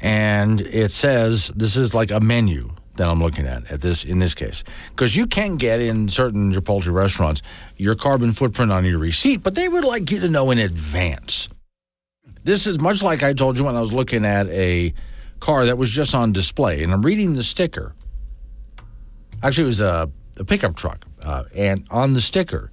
And 0.00 0.60
it 0.60 0.92
says 0.92 1.50
this 1.56 1.76
is 1.76 1.94
like 1.94 2.10
a 2.10 2.20
menu 2.20 2.70
that 2.98 3.08
I'm 3.08 3.20
looking 3.20 3.46
at 3.46 3.70
at 3.70 3.80
this 3.80 4.04
in 4.04 4.18
this 4.18 4.34
case 4.34 4.62
because 4.90 5.16
you 5.16 5.26
can 5.26 5.56
get 5.56 5.80
in 5.80 6.08
certain 6.08 6.52
Chipotle 6.52 6.92
restaurants 6.92 7.42
your 7.76 7.94
carbon 7.94 8.32
footprint 8.32 8.70
on 8.70 8.84
your 8.84 8.98
receipt, 8.98 9.42
but 9.42 9.54
they 9.54 9.68
would 9.68 9.84
like 9.84 10.10
you 10.10 10.20
to 10.20 10.28
know 10.28 10.50
in 10.50 10.58
advance. 10.58 11.48
This 12.44 12.66
is 12.66 12.78
much 12.78 13.02
like 13.02 13.22
I 13.22 13.32
told 13.32 13.58
you 13.58 13.64
when 13.64 13.76
I 13.76 13.80
was 13.80 13.92
looking 13.92 14.24
at 14.24 14.46
a 14.48 14.92
car 15.40 15.66
that 15.66 15.78
was 15.78 15.90
just 15.90 16.14
on 16.14 16.32
display, 16.32 16.82
and 16.82 16.92
I'm 16.92 17.02
reading 17.02 17.34
the 17.34 17.42
sticker. 17.42 17.94
Actually, 19.42 19.64
it 19.64 19.66
was 19.66 19.80
a, 19.80 20.10
a 20.36 20.44
pickup 20.44 20.76
truck, 20.76 21.04
uh, 21.22 21.44
and 21.54 21.86
on 21.90 22.14
the 22.14 22.20
sticker, 22.20 22.70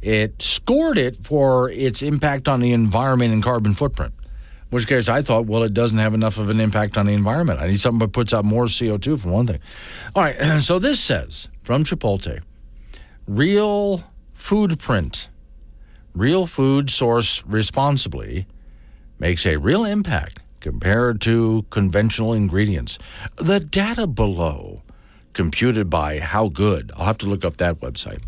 it 0.00 0.40
scored 0.40 0.98
it 0.98 1.24
for 1.26 1.70
its 1.70 2.02
impact 2.02 2.48
on 2.48 2.60
the 2.60 2.72
environment 2.72 3.32
and 3.32 3.42
carbon 3.42 3.74
footprint. 3.74 4.13
Which 4.74 4.88
case, 4.88 5.08
I 5.08 5.22
thought, 5.22 5.46
well, 5.46 5.62
it 5.62 5.72
doesn't 5.72 5.98
have 5.98 6.14
enough 6.14 6.36
of 6.36 6.50
an 6.50 6.58
impact 6.58 6.98
on 6.98 7.06
the 7.06 7.12
environment. 7.12 7.60
I 7.60 7.68
need 7.68 7.78
something 7.78 8.00
that 8.00 8.12
puts 8.12 8.34
out 8.34 8.44
more 8.44 8.64
CO2 8.64 9.20
for 9.20 9.28
one 9.28 9.46
thing. 9.46 9.60
All 10.16 10.22
right, 10.24 10.34
so 10.60 10.80
this 10.80 10.98
says 10.98 11.48
from 11.62 11.84
Chipotle 11.84 12.42
real 13.28 14.02
food 14.32 14.80
print, 14.80 15.28
real 16.12 16.48
food 16.48 16.86
sourced 16.88 17.44
responsibly 17.46 18.48
makes 19.20 19.46
a 19.46 19.58
real 19.58 19.84
impact 19.84 20.40
compared 20.58 21.20
to 21.20 21.64
conventional 21.70 22.32
ingredients. 22.32 22.98
The 23.36 23.60
data 23.60 24.08
below, 24.08 24.82
computed 25.34 25.88
by 25.88 26.18
How 26.18 26.48
Good, 26.48 26.90
I'll 26.96 27.06
have 27.06 27.18
to 27.18 27.26
look 27.26 27.44
up 27.44 27.58
that 27.58 27.78
website, 27.78 28.24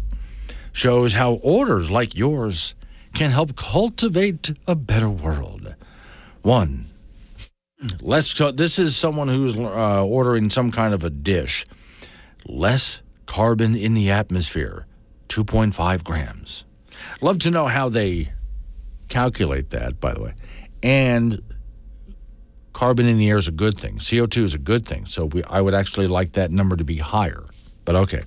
shows 0.72 1.14
how 1.14 1.40
orders 1.42 1.90
like 1.90 2.14
yours 2.14 2.76
can 3.14 3.32
help 3.32 3.56
cultivate 3.56 4.52
a 4.68 4.76
better 4.76 5.10
world. 5.10 5.74
One, 6.46 6.86
less. 8.00 8.32
This 8.54 8.78
is 8.78 8.94
someone 8.94 9.26
who's 9.26 9.58
uh, 9.58 10.06
ordering 10.06 10.48
some 10.48 10.70
kind 10.70 10.94
of 10.94 11.02
a 11.02 11.10
dish. 11.10 11.66
Less 12.46 13.02
carbon 13.26 13.74
in 13.74 13.94
the 13.94 14.10
atmosphere, 14.10 14.86
2.5 15.28 16.04
grams. 16.04 16.64
Love 17.20 17.40
to 17.40 17.50
know 17.50 17.66
how 17.66 17.88
they 17.88 18.30
calculate 19.08 19.70
that, 19.70 19.98
by 19.98 20.14
the 20.14 20.22
way. 20.22 20.34
And 20.84 21.42
carbon 22.72 23.08
in 23.08 23.18
the 23.18 23.28
air 23.28 23.38
is 23.38 23.48
a 23.48 23.50
good 23.50 23.76
thing. 23.76 23.98
CO2 23.98 24.44
is 24.44 24.54
a 24.54 24.58
good 24.58 24.86
thing. 24.86 25.04
So 25.06 25.24
we, 25.24 25.42
I 25.42 25.60
would 25.60 25.74
actually 25.74 26.06
like 26.06 26.34
that 26.34 26.52
number 26.52 26.76
to 26.76 26.84
be 26.84 26.98
higher. 26.98 27.42
But 27.84 27.96
okay. 27.96 28.22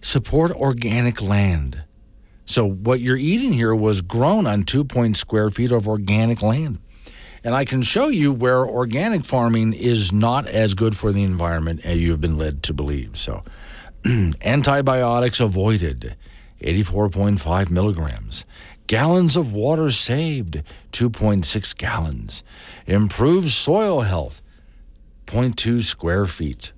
Support 0.00 0.52
organic 0.52 1.20
land. 1.20 1.82
So 2.44 2.68
what 2.68 3.00
you're 3.00 3.16
eating 3.16 3.52
here 3.52 3.74
was 3.74 4.00
grown 4.00 4.46
on 4.46 4.62
two 4.62 4.84
point 4.84 5.16
square 5.16 5.50
feet 5.50 5.72
of 5.72 5.88
organic 5.88 6.40
land. 6.40 6.78
And 7.46 7.54
I 7.54 7.64
can 7.64 7.82
show 7.82 8.08
you 8.08 8.32
where 8.32 8.66
organic 8.66 9.24
farming 9.24 9.72
is 9.72 10.12
not 10.12 10.48
as 10.48 10.74
good 10.74 10.96
for 10.96 11.12
the 11.12 11.22
environment 11.22 11.80
as 11.84 12.00
you've 12.00 12.20
been 12.20 12.36
led 12.36 12.64
to 12.64 12.74
believe. 12.74 13.16
So, 13.16 13.44
antibiotics 14.42 15.38
avoided, 15.38 16.16
84.5 16.60 17.70
milligrams. 17.70 18.46
Gallons 18.88 19.36
of 19.36 19.52
water 19.52 19.92
saved, 19.92 20.60
2.6 20.90 21.76
gallons. 21.76 22.42
Improved 22.88 23.50
soil 23.50 24.00
health, 24.00 24.42
0.2 25.26 25.82
square 25.82 26.26
feet. 26.26 26.72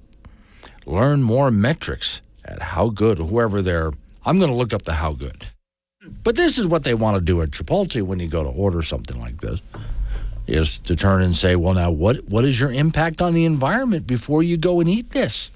Learn 0.84 1.22
more 1.22 1.50
metrics 1.50 2.20
at 2.44 2.60
How 2.60 2.90
Good, 2.90 3.18
whoever 3.18 3.62
they're. 3.62 3.92
I'm 4.26 4.38
going 4.38 4.50
to 4.50 4.58
look 4.58 4.74
up 4.74 4.82
the 4.82 4.92
How 4.92 5.14
Good. 5.14 5.46
But 6.22 6.36
this 6.36 6.58
is 6.58 6.66
what 6.66 6.84
they 6.84 6.92
want 6.92 7.14
to 7.14 7.22
do 7.22 7.40
at 7.40 7.52
Chipotle 7.52 8.02
when 8.02 8.20
you 8.20 8.28
go 8.28 8.42
to 8.42 8.50
order 8.50 8.82
something 8.82 9.18
like 9.18 9.40
this 9.40 9.62
is 10.48 10.78
to 10.80 10.96
turn 10.96 11.22
and 11.22 11.36
say, 11.36 11.54
well, 11.56 11.74
now 11.74 11.90
what, 11.90 12.24
what 12.24 12.44
is 12.44 12.58
your 12.58 12.72
impact 12.72 13.20
on 13.20 13.34
the 13.34 13.44
environment 13.44 14.06
before 14.06 14.42
you 14.42 14.56
go 14.56 14.80
and 14.80 14.88
eat 14.88 15.10
this? 15.10 15.50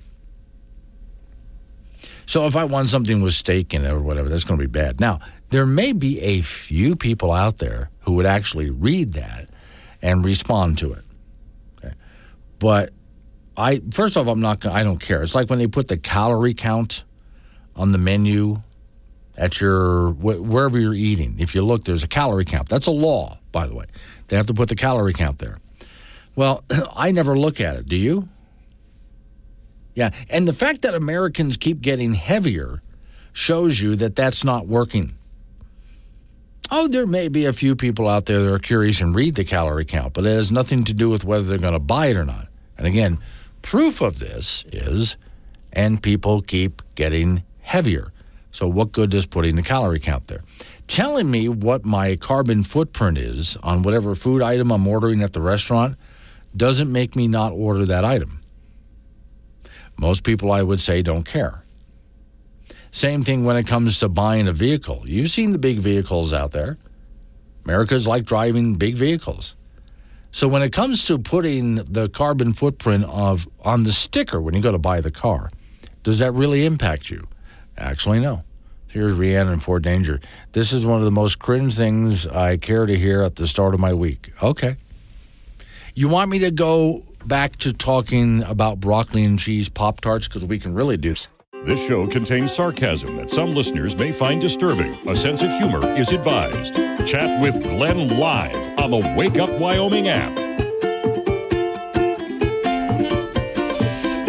So 2.27 2.47
if 2.47 2.55
I 2.55 2.65
want 2.65 2.91
something 2.91 3.23
with 3.23 3.35
steak 3.35 3.75
in 3.75 3.85
it 3.85 3.91
or 3.91 4.01
whatever, 4.01 4.29
that's 4.29 4.45
going 4.45 4.59
to 4.59 4.67
be 4.67 4.71
bad. 4.71 5.01
Now, 5.01 5.21
there 5.49 5.67
may 5.67 5.93
be 5.93 6.21
a 6.21 6.41
few 6.43 6.95
people 6.97 7.33
out 7.33 7.59
there 7.59 7.91
who 8.01 8.13
would 8.13 8.27
actually 8.27 8.71
read 8.71 9.15
that 9.15 9.51
and 10.01 10.25
respond 10.25 10.79
to 10.79 10.93
it. 10.93 11.05
Okay. 11.79 11.95
But 12.59 12.93
I 13.57 13.83
first 13.91 14.17
off, 14.17 14.27
I'm 14.27 14.41
not. 14.41 14.61
Gonna, 14.61 14.75
I 14.75 14.83
don't 14.83 14.99
care. 14.99 15.23
It's 15.23 15.35
like 15.35 15.51
when 15.51 15.59
they 15.59 15.67
put 15.67 15.89
the 15.89 15.99
calorie 15.99 16.55
count 16.55 17.05
on 17.77 17.93
the 17.93 17.99
menu 17.99 18.57
at 19.37 19.61
your 19.61 20.11
wherever 20.11 20.79
you're 20.79 20.95
eating. 20.95 21.37
If 21.39 21.55
you 21.55 21.63
look, 21.63 21.85
there's 21.85 22.05
a 22.05 22.09
calorie 22.09 22.45
count. 22.45 22.69
That's 22.69 22.87
a 22.87 22.93
law, 22.93 23.39
by 23.51 23.67
the 23.67 23.75
way. 23.75 23.87
They 24.29 24.37
have 24.37 24.47
to 24.47 24.55
put 24.55 24.69
the 24.69 24.77
calorie 24.77 25.13
count 25.13 25.39
there. 25.39 25.59
Well, 26.37 26.65
I 26.95 27.11
never 27.11 27.39
look 27.39 27.61
at 27.61 27.77
it. 27.77 27.89
Do 27.89 27.97
you? 27.97 28.29
Yeah, 29.95 30.11
and 30.31 30.49
the 30.49 30.55
fact 30.55 30.83
that 30.83 30.95
Americans 30.95 31.57
keep 31.57 31.83
getting 31.83 32.15
heavier 32.15 32.81
shows 33.33 33.81
you 33.81 33.97
that 33.97 34.17
that's 34.17 34.45
not 34.45 34.67
working. 34.67 35.15
Oh, 36.71 36.89
there 36.89 37.07
may 37.07 37.29
be 37.29 37.45
a 37.45 37.53
few 37.53 37.77
people 37.77 38.09
out 38.09 38.25
there 38.25 38.43
that 38.43 38.53
are 38.53 38.59
curious 38.59 39.03
and 39.03 39.15
read 39.15 39.35
the 39.35 39.45
calorie 39.45 39.85
count, 39.85 40.15
but 40.15 40.25
it 40.25 40.31
has 40.31 40.51
nothing 40.51 40.85
to 40.85 40.95
do 40.95 41.11
with 41.11 41.25
whether 41.25 41.45
they're 41.45 41.59
going 41.59 41.75
to 41.75 41.79
buy 41.79 42.07
it 42.07 42.17
or 42.17 42.25
not. 42.25 42.49
And 42.79 42.87
again, 42.87 43.19
proof 43.61 44.01
of 44.01 44.19
this 44.19 44.65
is, 44.73 45.19
and 45.73 46.03
people 46.03 46.41
keep 46.41 46.81
getting 46.95 47.45
heavier. 47.61 48.13
So, 48.53 48.69
what 48.69 48.93
good 48.93 49.11
does 49.11 49.27
putting 49.27 49.57
the 49.57 49.63
calorie 49.63 49.99
count 49.99 50.29
there? 50.29 50.45
Telling 50.87 51.31
me 51.31 51.49
what 51.49 51.85
my 51.85 52.17
carbon 52.17 52.63
footprint 52.63 53.19
is 53.19 53.57
on 53.63 53.83
whatever 53.83 54.15
food 54.15 54.43
item 54.43 54.71
I'm 54.71 54.87
ordering 54.87 55.23
at 55.23 55.33
the 55.33 55.41
restaurant 55.41 55.97
doesn't 56.57 56.93
make 56.93 57.17
me 57.17 57.29
not 57.29 57.53
order 57.53 57.87
that 57.87 58.05
item. 58.05 58.41
Most 59.99 60.23
people, 60.23 60.53
I 60.53 60.63
would 60.63 60.81
say, 60.81 61.03
don't 61.03 61.25
care. 61.25 61.65
Same 62.91 63.23
thing 63.23 63.45
when 63.45 63.57
it 63.57 63.67
comes 63.67 63.99
to 64.01 64.09
buying 64.11 64.49
a 64.49 64.53
vehicle. 64.53 65.03
You've 65.07 65.31
seen 65.31 65.53
the 65.53 65.59
big 65.59 65.79
vehicles 65.79 66.35
out 66.35 66.53
there. 66.53 66.77
Americans 67.65 68.07
like 68.07 68.25
driving 68.25 68.75
big 68.75 68.97
vehicles. 68.97 69.57
So 70.31 70.47
when 70.47 70.63
it 70.63 70.73
comes 70.73 71.07
to 71.07 71.19
putting 71.19 71.77
the 71.77 72.11
carbon 72.11 72.53
footprint 72.53 73.05
of 73.05 73.49
on 73.61 73.85
the 73.85 73.93
sticker 73.93 74.41
when 74.41 74.55
you 74.55 74.61
go 74.61 74.73
to 74.73 74.79
buy 74.79 75.01
the 75.01 75.11
car, 75.11 75.49
does 76.03 76.19
that 76.19 76.33
really 76.33 76.67
impact 76.67 77.11
you? 77.11 77.27
Actually, 77.83 78.21
no. 78.21 78.45
Here's 78.89 79.13
Rhiannon 79.13 79.59
Fort 79.59 79.83
Danger. 79.83 80.21
This 80.53 80.73
is 80.73 80.87
one 80.87 80.99
of 80.99 81.05
the 81.05 81.11
most 81.11 81.39
cringe 81.39 81.77
things 81.77 82.27
I 82.27 82.59
care 82.59 82.87
to 82.87 82.97
hear 82.97 83.23
at 83.23 83.37
the 83.37 83.49
start 83.49 83.75
of 83.75 83.81
my 83.81 83.93
week. 83.93 84.33
Okay. 84.43 84.77
You 85.95 86.09
want 86.09 86.31
me 86.31 86.39
to 86.41 86.51
go 86.51 87.03
back 87.25 87.57
to 87.57 87.73
talking 87.73 88.43
about 88.45 88.81
broccoli 88.81 89.25
and 89.25 89.39
cheese 89.39 89.69
Pop 89.69 90.01
Tarts? 90.01 90.29
Because 90.29 90.45
we 90.45 90.59
can 90.59 90.75
really 90.75 90.97
do 90.97 91.15
This 91.65 91.87
show 91.87 92.07
contains 92.07 92.53
sarcasm 92.53 93.17
that 93.17 93.31
some 93.31 93.51
listeners 93.51 93.97
may 93.97 94.13
find 94.13 94.41
disturbing. 94.41 94.93
A 95.09 95.17
sense 95.17 95.43
of 95.43 95.51
humor 95.53 95.85
is 95.99 96.11
advised. 96.11 96.77
Chat 97.07 97.41
with 97.41 97.63
Glenn 97.63 98.09
live 98.19 98.79
on 98.79 98.91
the 98.91 99.15
Wake 99.17 99.37
Up 99.37 99.51
Wyoming 99.61 100.09
app. 100.09 100.42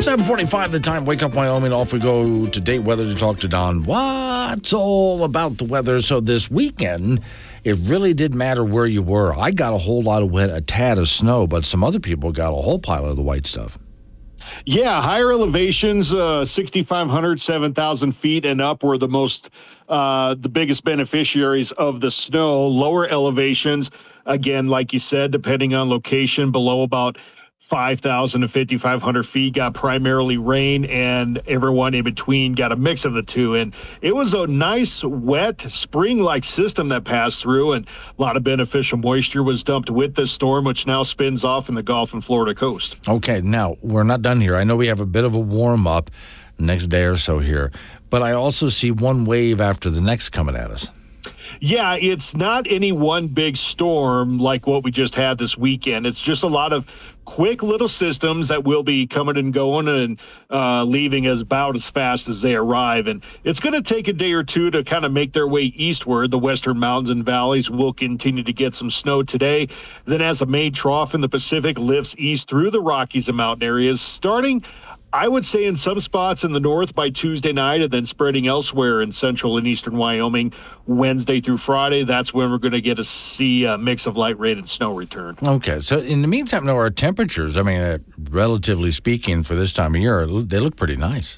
745 0.04 0.74
the 0.74 0.82
time. 0.82 1.06
Wake 1.06 1.24
up, 1.24 1.34
Wyoming. 1.34 1.72
Off 1.72 1.94
we 1.94 2.00
go 2.00 2.46
to 2.46 2.60
Day 2.60 2.78
Weather 2.78 3.06
to 3.06 3.16
talk 3.16 3.40
to 3.40 3.48
Don. 3.48 3.86
What's 3.86 4.74
all 4.74 5.24
about 5.24 5.58
the 5.58 5.64
weather? 5.64 6.02
So 6.02 6.20
this 6.20 6.52
weekend, 6.52 7.22
it 7.64 7.78
really 7.84 8.14
did 8.14 8.34
matter 8.34 8.66
where 8.66 8.86
you 8.86 9.02
were. 9.02 9.34
I 9.34 9.52
got 9.52 9.74
a 9.74 9.78
whole 9.78 10.02
lot 10.02 10.22
of 10.22 10.30
wet, 10.30 10.50
a 10.50 10.60
tad 10.60 10.98
of 10.98 11.08
snow, 11.08 11.48
but 11.48 11.64
some 11.64 11.86
other 11.86 12.02
people 12.02 12.34
got 12.34 12.50
a 12.50 12.62
whole 12.62 12.80
pile 12.80 13.06
of 13.06 13.16
the 13.16 13.22
white 13.22 13.48
stuff. 13.48 13.80
Yeah, 14.66 15.02
higher 15.02 15.32
elevations, 15.32 16.14
uh, 16.14 16.44
6,500, 16.44 17.40
7,000 17.40 18.12
feet 18.12 18.44
and 18.44 18.62
up 18.62 18.84
were 18.84 18.98
the 18.98 19.08
most, 19.08 19.52
uh, 19.88 20.36
the 20.38 20.50
biggest 20.50 20.84
beneficiaries 20.84 21.72
of 21.72 22.02
the 22.02 22.12
snow. 22.12 22.68
Lower 22.68 23.08
elevations, 23.08 23.90
again, 24.26 24.68
like 24.68 24.92
you 24.92 25.00
said, 25.00 25.32
depending 25.32 25.74
on 25.74 25.90
location, 25.90 26.52
below 26.52 26.82
about 26.82 27.18
5,000 27.64 28.42
to 28.42 28.48
5,500 28.50 29.24
feet 29.24 29.54
got 29.54 29.74
primarily 29.74 30.38
rain, 30.38 30.84
and 30.84 31.42
everyone 31.48 31.94
in 31.94 32.04
between 32.04 32.56
got 32.56 32.74
a 32.74 32.76
mix 32.76 33.06
of 33.06 33.14
the 33.14 33.24
two. 33.24 33.56
And 33.56 33.74
it 34.02 34.14
was 34.14 34.34
a 34.34 34.46
nice, 34.48 35.02
wet, 35.02 35.62
spring 35.62 36.22
like 36.22 36.44
system 36.44 36.90
that 36.90 37.06
passed 37.06 37.42
through, 37.42 37.72
and 37.72 37.88
a 37.88 38.22
lot 38.22 38.36
of 38.36 38.44
beneficial 38.44 38.98
moisture 38.98 39.44
was 39.44 39.64
dumped 39.64 39.90
with 39.90 40.14
this 40.14 40.30
storm, 40.30 40.66
which 40.66 40.86
now 40.86 41.04
spins 41.04 41.46
off 41.46 41.70
in 41.70 41.76
the 41.76 41.82
Gulf 41.82 42.14
and 42.14 42.24
Florida 42.24 42.54
coast. 42.54 43.00
Okay, 43.08 43.40
now 43.40 43.78
we're 43.82 44.04
not 44.04 44.22
done 44.22 44.42
here. 44.42 44.58
I 44.58 44.66
know 44.66 44.76
we 44.76 44.88
have 44.88 45.00
a 45.00 45.06
bit 45.06 45.24
of 45.24 45.34
a 45.34 45.40
warm 45.40 45.88
up 45.88 46.12
next 46.60 46.88
day 46.88 47.06
or 47.06 47.16
so 47.16 47.40
here, 47.40 47.72
but 48.10 48.22
I 48.22 48.34
also 48.34 48.68
see 48.68 48.92
one 48.92 49.24
wave 49.24 49.62
after 49.62 49.90
the 49.90 50.02
next 50.02 50.32
coming 50.32 50.58
at 50.58 50.70
us. 50.70 50.90
Yeah, 51.60 51.96
it's 51.96 52.36
not 52.36 52.68
any 52.70 52.92
one 52.92 53.28
big 53.28 53.56
storm 53.56 54.38
like 54.38 54.68
what 54.68 54.84
we 54.84 54.92
just 54.92 55.16
had 55.16 55.38
this 55.38 55.58
weekend. 55.58 56.06
It's 56.06 56.22
just 56.22 56.44
a 56.44 56.48
lot 56.48 56.74
of 56.74 56.86
quick 57.26 57.64
little 57.64 57.88
systems 57.88 58.48
that 58.48 58.64
will 58.64 58.84
be 58.84 59.08
coming 59.08 59.38
and 59.38 59.54
going 59.54 59.88
and 59.88 60.20
uh, 60.52 60.84
leaving 60.84 61.26
as 61.26 61.42
about 61.42 61.76
as 61.76 61.90
fast 61.90 62.30
as 62.30 62.42
they 62.42 62.56
arrive. 62.56 63.08
And 63.08 63.24
it's 63.44 63.60
going 63.60 63.74
to 63.74 63.82
take 63.82 64.08
a 64.08 64.14
day 64.14 64.34
or 64.34 64.44
two 64.44 64.70
to 64.72 64.84
kind 64.84 65.06
of 65.06 65.12
make 65.12 65.34
their 65.34 65.48
way 65.48 65.64
eastward. 65.64 66.32
The 66.32 66.40
western 66.40 66.80
mountains 66.80 67.10
and 67.10 67.26
valleys 67.26 67.70
will 67.70 67.94
continue 67.94 68.44
to 68.44 68.54
get 68.54 68.76
some 68.76 68.90
snow 68.90 69.24
today. 69.24 69.68
Then, 70.06 70.22
as 70.22 70.42
a 70.42 70.46
main 70.46 70.74
trough 70.74 71.14
in 71.14 71.22
the 71.22 71.30
Pacific 71.30 71.78
lifts 71.78 72.16
east 72.18 72.50
through 72.50 72.72
the 72.72 72.82
Rockies 72.82 73.28
and 73.28 73.38
mountain 73.38 73.68
areas, 73.68 74.02
starting 74.02 74.64
I 75.14 75.28
would 75.28 75.46
say 75.46 75.66
in 75.66 75.76
some 75.76 76.00
spots 76.00 76.44
in 76.44 76.54
the 76.54 76.60
north 76.60 76.96
by 76.96 77.12
Tuesday 77.12 77.54
night 77.54 77.84
and 77.84 77.92
then 77.92 78.04
spreading 78.04 78.48
elsewhere 78.48 79.04
in 79.04 79.12
central 79.12 79.58
and 79.60 79.68
eastern 79.68 79.96
Wyoming 79.96 80.52
Wednesday 80.88 81.40
through 81.40 81.58
Friday. 81.58 82.04
That's 82.04 82.34
when 82.34 82.50
we're 82.50 82.58
going 82.58 82.72
to 82.72 82.82
get 82.82 82.98
to 82.98 83.04
see 83.04 83.66
a 83.66 83.78
mix 83.78 84.08
of 84.08 84.18
light 84.18 84.40
rain 84.40 84.58
and 84.58 84.68
snow 84.68 84.96
return. 84.96 85.38
Okay. 85.44 85.80
So 85.82 86.00
in 86.00 86.24
the 86.24 86.28
meantime, 86.28 86.66
though, 86.66 86.78
our 86.78 86.90
temperatures, 86.90 87.58
I 87.58 87.62
mean, 87.62 87.80
uh, 87.80 88.00
relatively 88.32 88.90
speaking, 88.90 89.44
for 89.44 89.54
this 89.54 89.72
time 89.72 89.94
of 89.94 90.02
year, 90.02 90.26
they 90.26 90.60
look 90.60 90.78
pretty 90.78 90.96
nice. 90.96 91.38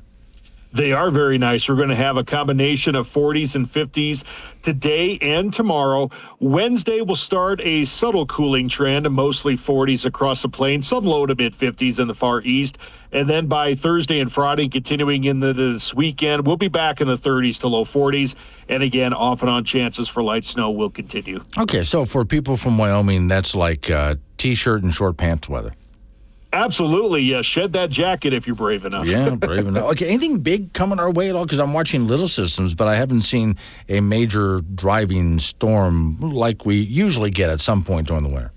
They 0.76 0.92
are 0.92 1.10
very 1.10 1.38
nice. 1.38 1.70
We're 1.70 1.78
going 1.78 1.88
to 1.88 1.96
have 1.96 2.18
a 2.18 2.24
combination 2.26 2.96
of 2.96 3.08
40s 3.08 3.56
and 3.56 3.66
50s 3.66 4.26
today 4.62 5.18
and 5.22 5.54
tomorrow. 5.54 6.10
Wednesday 6.42 7.00
will 7.00 7.16
start 7.16 7.62
a 7.62 7.86
subtle 7.86 8.26
cooling 8.26 8.68
trend, 8.68 9.10
mostly 9.10 9.56
40s 9.56 10.06
across 10.06 10.42
the 10.42 10.50
plain, 10.50 10.82
some 10.82 11.06
low 11.06 11.26
to 11.26 11.34
mid 11.34 11.54
50s 11.54 12.02
in 12.02 12.10
the 12.10 12.14
far 12.14 12.42
east. 12.42 12.78
And 13.14 13.30
then 13.30 13.48
by 13.48 13.74
Thursday 13.74 14.20
and 14.20 14.30
Friday, 14.30 14.68
continuing 14.68 15.24
into 15.24 15.54
this 15.54 15.94
weekend, 15.94 16.46
we'll 16.46 16.58
be 16.58 16.68
back 16.68 17.00
in 17.00 17.08
the 17.08 17.16
30s 17.16 17.62
to 17.62 17.70
low 17.70 17.86
40s. 17.86 18.36
And 18.68 18.84
again, 18.84 19.14
off 19.14 19.44
and 19.44 19.50
on 19.50 19.64
chances 19.64 20.10
for 20.10 20.24
light 20.24 20.44
snow 20.44 20.72
will 20.72 20.90
continue. 20.90 21.42
Okay. 21.58 21.84
So 21.84 22.04
for 22.04 22.26
people 22.26 22.58
from 22.58 22.78
Wyoming, 22.78 23.28
that's 23.28 23.56
like 23.56 23.90
uh, 23.90 24.16
t 24.38 24.56
shirt 24.56 24.84
and 24.84 24.94
short 24.94 25.16
pants 25.16 25.48
weather. 25.48 25.72
Absolutely, 26.56 27.22
yeah. 27.22 27.41
Shed 27.41 27.74
that 27.74 27.89
jacket 27.89 28.34
if 28.34 28.47
you're 28.47 28.56
brave 28.56 28.86
enough. 28.86 29.08
Yeah, 29.08 29.36
brave 29.36 29.68
enough. 29.68 29.91
Okay, 29.91 30.08
anything 30.08 30.39
big 30.39 30.72
coming 30.72 30.99
our 30.99 31.12
way 31.12 31.28
at 31.28 31.36
all? 31.36 31.43
Because 31.43 31.60
I'm 31.60 31.74
watching 31.74 32.08
Little 32.08 32.30
Systems, 32.30 32.74
but 32.74 32.88
I 32.88 32.95
haven't 32.95 33.24
seen 33.24 33.58
a 33.89 33.99
major 33.99 34.62
driving 34.74 35.38
storm 35.39 36.18
like 36.22 36.66
we 36.66 36.78
usually 36.78 37.30
get 37.30 37.49
at 37.49 37.60
some 37.60 37.84
point 37.84 38.08
during 38.08 38.24
the 38.24 38.30
winter. 38.30 38.53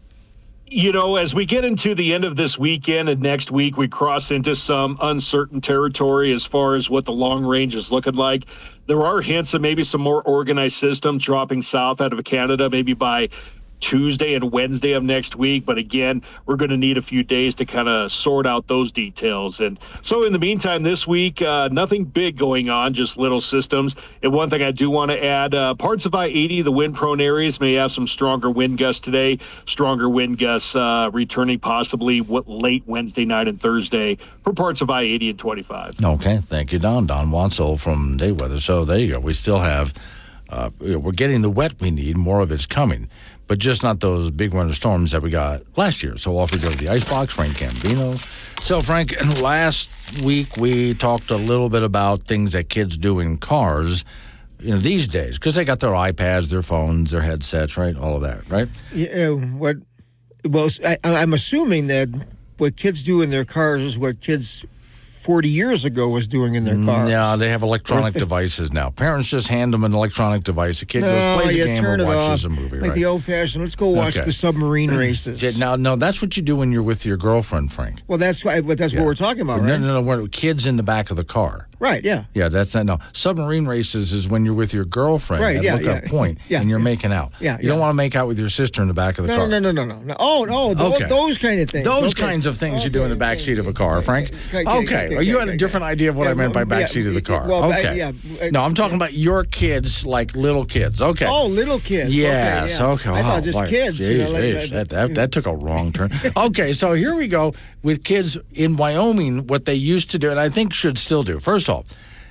You 0.70 0.92
know, 0.92 1.16
as 1.16 1.34
we 1.34 1.44
get 1.44 1.64
into 1.64 1.94
the 1.94 2.12
end 2.12 2.24
of 2.24 2.36
this 2.36 2.56
weekend 2.56 3.08
and 3.08 3.20
next 3.20 3.50
week, 3.50 3.76
we 3.76 3.88
cross 3.88 4.30
into 4.30 4.54
some 4.54 4.96
uncertain 5.00 5.60
territory 5.60 6.32
as 6.32 6.44
far 6.46 6.76
as 6.76 6.88
what 6.88 7.04
the 7.04 7.12
long 7.12 7.44
range 7.44 7.74
is 7.74 7.90
looking 7.90 8.14
like. 8.14 8.44
There 8.86 9.02
are 9.02 9.20
hints 9.20 9.54
of 9.54 9.62
maybe 9.62 9.82
some 9.82 10.02
more 10.02 10.22
organized 10.22 10.76
systems 10.76 11.24
dropping 11.24 11.62
south 11.62 12.00
out 12.00 12.12
of 12.12 12.22
Canada, 12.24 12.70
maybe 12.70 12.92
by 12.92 13.30
Tuesday 13.80 14.34
and 14.34 14.52
Wednesday 14.52 14.92
of 14.92 15.02
next 15.02 15.36
week. 15.36 15.64
But 15.64 15.78
again, 15.78 16.22
we're 16.46 16.56
going 16.56 16.70
to 16.70 16.76
need 16.76 16.98
a 16.98 17.02
few 17.02 17.22
days 17.22 17.54
to 17.56 17.64
kind 17.64 17.88
of 17.88 18.10
sort 18.10 18.46
out 18.46 18.66
those 18.66 18.92
details. 18.92 19.60
And 19.60 19.78
so, 20.02 20.24
in 20.24 20.32
the 20.32 20.38
meantime, 20.38 20.82
this 20.82 21.06
week, 21.06 21.42
uh, 21.42 21.68
nothing 21.72 22.04
big 22.04 22.36
going 22.36 22.70
on, 22.70 22.94
just 22.94 23.16
little 23.16 23.40
systems. 23.40 23.96
And 24.22 24.32
one 24.32 24.50
thing 24.50 24.62
I 24.62 24.70
do 24.70 24.90
want 24.90 25.10
to 25.10 25.24
add 25.24 25.54
uh, 25.54 25.74
parts 25.74 26.06
of 26.06 26.14
I 26.14 26.26
80, 26.26 26.62
the 26.62 26.72
wind 26.72 26.94
prone 26.94 27.20
areas, 27.20 27.60
may 27.60 27.74
have 27.74 27.92
some 27.92 28.06
stronger 28.06 28.50
wind 28.50 28.78
gusts 28.78 29.00
today, 29.00 29.38
stronger 29.66 30.08
wind 30.08 30.38
gusts 30.38 30.74
uh, 30.74 31.10
returning 31.12 31.58
possibly 31.58 32.20
what, 32.20 32.48
late 32.48 32.82
Wednesday 32.86 33.24
night 33.24 33.48
and 33.48 33.60
Thursday 33.60 34.16
for 34.42 34.52
parts 34.52 34.80
of 34.80 34.90
I 34.90 35.02
80 35.02 35.30
and 35.30 35.38
25. 35.38 36.04
Okay. 36.04 36.38
Thank 36.38 36.72
you, 36.72 36.78
Don. 36.78 37.06
Don 37.06 37.30
Wansel 37.30 37.78
from 37.78 38.16
Day 38.16 38.32
Weather. 38.32 38.60
So, 38.60 38.84
there 38.84 38.98
you 38.98 39.12
go. 39.12 39.20
We 39.20 39.32
still 39.32 39.60
have. 39.60 39.94
Uh, 40.50 40.70
we're 40.80 41.12
getting 41.12 41.42
the 41.42 41.50
wet 41.50 41.74
we 41.78 41.90
need. 41.90 42.16
More 42.16 42.40
of 42.40 42.50
it's 42.50 42.64
coming 42.64 43.10
but 43.48 43.58
just 43.58 43.82
not 43.82 44.00
those 44.00 44.30
big 44.30 44.54
winter 44.54 44.74
storms 44.74 45.10
that 45.12 45.22
we 45.22 45.30
got 45.30 45.62
last 45.76 46.02
year. 46.02 46.16
So 46.16 46.38
off 46.38 46.52
we 46.52 46.60
go 46.60 46.70
to 46.70 46.76
the 46.76 46.90
icebox, 46.90 47.32
Frank 47.34 47.54
Gambino. 47.54 48.18
So, 48.60 48.80
Frank, 48.80 49.16
last 49.40 49.90
week 50.22 50.56
we 50.56 50.94
talked 50.94 51.30
a 51.30 51.36
little 51.36 51.70
bit 51.70 51.82
about 51.82 52.24
things 52.24 52.52
that 52.52 52.68
kids 52.68 52.98
do 52.98 53.18
in 53.18 53.38
cars, 53.38 54.04
you 54.60 54.70
know, 54.72 54.78
these 54.78 55.08
days, 55.08 55.38
because 55.38 55.54
they 55.54 55.64
got 55.64 55.80
their 55.80 55.92
iPads, 55.92 56.50
their 56.50 56.62
phones, 56.62 57.10
their 57.12 57.22
headsets, 57.22 57.76
right? 57.76 57.96
All 57.96 58.16
of 58.16 58.22
that, 58.22 58.48
right? 58.50 58.68
Yeah. 58.92 59.28
Uh, 59.28 59.36
what? 59.36 59.76
Well, 60.44 60.68
I, 60.84 60.98
I'm 61.04 61.32
assuming 61.32 61.86
that 61.88 62.08
what 62.58 62.76
kids 62.76 63.02
do 63.02 63.22
in 63.22 63.30
their 63.30 63.44
cars 63.44 63.82
is 63.82 63.98
what 63.98 64.20
kids 64.20 64.66
40 65.28 65.50
years 65.50 65.84
ago 65.84 66.08
was 66.08 66.26
doing 66.26 66.54
in 66.54 66.64
their 66.64 66.82
cars. 66.86 67.10
Yeah, 67.10 67.36
they 67.36 67.50
have 67.50 67.62
electronic 67.62 68.14
devices 68.14 68.72
now. 68.72 68.88
Parents 68.88 69.28
just 69.28 69.48
hand 69.48 69.74
them 69.74 69.84
an 69.84 69.92
electronic 69.92 70.42
device. 70.42 70.80
The 70.80 70.86
kid 70.86 71.02
no, 71.02 71.08
goes, 71.12 71.42
plays 71.42 71.54
a 71.54 71.66
game, 71.66 71.84
or 71.84 72.02
watches 72.02 72.46
off, 72.46 72.50
a 72.50 72.54
movie. 72.54 72.78
Like 72.78 72.88
right? 72.92 72.94
the 72.94 73.04
old 73.04 73.24
fashioned, 73.24 73.62
let's 73.62 73.76
go 73.76 73.88
watch 73.90 74.16
Okay. 74.16 74.24
the 74.24 74.32
submarine 74.32 74.90
races. 74.96 75.42
Yeah, 75.42 75.50
now, 75.58 75.76
no, 75.76 75.96
that's 75.96 76.22
what 76.22 76.38
you 76.38 76.42
do 76.42 76.56
when 76.56 76.72
you're 76.72 76.82
with 76.82 77.04
your 77.04 77.18
girlfriend, 77.18 77.70
Frank. 77.74 78.00
Well, 78.06 78.16
that's 78.16 78.42
why, 78.42 78.62
but 78.62 78.78
that's 78.78 78.94
Yeah. 78.94 79.00
what 79.00 79.06
we're 79.08 79.14
talking 79.16 79.42
about, 79.42 79.60
No, 79.60 79.72
right? 79.72 79.78
no, 79.82 80.00
no. 80.00 80.00
We're 80.00 80.28
kids 80.28 80.66
in 80.66 80.78
the 80.78 80.82
back 80.82 81.10
of 81.10 81.18
the 81.18 81.24
car. 81.24 81.67
Right, 81.80 82.02
yeah. 82.04 82.24
Yeah, 82.34 82.48
that's 82.48 82.74
not 82.74 82.86
no. 82.86 82.98
Submarine 83.12 83.66
races 83.66 84.12
is 84.12 84.28
when 84.28 84.44
you're 84.44 84.54
with 84.54 84.74
your 84.74 84.84
girlfriend 84.84 85.42
Right, 85.44 85.56
at 85.58 85.62
yeah, 85.62 85.74
lookup 85.76 86.02
yeah. 86.04 86.10
point 86.10 86.38
Yeah, 86.48 86.60
and 86.60 86.68
you're 86.68 86.80
yeah. 86.80 86.84
making 86.84 87.12
out. 87.12 87.32
Yeah, 87.38 87.56
You 87.60 87.68
don't 87.68 87.78
want 87.78 87.90
to 87.90 87.94
make 87.94 88.16
out 88.16 88.26
with 88.26 88.38
your 88.38 88.48
sister 88.48 88.82
in 88.82 88.88
the 88.88 88.94
back 88.94 89.18
of 89.18 89.26
the 89.26 89.28
No, 89.28 89.36
car. 89.38 89.48
no, 89.48 89.58
no, 89.60 89.70
no, 89.70 89.84
no, 89.84 89.98
no. 90.00 90.16
Oh, 90.18 90.44
no, 90.48 90.74
tho- 90.74 90.94
Okay. 90.96 91.06
those 91.06 91.38
kind 91.38 91.60
of 91.60 91.70
things. 91.70 91.84
Those 91.84 92.12
Okay. 92.12 92.22
kinds 92.26 92.46
of 92.46 92.56
things 92.56 92.82
you 92.82 92.90
do 92.90 93.04
in 93.04 93.10
the 93.10 93.16
back 93.16 93.38
seat 93.38 93.58
of 93.60 93.66
a 93.68 93.72
car, 93.72 94.02
Frank. 94.02 94.30
Okay, 94.48 94.60
Okay. 94.62 94.70
okay, 94.70 94.80
okay, 95.06 95.14
Well, 95.14 95.22
you 95.22 95.34
okay, 95.34 95.40
had 95.40 95.48
a 95.48 95.50
okay. 95.52 95.56
different 95.58 95.84
idea 95.84 96.10
of 96.10 96.16
what 96.16 96.26
I 96.26 96.34
meant 96.34 96.52
by 96.52 96.64
back 96.64 96.88
seat 96.88 97.06
of 97.06 97.14
the 97.14 97.22
car. 97.22 97.46
well, 97.46 97.64
okay. 97.72 97.96
yeah, 97.96 98.10
no, 98.50 98.62
I'm 98.64 98.74
talking 98.74 98.96
about 98.96 99.12
your 99.14 99.44
kids, 99.44 100.04
like 100.04 100.34
little 100.34 100.64
kids. 100.64 101.00
Okay. 101.00 101.26
Oh, 101.28 101.46
little 101.46 101.78
kids. 101.78 102.10
Okay, 102.10 102.22
Yes. 102.22 102.78
yeah. 102.80 102.86
Okay. 102.86 103.10
I 103.10 103.22
thought 103.22 103.44
just 103.44 103.64
kids. 103.66 104.00
you 104.00 104.18
know, 104.18 104.30
Jeez, 104.30 104.32
like- 104.32 104.42
jeez, 104.42 104.54
like- 104.60 104.70
that, 104.70 104.88
that, 104.88 105.14
that 105.14 105.32
took 105.32 105.46
a 105.46 105.54
wrong 105.54 105.92
turn. 105.92 106.10
okay, 106.36 106.72
so 106.72 106.92
here 106.94 107.14
we 107.14 107.28
go 107.28 107.52
with 107.82 108.04
kids 108.04 108.36
in 108.52 108.76
Wyoming. 108.76 109.46
What 109.46 109.64
they 109.64 109.74
used 109.74 110.10
to 110.10 110.18
do, 110.18 110.30
and 110.30 110.38
I 110.40 110.48
think 110.48 110.72
should 110.72 110.98
still 110.98 111.22
do. 111.22 111.40
First 111.40 111.68
off, 111.68 111.86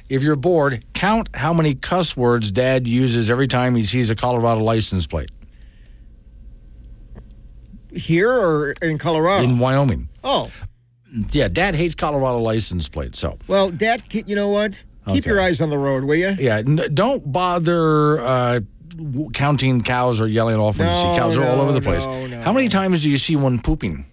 if 0.09 0.21
you're 0.23 0.35
bored, 0.35 0.85
count 0.93 1.29
how 1.33 1.53
many 1.53 1.75
cuss 1.75 2.15
words 2.15 2.51
Dad 2.51 2.87
uses 2.87 3.29
every 3.29 3.47
time 3.47 3.75
he 3.75 3.83
sees 3.83 4.09
a 4.09 4.15
Colorado 4.15 4.61
license 4.63 5.05
plate 5.07 5.29
Here 7.93 8.31
or 8.31 8.73
in 8.81 8.97
Colorado? 8.97 9.43
in 9.43 9.59
Wyoming. 9.59 10.09
oh, 10.23 10.49
Yeah, 11.31 11.47
Dad 11.47 11.75
hates 11.75 11.95
Colorado 11.95 12.39
license 12.39 12.87
plates. 12.89 13.19
So 13.19 13.37
well, 13.47 13.69
Dad, 13.71 14.01
you 14.13 14.35
know 14.35 14.49
what? 14.49 14.83
Keep 15.07 15.23
Okay. 15.23 15.29
your 15.29 15.39
eyes 15.41 15.61
on 15.61 15.69
the 15.69 15.77
road, 15.77 16.03
will 16.03 16.15
you? 16.15 16.35
yeah, 16.37 16.57
n- 16.57 16.81
don't 16.93 17.31
bother 17.31 18.19
uh, 18.19 18.59
counting 19.33 19.81
cows 19.81 20.19
or 20.19 20.27
yelling 20.27 20.57
off 20.57 20.79
when 20.79 20.87
you 20.89 20.95
see 20.95 21.17
cows. 21.17 21.35
They're 21.35 21.47
all 21.49 21.61
over 21.61 21.71
the 21.71 21.81
place. 21.81 22.05
no, 22.05 22.27
no. 22.27 22.41
How 22.41 22.51
many 22.51 22.67
times 22.67 23.03
do 23.03 23.09
you 23.09 23.17
see 23.17 23.35
one 23.37 23.59
pooping? 23.59 24.05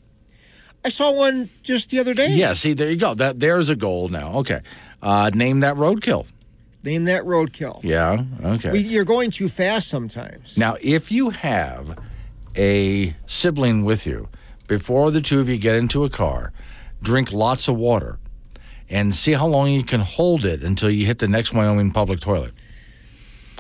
I 0.84 0.90
saw 0.90 1.12
one 1.12 1.48
just 1.62 1.90
the 1.90 1.98
other 1.98 2.12
day. 2.14 2.28
Yeah, 2.30 2.52
see, 2.52 2.74
there 2.74 2.90
you 2.90 2.96
go. 2.96 3.14
That 3.14 3.40
there's 3.40 3.70
a 3.70 3.76
goal 3.76 4.08
now. 4.08 4.34
Okay, 4.40 4.60
uh, 5.02 5.30
name 5.34 5.60
that 5.60 5.76
roadkill. 5.76 6.26
Name 6.82 7.06
that 7.06 7.22
roadkill. 7.24 7.82
Yeah. 7.82 8.24
Okay. 8.44 8.70
We, 8.70 8.80
you're 8.80 9.06
going 9.06 9.30
too 9.30 9.48
fast 9.48 9.88
sometimes. 9.88 10.58
Now, 10.58 10.76
if 10.82 11.10
you 11.10 11.30
have 11.30 11.98
a 12.54 13.16
sibling 13.24 13.84
with 13.86 14.06
you, 14.06 14.28
before 14.68 15.10
the 15.10 15.22
two 15.22 15.40
of 15.40 15.48
you 15.48 15.56
get 15.56 15.76
into 15.76 16.04
a 16.04 16.10
car, 16.10 16.52
drink 17.00 17.32
lots 17.32 17.68
of 17.68 17.76
water 17.76 18.18
and 18.90 19.14
see 19.14 19.32
how 19.32 19.46
long 19.46 19.70
you 19.70 19.82
can 19.82 20.00
hold 20.00 20.44
it 20.44 20.62
until 20.62 20.90
you 20.90 21.06
hit 21.06 21.18
the 21.20 21.28
next 21.28 21.54
Wyoming 21.54 21.90
public 21.90 22.20
toilet. 22.20 22.52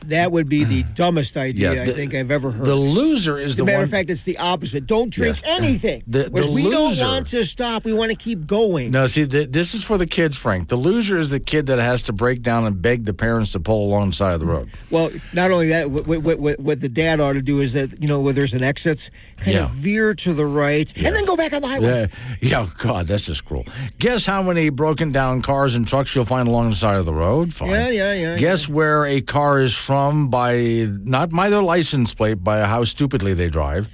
That 0.08 0.32
would 0.32 0.48
be 0.48 0.64
the 0.64 0.82
dumbest 0.94 1.36
idea 1.36 1.74
Yeah, 1.74 1.82
I 1.82 1.86
think 1.94 2.14
I've 2.14 2.30
ever 2.30 2.50
heard. 2.50 2.66
The 2.66 2.74
loser 2.76 3.38
is 3.38 3.52
As 3.52 3.56
the 3.56 3.64
matter 3.64 3.78
one. 3.78 3.84
of 3.84 3.90
fact, 3.90 4.10
it's 4.10 4.24
the 4.24 4.38
opposite. 4.38 4.86
Don't 4.86 5.10
drink 5.10 5.36
Yes. 5.44 5.58
anything. 5.60 6.02
The- 6.06 6.30
the 6.30 6.50
we 6.50 6.68
don't 6.70 6.96
want 6.98 7.26
to 7.28 7.44
stop. 7.44 7.84
We 7.84 7.92
want 7.94 8.10
to 8.10 8.16
keep 8.16 8.46
going. 8.46 8.90
no, 8.90 9.06
see, 9.06 9.26
th- 9.26 9.50
this 9.50 9.74
is 9.74 9.82
for 9.84 9.98
the 9.98 10.06
kids, 10.06 10.36
Frank. 10.36 10.68
The 10.68 10.76
loser 10.76 11.18
is 11.18 11.30
the 11.30 11.40
kid 11.40 11.66
that 11.66 11.78
has 11.78 12.02
to 12.04 12.12
break 12.12 12.42
down 12.42 12.64
and 12.66 12.80
beg 12.80 13.04
the 13.04 13.14
parents 13.14 13.52
to 13.52 13.60
pull 13.60 13.86
alongside 13.86 14.32
of 14.34 14.40
the 14.40 14.46
road. 14.46 14.68
Well, 14.90 15.10
not 15.32 15.50
only 15.50 15.68
that, 15.68 15.90
what, 15.90 16.06
what, 16.06 16.38
what, 16.38 16.60
what 16.60 16.80
the 16.80 16.88
dad 16.88 17.20
ought 17.20 17.34
to 17.34 17.42
do 17.42 17.60
is 17.60 17.72
that, 17.74 18.00
you 18.02 18.08
know, 18.08 18.20
where 18.20 18.32
there's 18.32 18.52
an 18.54 18.62
exit, 18.62 19.10
kind 19.38 19.56
Yeah. 19.56 19.64
of 19.64 19.70
veer 19.70 20.14
to 20.14 20.32
the 20.34 20.46
right 20.46 20.92
and 20.96 21.14
then 21.16 21.24
go 21.24 21.36
back 21.36 21.52
on 21.52 21.62
the 21.62 21.68
highway. 21.68 21.86
Yeah, 21.86 22.06
yeah, 22.40 22.60
oh, 22.60 22.72
God, 22.78 23.06
that's 23.06 23.26
just 23.26 23.44
cruel. 23.44 23.64
Guess 23.98 24.26
how 24.26 24.42
many 24.42 24.68
broken 24.68 25.12
down 25.12 25.42
cars 25.42 25.74
and 25.74 25.86
trucks 25.86 26.14
you'll 26.14 26.24
find 26.24 26.48
along 26.48 26.70
the 26.70 26.76
side 26.76 26.96
of 26.96 27.04
the 27.06 27.14
road? 27.14 27.52
Fine. 27.54 27.70
Yeah, 27.70 27.88
yeah, 27.90 28.12
yeah, 28.14 28.36
Guess 28.38 28.68
where 28.68 29.06
a 29.06 29.20
car 29.20 29.60
is 29.60 29.74
from 29.76 29.93
by 30.30 30.86
not 31.02 31.30
by 31.30 31.50
their 31.50 31.62
license 31.62 32.14
plate, 32.14 32.42
by 32.42 32.60
how 32.60 32.84
stupidly 32.84 33.34
they 33.34 33.48
drive. 33.48 33.90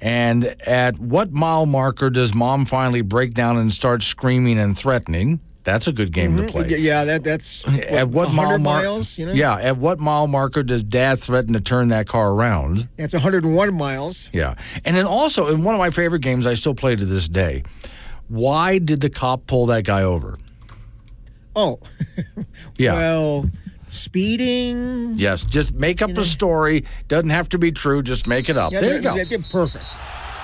And 0.00 0.44
at 0.66 0.98
what 0.98 1.32
mile 1.32 1.66
marker 1.66 2.08
does 2.08 2.34
mom 2.34 2.64
finally 2.64 3.02
break 3.02 3.34
down 3.34 3.58
and 3.58 3.72
start 3.72 4.02
screaming 4.02 4.58
and 4.58 4.76
threatening? 4.76 5.40
That's 5.62 5.86
a 5.86 5.92
good 5.92 6.12
game 6.12 6.36
to 6.36 6.44
mm-hmm. 6.44 6.52
play. 6.52 6.78
Yeah, 6.78 7.04
that, 7.04 7.22
that's 7.22 7.68
At 7.68 8.08
what 8.08 8.32
mile 8.32 8.46
100 8.46 8.58
mar- 8.60 8.82
miles, 8.82 9.18
you 9.18 9.26
know? 9.26 9.32
Yeah, 9.32 9.56
at 9.56 9.76
what 9.76 10.00
mile 10.00 10.26
marker 10.26 10.62
does 10.62 10.82
dad 10.82 11.20
threaten 11.20 11.52
to 11.52 11.60
turn 11.60 11.88
that 11.88 12.06
car 12.06 12.30
around? 12.30 12.88
That's 12.96 13.12
101 13.12 13.74
miles. 13.74 14.30
Yeah. 14.32 14.54
And 14.86 14.96
then 14.96 15.04
also, 15.04 15.52
in 15.52 15.62
one 15.62 15.74
of 15.74 15.78
my 15.78 15.90
favorite 15.90 16.22
games 16.22 16.46
I 16.46 16.54
still 16.54 16.74
play 16.74 16.96
to 16.96 17.04
this 17.04 17.28
day, 17.28 17.64
why 18.28 18.78
did 18.78 19.02
the 19.02 19.10
cop 19.10 19.46
pull 19.46 19.66
that 19.66 19.84
guy 19.84 20.02
over? 20.02 20.38
Oh, 21.54 21.78
Yeah. 22.78 22.94
well, 22.94 23.50
speeding. 23.92 25.14
yes, 25.14 25.44
just 25.44 25.74
make 25.74 26.02
up 26.02 26.10
a 26.10 26.24
story. 26.24 26.84
Doesn't 27.08 27.30
have 27.30 27.48
to 27.50 27.58
be 27.58 27.72
true, 27.72 28.02
just 28.02 28.26
make 28.26 28.48
it 28.48 28.56
up. 28.56 28.72
Yeah, 28.72 28.80
there 28.80 28.96
you 28.96 29.02
go. 29.02 29.24
they're 29.24 29.38
perfect. 29.38 29.84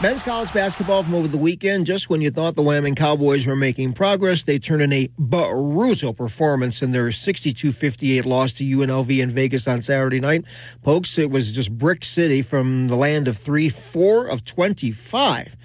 Men's 0.03 0.22
college 0.22 0.53
basketball 0.53 1.03
from 1.03 1.14
over 1.14 1.26
the 1.26 1.38
weekend. 1.38 1.86
Just 1.86 2.11
when 2.11 2.20
you 2.20 2.30
thought 2.30 2.55
the 2.55 2.62
Wyoming 2.62 2.94
Cowboys 2.94 3.47
were 3.47 3.57
making 3.57 3.94
progress, 3.94 4.42
they 4.42 4.59
turned 4.59 4.82
in 4.82 4.92
a 4.92 5.09
brutal 5.18 6.12
performance 6.12 6.82
in 6.82 6.92
their 6.92 7.11
62 7.11 7.72
58 7.72 8.26
loss 8.26 8.53
to 8.55 8.64
UNLV 8.64 9.22
in 9.22 9.30
Vegas 9.30 9.66
on 9.66 9.80
Saturday 9.80 10.20
night. 10.20 10.44
Pokes, 10.82 11.16
it 11.18 11.30
was 11.30 11.55
just 11.55 11.72
Brick 11.78 12.05
City 12.05 12.42
from 12.42 12.88
the 12.88 12.94
land 12.94 13.26
of 13.26 13.38
three, 13.38 13.70
four 13.70 14.28
of 14.28 14.44
25 14.44 15.57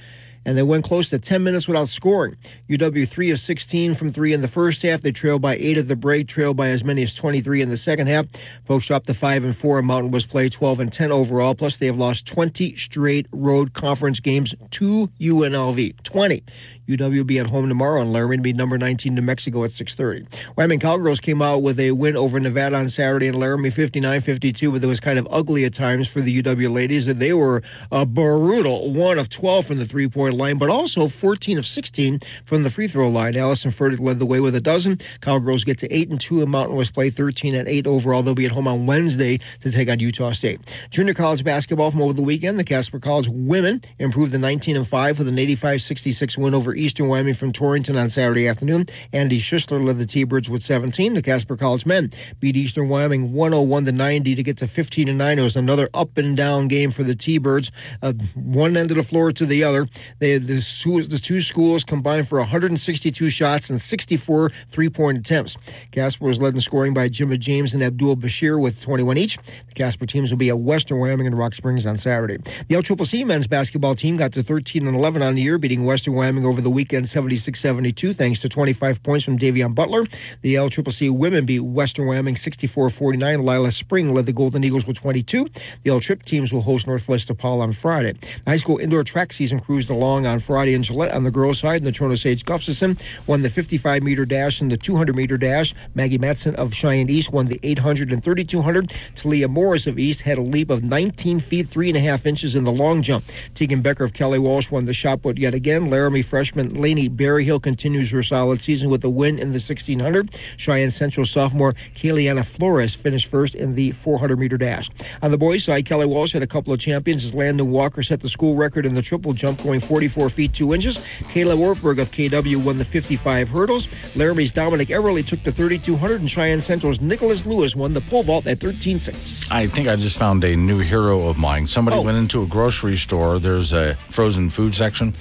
and 0.46 0.58
they 0.58 0.64
went 0.64 0.84
close 0.84 1.10
to 1.10 1.20
10 1.20 1.44
minutes 1.44 1.68
without 1.68 1.88
scoring. 1.88 2.36
UW 2.70 3.08
3 3.08 3.32
of 3.32 3.40
16 3.40 3.94
from 3.94 4.10
3 4.10 4.34
in 4.34 4.42
the 4.42 4.48
first 4.48 4.82
half. 4.82 5.02
They 5.02 5.12
trailed 5.12 5.42
by 5.42 5.56
8 5.58 5.78
at 5.78 5.88
the 5.88 5.96
break, 5.96 6.28
trailed 6.28 6.58
by 6.58 6.70
as 6.70 6.84
many 6.84 7.04
as 7.04 7.14
23 7.16 7.62
in 7.62 7.70
the 7.70 7.78
second 7.78 8.08
half. 8.08 8.26
Pokes 8.66 8.88
dropped 8.88 9.08
to 9.08 9.14
5 9.14 9.44
and 9.44 9.56
4, 9.56 9.80
and 9.80 9.88
Mountain 9.88 10.12
was 10.12 10.26
played 10.26 10.52
12 10.52 10.80
and 10.80 10.92
10 10.92 11.12
overall. 11.12 11.56
Plus, 11.56 11.78
they 11.78 11.86
have 11.86 11.98
lost 11.98 12.26
20 12.28 12.76
straight 12.76 13.28
road 13.32 13.74
conference 13.74 14.20
games 14.20 14.56
to 14.72 15.08
UNLV. 15.20 16.04
20. 16.04 16.44
UW 16.88 17.18
will 17.18 17.24
be 17.24 17.40
at 17.40 17.48
home 17.48 17.70
tomorrow, 17.70 18.02
and 18.02 18.12
Laramie 18.12 18.38
will 18.38 18.44
be 18.44 18.54
number 18.54 18.78
19 18.78 19.16
New 19.16 19.22
Mexico 19.22 19.64
at 19.64 19.72
6:30. 19.72 20.26
Wyoming 20.58 20.80
Cowgirls 20.80 21.20
came 21.20 21.42
out 21.42 21.62
with 21.64 21.80
a 21.80 21.92
win 21.92 22.18
over 22.18 22.40
Nevada 22.40 22.78
on 22.78 22.90
Saturday 22.90 23.28
in 23.28 23.36
Laramie, 23.36 23.70
59-52, 23.70 24.72
but 24.72 24.84
it 24.84 24.88
was 24.88 25.00
kind 25.00 25.18
of 25.18 25.28
ugly 25.32 25.64
at 25.66 25.74
times 25.74 26.08
for 26.08 26.22
the 26.22 26.42
UW 26.42 26.74
ladies. 26.74 27.08
And 27.08 27.20
they 27.20 27.34
were 27.34 27.62
uh, 27.92 28.06
brutal, 28.06 28.92
one 28.92 29.18
of 29.18 29.30
12 29.30 29.66
from 29.66 29.78
the 29.78 29.86
three-point 29.86 30.31
line, 30.32 30.58
but 30.58 30.70
also 30.70 31.08
14 31.08 31.58
of 31.58 31.66
16 31.66 32.20
from 32.44 32.64
the 32.64 32.70
free 32.70 32.88
throw 32.88 33.10
line. 33.10 33.36
Allyson 33.36 33.72
Fertig 33.72 34.00
led 34.00 34.20
the 34.20 34.26
way 34.26 34.40
with 34.40 34.56
a 34.56 34.62
dozen. 34.62 34.98
Cowgirls 35.22 35.64
get 35.64 35.78
to 35.80 35.94
eight 35.94 36.10
and 36.10 36.20
two, 36.20 36.42
and 36.42 36.52
Mountain 36.52 36.76
West 36.76 36.94
play 36.94 37.10
13 37.10 37.56
and 37.56 37.68
eight 37.68 37.88
overall. 37.88 38.24
They'll 38.24 38.36
be 38.36 38.46
at 38.46 38.52
home 38.52 38.68
on 38.68 38.86
Wednesday 38.86 39.38
to 39.60 39.72
take 39.72 39.90
on 39.90 40.00
Utah 40.00 40.32
State. 40.32 40.60
Junior 40.90 41.14
college 41.14 41.44
basketball 41.44 41.92
from 41.92 42.02
over 42.02 42.14
the 42.14 42.22
weekend. 42.22 42.60
The 42.60 42.64
Casper 42.64 43.00
College 43.00 43.28
women 43.30 43.82
improved 44.00 44.32
to 44.32 44.38
19 44.38 44.76
and 44.76 44.88
five 44.88 45.18
with 45.18 45.28
an 45.28 45.36
85-66 45.36 46.38
win 46.38 46.54
over 46.54 46.76
Eastern 46.76 47.08
Wyoming 47.08 47.34
from 47.34 47.52
Torrington 47.52 47.98
on 47.98 48.10
Saturday 48.10 48.48
afternoon. 48.48 48.86
Andy 49.14 49.40
Schissler 49.40 49.84
led 49.84 49.98
the 49.98 50.06
T-Birds 50.06 50.50
with 50.50 50.64
17. 50.64 51.14
The 51.14 51.22
Casper 51.22 51.58
College 51.58 51.86
men 51.86 52.10
beat 52.40 52.56
Eastern 52.56 52.90
Wyoming 52.90 53.34
101 53.34 53.86
to 53.86 53.92
90 53.92 54.36
to 54.36 54.44
get 54.44 54.58
to 54.58 54.68
15 54.68 55.10
and 55.10 55.18
9. 55.18 55.40
It 55.40 55.42
was 55.42 55.56
another 55.56 55.90
up 55.94 56.18
and 56.18 56.36
down 56.36 56.68
game 56.68 56.92
for 56.92 57.04
the 57.04 57.16
T-Birds, 57.16 57.72
uh, 58.02 58.14
one 58.36 58.78
end 58.78 58.92
of 58.92 58.98
the 58.98 59.04
floor 59.04 59.32
to 59.32 59.46
the 59.46 59.64
other. 59.64 59.88
They 60.22 60.38
the, 60.38 61.08
the 61.10 61.20
two 61.22 61.42
schools 61.42 61.84
combined 61.84 62.28
for 62.28 62.38
162 62.38 63.32
shots 63.32 63.72
and 63.72 63.82
64 63.82 64.52
three-point 64.68 65.18
attempts. 65.18 65.58
Casper 65.92 66.26
was 66.26 66.40
led 66.40 66.54
in 66.54 66.62
scoring 66.62 66.94
by 66.94 67.10
Jimmy 67.10 67.40
James 67.40 67.74
and 67.74 67.82
Abdul 67.82 68.18
Bashir 68.18 68.62
with 68.62 68.80
21 68.84 69.18
each. 69.18 69.38
The 69.38 69.74
Casper 69.74 70.06
teams 70.06 70.30
will 70.30 70.38
be 70.38 70.50
at 70.50 70.60
Western 70.60 71.00
Wyoming 71.00 71.26
and 71.26 71.36
Rock 71.36 71.56
Springs 71.56 71.88
on 71.88 71.98
Saturday. 71.98 72.38
The 72.68 72.76
LCCC 72.76 73.26
men's 73.26 73.48
basketball 73.48 73.96
team 73.96 74.16
got 74.16 74.32
to 74.34 74.44
13 74.44 74.86
and 74.86 74.96
11 74.96 75.24
on 75.24 75.34
the 75.34 75.42
year, 75.42 75.58
beating 75.58 75.86
Western 75.86 76.14
Wyoming 76.14 76.46
over 76.46 76.62
the 76.62 76.70
weekend 76.70 77.06
76-72 77.06 78.16
thanks 78.16 78.40
to 78.42 78.50
25 78.50 79.02
points 79.02 79.26
from 79.26 79.40
Davion 79.40 79.74
Butler. 79.74 80.04
The 80.44 80.54
LCCC 80.54 81.10
women 81.10 81.48
beat 81.48 81.62
Western 81.62 82.06
Wyoming 82.06 82.36
64-49. 82.36 83.44
Lila 83.44 83.72
Spring 83.72 84.14
led 84.14 84.28
the 84.28 84.34
Golden 84.34 84.64
Eagles 84.64 84.86
with 84.86 84.98
22. 84.98 85.48
The 85.82 85.90
L 85.90 86.00
Trip 86.00 86.22
teams 86.22 86.54
will 86.54 86.62
host 86.62 86.86
Northwest 86.86 87.28
DePaul 87.30 87.62
on 87.62 87.72
Friday. 87.72 88.14
The 88.14 88.52
high 88.52 88.58
school 88.58 88.78
indoor 88.78 89.04
track 89.04 89.34
season 89.34 89.60
cruised 89.60 89.90
along 89.90 90.11
on 90.12 90.40
Friday 90.40 90.74
in 90.74 90.84
Gillette 90.84 91.14
on 91.14 91.24
the 91.24 91.32
girls' 91.32 91.60
side. 91.60 91.82
Natrona 91.82 92.18
Sage 92.18 92.44
Gustafson 92.44 92.98
won 93.28 93.42
the 93.42 93.50
55 93.50 94.04
meter 94.04 94.26
dash 94.26 94.60
and 94.62 94.70
the 94.70 94.78
200 94.78 95.16
meter 95.16 95.38
dash. 95.38 95.74
Maggie 95.96 96.18
Matson 96.18 96.54
of 96.56 96.74
Cheyenne 96.74 97.10
East 97.10 97.32
won 97.32 97.48
the 97.48 97.60
800 97.64 98.12
and 98.12 98.24
3200. 98.24 98.92
Talia 99.16 99.48
Morris 99.48 99.88
of 99.88 99.98
East 99.98 100.22
had 100.22 100.38
a 100.38 100.42
leap 100.42 100.70
of 100.70 100.84
19 100.84 101.40
feet, 101.40 101.68
three 101.68 101.88
and 101.88 101.98
a 101.98 102.02
half 102.02 102.26
inches 102.26 102.56
in 102.56 102.66
the 102.66 102.72
long 102.72 103.02
jump. 103.02 103.24
Tegan 103.54 103.82
Becker 103.82 104.04
of 104.04 104.14
Kelly 104.14 104.38
Walsh 104.38 104.70
won 104.70 104.86
the 104.86 104.94
shot 104.94 105.22
put 105.22 105.38
yet 105.38 105.54
again. 105.54 105.90
Laramie 105.90 106.22
freshman 106.22 106.74
Laney 106.74 107.08
Berryhill 107.08 107.60
continues 107.60 108.12
her 108.12 108.22
solid 108.22 108.60
season 108.60 108.90
with 108.90 109.04
a 109.06 109.10
win 109.10 109.40
in 109.40 109.54
the 109.54 109.62
1600. 109.62 110.36
Cheyenne 110.58 110.92
Central 110.92 111.26
sophomore 111.26 111.74
Kayliana 111.96 112.46
Flores 112.46 112.94
finished 112.94 113.30
first 113.30 113.56
in 113.56 113.76
the 113.76 113.92
400 113.92 114.38
meter 114.38 114.58
dash. 114.58 114.90
On 115.22 115.32
the 115.32 115.38
boys' 115.38 115.64
side, 115.64 115.86
Kelly 115.86 116.06
Walsh 116.06 116.34
had 116.34 116.44
a 116.44 116.48
couple 116.48 116.74
of 116.74 116.80
champions 116.80 117.24
as 117.24 117.34
Landon 117.34 117.70
Walker 117.70 118.04
set 118.04 118.20
the 118.20 118.30
school 118.30 118.56
record 118.56 118.86
in 118.86 118.96
the 118.96 119.02
triple 119.02 119.34
jump, 119.34 119.62
going 119.64 119.80
44 120.02 120.30
feet 120.30 120.54
2 120.54 120.74
inches. 120.74 120.98
Kayla 121.32 121.56
Wartburg 121.56 122.00
of 122.00 122.10
KW 122.12 122.56
won 122.58 122.78
the 122.80 122.86
55 122.86 123.50
hurdles. 123.50 123.88
Laramie's 124.16 124.52
Dominic 124.52 124.88
Everly 124.88 125.24
took 125.24 125.44
the 125.44 125.52
3200, 125.52 126.22
and 126.22 126.30
Cheyenne 126.30 126.60
Central's 126.62 127.02
Nicholas 127.02 127.46
Lewis 127.46 127.76
won 127.76 127.94
the 127.94 128.02
pole 128.02 128.24
vault 128.24 128.48
at 128.48 128.58
13.6. 128.58 129.52
I 129.52 129.68
think 129.68 129.88
I 129.88 129.96
just 129.96 130.18
found 130.18 130.44
a 130.44 130.56
new 130.56 130.80
hero 130.80 131.28
of 131.28 131.38
mine. 131.38 131.68
Somebody 131.68 131.98
Oh. 131.98 132.02
went 132.02 132.18
into 132.18 132.42
a 132.42 132.48
grocery 132.48 132.96
store. 132.98 133.38
There's 133.40 133.74
a 133.74 133.96
frozen 134.10 134.50
food 134.50 134.74
section. 134.74 135.14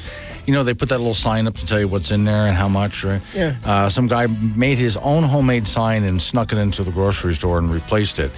You 0.46 0.54
know, 0.54 0.64
they 0.64 0.72
put 0.72 0.88
that 0.88 0.98
little 0.98 1.12
sign 1.14 1.46
up 1.46 1.54
to 1.56 1.66
tell 1.66 1.78
you 1.78 1.86
what's 1.88 2.10
in 2.10 2.24
there 2.24 2.46
and 2.46 2.56
how 2.56 2.68
much, 2.68 3.04
right? 3.04 3.20
Yeah. 3.34 3.56
Uh, 3.64 3.88
some 3.90 4.06
guy 4.06 4.26
made 4.56 4.78
his 4.78 4.96
own 4.96 5.22
homemade 5.24 5.68
sign 5.68 6.04
and 6.04 6.20
snuck 6.20 6.52
it 6.52 6.58
into 6.58 6.82
the 6.82 6.90
grocery 6.90 7.34
store 7.34 7.58
and 7.58 7.70
replaced 7.70 8.18
it. 8.18 8.32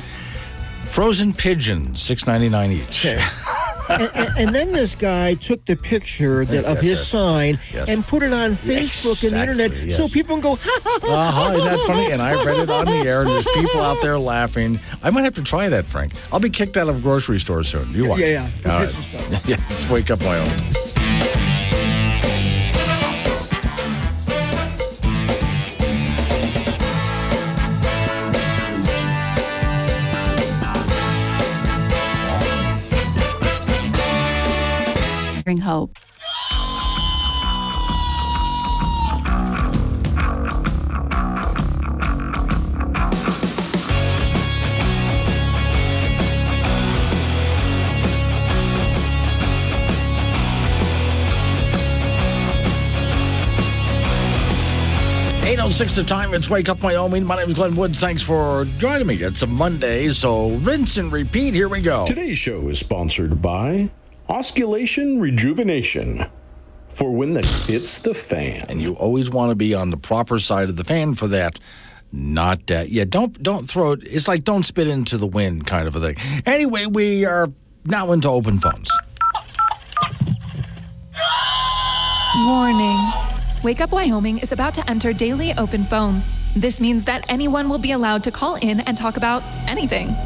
Frozen 0.92 1.32
pigeons, 1.32 2.02
six 2.02 2.26
ninety 2.26 2.50
nine 2.50 2.70
each. 2.70 3.06
and, 3.06 3.22
and, 3.88 4.38
and 4.38 4.54
then 4.54 4.72
this 4.72 4.94
guy 4.94 5.32
took 5.32 5.64
the 5.64 5.74
picture 5.74 6.44
that, 6.44 6.66
of 6.66 6.80
his 6.80 7.04
sign 7.04 7.58
Yes. 7.72 7.88
and 7.88 8.06
put 8.06 8.22
it 8.22 8.30
on 8.32 8.50
Facebook 8.50 9.22
and 9.22 9.32
the 9.32 9.40
internet 9.40 9.72
yes. 9.72 9.96
so 9.96 10.06
people 10.06 10.34
can 10.36 10.42
go, 10.42 10.56
ha 10.60 10.80
ha 10.84 10.98
ha. 11.02 11.28
Uh-huh, 11.28 11.54
isn't 11.54 11.64
that 11.64 11.78
funny? 11.86 12.12
And 12.12 12.20
I 12.20 12.32
read 12.44 12.58
it 12.58 12.70
on 12.70 12.84
the 12.84 13.08
air, 13.08 13.22
and 13.22 13.30
there's 13.30 13.46
people 13.54 13.80
out 13.80 13.96
there 14.02 14.18
laughing. 14.18 14.78
I 15.02 15.08
might 15.08 15.24
have 15.24 15.34
to 15.36 15.42
try 15.42 15.70
that, 15.70 15.86
Frank. 15.86 16.12
I'll 16.30 16.40
be 16.40 16.50
kicked 16.50 16.76
out 16.76 16.90
of 16.90 17.02
grocery 17.02 17.40
store 17.40 17.62
soon. 17.62 17.90
You 17.94 18.08
watch. 18.10 18.20
Yeah, 18.20 18.26
yeah, 18.26 18.46
for 18.48 18.70
All 18.70 18.86
stuff. 18.86 19.46
Yeah, 19.48 19.56
just 19.56 19.88
wake 19.88 20.10
up, 20.10 20.22
Wyoming. 20.22 20.60
Bring 35.52 35.60
hope. 35.60 35.98
Eight 55.44 55.58
oh 55.58 55.68
six 55.70 55.94
the 55.94 56.02
time. 56.02 56.32
It's 56.32 56.48
Wake 56.48 56.70
Up 56.70 56.82
Wyoming. 56.82 57.26
My 57.26 57.36
name 57.36 57.48
is 57.48 57.54
Glenn 57.54 57.76
Woods. 57.76 58.00
Thanks 58.00 58.22
for 58.22 58.64
joining 58.78 59.06
me. 59.06 59.16
It's 59.16 59.42
a 59.42 59.46
Monday, 59.46 60.08
so 60.14 60.52
rinse 60.52 60.96
and 60.96 61.12
repeat. 61.12 61.52
Here 61.52 61.68
we 61.68 61.82
go. 61.82 62.06
Today's 62.06 62.38
show 62.38 62.70
is 62.70 62.78
sponsored 62.78 63.42
by 63.42 63.90
Osculation 64.28 65.20
Rejuvenation 65.20 66.26
for 66.88 67.10
when 67.10 67.34
the 67.34 67.46
hits 67.66 67.98
the 67.98 68.14
fan. 68.14 68.66
And 68.68 68.80
you 68.80 68.94
always 68.94 69.30
want 69.30 69.50
to 69.50 69.54
be 69.54 69.74
on 69.74 69.90
the 69.90 69.96
proper 69.96 70.38
side 70.38 70.68
of 70.68 70.76
the 70.76 70.84
fan 70.84 71.14
for 71.14 71.28
that. 71.28 71.58
Not 72.12 72.66
that. 72.66 72.90
Yeah, 72.90 73.04
don't 73.04 73.42
don't 73.42 73.68
throw 73.68 73.92
it. 73.92 74.00
It's 74.04 74.28
like 74.28 74.44
don't 74.44 74.64
spit 74.64 74.86
into 74.86 75.16
the 75.16 75.26
wind 75.26 75.66
kind 75.66 75.88
of 75.88 75.96
a 75.96 76.00
thing. 76.00 76.16
Anyway, 76.44 76.86
we 76.86 77.24
are 77.24 77.50
now 77.86 78.12
into 78.12 78.28
open 78.28 78.58
phones. 78.58 78.90
Warning. 82.36 82.98
Wake 83.62 83.80
Up 83.80 83.92
Wyoming 83.92 84.38
is 84.38 84.52
about 84.52 84.74
to 84.74 84.90
enter 84.90 85.12
daily 85.12 85.54
open 85.54 85.86
phones. 85.86 86.40
This 86.56 86.80
means 86.80 87.04
that 87.04 87.24
anyone 87.28 87.68
will 87.68 87.78
be 87.78 87.92
allowed 87.92 88.24
to 88.24 88.30
call 88.30 88.56
in 88.56 88.80
and 88.80 88.96
talk 88.96 89.16
about 89.16 89.42
anything. 89.68 90.16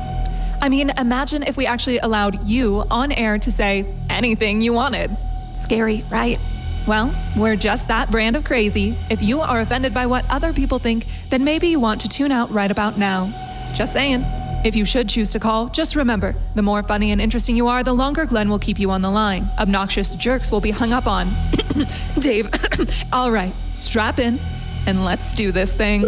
I 0.60 0.68
mean, 0.68 0.90
imagine 0.98 1.42
if 1.42 1.56
we 1.56 1.66
actually 1.66 1.98
allowed 1.98 2.46
you 2.46 2.84
on 2.90 3.12
air 3.12 3.38
to 3.38 3.52
say 3.52 3.86
anything 4.10 4.60
you 4.60 4.72
wanted. 4.72 5.16
Scary, 5.54 6.04
right? 6.10 6.38
Well, 6.86 7.14
we're 7.36 7.56
just 7.56 7.88
that 7.88 8.10
brand 8.10 8.36
of 8.36 8.44
crazy. 8.44 8.96
If 9.10 9.20
you 9.22 9.40
are 9.40 9.60
offended 9.60 9.92
by 9.92 10.06
what 10.06 10.24
other 10.30 10.52
people 10.52 10.78
think, 10.78 11.06
then 11.30 11.44
maybe 11.44 11.68
you 11.68 11.80
want 11.80 12.00
to 12.02 12.08
tune 12.08 12.32
out 12.32 12.50
right 12.50 12.70
about 12.70 12.98
now. 12.98 13.72
Just 13.74 13.92
saying. 13.92 14.24
If 14.64 14.74
you 14.74 14.84
should 14.84 15.08
choose 15.08 15.30
to 15.32 15.38
call, 15.38 15.68
just 15.68 15.94
remember 15.94 16.34
the 16.54 16.62
more 16.62 16.82
funny 16.82 17.12
and 17.12 17.20
interesting 17.20 17.54
you 17.56 17.68
are, 17.68 17.84
the 17.84 17.92
longer 17.92 18.24
Glenn 18.24 18.48
will 18.48 18.58
keep 18.58 18.80
you 18.80 18.90
on 18.90 19.02
the 19.02 19.10
line. 19.10 19.48
Obnoxious 19.58 20.16
jerks 20.16 20.50
will 20.50 20.60
be 20.60 20.70
hung 20.72 20.92
up 20.92 21.06
on. 21.06 21.32
Dave, 22.18 22.50
all 23.12 23.30
right, 23.30 23.54
strap 23.72 24.18
in 24.18 24.40
and 24.86 25.04
let's 25.04 25.32
do 25.32 25.52
this 25.52 25.74
thing. 25.74 26.02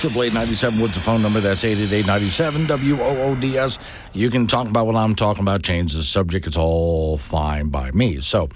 Triple 0.00 0.22
eight 0.24 0.34
ninety 0.34 0.54
seven. 0.54 0.80
What's 0.80 0.94
the 0.94 1.00
phone 1.00 1.22
number? 1.22 1.40
That's 1.40 1.64
eight 1.64 1.78
eight 1.78 1.92
eight 1.92 2.06
ninety 2.06 2.28
seven. 2.28 2.66
W 2.66 3.00
O 3.00 3.22
O 3.22 3.34
D 3.34 3.56
S. 3.56 3.78
You 4.12 4.30
can 4.30 4.46
talk 4.46 4.68
about 4.68 4.86
what 4.86 4.96
I'm 4.96 5.14
talking 5.14 5.42
about. 5.42 5.62
Change 5.62 5.94
the 5.94 6.02
subject. 6.02 6.46
It's 6.46 6.56
all 6.56 7.16
fine 7.18 7.68
by 7.68 7.90
me. 7.92 8.20
So, 8.20 8.48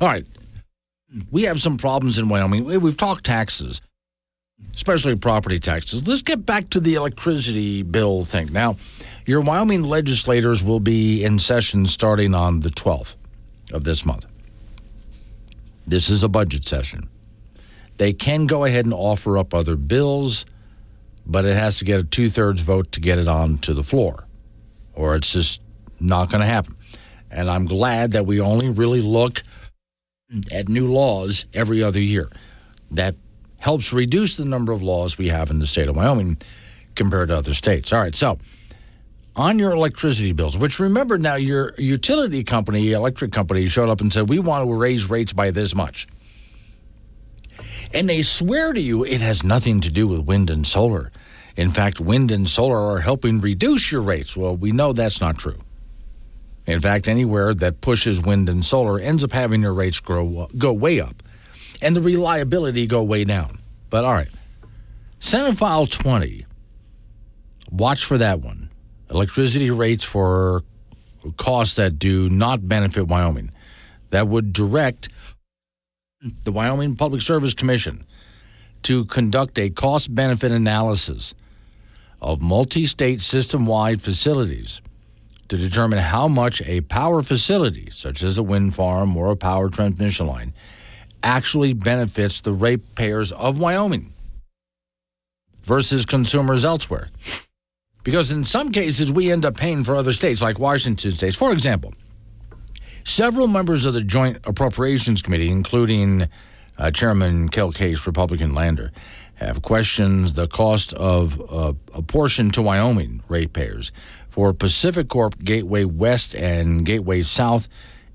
all 0.00 0.08
right. 0.08 0.26
We 1.30 1.42
have 1.44 1.60
some 1.60 1.76
problems 1.76 2.18
in 2.18 2.28
Wyoming. 2.28 2.64
We've 2.64 2.96
talked 2.96 3.24
taxes, 3.24 3.80
especially 4.74 5.16
property 5.16 5.58
taxes. 5.58 6.06
Let's 6.06 6.22
get 6.22 6.46
back 6.46 6.70
to 6.70 6.80
the 6.80 6.94
electricity 6.94 7.82
bill 7.82 8.22
thing. 8.22 8.52
Now, 8.52 8.76
your 9.26 9.40
Wyoming 9.40 9.82
legislators 9.82 10.62
will 10.62 10.78
be 10.78 11.24
in 11.24 11.38
session 11.40 11.86
starting 11.86 12.32
on 12.34 12.60
the 12.60 12.68
12th. 12.70 13.16
of 13.72 13.84
this 13.84 14.04
month. 14.06 14.26
This 15.86 16.10
is 16.10 16.22
a 16.22 16.28
budget 16.28 16.66
session. 16.68 17.08
They 18.00 18.14
can 18.14 18.46
go 18.46 18.64
ahead 18.64 18.86
and 18.86 18.94
offer 18.94 19.36
up 19.36 19.52
other 19.52 19.76
bills, 19.76 20.46
but 21.26 21.44
it 21.44 21.54
has 21.54 21.80
to 21.80 21.84
get 21.84 22.00
a 22.00 22.02
two 22.02 22.30
thirds 22.30 22.62
vote 22.62 22.92
to 22.92 23.00
get 23.00 23.18
it 23.18 23.28
on 23.28 23.58
to 23.58 23.74
the 23.74 23.82
floor, 23.82 24.26
or 24.94 25.16
it's 25.16 25.34
just 25.34 25.60
not 26.00 26.30
going 26.30 26.40
to 26.40 26.46
happen. 26.46 26.76
And 27.30 27.50
I'm 27.50 27.66
glad 27.66 28.12
that 28.12 28.24
we 28.24 28.40
only 28.40 28.70
really 28.70 29.02
look 29.02 29.42
at 30.50 30.70
new 30.70 30.90
laws 30.90 31.44
every 31.52 31.82
other 31.82 32.00
year. 32.00 32.30
That 32.90 33.16
helps 33.58 33.92
reduce 33.92 34.38
the 34.38 34.46
number 34.46 34.72
of 34.72 34.82
laws 34.82 35.18
we 35.18 35.28
have 35.28 35.50
in 35.50 35.58
the 35.58 35.66
state 35.66 35.86
of 35.86 35.94
Wyoming 35.94 36.38
compared 36.94 37.28
to 37.28 37.36
other 37.36 37.52
states. 37.52 37.92
All 37.92 38.00
right, 38.00 38.14
so 38.14 38.38
on 39.36 39.58
your 39.58 39.72
electricity 39.72 40.32
bills, 40.32 40.56
which 40.56 40.78
remember 40.78 41.18
now 41.18 41.34
your 41.34 41.74
utility 41.76 42.44
company, 42.44 42.92
electric 42.92 43.30
company, 43.30 43.68
showed 43.68 43.90
up 43.90 44.00
and 44.00 44.10
said, 44.10 44.30
We 44.30 44.38
want 44.38 44.66
to 44.66 44.72
raise 44.72 45.10
rates 45.10 45.34
by 45.34 45.50
this 45.50 45.74
much. 45.74 46.06
And 47.92 48.08
they 48.08 48.22
swear 48.22 48.72
to 48.72 48.80
you 48.80 49.04
it 49.04 49.20
has 49.20 49.42
nothing 49.42 49.80
to 49.80 49.90
do 49.90 50.06
with 50.06 50.20
wind 50.20 50.50
and 50.50 50.66
solar. 50.66 51.10
In 51.56 51.70
fact, 51.70 52.00
wind 52.00 52.30
and 52.30 52.48
solar 52.48 52.78
are 52.78 53.00
helping 53.00 53.40
reduce 53.40 53.90
your 53.90 54.02
rates. 54.02 54.36
Well, 54.36 54.56
we 54.56 54.70
know 54.70 54.92
that's 54.92 55.20
not 55.20 55.38
true. 55.38 55.58
In 56.66 56.80
fact, 56.80 57.08
anywhere 57.08 57.52
that 57.54 57.80
pushes 57.80 58.22
wind 58.22 58.48
and 58.48 58.64
solar 58.64 59.00
ends 59.00 59.24
up 59.24 59.32
having 59.32 59.62
your 59.62 59.74
rates 59.74 59.98
grow 59.98 60.46
go 60.56 60.72
way 60.72 61.00
up, 61.00 61.22
and 61.82 61.96
the 61.96 62.00
reliability 62.00 62.86
go 62.86 63.02
way 63.02 63.24
down. 63.24 63.58
But 63.88 64.04
all 64.04 64.12
right, 64.12 64.30
Senate 65.18 65.56
File 65.56 65.86
20. 65.86 66.46
Watch 67.72 68.04
for 68.04 68.18
that 68.18 68.40
one. 68.40 68.70
Electricity 69.10 69.70
rates 69.70 70.04
for 70.04 70.62
costs 71.36 71.76
that 71.76 71.98
do 71.98 72.28
not 72.30 72.68
benefit 72.68 73.08
Wyoming. 73.08 73.50
That 74.10 74.28
would 74.28 74.52
direct 74.52 75.08
the 76.44 76.52
Wyoming 76.52 76.96
Public 76.96 77.22
Service 77.22 77.54
Commission 77.54 78.04
to 78.82 79.04
conduct 79.06 79.58
a 79.58 79.70
cost 79.70 80.14
benefit 80.14 80.52
analysis 80.52 81.34
of 82.20 82.42
multi 82.42 82.86
state 82.86 83.20
system 83.20 83.66
wide 83.66 84.02
facilities 84.02 84.80
to 85.48 85.56
determine 85.56 85.98
how 85.98 86.28
much 86.28 86.62
a 86.62 86.82
power 86.82 87.22
facility, 87.22 87.88
such 87.90 88.22
as 88.22 88.38
a 88.38 88.42
wind 88.42 88.74
farm 88.74 89.16
or 89.16 89.30
a 89.30 89.36
power 89.36 89.68
transmission 89.68 90.26
line, 90.26 90.52
actually 91.22 91.72
benefits 91.72 92.40
the 92.40 92.52
ratepayers 92.52 93.32
of 93.32 93.58
Wyoming 93.58 94.12
versus 95.62 96.04
consumers 96.04 96.64
elsewhere. 96.64 97.08
Because 98.04 98.32
in 98.32 98.44
some 98.44 98.72
cases, 98.72 99.12
we 99.12 99.30
end 99.30 99.44
up 99.44 99.56
paying 99.56 99.84
for 99.84 99.94
other 99.94 100.12
states, 100.12 100.40
like 100.40 100.58
Washington 100.58 101.10
states. 101.10 101.36
For 101.36 101.52
example, 101.52 101.92
several 103.10 103.48
members 103.48 103.86
of 103.86 103.94
the 103.94 104.02
Joint 104.02 104.38
Appropriations 104.44 105.20
Committee, 105.20 105.50
including 105.50 106.28
uh, 106.78 106.90
Chairman 106.90 107.48
Cale 107.48 107.72
Case, 107.72 108.06
Republican 108.06 108.54
Lander, 108.54 108.92
have 109.34 109.62
questioned 109.62 110.28
the 110.28 110.46
cost 110.46 110.94
of 110.94 111.40
uh, 111.50 111.72
a 111.92 112.02
portion 112.02 112.50
to 112.50 112.62
Wyoming 112.62 113.22
ratepayers 113.28 113.90
for 114.28 114.52
PacifiCorp 114.52 115.42
Gateway 115.42 115.84
West 115.84 116.34
and 116.34 116.86
Gateway 116.86 117.22
South 117.22 117.68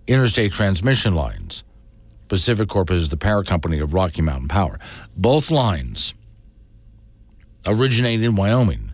interstate 0.08 0.54
transmission 0.54 1.14
lines. 1.14 1.64
PacifiCorp 2.30 2.90
is 2.90 3.10
the 3.10 3.18
power 3.18 3.44
company 3.44 3.80
of 3.80 3.94
Rocky 3.94 4.22
Mountain 4.22 4.48
Power. 4.48 4.80
Both 5.18 5.52
lines 5.52 6.14
originate 7.68 8.24
in 8.24 8.36
Wyoming, 8.36 8.94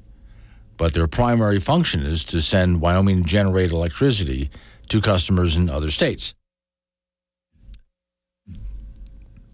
but 0.77 0.93
their 0.93 1.07
primary 1.07 1.59
function 1.59 2.01
is 2.01 2.23
to 2.25 2.41
send 2.41 2.81
Wyoming 2.81 3.23
generated 3.23 3.73
electricity 3.73 4.49
to 4.91 5.01
customers 5.01 5.57
in 5.57 5.69
other 5.69 5.89
states. 5.89 6.35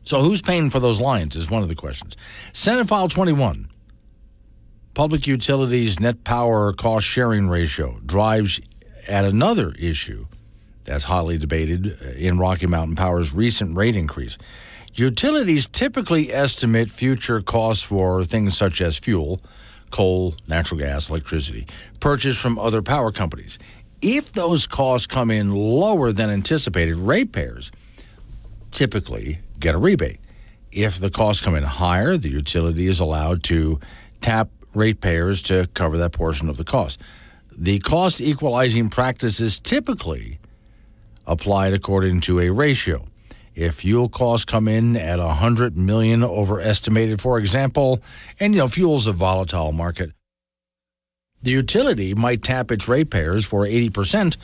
So, 0.04 0.22
who's 0.22 0.42
paying 0.42 0.70
for 0.70 0.80
those 0.80 1.02
lines 1.02 1.36
is 1.36 1.50
one 1.50 1.62
of 1.64 1.70
the 1.70 1.76
questions. 1.76 2.16
Senate 2.54 2.88
File 2.88 3.08
21 3.08 3.70
Public 4.94 5.28
Utilities 5.28 6.00
Net 6.00 6.24
Power 6.24 6.74
Cost 6.74 7.06
Sharing 7.06 7.50
Ratio 7.50 8.00
drives 8.06 8.60
at 9.08 9.26
another 9.26 9.74
issue 9.78 10.26
that's 10.86 11.04
hotly 11.04 11.38
debated 11.38 12.00
uh, 12.02 12.12
in 12.18 12.40
Rocky 12.40 12.66
Mountain 12.66 12.96
Power's 12.96 13.34
recent 13.34 13.76
rate 13.76 13.96
increase. 13.96 14.38
Utilities 14.96 15.68
typically 15.68 16.34
estimate 16.34 16.90
future 16.90 17.42
costs 17.42 17.84
for 17.84 18.24
things 18.24 18.58
such 18.58 18.82
as 18.82 18.98
fuel, 18.98 19.40
coal, 19.92 20.34
natural 20.48 20.80
gas, 20.80 21.10
electricity, 21.10 21.68
purchased 22.00 22.40
from 22.40 22.58
other 22.58 22.82
power 22.82 23.12
companies. 23.12 23.60
If 24.02 24.34
those 24.34 24.68
costs 24.68 25.08
come 25.08 25.32
in 25.32 25.52
lower 25.54 26.12
than 26.12 26.30
anticipated, 26.30 26.96
ratepayers 26.96 27.72
typically 28.72 29.40
get 29.60 29.76
a 29.76 29.78
rebate. 29.78 30.20
If 30.72 31.00
the 31.00 31.10
costs 31.10 31.44
come 31.44 31.56
in 31.56 31.64
higher, 31.64 32.18
the 32.18 32.30
utility 32.30 32.88
is 32.88 33.00
allowed 33.00 33.44
to 33.44 33.80
tap 34.22 34.50
ratepayers 34.74 35.42
to 35.44 35.68
cover 35.74 35.98
that 35.98 36.12
portion 36.12 36.50
of 36.50 36.58
the 36.58 36.64
cost. 36.64 37.00
The 37.52 37.80
cost 37.80 38.22
equalizing 38.22 38.90
practices 38.90 39.60
typically 39.60 40.40
applied 41.26 41.74
according 41.74 42.22
to 42.22 42.40
a 42.40 42.50
ratio. 42.52 43.06
If 43.56 43.76
fuel 43.76 44.08
costs 44.08 44.46
come 44.46 44.68
in 44.68 44.96
at 44.96 45.18
100 45.18 45.76
million 45.76 46.24
overestimated, 46.24 47.20
for 47.20 47.40
example, 47.40 48.04
and 48.40 48.54
you 48.54 48.60
know 48.60 48.68
fuel's 48.68 49.08
a 49.08 49.12
volatile 49.12 49.72
market, 49.72 50.12
the 51.44 51.52
utility 51.52 52.14
might 52.14 52.42
tap 52.42 52.72
its 52.72 52.88
ratepayers 52.88 53.46
for 53.46 53.66
80% 53.66 54.38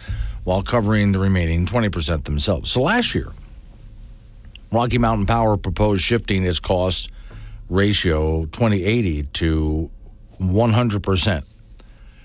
while 0.43 0.63
covering 0.63 1.11
the 1.11 1.19
remaining 1.19 1.65
20% 1.65 2.23
themselves. 2.25 2.71
So 2.71 2.81
last 2.81 3.15
year, 3.15 3.31
Rocky 4.71 4.97
Mountain 4.97 5.25
Power 5.25 5.57
proposed 5.57 6.03
shifting 6.03 6.45
its 6.45 6.59
cost 6.59 7.11
ratio 7.69 8.45
2080 8.45 9.23
to 9.23 9.89
100%, 10.39 11.43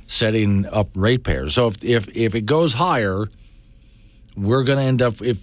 setting 0.06 0.66
up 0.66 0.88
ratepayers. 0.94 1.54
So 1.54 1.68
if, 1.68 1.84
if, 1.84 2.16
if 2.16 2.34
it 2.34 2.46
goes 2.46 2.72
higher, 2.74 3.26
we're 4.36 4.64
going 4.64 4.78
to 4.78 4.84
end 4.84 5.02
up, 5.02 5.20
if 5.22 5.38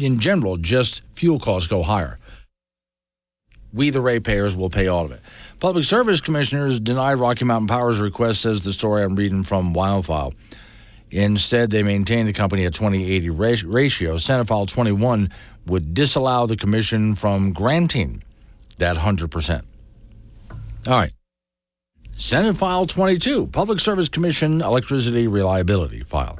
in 0.00 0.18
general, 0.18 0.56
just 0.56 1.02
fuel 1.14 1.38
costs 1.38 1.68
go 1.68 1.82
higher. 1.82 2.18
We, 3.74 3.90
the 3.90 4.00
ratepayers, 4.00 4.56
will 4.56 4.70
pay 4.70 4.86
all 4.86 5.04
of 5.04 5.12
it. 5.12 5.20
Public 5.58 5.84
Service 5.84 6.20
Commissioners 6.20 6.78
denied 6.78 7.14
Rocky 7.14 7.44
Mountain 7.44 7.66
Power's 7.66 8.00
request, 8.00 8.40
says 8.40 8.62
the 8.62 8.72
story 8.72 9.02
I'm 9.02 9.16
reading 9.16 9.42
from 9.42 9.74
WyoFile. 9.74 10.32
Instead, 11.10 11.70
they 11.70 11.82
maintained 11.82 12.28
the 12.28 12.32
company 12.32 12.64
at 12.64 12.74
2080 12.74 13.30
ratio. 13.30 14.16
Senate 14.16 14.46
File 14.46 14.66
21 14.66 15.30
would 15.66 15.92
disallow 15.94 16.46
the 16.46 16.56
commission 16.56 17.14
from 17.14 17.52
granting 17.52 18.22
that 18.78 18.96
100%. 18.96 19.62
All 20.86 20.92
right. 20.92 21.12
Senate 22.16 22.56
File 22.56 22.86
22, 22.86 23.48
Public 23.48 23.80
Service 23.80 24.08
Commission 24.08 24.60
Electricity 24.60 25.26
Reliability 25.26 26.02
File, 26.04 26.38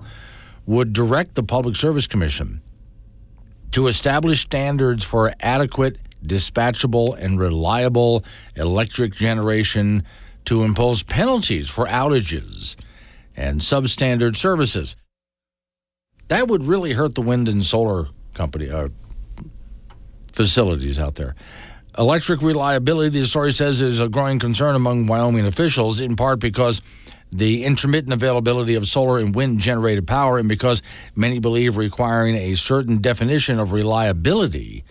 would 0.67 0.93
direct 0.93 1.35
the 1.35 1.43
Public 1.43 1.75
Service 1.75 2.07
Commission 2.07 2.61
to 3.73 3.89
establish 3.89 4.41
standards 4.41 5.03
for 5.03 5.35
adequate, 5.41 5.99
dispatchable, 6.27 7.17
and 7.19 7.39
reliable 7.39 8.25
electric 8.57 9.15
generation 9.15 10.05
to 10.45 10.63
impose 10.63 11.03
penalties 11.03 11.69
for 11.69 11.87
outages 11.87 12.77
and 13.37 13.61
substandard 13.61 14.37
services. 14.37 14.97
That 16.29 16.49
would 16.49 16.65
really 16.65 16.93
hurt 16.93 17.15
the 17.15 17.23
wind 17.23 17.49
and 17.49 17.65
solar 17.65 18.07
company 18.35 18.71
uh, 18.71 18.89
facilities 20.33 20.99
out 20.99 21.15
there. 21.15 21.35
Electric 21.97 22.43
reliability, 22.43 23.21
the 23.21 23.27
story 23.27 23.53
says, 23.53 23.81
is 23.81 24.01
a 24.01 24.09
growing 24.09 24.39
concern 24.39 24.75
among 24.75 25.07
Wyoming 25.07 25.47
officials, 25.47 26.01
in 26.01 26.17
part 26.17 26.41
because 26.41 26.83
the 27.31 27.65
intermittent 27.65 28.13
availability 28.13 28.75
of 28.75 28.89
solar 28.89 29.19
and 29.19 29.35
wind 29.35 29.61
generated 29.61 30.07
power, 30.07 30.39
and 30.39 30.49
because 30.49 30.83
many 31.15 31.39
believe 31.39 31.77
requiring 31.77 32.35
a 32.37 32.55
certain 32.55 33.01
definition 33.01 33.61
of 33.61 33.73
reliability 33.73 34.85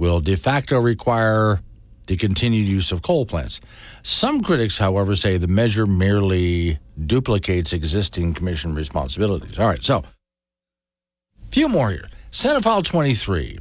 will 0.00 0.18
de 0.18 0.34
facto 0.34 0.80
require 0.80 1.60
the 2.06 2.16
continued 2.16 2.66
use 2.66 2.90
of 2.90 3.02
coal 3.02 3.26
plants. 3.26 3.60
Some 4.02 4.42
critics, 4.42 4.78
however, 4.78 5.14
say 5.14 5.36
the 5.36 5.46
measure 5.46 5.86
merely 5.86 6.78
duplicates 7.06 7.72
existing 7.72 8.34
commission 8.34 8.74
responsibilities. 8.74 9.58
All 9.58 9.68
right, 9.68 9.84
so 9.84 9.98
a 9.98 11.52
few 11.52 11.68
more 11.68 11.90
here. 11.90 12.08
Senate 12.30 12.64
File 12.64 12.82
23 12.82 13.58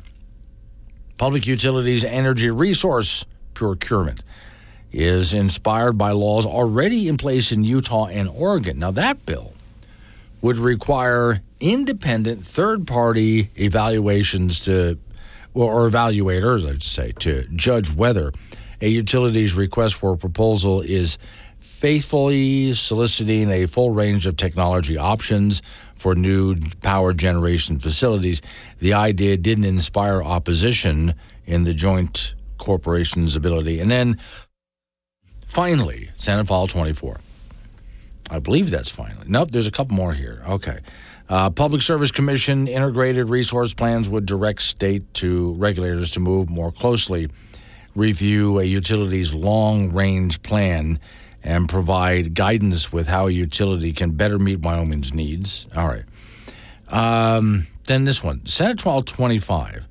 Public 1.17 1.45
Utilities 1.45 2.05
Energy 2.05 2.49
Resource 2.49 3.25
Procurement 3.53 4.23
is 4.93 5.33
inspired 5.33 5.97
by 5.97 6.11
laws 6.11 6.45
already 6.45 7.09
in 7.09 7.17
place 7.17 7.51
in 7.51 7.65
Utah 7.65 8.05
and 8.05 8.29
Oregon. 8.29 8.79
Now, 8.79 8.91
that 8.91 9.25
bill 9.25 9.53
would 10.41 10.57
require 10.57 11.41
independent 11.59 12.45
third 12.45 12.87
party 12.87 13.49
evaluations 13.57 14.61
to, 14.61 14.97
or 15.67 15.89
evaluators, 15.89 16.67
I'd 16.67 16.83
say, 16.83 17.13
to 17.19 17.43
judge 17.53 17.93
whether 17.93 18.31
a 18.81 18.87
utility's 18.87 19.53
request 19.53 19.95
for 19.95 20.13
a 20.13 20.17
proposal 20.17 20.81
is 20.81 21.17
faithfully 21.59 22.73
soliciting 22.73 23.49
a 23.49 23.65
full 23.65 23.91
range 23.91 24.25
of 24.25 24.37
technology 24.37 24.97
options 24.97 25.61
for 25.95 26.15
new 26.15 26.55
power 26.81 27.13
generation 27.13 27.79
facilities. 27.79 28.41
The 28.79 28.93
idea 28.93 29.37
didn't 29.37 29.65
inspire 29.65 30.23
opposition 30.23 31.13
in 31.45 31.65
the 31.65 31.73
joint 31.73 32.35
corporation's 32.57 33.35
ability. 33.35 33.79
And 33.79 33.91
then 33.91 34.19
finally, 35.45 36.09
Senate 36.15 36.47
File 36.47 36.67
24. 36.67 37.19
I 38.29 38.39
believe 38.39 38.69
that's 38.69 38.89
finally. 38.89 39.25
Nope, 39.27 39.51
there's 39.51 39.67
a 39.67 39.71
couple 39.71 39.95
more 39.95 40.13
here. 40.13 40.43
Okay. 40.47 40.79
Uh, 41.29 41.47
Public 41.51 41.83
Service 41.83 42.11
Commission 42.11 42.67
integrated 42.67 43.29
resource 43.29 43.71
plans 43.71 44.09
would 44.09 44.25
direct 44.25 44.63
state 44.63 45.13
to 45.13 45.53
regulators 45.53 46.09
to 46.11 46.19
move 46.19 46.49
more 46.49 46.71
closely, 46.71 47.29
review 47.95 48.59
a 48.59 48.63
utility's 48.63 49.31
long 49.31 49.93
range 49.93 50.41
plan, 50.41 50.99
and 51.43 51.69
provide 51.69 52.33
guidance 52.33 52.91
with 52.91 53.07
how 53.07 53.27
a 53.27 53.31
utility 53.31 53.93
can 53.93 54.11
better 54.11 54.39
meet 54.39 54.59
Wyoming's 54.59 55.13
needs. 55.13 55.67
All 55.75 55.87
right. 55.87 56.03
Um, 56.87 57.67
then 57.85 58.05
this 58.05 58.23
one 58.23 58.45
Senate 58.47 58.83
1225 58.83 59.87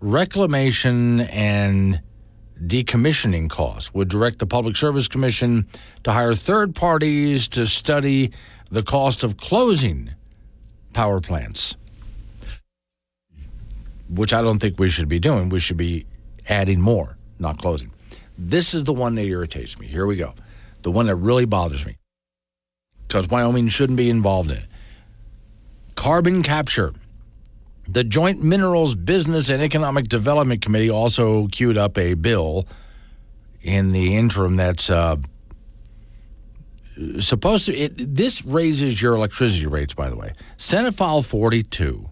reclamation 0.00 1.20
and 1.20 2.02
decommissioning 2.66 3.48
costs 3.48 3.94
would 3.94 4.08
direct 4.08 4.38
the 4.38 4.46
Public 4.46 4.76
Service 4.76 5.08
Commission 5.08 5.66
to 6.02 6.12
hire 6.12 6.34
third 6.34 6.74
parties 6.74 7.48
to 7.48 7.66
study 7.66 8.32
the 8.70 8.82
cost 8.82 9.24
of 9.24 9.38
closing 9.38 10.10
power 10.92 11.20
plants, 11.20 11.76
which 14.08 14.32
I 14.32 14.42
don't 14.42 14.58
think 14.58 14.78
we 14.78 14.88
should 14.88 15.08
be 15.08 15.18
doing. 15.18 15.48
We 15.48 15.60
should 15.60 15.76
be 15.76 16.06
adding 16.48 16.80
more, 16.80 17.16
not 17.38 17.58
closing. 17.58 17.90
This 18.38 18.74
is 18.74 18.84
the 18.84 18.92
one 18.92 19.14
that 19.16 19.24
irritates 19.24 19.78
me. 19.78 19.86
Here 19.86 20.06
we 20.06 20.16
go. 20.16 20.34
The 20.82 20.90
one 20.90 21.06
that 21.06 21.16
really 21.16 21.44
bothers 21.44 21.86
me 21.86 21.96
because 23.12 23.28
Wyoming 23.28 23.68
shouldn't 23.68 23.98
be 23.98 24.08
involved 24.08 24.50
in 24.50 24.56
it. 24.56 24.64
Carbon 25.96 26.42
capture. 26.42 26.94
The 27.86 28.04
Joint 28.04 28.42
Minerals 28.42 28.94
Business 28.94 29.50
and 29.50 29.62
Economic 29.62 30.08
Development 30.08 30.62
Committee 30.62 30.88
also 30.88 31.46
queued 31.48 31.76
up 31.76 31.98
a 31.98 32.14
bill 32.14 32.66
in 33.60 33.92
the 33.92 34.16
interim 34.16 34.56
that's 34.56 34.88
uh, 34.88 35.16
supposed 37.20 37.66
to. 37.66 37.76
It, 37.76 38.14
this 38.14 38.44
raises 38.44 39.00
your 39.00 39.14
electricity 39.14 39.66
rates, 39.66 39.94
by 39.94 40.10
the 40.10 40.16
way. 40.16 40.32
Senate 40.56 40.94
File 40.94 41.22
42, 41.22 42.08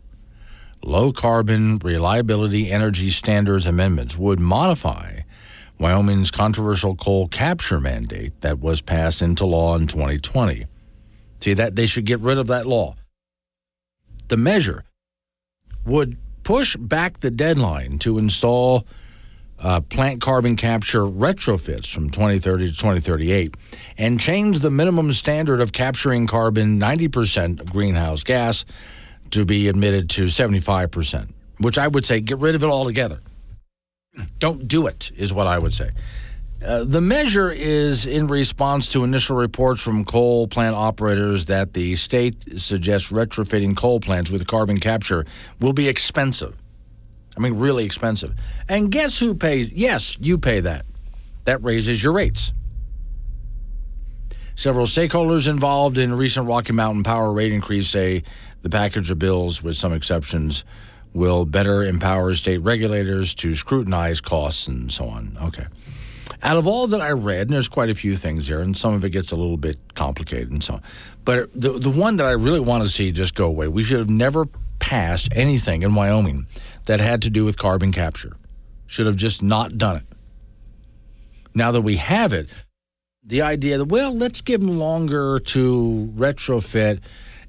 Low 0.82 1.12
Carbon 1.12 1.76
Reliability 1.82 2.70
Energy 2.70 3.10
Standards 3.10 3.66
Amendments, 3.66 4.16
would 4.16 4.40
modify 4.40 5.20
Wyoming's 5.78 6.30
controversial 6.30 6.94
coal 6.94 7.28
capture 7.28 7.80
mandate 7.80 8.40
that 8.42 8.60
was 8.60 8.80
passed 8.80 9.22
into 9.22 9.46
law 9.46 9.76
in 9.76 9.86
2020. 9.86 10.66
See, 11.40 11.54
that 11.54 11.74
they 11.74 11.86
should 11.86 12.04
get 12.04 12.20
rid 12.20 12.38
of 12.38 12.48
that 12.48 12.66
law. 12.66 12.94
The 14.28 14.36
measure 14.36 14.84
would 15.86 16.18
push 16.42 16.76
back 16.76 17.20
the 17.20 17.30
deadline 17.30 17.98
to 18.00 18.18
install 18.18 18.86
uh, 19.60 19.80
plant 19.80 20.20
carbon 20.20 20.56
capture 20.56 21.02
retrofits 21.02 21.92
from 21.92 22.10
2030 22.10 22.66
to 22.66 22.72
2038 22.72 23.54
and 23.98 24.18
change 24.18 24.60
the 24.60 24.70
minimum 24.70 25.12
standard 25.12 25.60
of 25.60 25.72
capturing 25.72 26.26
carbon 26.26 26.80
90% 26.80 27.60
of 27.60 27.70
greenhouse 27.70 28.22
gas 28.22 28.64
to 29.30 29.44
be 29.44 29.68
admitted 29.68 30.10
to 30.10 30.24
75%, 30.24 31.28
which 31.58 31.78
I 31.78 31.88
would 31.88 32.04
say 32.04 32.20
get 32.20 32.38
rid 32.38 32.54
of 32.54 32.62
it 32.62 32.68
altogether. 32.68 33.20
Don't 34.38 34.66
do 34.66 34.86
it, 34.86 35.12
is 35.16 35.32
what 35.32 35.46
I 35.46 35.58
would 35.58 35.74
say. 35.74 35.90
Uh, 36.64 36.84
the 36.84 37.00
measure 37.00 37.50
is 37.50 38.06
in 38.06 38.26
response 38.26 38.92
to 38.92 39.02
initial 39.02 39.36
reports 39.36 39.82
from 39.82 40.04
coal 40.04 40.46
plant 40.46 40.74
operators 40.76 41.46
that 41.46 41.72
the 41.72 41.96
state 41.96 42.60
suggests 42.60 43.10
retrofitting 43.10 43.74
coal 43.74 43.98
plants 43.98 44.30
with 44.30 44.46
carbon 44.46 44.78
capture 44.78 45.24
will 45.60 45.72
be 45.72 45.88
expensive. 45.88 46.59
I 47.40 47.42
mean, 47.42 47.58
really 47.58 47.86
expensive. 47.86 48.34
And 48.68 48.90
guess 48.92 49.18
who 49.18 49.34
pays? 49.34 49.72
Yes, 49.72 50.18
you 50.20 50.36
pay 50.36 50.60
that. 50.60 50.84
That 51.46 51.64
raises 51.64 52.02
your 52.04 52.12
rates. 52.12 52.52
Several 54.56 54.84
stakeholders 54.84 55.48
involved 55.48 55.96
in 55.96 56.12
recent 56.12 56.46
Rocky 56.46 56.74
Mountain 56.74 57.02
power 57.02 57.32
rate 57.32 57.50
increase 57.50 57.88
say 57.88 58.24
the 58.60 58.68
package 58.68 59.10
of 59.10 59.18
bills, 59.18 59.62
with 59.62 59.78
some 59.78 59.94
exceptions, 59.94 60.66
will 61.14 61.46
better 61.46 61.82
empower 61.82 62.34
state 62.34 62.58
regulators 62.58 63.34
to 63.36 63.54
scrutinize 63.54 64.20
costs 64.20 64.68
and 64.68 64.92
so 64.92 65.06
on. 65.08 65.38
Okay. 65.40 65.64
Out 66.42 66.58
of 66.58 66.66
all 66.66 66.88
that 66.88 67.00
I 67.00 67.12
read, 67.12 67.42
and 67.46 67.50
there's 67.50 67.70
quite 67.70 67.88
a 67.88 67.94
few 67.94 68.16
things 68.16 68.48
here, 68.48 68.60
and 68.60 68.76
some 68.76 68.92
of 68.92 69.02
it 69.02 69.10
gets 69.10 69.32
a 69.32 69.36
little 69.36 69.56
bit 69.56 69.78
complicated 69.94 70.50
and 70.50 70.62
so 70.62 70.74
on. 70.74 70.82
But 71.24 71.48
the, 71.54 71.78
the 71.78 71.90
one 71.90 72.16
that 72.16 72.26
I 72.26 72.32
really 72.32 72.60
want 72.60 72.84
to 72.84 72.90
see 72.90 73.12
just 73.12 73.34
go 73.34 73.46
away, 73.46 73.66
we 73.68 73.82
should 73.82 73.98
have 73.98 74.10
never 74.10 74.46
passed 74.78 75.28
anything 75.32 75.82
in 75.82 75.94
Wyoming 75.94 76.46
that 76.90 76.98
had 76.98 77.22
to 77.22 77.30
do 77.30 77.44
with 77.44 77.56
carbon 77.56 77.92
capture. 77.92 78.36
Should 78.88 79.06
have 79.06 79.14
just 79.14 79.44
not 79.44 79.78
done 79.78 79.98
it. 79.98 80.06
Now 81.54 81.70
that 81.70 81.82
we 81.82 81.98
have 81.98 82.32
it, 82.32 82.50
the 83.22 83.42
idea 83.42 83.78
that, 83.78 83.84
well, 83.84 84.12
let's 84.12 84.40
give 84.40 84.60
them 84.60 84.76
longer 84.76 85.38
to 85.38 86.12
retrofit 86.16 87.00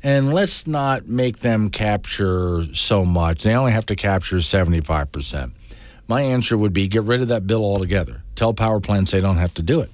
and 0.03 0.31
let's 0.31 0.67
not 0.67 1.07
make 1.07 1.39
them 1.39 1.71
capture 1.71 2.71
so 2.75 3.03
much. 3.03 3.41
They 3.41 3.55
only 3.55 3.71
have 3.71 3.87
to 3.87 3.95
capture 3.95 4.35
75%. 4.35 5.55
My 6.07 6.21
answer 6.21 6.55
would 6.55 6.73
be 6.73 6.87
get 6.87 7.01
rid 7.01 7.23
of 7.23 7.29
that 7.29 7.47
bill 7.47 7.63
altogether. 7.63 8.21
Tell 8.35 8.53
power 8.53 8.79
plants 8.79 9.11
they 9.11 9.21
don't 9.21 9.37
have 9.37 9.55
to 9.55 9.63
do 9.63 9.81
it 9.81 9.89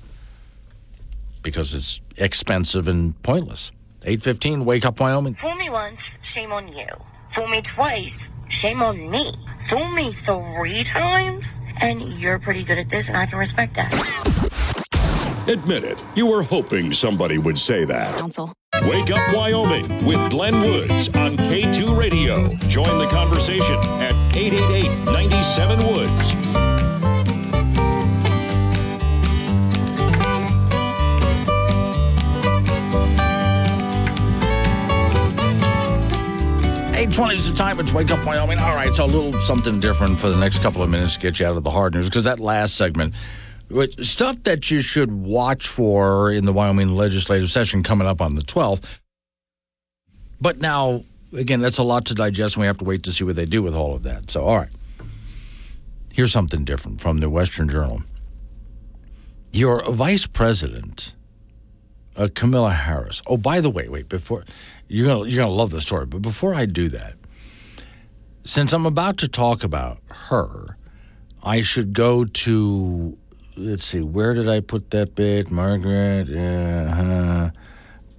because 1.41 1.74
it's 1.74 2.02
expensive 2.18 2.90
and 2.90 3.22
pointless. 3.24 3.72
815, 4.03 4.65
Wake 4.65 4.84
Up 4.84 4.99
Wyoming. 4.99 5.36
Fool 5.36 5.56
me 5.56 5.69
once, 5.69 6.18
shame 6.22 6.52
on 6.52 6.68
you. 6.68 6.88
Fool 7.30 7.48
me 7.48 7.61
twice, 7.61 8.30
shame 8.49 8.82
on 8.82 9.10
me. 9.10 9.34
Fool 9.68 9.88
me 9.91 10.11
three 10.11 10.84
times, 10.84 11.60
and 11.82 12.02
you're 12.02 12.40
pretty 12.40 12.64
good 12.64 12.78
at 12.78 12.90
this, 12.90 13.10
and 13.10 13.18
I 13.18 13.26
can 13.26 13.38
respect 13.40 13.76
that. 13.76 13.94
Admit 15.48 15.84
it, 15.84 16.03
you 16.15 16.26
were 16.28 16.44
hoping 16.44 16.94
somebody 16.94 17.38
would 17.38 17.57
say 17.57 17.86
that. 17.86 18.19
Council. 18.19 18.53
Wake 18.84 19.10
Up 19.11 19.36
Wyoming 19.36 20.06
with 20.06 20.30
Glenn 20.30 20.61
Woods 20.61 21.07
on 21.10 21.36
K2 21.38 21.98
Radio. 21.98 22.48
Join 22.69 22.98
the 22.99 23.07
conversation 23.10 23.76
at 24.02 24.14
888 24.36 25.06
97 25.11 25.88
Woods. 25.88 26.66
820 36.98 37.36
is 37.36 37.52
the 37.52 37.56
time. 37.56 37.80
It's 37.80 37.94
Wake 37.94 38.10
Up 38.10 38.26
Wyoming. 38.26 38.57
All 38.57 38.74
right, 38.74 38.91
so 38.91 39.06
a 39.06 39.06
little 39.06 39.32
something 39.32 39.80
different 39.80 40.18
for 40.18 40.30
the 40.30 40.36
next 40.36 40.64
couple 40.64 40.82
of 40.82 40.90
minutes 40.90 41.14
to 41.14 41.19
get 41.19 41.40
you 41.40 41.45
out 41.45 41.56
of 41.56 41.61
the 41.61 41.69
hard 41.69 41.94
news 41.94 42.10
because 42.10 42.24
that 42.24 42.40
last 42.40 42.74
segment, 42.74 43.14
stuff 44.02 44.41
that 44.45 44.72
you 44.72 44.82
should 44.82 45.11
watch 45.11 45.68
for 45.68 46.32
in 46.32 46.45
the 46.45 46.52
Wyoming 46.52 46.95
legislative 46.95 47.52
session 47.52 47.84
coming 47.84 48.07
up 48.07 48.19
on 48.19 48.34
the 48.34 48.41
12th. 48.41 48.84
But 50.41 50.57
now, 50.57 51.03
again, 51.38 51.61
that's 51.61 51.78
a 51.78 51.84
lot 51.84 52.06
to 52.06 52.15
digest, 52.15 52.56
and 52.56 52.61
we 52.61 52.68
have 52.68 52.80
to 52.80 52.86
wait 52.86 53.03
to 53.03 53.11
see 53.11 53.24
what 53.24 53.36
they 53.36 53.45
do 53.45 53.61
with 53.61 53.76
all 53.76 53.94
of 53.94 54.02
that. 54.02 54.32
So, 54.32 54.44
all 54.44 54.57
right. 54.57 54.74
Here's 56.14 56.32
something 56.32 56.65
different 56.65 56.99
from 56.99 57.19
the 57.19 57.30
Western 57.30 57.69
Journal. 57.69 58.02
Your 59.53 59.84
vice 59.91 60.26
president, 60.26 61.14
uh, 62.15 62.28
Camilla 62.34 62.72
Harris. 62.72 63.22
Oh, 63.28 63.38
by 63.38 63.61
the 63.61 63.69
way, 63.69 63.88
wait, 63.88 64.10
before 64.10 64.45
you're 64.88 65.08
gonna 65.08 65.30
you're 65.30 65.44
gonna 65.44 65.54
love 65.54 65.72
the 65.72 65.82
story, 65.82 66.06
but 66.06 66.22
before 66.22 66.54
I 66.54 66.66
do 66.66 66.90
that, 66.90 67.14
since 68.44 68.74
I'm 68.74 68.86
about 68.86 69.18
to 69.18 69.28
talk 69.28 69.64
about 69.64 70.00
her, 70.10 70.78
I 71.44 71.62
should 71.62 71.94
go 71.94 72.26
to 72.26 73.18
let's 73.58 73.84
see, 73.84 74.02
where 74.02 74.34
did 74.34 74.48
I 74.48 74.60
put 74.60 74.92
that 74.92 75.16
bit? 75.16 75.50
Margaret, 75.52 76.30
uh, 76.30 77.50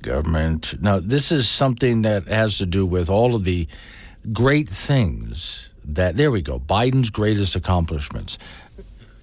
government. 0.02 0.80
Now, 0.82 1.00
this 1.00 1.32
is 1.32 1.48
something 1.48 2.02
that 2.02 2.26
has 2.26 2.58
to 2.58 2.66
do 2.66 2.84
with 2.84 3.08
all 3.08 3.34
of 3.34 3.44
the 3.44 3.68
great 4.32 4.68
things 4.68 5.70
that, 5.84 6.16
there 6.16 6.30
we 6.30 6.42
go, 6.42 6.58
Biden's 6.58 7.10
greatest 7.10 7.56
accomplishments. 7.56 8.38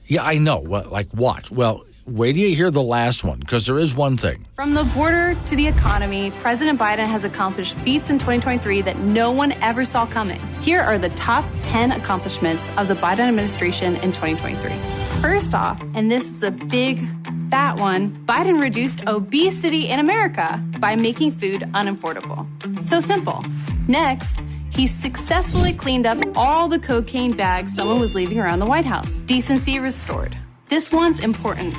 Yeah, 0.08 0.24
I 0.24 0.38
know. 0.38 0.58
What, 0.58 0.92
like 0.92 1.10
what? 1.12 1.52
Well, 1.52 1.84
wait 2.06 2.34
till 2.34 2.44
you 2.44 2.56
hear 2.56 2.72
the 2.72 2.82
last 2.82 3.23
one, 3.23 3.40
because 3.40 3.65
there 3.65 3.80
is 3.80 3.95
one 3.95 4.18
thing. 4.18 4.45
From 4.56 4.73
the 4.73 4.84
border 4.95 5.36
to 5.45 5.56
the 5.56 5.68
economy, 5.68 6.32
President 6.41 6.80
Biden 6.80 7.06
has 7.06 7.23
accomplished 7.23 7.76
feats 7.80 8.10
in 8.10 8.18
2023 8.18 8.82
that 8.84 8.98
no 8.99 9.32
one 9.32 9.52
ever 9.61 9.84
saw 9.84 10.06
coming. 10.06 10.40
Here 10.61 10.82
are 10.82 10.98
the 10.98 11.10
top 11.10 11.45
10 11.60 11.91
accomplishments 11.91 12.69
of 12.77 12.88
the 12.88 12.94
Biden 12.95 13.27
administration 13.27 13.95
in 13.98 14.11
2023. 14.11 14.72
First 15.22 15.53
off, 15.53 15.82
and 15.95 16.11
this 16.11 16.32
is 16.32 16.44
a 16.44 16.52
big, 16.52 16.99
fat 17.49 17.80
one, 17.80 18.23
Biden 18.26 18.61
reduced 18.61 19.06
obesity 19.07 19.90
in 19.90 19.99
America 19.99 20.64
by 20.80 20.95
making 20.95 21.32
food 21.32 21.61
unaffordable. 21.73 22.45
So 22.84 22.99
simple. 22.99 23.44
Next, 23.88 24.44
he 24.72 24.88
successfully 24.88 25.73
cleaned 25.73 26.06
up 26.06 26.19
all 26.36 26.68
the 26.68 26.80
cocaine 26.80 27.36
bags 27.36 27.73
someone 27.73 27.99
was 27.99 28.14
leaving 28.14 28.40
around 28.40 28.60
the 28.60 28.65
White 28.65 28.86
House. 28.86 29.19
Decency 29.19 29.80
restored. 29.80 30.38
This 30.68 30.92
one's 30.92 31.20
important. 31.20 31.74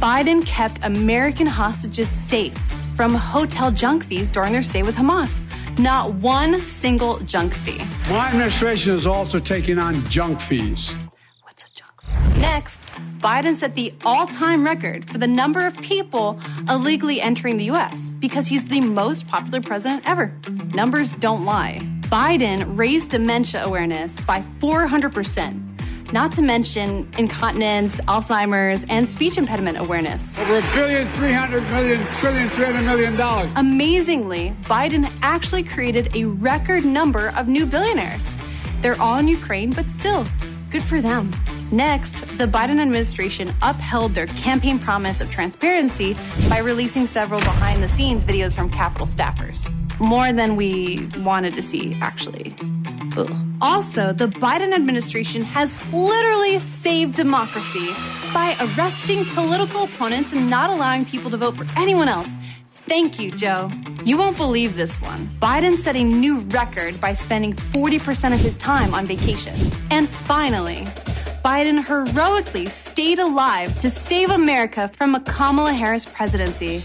Biden 0.00 0.44
kept 0.46 0.84
American 0.84 1.46
hostages 1.46 2.08
safe 2.08 2.56
from 2.94 3.14
hotel 3.14 3.70
junk 3.70 4.04
fees 4.04 4.30
during 4.30 4.52
their 4.52 4.62
stay 4.62 4.82
with 4.82 4.96
Hamas. 4.96 5.40
Not 5.78 6.14
one 6.14 6.66
single 6.68 7.18
junk 7.20 7.54
fee. 7.54 7.78
My 8.08 8.28
administration 8.28 8.94
is 8.94 9.06
also 9.06 9.38
taking 9.38 9.78
on 9.78 10.04
junk 10.10 10.40
fees. 10.40 10.94
What's 11.42 11.64
a 11.64 11.70
junk 11.72 12.02
fee? 12.02 12.40
Next, 12.40 12.92
Biden 13.18 13.54
set 13.54 13.74
the 13.74 13.94
all 14.04 14.26
time 14.26 14.64
record 14.64 15.08
for 15.08 15.18
the 15.18 15.26
number 15.26 15.66
of 15.66 15.76
people 15.78 16.38
illegally 16.68 17.20
entering 17.20 17.56
the 17.56 17.64
U.S. 17.64 18.10
because 18.18 18.46
he's 18.46 18.66
the 18.66 18.80
most 18.80 19.26
popular 19.26 19.60
president 19.60 20.02
ever. 20.06 20.32
Numbers 20.74 21.12
don't 21.12 21.44
lie. 21.44 21.80
Biden 22.02 22.76
raised 22.76 23.10
dementia 23.10 23.64
awareness 23.64 24.20
by 24.20 24.42
400%, 24.60 25.67
not 26.12 26.32
to 26.32 26.42
mention 26.42 27.08
incontinence, 27.18 28.00
Alzheimer's, 28.02 28.84
and 28.88 29.08
speech 29.08 29.38
impediment 29.38 29.78
awareness. 29.78 30.38
Over 30.38 30.58
a 30.58 30.62
billion, 30.74 31.08
three 31.12 31.32
hundred 31.32 31.62
million, 31.70 32.06
trillion, 32.16 32.48
three 32.48 32.64
hundred 32.64 32.82
million 32.82 33.16
dollars. 33.16 33.50
Amazingly, 33.56 34.54
Biden 34.62 35.12
actually 35.22 35.62
created 35.62 36.14
a 36.14 36.24
record 36.24 36.84
number 36.84 37.32
of 37.36 37.48
new 37.48 37.66
billionaires. 37.66 38.36
They're 38.80 39.00
all 39.00 39.18
in 39.18 39.28
Ukraine, 39.28 39.70
but 39.70 39.88
still, 39.88 40.24
good 40.70 40.82
for 40.82 41.00
them. 41.00 41.30
Next, 41.70 42.20
the 42.38 42.46
Biden 42.46 42.80
administration 42.80 43.52
upheld 43.60 44.14
their 44.14 44.26
campaign 44.28 44.78
promise 44.78 45.20
of 45.20 45.30
transparency 45.30 46.16
by 46.48 46.58
releasing 46.58 47.04
several 47.04 47.40
behind 47.40 47.82
the 47.82 47.88
scenes 47.88 48.24
videos 48.24 48.54
from 48.54 48.70
Capitol 48.70 49.06
staffers. 49.06 49.68
More 50.00 50.32
than 50.32 50.56
we 50.56 51.10
wanted 51.18 51.56
to 51.56 51.62
see, 51.62 51.98
actually. 52.00 52.54
Also, 53.60 54.12
the 54.12 54.28
Biden 54.28 54.72
administration 54.74 55.42
has 55.42 55.76
literally 55.92 56.58
saved 56.58 57.14
democracy 57.14 57.88
by 58.32 58.56
arresting 58.60 59.24
political 59.26 59.84
opponents 59.84 60.32
and 60.32 60.48
not 60.50 60.70
allowing 60.70 61.04
people 61.04 61.30
to 61.30 61.36
vote 61.36 61.56
for 61.56 61.66
anyone 61.76 62.08
else. 62.08 62.36
Thank 62.70 63.18
you, 63.18 63.30
Joe. 63.30 63.70
You 64.04 64.16
won't 64.16 64.36
believe 64.36 64.76
this 64.76 65.00
one. 65.00 65.26
Biden 65.40 65.76
set 65.76 65.96
a 65.96 66.02
new 66.02 66.38
record 66.38 67.00
by 67.00 67.12
spending 67.12 67.52
40% 67.52 68.32
of 68.32 68.40
his 68.40 68.56
time 68.56 68.94
on 68.94 69.06
vacation. 69.06 69.54
And 69.90 70.08
finally, 70.08 70.86
Biden 71.44 71.84
heroically 71.84 72.66
stayed 72.66 73.18
alive 73.18 73.76
to 73.78 73.90
save 73.90 74.30
America 74.30 74.88
from 74.88 75.14
a 75.14 75.20
Kamala 75.20 75.72
Harris 75.72 76.06
presidency. 76.06 76.82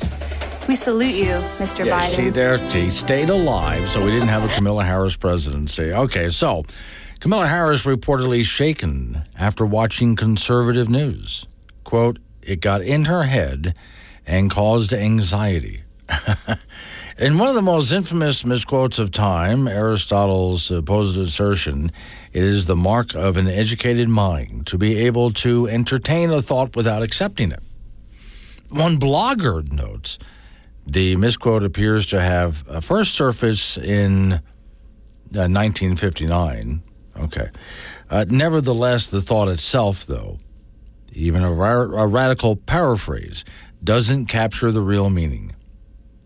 We 0.67 0.77
salute 0.77 1.15
you, 1.15 1.33
Mr. 1.57 1.85
Yeah, 1.85 1.99
Biden. 1.99 2.15
see 2.15 2.29
there, 2.29 2.57
he 2.57 2.89
stayed 2.89 3.29
alive, 3.29 3.85
so 3.89 4.03
we 4.03 4.11
didn't 4.11 4.29
have 4.29 4.49
a 4.49 4.55
Camilla 4.55 4.85
Harris 4.85 5.17
presidency. 5.17 5.91
Okay, 5.91 6.29
so 6.29 6.63
Camilla 7.19 7.47
Harris 7.47 7.83
reportedly 7.83 8.45
shaken 8.45 9.23
after 9.37 9.65
watching 9.65 10.15
conservative 10.15 10.89
news. 10.89 11.47
Quote, 11.83 12.17
it 12.41 12.61
got 12.61 12.81
in 12.81 13.05
her 13.05 13.23
head 13.23 13.75
and 14.25 14.49
caused 14.49 14.93
anxiety. 14.93 15.83
in 17.17 17.37
one 17.37 17.49
of 17.49 17.55
the 17.55 17.61
most 17.61 17.91
infamous 17.91 18.45
misquotes 18.45 18.99
of 18.99 19.11
time, 19.11 19.67
Aristotle's 19.67 20.63
supposed 20.63 21.17
assertion, 21.17 21.91
it 22.31 22.41
is 22.41 22.67
the 22.67 22.75
mark 22.75 23.15
of 23.15 23.35
an 23.35 23.49
educated 23.49 24.07
mind 24.07 24.65
to 24.67 24.77
be 24.77 24.97
able 24.99 25.31
to 25.31 25.67
entertain 25.67 26.31
a 26.31 26.41
thought 26.41 26.73
without 26.73 27.03
accepting 27.03 27.51
it. 27.51 27.61
One 28.69 28.97
blogger 28.97 29.69
notes 29.69 30.17
the 30.85 31.15
misquote 31.15 31.63
appears 31.63 32.05
to 32.07 32.21
have 32.21 32.67
uh, 32.67 32.79
first 32.81 33.13
surfaced 33.13 33.77
in 33.77 34.33
uh, 34.33 35.49
1959. 35.49 36.83
Okay. 37.19 37.49
Uh, 38.09 38.25
nevertheless, 38.27 39.07
the 39.07 39.21
thought 39.21 39.47
itself, 39.47 40.05
though, 40.05 40.39
even 41.13 41.43
a, 41.43 41.51
ra- 41.51 42.01
a 42.01 42.07
radical 42.07 42.55
paraphrase, 42.55 43.45
doesn't 43.83 44.25
capture 44.25 44.71
the 44.71 44.81
real 44.81 45.09
meaning. 45.09 45.55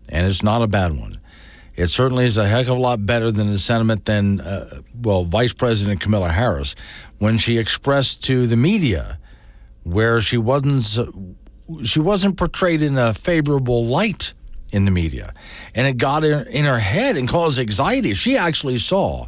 And 0.08 0.26
it's 0.26 0.42
not 0.42 0.62
a 0.62 0.66
bad 0.66 0.98
one. 0.98 1.20
It 1.76 1.88
certainly 1.88 2.24
is 2.24 2.38
a 2.38 2.48
heck 2.48 2.66
of 2.66 2.76
a 2.76 2.80
lot 2.80 3.06
better 3.06 3.30
than 3.30 3.52
the 3.52 3.58
sentiment 3.58 4.04
than, 4.04 4.40
uh, 4.40 4.80
well, 5.00 5.24
Vice 5.24 5.52
President 5.52 6.00
Camilla 6.00 6.30
Harris 6.30 6.74
when 7.18 7.38
she 7.38 7.58
expressed 7.58 8.22
to 8.24 8.46
the 8.46 8.56
media 8.56 9.18
where 9.84 10.20
she 10.20 10.36
wasn't 10.36 10.84
she 11.84 12.00
wasn't 12.00 12.36
portrayed 12.36 12.82
in 12.82 12.96
a 12.96 13.12
favorable 13.12 13.84
light 13.84 14.32
in 14.72 14.84
the 14.84 14.90
media. 14.90 15.34
And 15.74 15.86
it 15.86 15.96
got 15.96 16.24
in, 16.24 16.46
in 16.48 16.64
her 16.64 16.78
head 16.78 17.16
and 17.16 17.28
caused 17.28 17.58
anxiety. 17.58 18.14
She 18.14 18.36
actually 18.36 18.78
saw 18.78 19.26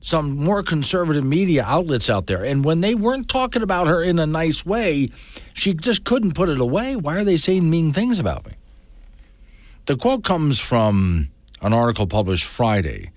some 0.00 0.30
more 0.34 0.62
conservative 0.62 1.24
media 1.24 1.62
outlets 1.64 2.08
out 2.08 2.26
there. 2.26 2.42
And 2.42 2.64
when 2.64 2.80
they 2.80 2.94
weren't 2.94 3.28
talking 3.28 3.62
about 3.62 3.86
her 3.86 4.02
in 4.02 4.18
a 4.18 4.26
nice 4.26 4.64
way, 4.64 5.10
she 5.52 5.74
just 5.74 6.04
couldn't 6.04 6.34
put 6.34 6.48
it 6.48 6.58
away. 6.58 6.96
Why 6.96 7.16
are 7.16 7.24
they 7.24 7.36
saying 7.36 7.68
mean 7.68 7.92
things 7.92 8.18
about 8.18 8.46
me? 8.46 8.54
The 9.86 9.96
quote 9.96 10.24
comes 10.24 10.58
from 10.58 11.30
an 11.60 11.72
article 11.72 12.06
published 12.06 12.44
Friday 12.44 13.10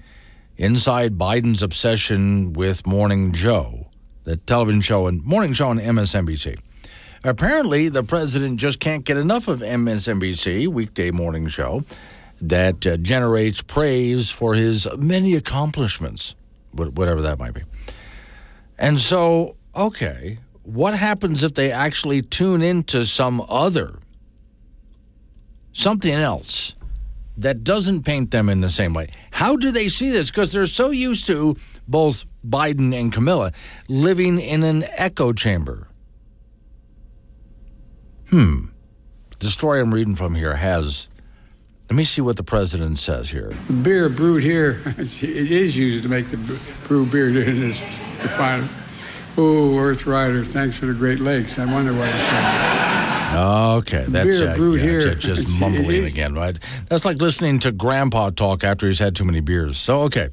inside 0.57 1.17
Biden's 1.17 1.63
obsession 1.63 2.53
with 2.53 2.85
Morning 2.85 3.31
Joe, 3.31 3.87
the 4.25 4.37
television 4.37 4.81
show 4.81 5.07
and 5.07 5.23
morning 5.23 5.53
show 5.53 5.69
on 5.69 5.79
MSNBC. 5.79 6.59
Apparently, 7.23 7.87
the 7.87 8.03
president 8.03 8.59
just 8.59 8.81
can't 8.81 9.05
get 9.05 9.15
enough 9.15 9.47
of 9.47 9.61
MSNBC 9.61 10.67
weekday 10.67 11.09
morning 11.09 11.47
show 11.47 11.85
that 12.41 12.85
uh, 12.85 12.97
generates 12.97 13.61
praise 13.61 14.29
for 14.29 14.55
his 14.55 14.87
many 14.97 15.35
accomplishments, 15.35 16.35
whatever 16.73 17.21
that 17.21 17.39
might 17.39 17.53
be. 17.53 17.61
And 18.77 18.99
so, 18.99 19.55
okay, 19.73 20.39
what 20.63 20.95
happens 20.95 21.43
if 21.45 21.53
they 21.53 21.71
actually 21.71 22.21
tune 22.21 22.61
into 22.61 23.05
some 23.05 23.41
other, 23.47 23.99
something 25.71 26.13
else 26.13 26.75
that 27.37 27.63
doesn't 27.63 28.03
paint 28.03 28.31
them 28.31 28.49
in 28.49 28.59
the 28.59 28.69
same 28.69 28.93
way? 28.93 29.07
How 29.31 29.55
do 29.55 29.71
they 29.71 29.87
see 29.87 30.09
this? 30.09 30.29
Because 30.29 30.51
they're 30.51 30.65
so 30.65 30.89
used 30.89 31.25
to 31.27 31.55
both 31.87 32.25
Biden 32.45 32.93
and 32.93 33.13
Camilla 33.13 33.53
living 33.87 34.41
in 34.41 34.63
an 34.63 34.83
echo 34.97 35.31
chamber. 35.31 35.87
Hmm. 38.33 38.65
The 39.37 39.49
story 39.49 39.79
I'm 39.79 39.93
reading 39.93 40.15
from 40.15 40.33
here 40.33 40.55
has. 40.55 41.07
Let 41.87 41.95
me 41.95 42.03
see 42.03 42.19
what 42.19 42.35
the 42.35 42.43
president 42.43 42.97
says 42.97 43.29
here. 43.29 43.53
The 43.67 43.73
beer 43.73 44.09
brewed 44.09 44.41
here, 44.41 44.81
it 44.97 45.21
is 45.51 45.77
used 45.77 46.01
to 46.01 46.09
make 46.09 46.29
the 46.29 46.37
brew 46.87 47.05
beer 47.05 47.27
in 47.27 47.59
this 47.59 47.79
refinery. 48.23 48.67
Oh, 49.37 49.77
Earth 49.77 50.07
Rider, 50.07 50.43
thanks 50.43 50.77
for 50.77 50.87
the 50.87 50.95
Great 50.95 51.19
Lakes. 51.19 51.59
I 51.59 51.71
wonder 51.71 51.93
what 51.93 52.09
it's 52.09 52.23
called. 52.27 53.77
Okay, 53.83 54.05
that's 54.07 54.25
Beer 54.25 54.49
uh, 54.49 54.71
yeah, 54.71 54.81
here. 54.81 55.13
just 55.13 55.47
mumbling 55.59 56.05
again, 56.05 56.33
right? 56.33 56.57
That's 56.87 57.05
like 57.05 57.21
listening 57.21 57.59
to 57.59 57.71
Grandpa 57.71 58.31
talk 58.31 58.63
after 58.63 58.87
he's 58.87 58.97
had 58.97 59.15
too 59.15 59.25
many 59.25 59.41
beers. 59.41 59.77
So, 59.77 60.01
okay. 60.01 60.29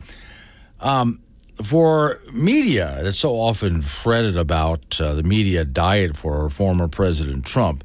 Um, 0.80 1.20
for 1.64 2.20
media 2.32 3.00
that's 3.02 3.18
so 3.18 3.34
often 3.34 3.82
fretted 3.82 4.36
about 4.36 5.00
uh, 5.00 5.14
the 5.14 5.22
media 5.22 5.64
diet 5.64 6.16
for 6.16 6.48
former 6.50 6.88
President 6.88 7.44
Trump, 7.44 7.84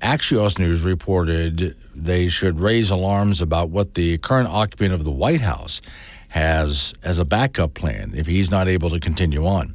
Axios 0.00 0.58
News 0.58 0.84
reported 0.84 1.76
they 1.94 2.28
should 2.28 2.60
raise 2.60 2.90
alarms 2.90 3.42
about 3.42 3.70
what 3.70 3.94
the 3.94 4.18
current 4.18 4.48
occupant 4.48 4.92
of 4.92 5.04
the 5.04 5.10
White 5.10 5.40
House 5.40 5.82
has 6.30 6.94
as 7.02 7.18
a 7.18 7.24
backup 7.24 7.74
plan 7.74 8.12
if 8.14 8.26
he's 8.26 8.50
not 8.50 8.68
able 8.68 8.90
to 8.90 9.00
continue 9.00 9.46
on. 9.46 9.74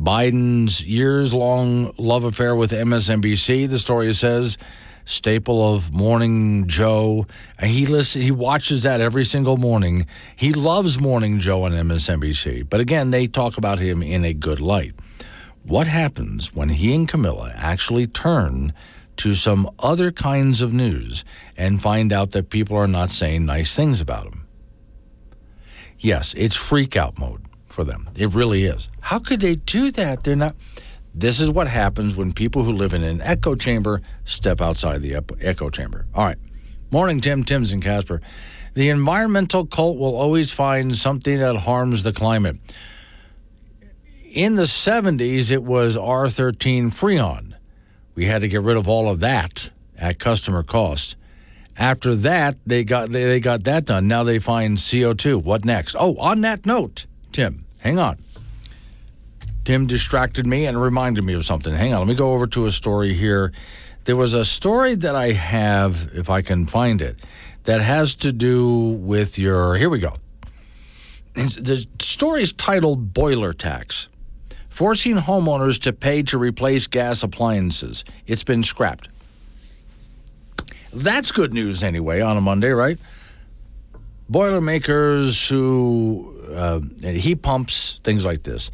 Biden's 0.00 0.84
years 0.86 1.34
long 1.34 1.92
love 1.98 2.24
affair 2.24 2.56
with 2.56 2.70
MSNBC, 2.70 3.68
the 3.68 3.78
story 3.78 4.14
says, 4.14 4.56
staple 5.04 5.74
of 5.74 5.92
Morning 5.92 6.66
Joe. 6.66 7.26
And 7.58 7.70
He 7.70 7.86
listens, 7.86 8.24
he 8.24 8.30
watches 8.30 8.82
that 8.84 9.00
every 9.00 9.24
single 9.24 9.56
morning. 9.56 10.06
He 10.36 10.52
loves 10.52 11.00
Morning 11.00 11.38
Joe 11.38 11.64
on 11.64 11.72
MSNBC. 11.72 12.68
But 12.68 12.80
again, 12.80 13.10
they 13.10 13.26
talk 13.26 13.58
about 13.58 13.78
him 13.78 14.02
in 14.02 14.24
a 14.24 14.34
good 14.34 14.60
light. 14.60 14.94
What 15.64 15.86
happens 15.86 16.54
when 16.54 16.70
he 16.70 16.94
and 16.94 17.06
Camilla 17.08 17.52
actually 17.56 18.06
turn 18.06 18.72
to 19.16 19.34
some 19.34 19.68
other 19.78 20.10
kinds 20.10 20.62
of 20.62 20.72
news 20.72 21.24
and 21.56 21.82
find 21.82 22.12
out 22.12 22.30
that 22.30 22.48
people 22.48 22.76
are 22.76 22.86
not 22.86 23.10
saying 23.10 23.44
nice 23.44 23.76
things 23.76 24.00
about 24.00 24.26
him? 24.26 24.46
Yes, 25.98 26.34
it's 26.36 26.56
freak 26.56 26.96
out 26.96 27.18
mode 27.18 27.44
for 27.68 27.84
them. 27.84 28.08
It 28.16 28.32
really 28.32 28.64
is. 28.64 28.88
How 29.00 29.18
could 29.18 29.40
they 29.40 29.56
do 29.56 29.90
that? 29.92 30.24
They're 30.24 30.34
not. 30.36 30.56
This 31.14 31.40
is 31.40 31.50
what 31.50 31.68
happens 31.68 32.16
when 32.16 32.32
people 32.32 32.62
who 32.62 32.72
live 32.72 32.94
in 32.94 33.02
an 33.02 33.20
echo 33.20 33.54
chamber 33.54 34.00
step 34.24 34.60
outside 34.60 35.02
the 35.02 35.22
echo 35.40 35.70
chamber. 35.70 36.06
All 36.14 36.24
right. 36.24 36.38
Morning, 36.90 37.20
Tim, 37.20 37.44
Tim's, 37.44 37.72
and 37.72 37.82
Casper. 37.82 38.20
The 38.74 38.88
environmental 38.88 39.66
cult 39.66 39.98
will 39.98 40.14
always 40.14 40.52
find 40.52 40.96
something 40.96 41.38
that 41.38 41.56
harms 41.56 42.02
the 42.02 42.12
climate. 42.12 42.56
In 44.32 44.54
the 44.54 44.62
70s, 44.62 45.50
it 45.50 45.64
was 45.64 45.96
R13 45.96 46.86
Freon. 46.86 47.54
We 48.14 48.26
had 48.26 48.42
to 48.42 48.48
get 48.48 48.62
rid 48.62 48.76
of 48.76 48.88
all 48.88 49.08
of 49.08 49.20
that 49.20 49.70
at 49.98 50.18
customer 50.18 50.62
cost. 50.62 51.16
After 51.76 52.14
that, 52.14 52.56
they 52.66 52.84
got 52.84 53.10
they, 53.10 53.24
they 53.24 53.40
got 53.40 53.64
that 53.64 53.86
done. 53.86 54.06
Now 54.06 54.22
they 54.22 54.38
find 54.38 54.76
CO2. 54.76 55.42
What 55.42 55.64
next? 55.64 55.96
Oh, 55.98 56.16
on 56.16 56.42
that 56.42 56.66
note, 56.66 57.06
Tim, 57.32 57.64
hang 57.78 57.98
on. 57.98 58.18
Tim 59.64 59.86
distracted 59.86 60.46
me 60.46 60.66
and 60.66 60.80
reminded 60.80 61.22
me 61.24 61.34
of 61.34 61.44
something. 61.44 61.74
Hang 61.74 61.92
on, 61.92 62.00
let 62.00 62.08
me 62.08 62.14
go 62.14 62.32
over 62.32 62.46
to 62.48 62.66
a 62.66 62.70
story 62.70 63.14
here 63.14 63.52
There 64.04 64.16
was 64.16 64.34
a 64.34 64.44
story 64.44 64.94
that 64.96 65.14
I 65.14 65.32
have, 65.32 66.10
if 66.14 66.30
I 66.30 66.42
can 66.42 66.66
find 66.66 67.02
it, 67.02 67.20
that 67.64 67.80
has 67.80 68.14
to 68.16 68.32
do 68.32 68.92
with 69.00 69.38
your. 69.38 69.76
Here 69.76 69.90
we 69.90 69.98
go. 69.98 70.14
The 71.34 71.86
story 72.00 72.42
is 72.42 72.52
titled 72.52 73.14
Boiler 73.14 73.52
Tax 73.52 74.08
Forcing 74.68 75.16
Homeowners 75.16 75.80
to 75.82 75.92
Pay 75.92 76.22
to 76.24 76.38
Replace 76.38 76.86
Gas 76.86 77.22
Appliances. 77.22 78.04
It's 78.26 78.42
been 78.42 78.62
scrapped. 78.62 79.08
That's 80.92 81.30
good 81.30 81.52
news 81.52 81.82
anyway 81.82 82.20
on 82.20 82.36
a 82.36 82.40
Monday, 82.40 82.70
right? 82.70 82.98
Boilermakers 84.28 85.48
who, 85.48 86.34
uh, 86.52 86.80
heat 87.02 87.42
pumps, 87.42 88.00
things 88.02 88.24
like 88.24 88.42
this, 88.42 88.70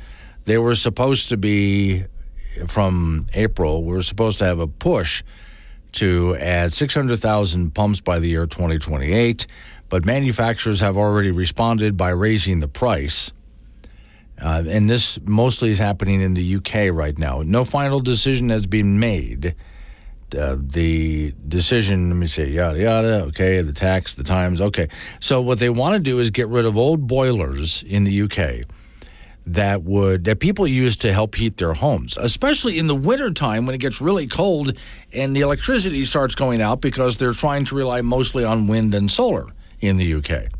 they 0.46 0.58
were 0.58 0.74
supposed 0.74 1.28
to 1.28 1.36
be 1.36 2.04
from 2.68 3.26
April, 3.34 3.84
we 3.84 3.92
were 3.92 4.02
supposed 4.02 4.38
to 4.38 4.46
have 4.46 4.60
a 4.60 4.66
push 4.66 5.22
to 5.92 6.36
add 6.36 6.72
600,000 6.72 7.74
pumps 7.74 8.00
by 8.00 8.18
the 8.18 8.28
year 8.28 8.46
2028, 8.46 9.46
but 9.88 10.04
manufacturers 10.04 10.80
have 10.80 10.96
already 10.96 11.30
responded 11.30 11.96
by 11.96 12.10
raising 12.10 12.60
the 12.60 12.68
price. 12.68 13.32
Uh, 14.40 14.62
and 14.68 14.88
this 14.88 15.18
mostly 15.24 15.70
is 15.70 15.78
happening 15.78 16.20
in 16.20 16.34
the 16.34 16.56
UK 16.56 16.92
right 16.92 17.18
now. 17.18 17.42
No 17.42 17.64
final 17.64 18.00
decision 18.00 18.50
has 18.50 18.66
been 18.66 19.00
made. 19.00 19.54
Uh, 20.36 20.56
the 20.58 21.32
decision, 21.48 22.10
let 22.10 22.16
me 22.16 22.26
see, 22.26 22.44
yada, 22.44 22.78
yada, 22.78 23.22
okay, 23.24 23.62
the 23.62 23.72
tax, 23.72 24.14
the 24.14 24.24
times, 24.24 24.60
okay. 24.60 24.88
So, 25.20 25.40
what 25.40 25.58
they 25.60 25.70
want 25.70 25.94
to 25.94 26.00
do 26.00 26.18
is 26.18 26.30
get 26.30 26.48
rid 26.48 26.66
of 26.66 26.76
old 26.76 27.06
boilers 27.06 27.82
in 27.84 28.04
the 28.04 28.22
UK 28.22 28.66
that 29.46 29.82
would 29.84 30.24
that 30.24 30.40
people 30.40 30.66
use 30.66 30.96
to 30.96 31.12
help 31.12 31.34
heat 31.36 31.56
their 31.56 31.72
homes 31.72 32.18
especially 32.20 32.78
in 32.78 32.88
the 32.88 32.94
wintertime 32.94 33.64
when 33.64 33.74
it 33.74 33.78
gets 33.78 34.00
really 34.00 34.26
cold 34.26 34.76
and 35.12 35.36
the 35.36 35.40
electricity 35.40 36.04
starts 36.04 36.34
going 36.34 36.60
out 36.60 36.80
because 36.80 37.16
they're 37.16 37.32
trying 37.32 37.64
to 37.64 37.74
rely 37.74 38.00
mostly 38.00 38.44
on 38.44 38.66
wind 38.66 38.94
and 38.94 39.10
solar 39.10 39.46
in 39.80 39.96
the 39.96 40.14
UK. 40.14 40.50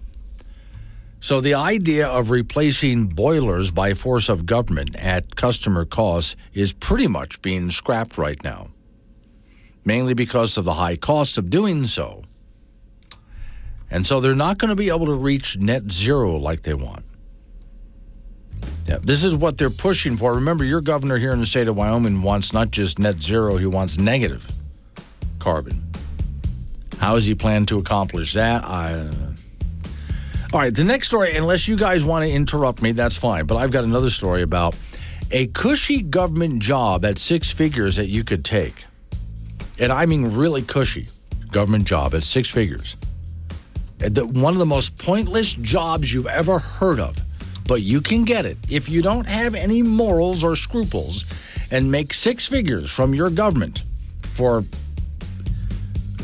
So 1.20 1.40
the 1.40 1.54
idea 1.54 2.06
of 2.06 2.30
replacing 2.30 3.08
boilers 3.08 3.70
by 3.70 3.94
force 3.94 4.28
of 4.28 4.46
government 4.46 4.94
at 4.96 5.34
customer 5.34 5.84
cost 5.84 6.36
is 6.52 6.72
pretty 6.72 7.06
much 7.06 7.42
being 7.42 7.70
scrapped 7.70 8.18
right 8.18 8.42
now. 8.44 8.68
Mainly 9.84 10.14
because 10.14 10.56
of 10.56 10.64
the 10.64 10.74
high 10.74 10.96
cost 10.96 11.38
of 11.38 11.50
doing 11.50 11.86
so. 11.86 12.22
And 13.90 14.06
so 14.06 14.20
they're 14.20 14.34
not 14.34 14.58
going 14.58 14.68
to 14.68 14.76
be 14.76 14.88
able 14.88 15.06
to 15.06 15.14
reach 15.14 15.58
net 15.58 15.90
zero 15.90 16.36
like 16.36 16.62
they 16.62 16.74
want. 16.74 17.04
Yeah, 18.86 18.98
this 19.02 19.24
is 19.24 19.34
what 19.34 19.58
they're 19.58 19.70
pushing 19.70 20.16
for. 20.16 20.34
Remember, 20.34 20.64
your 20.64 20.80
governor 20.80 21.18
here 21.18 21.32
in 21.32 21.40
the 21.40 21.46
state 21.46 21.66
of 21.66 21.76
Wyoming 21.76 22.22
wants 22.22 22.52
not 22.52 22.70
just 22.70 22.98
net 22.98 23.20
zero, 23.20 23.56
he 23.56 23.66
wants 23.66 23.98
negative 23.98 24.48
carbon. 25.38 25.82
How 26.98 27.16
is 27.16 27.24
he 27.24 27.34
plan 27.34 27.66
to 27.66 27.78
accomplish 27.78 28.32
that? 28.34 28.64
I. 28.64 28.94
Uh... 28.94 29.12
All 30.52 30.60
right, 30.60 30.74
the 30.74 30.84
next 30.84 31.08
story, 31.08 31.36
unless 31.36 31.66
you 31.66 31.76
guys 31.76 32.04
want 32.04 32.24
to 32.24 32.30
interrupt 32.30 32.80
me, 32.80 32.92
that's 32.92 33.16
fine. 33.16 33.46
But 33.46 33.56
I've 33.56 33.72
got 33.72 33.84
another 33.84 34.10
story 34.10 34.42
about 34.42 34.76
a 35.30 35.48
cushy 35.48 36.02
government 36.02 36.62
job 36.62 37.04
at 37.04 37.18
six 37.18 37.50
figures 37.50 37.96
that 37.96 38.08
you 38.08 38.22
could 38.22 38.44
take. 38.44 38.84
And 39.78 39.92
I 39.92 40.06
mean 40.06 40.36
really 40.36 40.62
cushy 40.62 41.08
government 41.50 41.84
job 41.84 42.14
at 42.14 42.22
six 42.22 42.48
figures. 42.48 42.96
One 44.00 44.52
of 44.52 44.58
the 44.58 44.66
most 44.66 44.96
pointless 44.98 45.52
jobs 45.54 46.12
you've 46.14 46.26
ever 46.26 46.58
heard 46.58 47.00
of 47.00 47.16
but 47.66 47.82
you 47.82 48.00
can 48.00 48.24
get 48.24 48.46
it 48.46 48.56
if 48.68 48.88
you 48.88 49.02
don't 49.02 49.26
have 49.26 49.54
any 49.54 49.82
morals 49.82 50.44
or 50.44 50.56
scruples 50.56 51.24
and 51.70 51.90
make 51.90 52.14
six 52.14 52.46
figures 52.46 52.90
from 52.90 53.14
your 53.14 53.30
government 53.30 53.82
for 54.34 54.64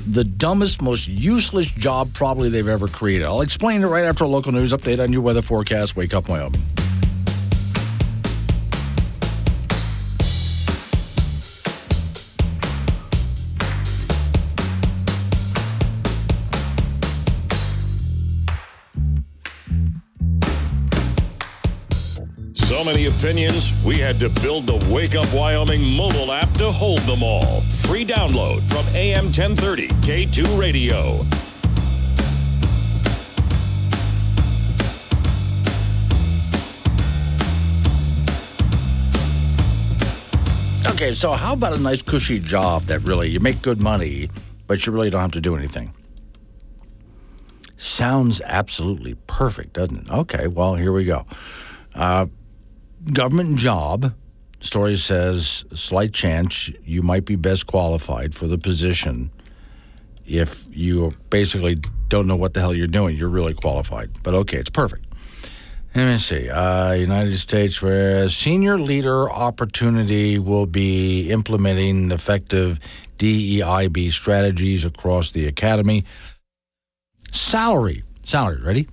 the 0.07 0.25
dumbest, 0.25 0.83
most 0.83 1.07
useless 1.09 1.71
job 1.71 2.13
probably 2.15 2.49
they've 2.49 2.69
ever 2.69 2.89
created. 2.89 3.25
I'll 3.25 3.41
explain 3.41 3.83
it 3.83 3.87
right 3.87 4.05
after 4.05 4.25
a 4.25 4.29
local 4.29 4.53
news 4.53 4.73
update 4.73 5.01
on 5.01 5.13
your 5.13 5.23
weather 5.23 5.43
forecast. 5.43 5.97
Wake 5.97 6.15
up, 6.15 6.29
Wyoming. 6.29 6.63
Many 22.85 23.07
opinions, 23.07 23.73
we 23.85 23.99
had 23.99 24.19
to 24.19 24.29
build 24.29 24.67
the 24.67 24.75
Wake 24.93 25.15
Up 25.15 25.33
Wyoming 25.33 25.83
mobile 25.83 26.33
app 26.33 26.53
to 26.55 26.71
hold 26.71 26.99
them 27.01 27.23
all. 27.23 27.61
Free 27.63 28.05
download 28.05 28.69
from 28.69 28.85
AM 28.95 29.27
1030 29.27 29.89
K2 29.89 30.61
Radio. 30.61 31.25
Okay, 40.93 41.13
so 41.13 41.33
how 41.33 41.53
about 41.53 41.73
a 41.73 41.79
nice, 41.79 42.03
cushy 42.03 42.41
job 42.41 42.83
that 42.85 42.99
really 43.01 43.31
you 43.31 43.39
make 43.39 43.63
good 43.63 43.81
money, 43.81 44.29
but 44.67 44.85
you 44.85 44.93
really 44.93 45.09
don't 45.09 45.23
have 45.23 45.33
to 45.33 45.41
do 45.41 45.57
anything? 45.57 45.95
Sounds 47.77 48.41
absolutely 48.45 49.15
perfect, 49.29 49.73
doesn't 49.73 50.09
it? 50.09 50.11
Okay, 50.11 50.49
well, 50.49 50.75
here 50.75 50.93
we 50.93 51.05
go. 51.05 51.25
Uh, 51.95 52.27
government 53.13 53.59
job. 53.59 54.15
Story 54.61 54.97
says 54.97 55.65
slight 55.75 56.13
chance 56.13 56.71
you 56.85 57.03
might 57.03 57.25
be 57.25 57.37
best 57.37 57.67
qualified 57.67 58.35
for 58.35 58.47
the 58.47 58.59
position 58.59 59.31
if 60.25 60.67
you 60.71 61.13
basically 61.31 61.81
don't 62.09 62.29
know 62.29 62.37
what 62.37 62.55
the 62.55 62.61
hell 62.61 62.75
you're 62.75 62.87
doing. 62.87 63.17
You're 63.17 63.29
really 63.29 63.55
qualified, 63.55 64.11
but 64.23 64.35
okay, 64.35 64.59
it's 64.59 64.71
perfect. 64.71 65.05
Let 65.95 66.07
me 66.07 66.17
see. 66.17 66.49
Uh, 66.49 66.93
United 66.93 67.37
States, 67.37 67.83
where 67.83 68.27
senior 68.29 68.79
leader 68.79 69.31
opportunity 69.31 70.39
will 70.39 70.65
be 70.67 71.31
implementing 71.31 72.11
effective 72.13 72.81
DEIB 73.19 74.11
strategies 74.11 74.87
across 74.87 75.33
the 75.33 75.49
academy. 75.49 76.07
Salary, 77.31 78.05
salary, 78.23 78.63
ready? 78.63 78.89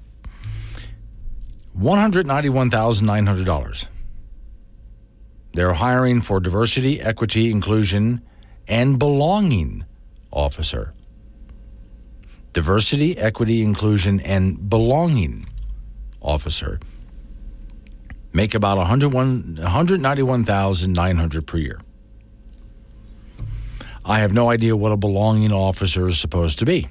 $191,900. 1.80 3.88
They're 5.54 5.74
hiring 5.74 6.22
for 6.22 6.40
diversity, 6.40 7.02
equity, 7.02 7.50
inclusion, 7.50 8.22
and 8.68 9.00
belonging 9.00 9.86
officer. 10.32 10.94
Diversity, 12.54 13.18
equity, 13.18 13.62
inclusion, 13.62 14.20
and 14.20 14.70
belonging 14.70 15.48
officer. 16.22 16.80
Make 18.32 18.54
about 18.54 18.78
101 18.78 19.58
191,900 19.62 21.48
per 21.48 21.58
year. 21.58 21.80
I 24.06 24.20
have 24.20 24.34
no 24.34 24.50
idea 24.50 24.76
what 24.76 24.92
a 24.92 24.98
belonging 24.98 25.52
officer 25.52 26.08
is 26.08 26.20
supposed 26.20 26.60
to 26.60 26.66
be. 26.66 26.88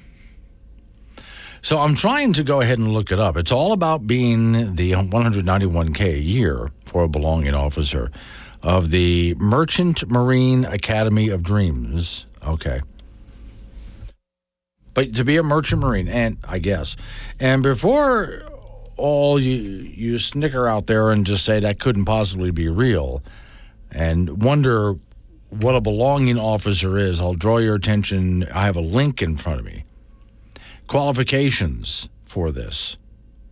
So 1.61 1.79
I'm 1.79 1.95
trying 1.95 2.33
to 2.33 2.43
go 2.43 2.61
ahead 2.61 2.77
and 2.77 2.93
look 2.93 3.11
it 3.11 3.19
up. 3.19 3.35
It's 3.35 3.51
all 3.51 3.73
about 3.73 4.07
being 4.07 4.75
the 4.75 4.93
191K 4.93 6.13
a 6.13 6.19
year 6.19 6.69
for 6.85 7.03
a 7.03 7.09
belonging 7.09 7.53
officer 7.53 8.11
of 8.61 8.91
the 8.91 9.35
Merchant 9.35 10.09
Marine 10.09 10.65
Academy 10.65 11.29
of 11.29 11.43
Dreams. 11.43 12.25
Okay. 12.45 12.81
But 14.93 15.15
to 15.15 15.23
be 15.23 15.37
a 15.37 15.43
merchant 15.43 15.81
marine, 15.81 16.07
and 16.07 16.37
I 16.43 16.59
guess, 16.59 16.95
and 17.39 17.63
before 17.63 18.43
all 18.97 19.39
you 19.39 19.53
you 19.53 20.19
snicker 20.19 20.67
out 20.67 20.87
there 20.87 21.11
and 21.11 21.25
just 21.25 21.45
say 21.45 21.59
that 21.61 21.79
couldn't 21.79 22.05
possibly 22.05 22.51
be 22.51 22.67
real, 22.67 23.23
and 23.91 24.43
wonder 24.43 24.95
what 25.51 25.75
a 25.75 25.81
belonging 25.81 26.37
officer 26.37 26.97
is, 26.97 27.21
I'll 27.21 27.33
draw 27.33 27.59
your 27.59 27.75
attention. 27.75 28.47
I 28.53 28.65
have 28.65 28.75
a 28.75 28.81
link 28.81 29.21
in 29.21 29.37
front 29.37 29.59
of 29.59 29.65
me 29.65 29.85
qualifications 30.89 32.09
for 32.25 32.51
this 32.51 32.97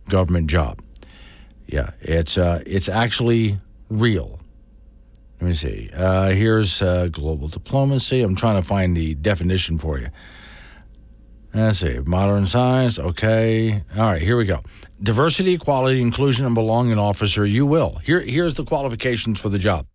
government 0.08 0.50
job. 0.50 0.82
Yeah, 1.66 1.90
it's 2.00 2.36
uh, 2.36 2.62
it's 2.66 2.88
actually 2.88 3.58
real. 3.88 4.40
Let 5.40 5.46
me 5.46 5.54
see. 5.54 5.88
Uh, 5.94 6.30
here's 6.30 6.82
uh, 6.82 7.08
global 7.12 7.48
diplomacy. 7.48 8.22
I'm 8.22 8.34
trying 8.34 8.60
to 8.60 8.66
find 8.66 8.96
the 8.96 9.14
definition 9.14 9.78
for 9.78 9.98
you. 9.98 10.08
Let's 11.54 11.78
see. 11.78 11.98
Modern 12.00 12.46
science. 12.46 12.98
Okay. 12.98 13.82
All 13.96 14.02
right. 14.02 14.20
Here 14.20 14.36
we 14.36 14.44
go. 14.44 14.62
Diversity, 15.02 15.54
equality, 15.54 16.02
inclusion, 16.02 16.44
and 16.44 16.54
belonging 16.54 16.98
officer. 16.98 17.46
You 17.46 17.66
will. 17.66 17.98
Here, 18.04 18.20
here's 18.20 18.54
the 18.54 18.64
qualifications 18.64 19.40
for 19.40 19.48
the 19.48 19.58
job. 19.58 19.86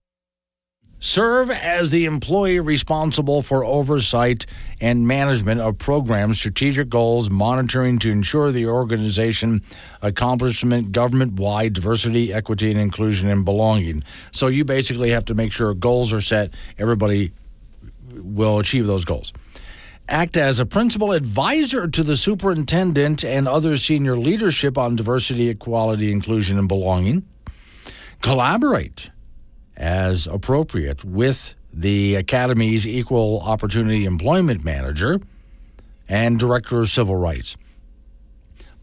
Serve 1.05 1.51
as 1.51 1.91
the 1.91 2.05
employee 2.05 2.61
responsible 2.61 3.41
for 3.41 3.65
oversight 3.65 4.45
and 4.79 5.05
management 5.05 5.59
of 5.59 5.77
programs, 5.77 6.39
strategic 6.39 6.87
goals, 6.87 7.29
monitoring 7.29 7.99
to 7.99 8.09
ensure 8.09 8.53
the 8.53 8.67
organization 8.67 9.61
accomplishment 10.01 10.93
government 10.93 11.33
wide 11.33 11.73
diversity, 11.73 12.31
equity, 12.31 12.71
and 12.71 12.79
inclusion 12.79 13.27
and 13.27 13.43
belonging. 13.43 14.01
So 14.31 14.47
you 14.47 14.63
basically 14.63 15.09
have 15.09 15.25
to 15.25 15.33
make 15.33 15.51
sure 15.51 15.73
goals 15.73 16.13
are 16.13 16.21
set, 16.21 16.53
everybody 16.79 17.33
will 18.13 18.59
achieve 18.59 18.85
those 18.85 19.03
goals. 19.03 19.33
Act 20.07 20.37
as 20.37 20.61
a 20.61 20.65
principal 20.65 21.11
advisor 21.11 21.85
to 21.85 22.01
the 22.01 22.15
superintendent 22.15 23.25
and 23.25 23.45
other 23.45 23.75
senior 23.75 24.15
leadership 24.15 24.77
on 24.77 24.95
diversity, 24.95 25.49
equality, 25.49 26.13
inclusion, 26.13 26.57
and 26.57 26.69
belonging. 26.69 27.27
Collaborate 28.21 29.09
as 29.77 30.27
appropriate 30.27 31.03
with 31.03 31.53
the 31.73 32.15
Academy's 32.15 32.85
Equal 32.85 33.41
Opportunity 33.41 34.05
Employment 34.05 34.63
Manager 34.63 35.19
and 36.07 36.37
Director 36.39 36.81
of 36.81 36.89
Civil 36.89 37.15
Rights. 37.15 37.57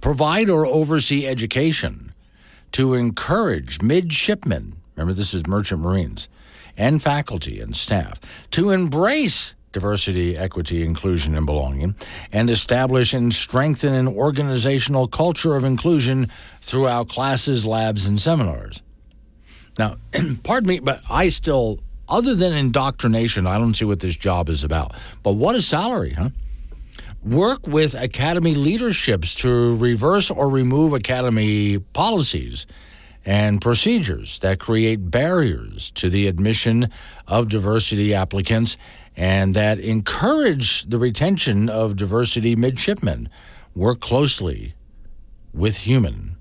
Provide 0.00 0.48
or 0.48 0.66
oversee 0.66 1.26
education 1.26 2.12
to 2.72 2.94
encourage 2.94 3.82
midshipmen, 3.82 4.76
remember 4.96 5.12
this 5.12 5.34
is 5.34 5.46
merchant 5.46 5.82
marines, 5.82 6.28
and 6.76 7.02
faculty 7.02 7.60
and 7.60 7.76
staff 7.76 8.20
to 8.50 8.70
embrace 8.70 9.54
diversity, 9.72 10.36
equity, 10.36 10.84
inclusion, 10.84 11.36
and 11.36 11.46
belonging, 11.46 11.94
and 12.32 12.50
establish 12.50 13.14
and 13.14 13.32
strengthen 13.32 13.94
an 13.94 14.08
organizational 14.08 15.06
culture 15.06 15.54
of 15.54 15.64
inclusion 15.64 16.30
throughout 16.60 17.08
classes, 17.08 17.64
labs, 17.64 18.06
and 18.06 18.20
seminars. 18.20 18.82
Now, 19.78 19.96
pardon 20.44 20.68
me, 20.68 20.78
but 20.80 21.00
I 21.08 21.28
still, 21.28 21.80
other 22.08 22.34
than 22.34 22.52
indoctrination, 22.52 23.46
I 23.46 23.58
don't 23.58 23.74
see 23.74 23.84
what 23.84 24.00
this 24.00 24.16
job 24.16 24.48
is 24.48 24.64
about. 24.64 24.94
But 25.22 25.32
what 25.32 25.56
a 25.56 25.62
salary, 25.62 26.10
huh? 26.10 26.30
Work 27.22 27.66
with 27.66 27.94
academy 27.94 28.54
leaderships 28.54 29.34
to 29.36 29.76
reverse 29.76 30.30
or 30.30 30.48
remove 30.48 30.94
academy 30.94 31.78
policies 31.78 32.66
and 33.26 33.60
procedures 33.60 34.38
that 34.38 34.58
create 34.58 35.10
barriers 35.10 35.90
to 35.92 36.08
the 36.08 36.26
admission 36.26 36.88
of 37.26 37.48
diversity 37.48 38.14
applicants 38.14 38.78
and 39.16 39.54
that 39.54 39.78
encourage 39.78 40.84
the 40.84 40.98
retention 40.98 41.68
of 41.68 41.96
diversity 41.96 42.56
midshipmen. 42.56 43.28
Work 43.74 44.00
closely 44.00 44.74
with 45.52 45.76
human. 45.76 46.36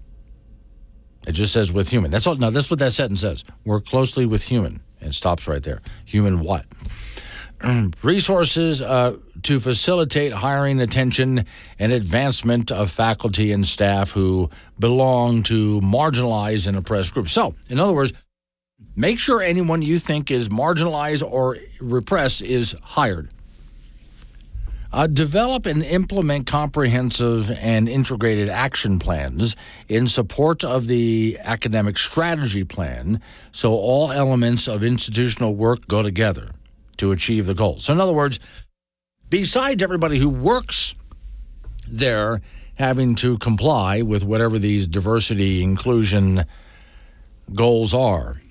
It 1.29 1.33
just 1.33 1.53
says 1.53 1.71
with 1.71 1.89
human. 1.89 2.09
That's 2.09 2.25
all. 2.25 2.33
No, 2.37 2.49
that's 2.49 2.71
what 2.71 2.79
that 2.79 2.91
sentence 2.91 3.21
says. 3.21 3.43
Work 3.63 3.85
closely 3.85 4.25
with 4.25 4.43
human. 4.43 4.81
And 4.99 5.13
stops 5.13 5.47
right 5.47 5.61
there. 5.61 5.79
Human 6.05 6.39
what? 6.39 6.65
Resources 8.03 8.81
uh, 8.81 9.17
to 9.43 9.59
facilitate 9.59 10.31
hiring, 10.31 10.81
attention, 10.81 11.45
and 11.77 11.91
advancement 11.91 12.71
of 12.71 12.89
faculty 12.89 13.51
and 13.51 13.63
staff 13.63 14.09
who 14.09 14.49
belong 14.79 15.43
to 15.43 15.79
marginalized 15.81 16.65
and 16.65 16.75
oppressed 16.75 17.13
groups. 17.13 17.31
So, 17.31 17.53
in 17.69 17.79
other 17.79 17.93
words, 17.93 18.11
make 18.95 19.19
sure 19.19 19.39
anyone 19.39 19.83
you 19.83 19.99
think 19.99 20.31
is 20.31 20.49
marginalized 20.49 21.21
or 21.21 21.59
repressed 21.79 22.41
is 22.41 22.75
hired. 22.81 23.29
Uh, 24.91 25.05
develop 25.05 25.67
and 25.67 25.83
implement 25.83 26.47
comprehensive 26.47 27.51
and 27.51 27.87
integrated 27.87 28.49
action 28.49 28.97
plans 28.97 29.55
in 29.87 30.07
support 30.07 30.63
of 30.63 30.87
the 30.87 31.37
academic 31.43 31.95
strategy 31.95 32.63
plan 32.63 33.21
so 33.51 33.71
all 33.71 34.11
elements 34.11 34.67
of 34.67 34.83
institutional 34.83 35.55
work 35.55 35.87
go 35.87 36.01
together 36.01 36.49
to 36.97 37.11
achieve 37.11 37.45
the 37.45 37.53
goals. 37.53 37.85
So, 37.85 37.93
in 37.93 38.01
other 38.01 38.13
words, 38.13 38.39
besides 39.29 39.81
everybody 39.83 40.17
who 40.17 40.29
works 40.29 40.95
there 41.87 42.41
having 42.75 43.15
to 43.15 43.37
comply 43.37 44.01
with 44.01 44.23
whatever 44.23 44.57
these 44.57 44.87
diversity 44.87 45.61
inclusion 45.61 46.45
goals 47.53 47.93
are, 47.93 48.41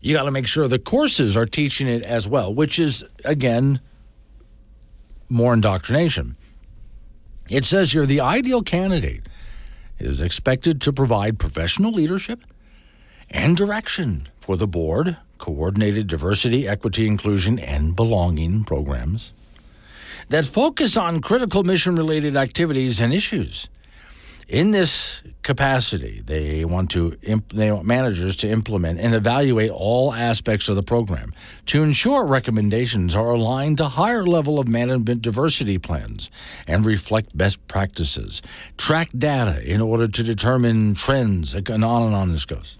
you 0.00 0.14
got 0.14 0.24
to 0.24 0.30
make 0.30 0.46
sure 0.46 0.68
the 0.68 0.78
courses 0.78 1.36
are 1.36 1.46
teaching 1.46 1.88
it 1.88 2.02
as 2.02 2.28
well, 2.28 2.54
which 2.54 2.78
is, 2.78 3.04
again, 3.24 3.80
more 5.28 5.54
indoctrination. 5.54 6.36
It 7.48 7.64
says 7.64 7.92
here 7.92 8.06
the 8.06 8.20
ideal 8.20 8.62
candidate 8.62 9.22
is 9.98 10.20
expected 10.20 10.80
to 10.82 10.92
provide 10.92 11.38
professional 11.38 11.92
leadership 11.92 12.40
and 13.30 13.56
direction 13.56 14.28
for 14.40 14.56
the 14.56 14.66
board, 14.66 15.16
coordinated 15.38 16.06
diversity, 16.06 16.66
equity, 16.66 17.06
inclusion, 17.06 17.58
and 17.58 17.96
belonging 17.96 18.64
programs 18.64 19.32
that 20.28 20.44
focus 20.44 20.96
on 20.96 21.20
critical 21.20 21.64
mission 21.64 21.96
related 21.96 22.36
activities 22.36 23.00
and 23.00 23.12
issues. 23.12 23.68
In 24.48 24.70
this 24.70 25.22
capacity, 25.42 26.22
they 26.24 26.64
want 26.64 26.90
to 26.92 27.18
imp- 27.20 27.52
they 27.52 27.70
want 27.70 27.84
managers 27.84 28.34
to 28.36 28.48
implement 28.48 28.98
and 28.98 29.14
evaluate 29.14 29.70
all 29.70 30.14
aspects 30.14 30.70
of 30.70 30.76
the 30.76 30.82
program 30.82 31.34
to 31.66 31.82
ensure 31.82 32.24
recommendations 32.24 33.14
are 33.14 33.32
aligned 33.32 33.76
to 33.76 33.84
higher 33.84 34.24
level 34.24 34.58
of 34.58 34.66
management 34.66 35.20
diversity 35.20 35.76
plans 35.76 36.30
and 36.66 36.86
reflect 36.86 37.36
best 37.36 37.66
practices. 37.68 38.40
Track 38.78 39.10
data 39.18 39.62
in 39.70 39.82
order 39.82 40.08
to 40.08 40.22
determine 40.22 40.94
trends, 40.94 41.54
and 41.54 41.68
on 41.84 42.04
and 42.04 42.14
on 42.14 42.30
this 42.30 42.46
goes. 42.46 42.78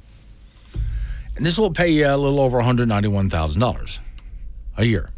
And 1.37 1.45
this 1.45 1.59
will 1.59 1.71
pay 1.71 1.91
you 1.91 2.07
a 2.07 2.17
little 2.17 2.41
over 2.41 2.59
$191,000 2.61 3.99
a 4.79 4.85
year 4.87 5.11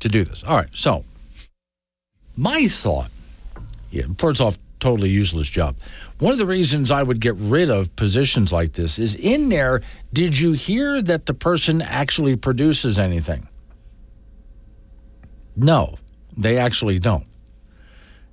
to 0.00 0.08
do 0.10 0.24
this. 0.24 0.44
All 0.44 0.56
right, 0.58 0.68
so 0.72 1.04
my 2.36 2.68
thought, 2.68 3.10
yeah, 3.90 4.04
first 4.18 4.42
off, 4.42 4.58
totally 4.80 5.10
useless 5.10 5.48
job. 5.48 5.76
One 6.18 6.32
of 6.32 6.38
the 6.38 6.46
reasons 6.46 6.90
I 6.90 7.02
would 7.02 7.20
get 7.20 7.34
rid 7.36 7.70
of 7.70 7.94
positions 7.96 8.52
like 8.52 8.72
this 8.72 8.98
is 8.98 9.14
in 9.14 9.48
there, 9.48 9.82
did 10.12 10.38
you 10.38 10.52
hear 10.52 11.00
that 11.02 11.26
the 11.26 11.34
person 11.34 11.82
actually 11.82 12.36
produces 12.36 12.98
anything? 12.98 13.46
No, 15.56 15.96
they 16.36 16.58
actually 16.58 16.98
don't. 16.98 17.26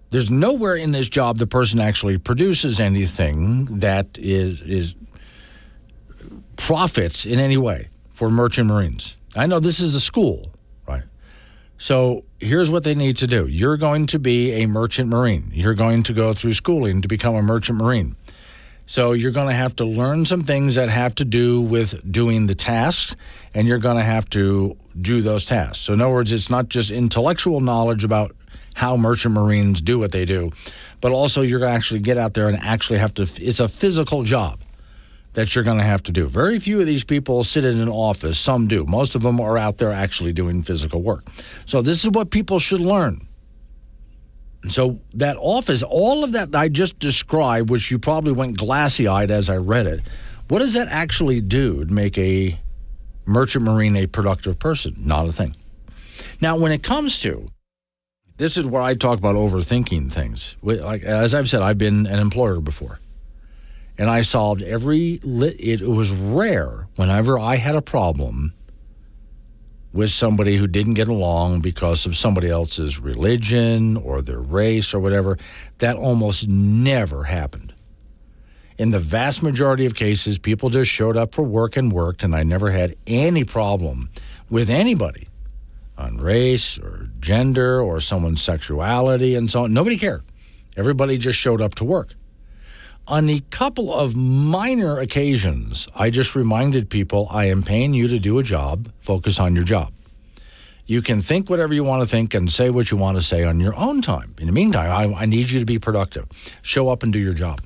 There's 0.09 0.31
nowhere 0.31 0.75
in 0.75 0.91
this 0.91 1.09
job 1.09 1.37
the 1.37 1.47
person 1.47 1.79
actually 1.79 2.17
produces 2.17 2.79
anything 2.79 3.65
that 3.79 4.07
is 4.17 4.61
is 4.61 4.95
profits 6.55 7.25
in 7.25 7.39
any 7.39 7.57
way 7.57 7.89
for 8.11 8.29
merchant 8.29 8.67
marines. 8.67 9.17
I 9.35 9.45
know 9.45 9.59
this 9.59 9.79
is 9.79 9.95
a 9.95 9.99
school, 9.99 10.53
right? 10.87 11.03
So 11.77 12.23
here's 12.39 12.69
what 12.69 12.83
they 12.83 12.95
need 12.95 13.17
to 13.17 13.27
do. 13.27 13.47
You're 13.47 13.77
going 13.77 14.07
to 14.07 14.19
be 14.19 14.63
a 14.63 14.67
merchant 14.67 15.09
marine. 15.09 15.49
You're 15.53 15.73
going 15.73 16.03
to 16.03 16.13
go 16.13 16.33
through 16.33 16.53
schooling 16.53 17.01
to 17.01 17.07
become 17.07 17.35
a 17.35 17.41
merchant 17.41 17.77
marine. 17.77 18.15
So 18.85 19.11
you're 19.11 19.31
going 19.31 19.49
to 19.49 19.55
have 19.55 19.75
to 19.77 19.85
learn 19.85 20.25
some 20.25 20.41
things 20.41 20.75
that 20.75 20.87
have 20.87 21.15
to 21.15 21.25
do 21.25 21.59
with 21.59 22.09
doing 22.09 22.47
the 22.47 22.55
tasks, 22.55 23.15
and 23.53 23.67
you're 23.67 23.79
going 23.79 23.97
to 23.97 24.03
have 24.03 24.29
to 24.29 24.77
do 24.99 25.21
those 25.21 25.45
tasks. 25.45 25.79
So 25.79 25.93
in 25.93 26.01
other 26.01 26.13
words, 26.13 26.31
it's 26.31 26.49
not 26.49 26.69
just 26.69 26.89
intellectual 26.89 27.59
knowledge 27.59 28.05
about 28.05 28.33
how 28.75 28.95
merchant 28.95 29.33
marines 29.33 29.81
do 29.81 29.99
what 29.99 30.11
they 30.11 30.23
do, 30.23 30.51
but 31.01 31.11
also 31.11 31.41
you're 31.41 31.59
going 31.59 31.71
to 31.71 31.75
actually 31.75 31.99
get 31.99 32.17
out 32.17 32.33
there 32.33 32.47
and 32.47 32.57
actually 32.61 32.99
have 32.99 33.13
to. 33.15 33.23
It's 33.23 33.59
a 33.59 33.67
physical 33.67 34.23
job 34.23 34.59
that 35.37 35.53
you're 35.53 35.63
going 35.63 35.77
to 35.77 35.83
have 35.83 36.01
to 36.01 36.11
do. 36.11 36.25
Very 36.25 36.57
few 36.57 36.79
of 36.79 36.87
these 36.87 37.03
people 37.03 37.43
sit 37.43 37.63
in 37.63 37.79
an 37.79 37.89
office. 37.89 38.39
Some 38.39 38.67
do. 38.67 38.85
Most 38.85 39.13
of 39.13 39.21
them 39.21 39.39
are 39.39 39.55
out 39.55 39.77
there 39.77 39.91
actually 39.91 40.33
doing 40.33 40.63
physical 40.63 41.03
work. 41.03 41.27
So 41.67 41.83
this 41.83 42.03
is 42.03 42.09
what 42.09 42.31
people 42.31 42.57
should 42.57 42.79
learn. 42.79 43.21
So 44.67 44.99
that 45.13 45.37
office, 45.37 45.83
all 45.83 46.23
of 46.23 46.31
that 46.31 46.55
I 46.55 46.69
just 46.69 46.97
described, 46.97 47.69
which 47.69 47.91
you 47.91 47.99
probably 47.99 48.31
went 48.31 48.57
glassy 48.57 49.07
eyed 49.07 49.29
as 49.29 49.47
I 49.47 49.57
read 49.57 49.85
it, 49.85 50.01
what 50.47 50.57
does 50.57 50.73
that 50.73 50.87
actually 50.87 51.39
do 51.39 51.85
to 51.85 51.93
make 51.93 52.17
a 52.17 52.57
merchant 53.27 53.63
marine 53.63 53.95
a 53.95 54.07
productive 54.07 54.57
person? 54.57 54.95
Not 54.97 55.27
a 55.27 55.31
thing. 55.31 55.55
Now, 56.41 56.57
when 56.57 56.71
it 56.71 56.81
comes 56.81 57.19
to 57.19 57.47
this 58.37 58.57
is 58.57 58.65
where 58.65 58.81
I 58.81 58.95
talk 58.95 59.19
about 59.19 59.35
overthinking 59.35 60.11
things. 60.11 60.57
Like 60.63 61.03
as 61.03 61.35
I've 61.35 61.49
said, 61.49 61.61
I've 61.61 61.77
been 61.77 62.07
an 62.07 62.19
employer 62.19 62.59
before, 62.59 62.99
and 63.97 64.09
I 64.09 64.21
solved 64.21 64.61
every. 64.61 65.19
Lit. 65.23 65.59
It 65.59 65.81
was 65.81 66.11
rare 66.11 66.87
whenever 66.95 67.39
I 67.39 67.55
had 67.55 67.75
a 67.75 67.81
problem 67.81 68.53
with 69.93 70.11
somebody 70.11 70.57
who 70.57 70.67
didn't 70.67 70.93
get 70.93 71.07
along 71.07 71.61
because 71.61 72.05
of 72.05 72.15
somebody 72.15 72.49
else's 72.49 72.99
religion 72.99 73.97
or 73.97 74.21
their 74.21 74.39
race 74.39 74.93
or 74.93 74.99
whatever. 74.99 75.37
That 75.79 75.95
almost 75.95 76.47
never 76.47 77.23
happened. 77.23 77.73
In 78.77 78.91
the 78.91 78.99
vast 78.99 79.41
majority 79.41 79.87
of 79.87 79.95
cases, 79.95 80.37
people 80.37 80.69
just 80.69 80.91
showed 80.91 81.17
up 81.17 81.33
for 81.33 81.41
work 81.41 81.77
and 81.77 81.91
worked, 81.91 82.23
and 82.23 82.35
I 82.35 82.43
never 82.43 82.69
had 82.69 82.95
any 83.07 83.43
problem 83.43 84.05
with 84.51 84.69
anybody 84.69 85.27
on 85.97 86.17
race 86.17 86.77
or 86.77 87.09
gender 87.19 87.81
or 87.81 87.99
someone's 87.99 88.41
sexuality 88.41 89.33
and 89.33 89.49
so 89.49 89.63
on. 89.63 89.73
Nobody 89.73 89.97
cared. 89.97 90.23
Everybody 90.75 91.17
just 91.17 91.39
showed 91.39 91.59
up 91.59 91.73
to 91.75 91.83
work. 91.83 92.13
On 93.09 93.29
a 93.29 93.39
couple 93.51 93.93
of 93.93 94.17
minor 94.17 94.99
occasions, 94.99 95.87
I 95.95 96.09
just 96.09 96.35
reminded 96.35 96.89
people 96.89 97.29
I 97.31 97.45
am 97.45 97.63
paying 97.63 97.93
you 97.93 98.09
to 98.09 98.19
do 98.19 98.37
a 98.37 98.43
job, 98.43 98.91
focus 98.99 99.39
on 99.39 99.55
your 99.55 99.63
job. 99.63 99.93
You 100.85 101.01
can 101.01 101.21
think 101.21 101.49
whatever 101.49 101.73
you 101.73 101.85
want 101.85 102.03
to 102.03 102.09
think 102.09 102.33
and 102.33 102.51
say 102.51 102.69
what 102.69 102.91
you 102.91 102.97
want 102.97 103.17
to 103.17 103.23
say 103.23 103.45
on 103.45 103.61
your 103.61 103.73
own 103.77 104.01
time. 104.01 104.35
In 104.39 104.47
the 104.47 104.51
meantime, 104.51 104.91
I, 104.91 105.21
I 105.21 105.25
need 105.25 105.49
you 105.49 105.59
to 105.59 105.65
be 105.65 105.79
productive. 105.79 106.27
Show 106.61 106.89
up 106.89 107.01
and 107.01 107.13
do 107.13 107.19
your 107.19 107.31
job. 107.31 107.61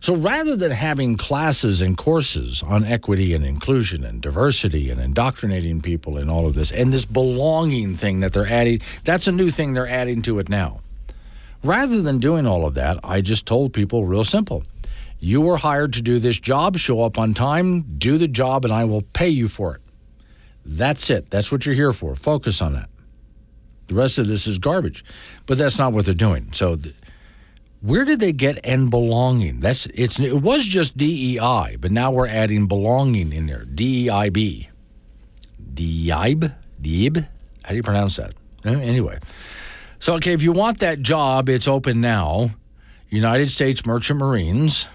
So 0.00 0.14
rather 0.14 0.56
than 0.56 0.72
having 0.72 1.16
classes 1.16 1.80
and 1.80 1.96
courses 1.96 2.62
on 2.62 2.84
equity 2.84 3.32
and 3.32 3.46
inclusion 3.46 4.04
and 4.04 4.20
diversity 4.20 4.90
and 4.90 5.00
indoctrinating 5.00 5.80
people 5.80 6.18
in 6.18 6.28
all 6.28 6.46
of 6.46 6.52
this 6.52 6.70
and 6.70 6.92
this 6.92 7.06
belonging 7.06 7.94
thing 7.94 8.20
that 8.20 8.34
they're 8.34 8.46
adding, 8.46 8.82
that's 9.04 9.26
a 9.26 9.32
new 9.32 9.48
thing 9.48 9.72
they're 9.72 9.88
adding 9.88 10.20
to 10.20 10.38
it 10.38 10.50
now. 10.50 10.82
Rather 11.64 12.02
than 12.02 12.18
doing 12.18 12.46
all 12.46 12.66
of 12.66 12.74
that, 12.74 13.00
I 13.02 13.22
just 13.22 13.46
told 13.46 13.72
people 13.72 14.04
real 14.04 14.22
simple. 14.22 14.62
You 15.18 15.40
were 15.40 15.56
hired 15.56 15.94
to 15.94 16.02
do 16.02 16.18
this 16.18 16.38
job, 16.38 16.76
show 16.76 17.02
up 17.02 17.18
on 17.18 17.32
time, 17.32 17.96
do 17.96 18.18
the 18.18 18.28
job, 18.28 18.66
and 18.66 18.74
I 18.74 18.84
will 18.84 19.00
pay 19.00 19.30
you 19.30 19.48
for 19.48 19.74
it. 19.74 19.80
That's 20.66 21.08
it. 21.08 21.30
That's 21.30 21.50
what 21.50 21.64
you're 21.64 21.74
here 21.74 21.94
for. 21.94 22.14
Focus 22.16 22.60
on 22.60 22.74
that. 22.74 22.90
The 23.86 23.94
rest 23.94 24.18
of 24.18 24.26
this 24.26 24.46
is 24.46 24.58
garbage. 24.58 25.06
But 25.46 25.56
that's 25.56 25.78
not 25.78 25.94
what 25.94 26.04
they're 26.04 26.12
doing. 26.12 26.50
So, 26.52 26.76
where 27.80 28.04
did 28.04 28.20
they 28.20 28.32
get 28.32 28.64
and 28.66 28.90
belonging? 28.90 29.60
That's 29.60 29.86
it's 29.86 30.20
it 30.20 30.42
was 30.42 30.64
just 30.64 30.98
DEI, 30.98 31.76
but 31.80 31.90
now 31.90 32.10
we're 32.10 32.28
adding 32.28 32.66
belonging 32.66 33.32
in 33.32 33.46
there. 33.46 33.64
DEIB. 33.64 34.68
DEIB? 35.74 36.54
DEIB? 36.82 37.28
How 37.62 37.70
do 37.70 37.76
you 37.76 37.82
pronounce 37.82 38.16
that? 38.16 38.34
Anyway. 38.64 39.18
So 40.04 40.12
okay, 40.16 40.34
if 40.34 40.42
you 40.42 40.52
want 40.52 40.80
that 40.80 41.00
job, 41.00 41.48
it's 41.48 41.66
open 41.66 42.02
now. 42.02 42.50
United 43.08 43.50
States 43.50 43.86
Merchant 43.86 44.18
Marines. 44.18 44.86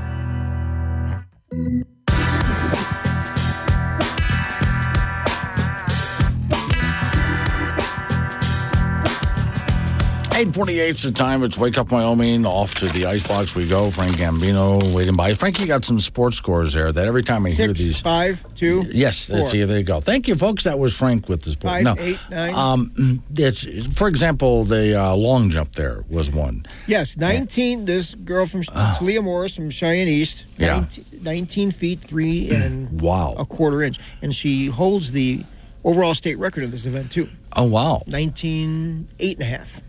Eight 10.40 10.54
forty-eight 10.54 10.90
is 10.92 11.02
the 11.02 11.12
time. 11.12 11.42
It's 11.42 11.58
Wake 11.58 11.76
Up 11.76 11.92
Wyoming. 11.92 12.46
Off 12.46 12.74
to 12.76 12.86
the 12.86 13.04
icebox 13.04 13.54
we 13.54 13.68
go. 13.68 13.90
Frank 13.90 14.12
Gambino 14.12 14.80
waiting 14.96 15.14
by. 15.14 15.34
Frankie 15.34 15.66
got 15.66 15.84
some 15.84 16.00
sports 16.00 16.38
scores 16.38 16.72
there. 16.72 16.90
That 16.92 17.06
every 17.06 17.22
time 17.22 17.44
I 17.44 17.50
hear 17.50 17.74
these, 17.74 18.00
five, 18.00 18.42
two, 18.54 18.86
yes, 18.90 19.26
four. 19.28 19.36
that's, 19.36 19.52
here 19.52 19.66
there 19.66 19.76
you 19.76 19.84
go. 19.84 20.00
Thank 20.00 20.28
you, 20.28 20.36
folks. 20.36 20.64
That 20.64 20.78
was 20.78 20.96
Frank 20.96 21.28
with 21.28 21.42
the 21.42 21.50
sport. 21.50 21.72
Five, 21.72 21.82
no, 21.82 21.94
eight, 21.98 22.18
nine. 22.30 22.54
Um, 22.54 23.22
it's 23.34 23.66
for 23.98 24.08
example, 24.08 24.64
the 24.64 24.98
uh, 24.98 25.14
long 25.14 25.50
jump 25.50 25.74
there 25.74 26.06
was 26.08 26.30
one. 26.30 26.64
Yes, 26.86 27.18
19. 27.18 27.84
This 27.84 28.14
girl 28.14 28.46
from 28.46 28.62
Talia 28.62 29.20
Morris 29.20 29.54
from 29.54 29.68
Cheyenne 29.68 30.08
East. 30.08 30.46
Ah. 30.52 30.54
Yeah. 30.56 30.74
19, 30.80 31.04
19 31.22 31.70
feet, 31.70 32.00
three 32.00 32.48
and 32.54 33.02
Wow. 33.02 33.34
a 33.36 33.44
quarter 33.44 33.82
inch. 33.82 33.98
And 34.22 34.34
she 34.34 34.68
holds 34.68 35.12
the 35.12 35.44
overall 35.84 36.14
state 36.14 36.38
record 36.38 36.64
of 36.64 36.70
this 36.70 36.86
event, 36.86 37.12
too. 37.12 37.28
Oh 37.54 37.64
wow! 37.64 38.04
19, 38.06 39.08
eight 39.18 39.36
and 39.36 39.42
a 39.46 39.50
half. 39.58 39.82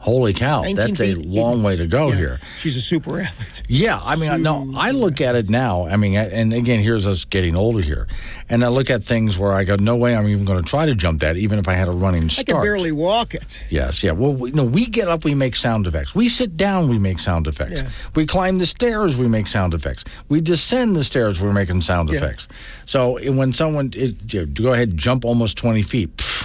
Holy 0.00 0.32
cow! 0.32 0.60
19 0.62 0.76
That's 0.76 1.00
a 1.00 1.14
long 1.16 1.62
way 1.62 1.74
to 1.76 1.86
go 1.86 2.08
Yeah. 2.10 2.16
here. 2.16 2.40
She's 2.56 2.76
a 2.76 2.80
super 2.80 3.20
athlete. 3.20 3.62
Yeah, 3.68 4.00
I 4.02 4.14
mean, 4.16 4.42
no, 4.42 4.72
I 4.76 4.92
look 4.92 5.20
at 5.20 5.34
it 5.34 5.50
now. 5.50 5.86
I 5.88 5.96
mean, 5.96 6.14
and 6.14 6.54
again, 6.54 6.80
here's 6.80 7.06
us 7.06 7.24
getting 7.24 7.56
older 7.56 7.80
here, 7.80 8.06
and 8.48 8.64
I 8.64 8.68
look 8.68 8.90
at 8.90 9.02
things 9.02 9.38
where 9.38 9.52
I 9.52 9.64
go, 9.64 9.74
no 9.76 9.96
way, 9.96 10.14
I'm 10.16 10.28
even 10.28 10.44
going 10.44 10.62
to 10.62 10.68
try 10.68 10.86
to 10.86 10.94
jump 10.94 11.20
that, 11.20 11.36
even 11.36 11.58
if 11.58 11.66
I 11.68 11.74
had 11.74 11.88
a 11.88 11.90
running 11.90 12.28
start. 12.28 12.48
I 12.48 12.52
can 12.52 12.62
barely 12.62 12.92
walk 12.92 13.34
it. 13.34 13.62
Yes, 13.70 14.02
yeah. 14.04 14.12
Well, 14.12 14.32
we, 14.32 14.52
no, 14.52 14.64
we 14.64 14.86
get 14.86 15.08
up, 15.08 15.24
we 15.24 15.34
make 15.34 15.56
sound 15.56 15.86
effects. 15.88 16.14
We 16.14 16.28
sit 16.28 16.56
down, 16.56 16.88
we 16.88 16.98
make 16.98 17.18
sound 17.18 17.48
effects. 17.48 17.82
Yeah. 17.82 17.88
We 18.14 18.24
climb 18.24 18.58
the 18.58 18.66
stairs, 18.66 19.18
we 19.18 19.26
make 19.26 19.48
sound 19.48 19.74
effects. 19.74 20.04
We 20.28 20.40
descend 20.40 20.94
the 20.94 21.04
stairs, 21.04 21.40
we're 21.40 21.52
making 21.52 21.80
sound 21.80 22.08
Yeah. 22.10 22.18
effects. 22.18 22.46
So 22.86 23.16
eh, 23.16 23.30
when 23.30 23.52
someone 23.52 23.90
it, 23.96 24.32
you 24.32 24.40
know, 24.40 24.46
go 24.46 24.72
ahead, 24.74 24.96
jump 24.96 25.24
almost 25.24 25.58
twenty 25.58 25.82
feet. 25.82 26.16
pff, 26.16 26.37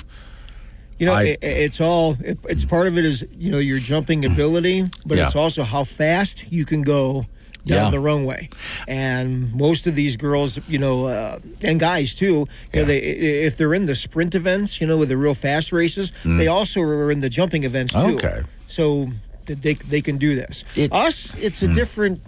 You 1.03 1.09
know, 1.09 1.15
I- 1.15 1.23
it, 1.23 1.39
it's 1.43 1.81
all, 1.81 2.15
it, 2.23 2.39
it's 2.47 2.63
part 2.63 2.88
of 2.88 2.97
it 2.97 3.03
is, 3.03 3.27
you 3.38 3.51
know, 3.51 3.57
your 3.57 3.77
jumping 3.80 4.23
ability, 4.23 4.89
but 5.05 5.17
Yeah. 5.17 5.25
it's 5.25 5.35
also 5.35 5.63
how 5.63 5.84
fast 5.84 6.45
you 6.49 6.63
can 6.63 6.81
go 6.81 7.25
down 7.65 7.85
Yeah. 7.88 7.89
the 7.91 7.99
runway. 7.99 8.47
And 8.88 9.53
most 9.53 9.85
of 9.85 9.95
these 9.95 10.15
girls, 10.15 10.59
you 10.69 10.77
know, 10.80 11.07
uh, 11.07 11.39
and 11.61 11.77
guys 11.77 12.15
too, 12.15 12.47
you 12.73 12.80
know, 12.80 12.85
they 12.85 12.99
if 12.99 13.57
they're 13.57 13.73
in 13.73 13.85
the 13.85 13.95
sprint 13.95 14.34
events, 14.34 14.80
you 14.80 14.88
know, 14.88 14.95
with 14.97 15.09
the 15.09 15.17
real 15.17 15.34
fast 15.34 15.73
races, 15.73 16.13
Mm. 16.23 16.38
they 16.38 16.47
also 16.47 16.80
are 16.80 17.11
in 17.11 17.19
the 17.19 17.30
jumping 17.30 17.65
events 17.65 17.93
too. 17.93 18.15
Okay. 18.15 18.39
So 18.67 19.09
they 19.45 19.73
they 19.73 20.01
can 20.01 20.17
do 20.17 20.35
this. 20.35 20.63
Us, 20.89 21.35
it's 21.38 21.61
a 21.63 21.67
different 21.67 22.21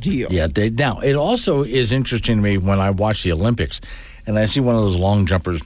deal. 0.00 0.28
Yeah. 0.30 0.48
They, 0.54 0.68
now 0.68 0.98
it 1.00 1.14
also 1.16 1.64
is 1.64 1.92
interesting 1.92 2.36
to 2.36 2.42
me 2.42 2.58
when 2.58 2.78
I 2.78 2.90
watch 2.90 3.22
the 3.22 3.32
Olympics, 3.32 3.80
and 4.26 4.38
I 4.38 4.44
see 4.46 4.60
one 4.60 4.74
of 4.76 4.82
those 4.82 4.96
long 4.96 5.24
jumpers. 5.26 5.62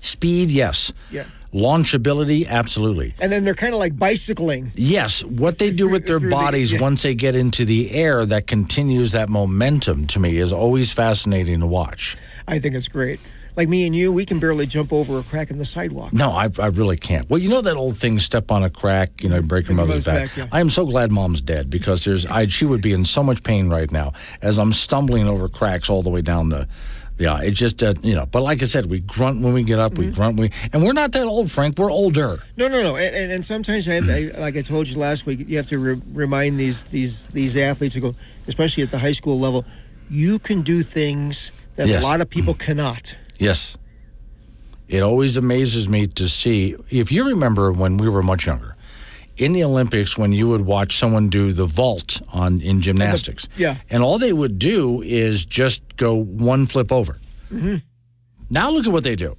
Speed, 0.00 0.50
yes. 0.50 0.92
Yeah. 1.10 1.24
Launchability, 1.52 2.46
absolutely. 2.46 3.14
And 3.20 3.32
then 3.32 3.44
they're 3.44 3.54
kind 3.54 3.74
of 3.74 3.80
like 3.80 3.98
bicycling. 3.98 4.70
Yes, 4.74 5.24
what 5.24 5.58
they 5.58 5.70
do 5.70 5.88
with 5.88 6.06
their 6.06 6.20
through 6.20 6.30
the- 6.30 6.36
bodies 6.36 6.72
yeah. 6.72 6.80
once 6.80 7.02
they 7.02 7.14
get 7.14 7.34
into 7.34 7.64
the 7.64 7.90
air 7.90 8.24
that 8.26 8.46
continues 8.46 9.12
that 9.12 9.28
momentum 9.28 10.06
to 10.08 10.20
me 10.20 10.38
is 10.38 10.52
always 10.52 10.92
fascinating 10.92 11.60
to 11.60 11.66
watch. 11.66 12.16
I 12.46 12.60
think 12.60 12.76
it's 12.76 12.88
great. 12.88 13.18
Like 13.56 13.68
me 13.68 13.84
and 13.84 13.94
you, 13.94 14.12
we 14.12 14.24
can 14.24 14.38
barely 14.38 14.64
jump 14.64 14.92
over 14.92 15.18
a 15.18 15.24
crack 15.24 15.50
in 15.50 15.58
the 15.58 15.64
sidewalk. 15.64 16.12
No, 16.12 16.30
I, 16.30 16.48
I 16.60 16.66
really 16.66 16.96
can't. 16.96 17.28
Well, 17.28 17.40
you 17.40 17.48
know 17.48 17.60
that 17.60 17.76
old 17.76 17.96
thing, 17.96 18.20
step 18.20 18.52
on 18.52 18.62
a 18.62 18.70
crack, 18.70 19.20
you 19.20 19.28
know, 19.28 19.38
mm-hmm. 19.38 19.48
break 19.48 19.68
your 19.68 19.76
Break 19.76 19.88
your 19.88 19.88
mother's 19.88 20.06
mother's 20.06 20.28
back. 20.30 20.36
back, 20.36 20.50
yeah. 20.52 20.56
I 20.56 20.60
am 20.60 20.70
so 20.70 20.86
glad 20.86 21.10
mom's 21.10 21.40
dead 21.40 21.68
because 21.68 22.04
there's, 22.04 22.26
I, 22.26 22.46
she 22.46 22.64
would 22.64 22.80
be 22.80 22.92
in 22.92 23.04
so 23.04 23.24
much 23.24 23.42
pain 23.42 23.68
right 23.68 23.90
now 23.90 24.12
as 24.40 24.56
I'm 24.56 24.72
stumbling 24.72 25.26
over 25.26 25.48
cracks 25.48 25.90
all 25.90 26.02
the 26.02 26.10
way 26.10 26.22
down 26.22 26.48
the, 26.50 26.68
aisle. 27.26 27.42
It's 27.42 27.58
just, 27.58 27.82
uh, 27.82 27.94
you 28.02 28.14
know, 28.14 28.26
but 28.26 28.42
like 28.42 28.62
I 28.62 28.66
said, 28.66 28.86
we 28.86 29.00
grunt 29.00 29.42
when 29.42 29.52
we 29.52 29.62
get 29.62 29.78
up, 29.78 29.92
Mm-hmm. 29.92 30.02
we 30.02 30.10
grunt, 30.12 30.38
we, 30.40 30.50
and 30.72 30.82
we're 30.84 30.92
not 30.92 31.12
that 31.12 31.24
old, 31.26 31.50
Frank. 31.50 31.78
We're 31.78 31.90
older. 31.90 32.38
No, 32.56 32.68
no, 32.68 32.82
no. 32.82 32.96
And, 32.96 33.14
and, 33.16 33.32
and 33.32 33.44
sometimes 33.44 33.88
I, 33.88 33.94
have, 33.94 34.08
I, 34.08 34.38
like 34.40 34.56
I 34.56 34.62
told 34.62 34.88
you 34.88 34.98
last 34.98 35.26
week, 35.26 35.44
you 35.48 35.56
have 35.56 35.66
to 35.68 35.78
re- 35.78 36.02
remind 36.12 36.58
these 36.58 36.84
these 36.84 37.26
these 37.28 37.56
athletes 37.56 37.94
to 37.94 38.00
go, 38.00 38.14
especially 38.46 38.82
at 38.82 38.90
the 38.90 38.98
high 38.98 39.12
school 39.12 39.38
level, 39.38 39.64
you 40.08 40.38
can 40.38 40.62
do 40.62 40.82
things 40.82 41.52
that 41.76 41.88
Yes. 41.88 42.02
a 42.02 42.06
lot 42.06 42.20
of 42.20 42.28
people 42.28 42.54
cannot. 42.54 43.16
Yes. 43.38 43.76
It 44.88 45.02
always 45.02 45.36
amazes 45.36 45.88
me 45.88 46.06
to 46.06 46.28
see, 46.28 46.74
if 46.90 47.12
you 47.12 47.24
remember 47.28 47.70
when 47.70 47.96
we 47.96 48.08
were 48.08 48.22
much 48.24 48.46
younger, 48.46 48.74
in 49.40 49.52
the 49.52 49.64
Olympics, 49.64 50.18
when 50.18 50.32
you 50.32 50.48
would 50.48 50.60
watch 50.62 50.96
someone 50.98 51.28
do 51.30 51.52
the 51.52 51.66
vault 51.66 52.20
on 52.32 52.60
in 52.60 52.80
gymnastics, 52.82 53.48
yeah. 53.56 53.76
and 53.88 54.02
all 54.02 54.18
they 54.18 54.32
would 54.32 54.58
do 54.58 55.02
is 55.02 55.44
just 55.44 55.82
go 55.96 56.14
one 56.14 56.66
flip 56.66 56.92
over. 56.92 57.18
hmm 57.48 57.76
Now 58.50 58.70
look 58.70 58.86
at 58.86 58.92
what 58.92 59.04
they 59.04 59.16
do. 59.16 59.36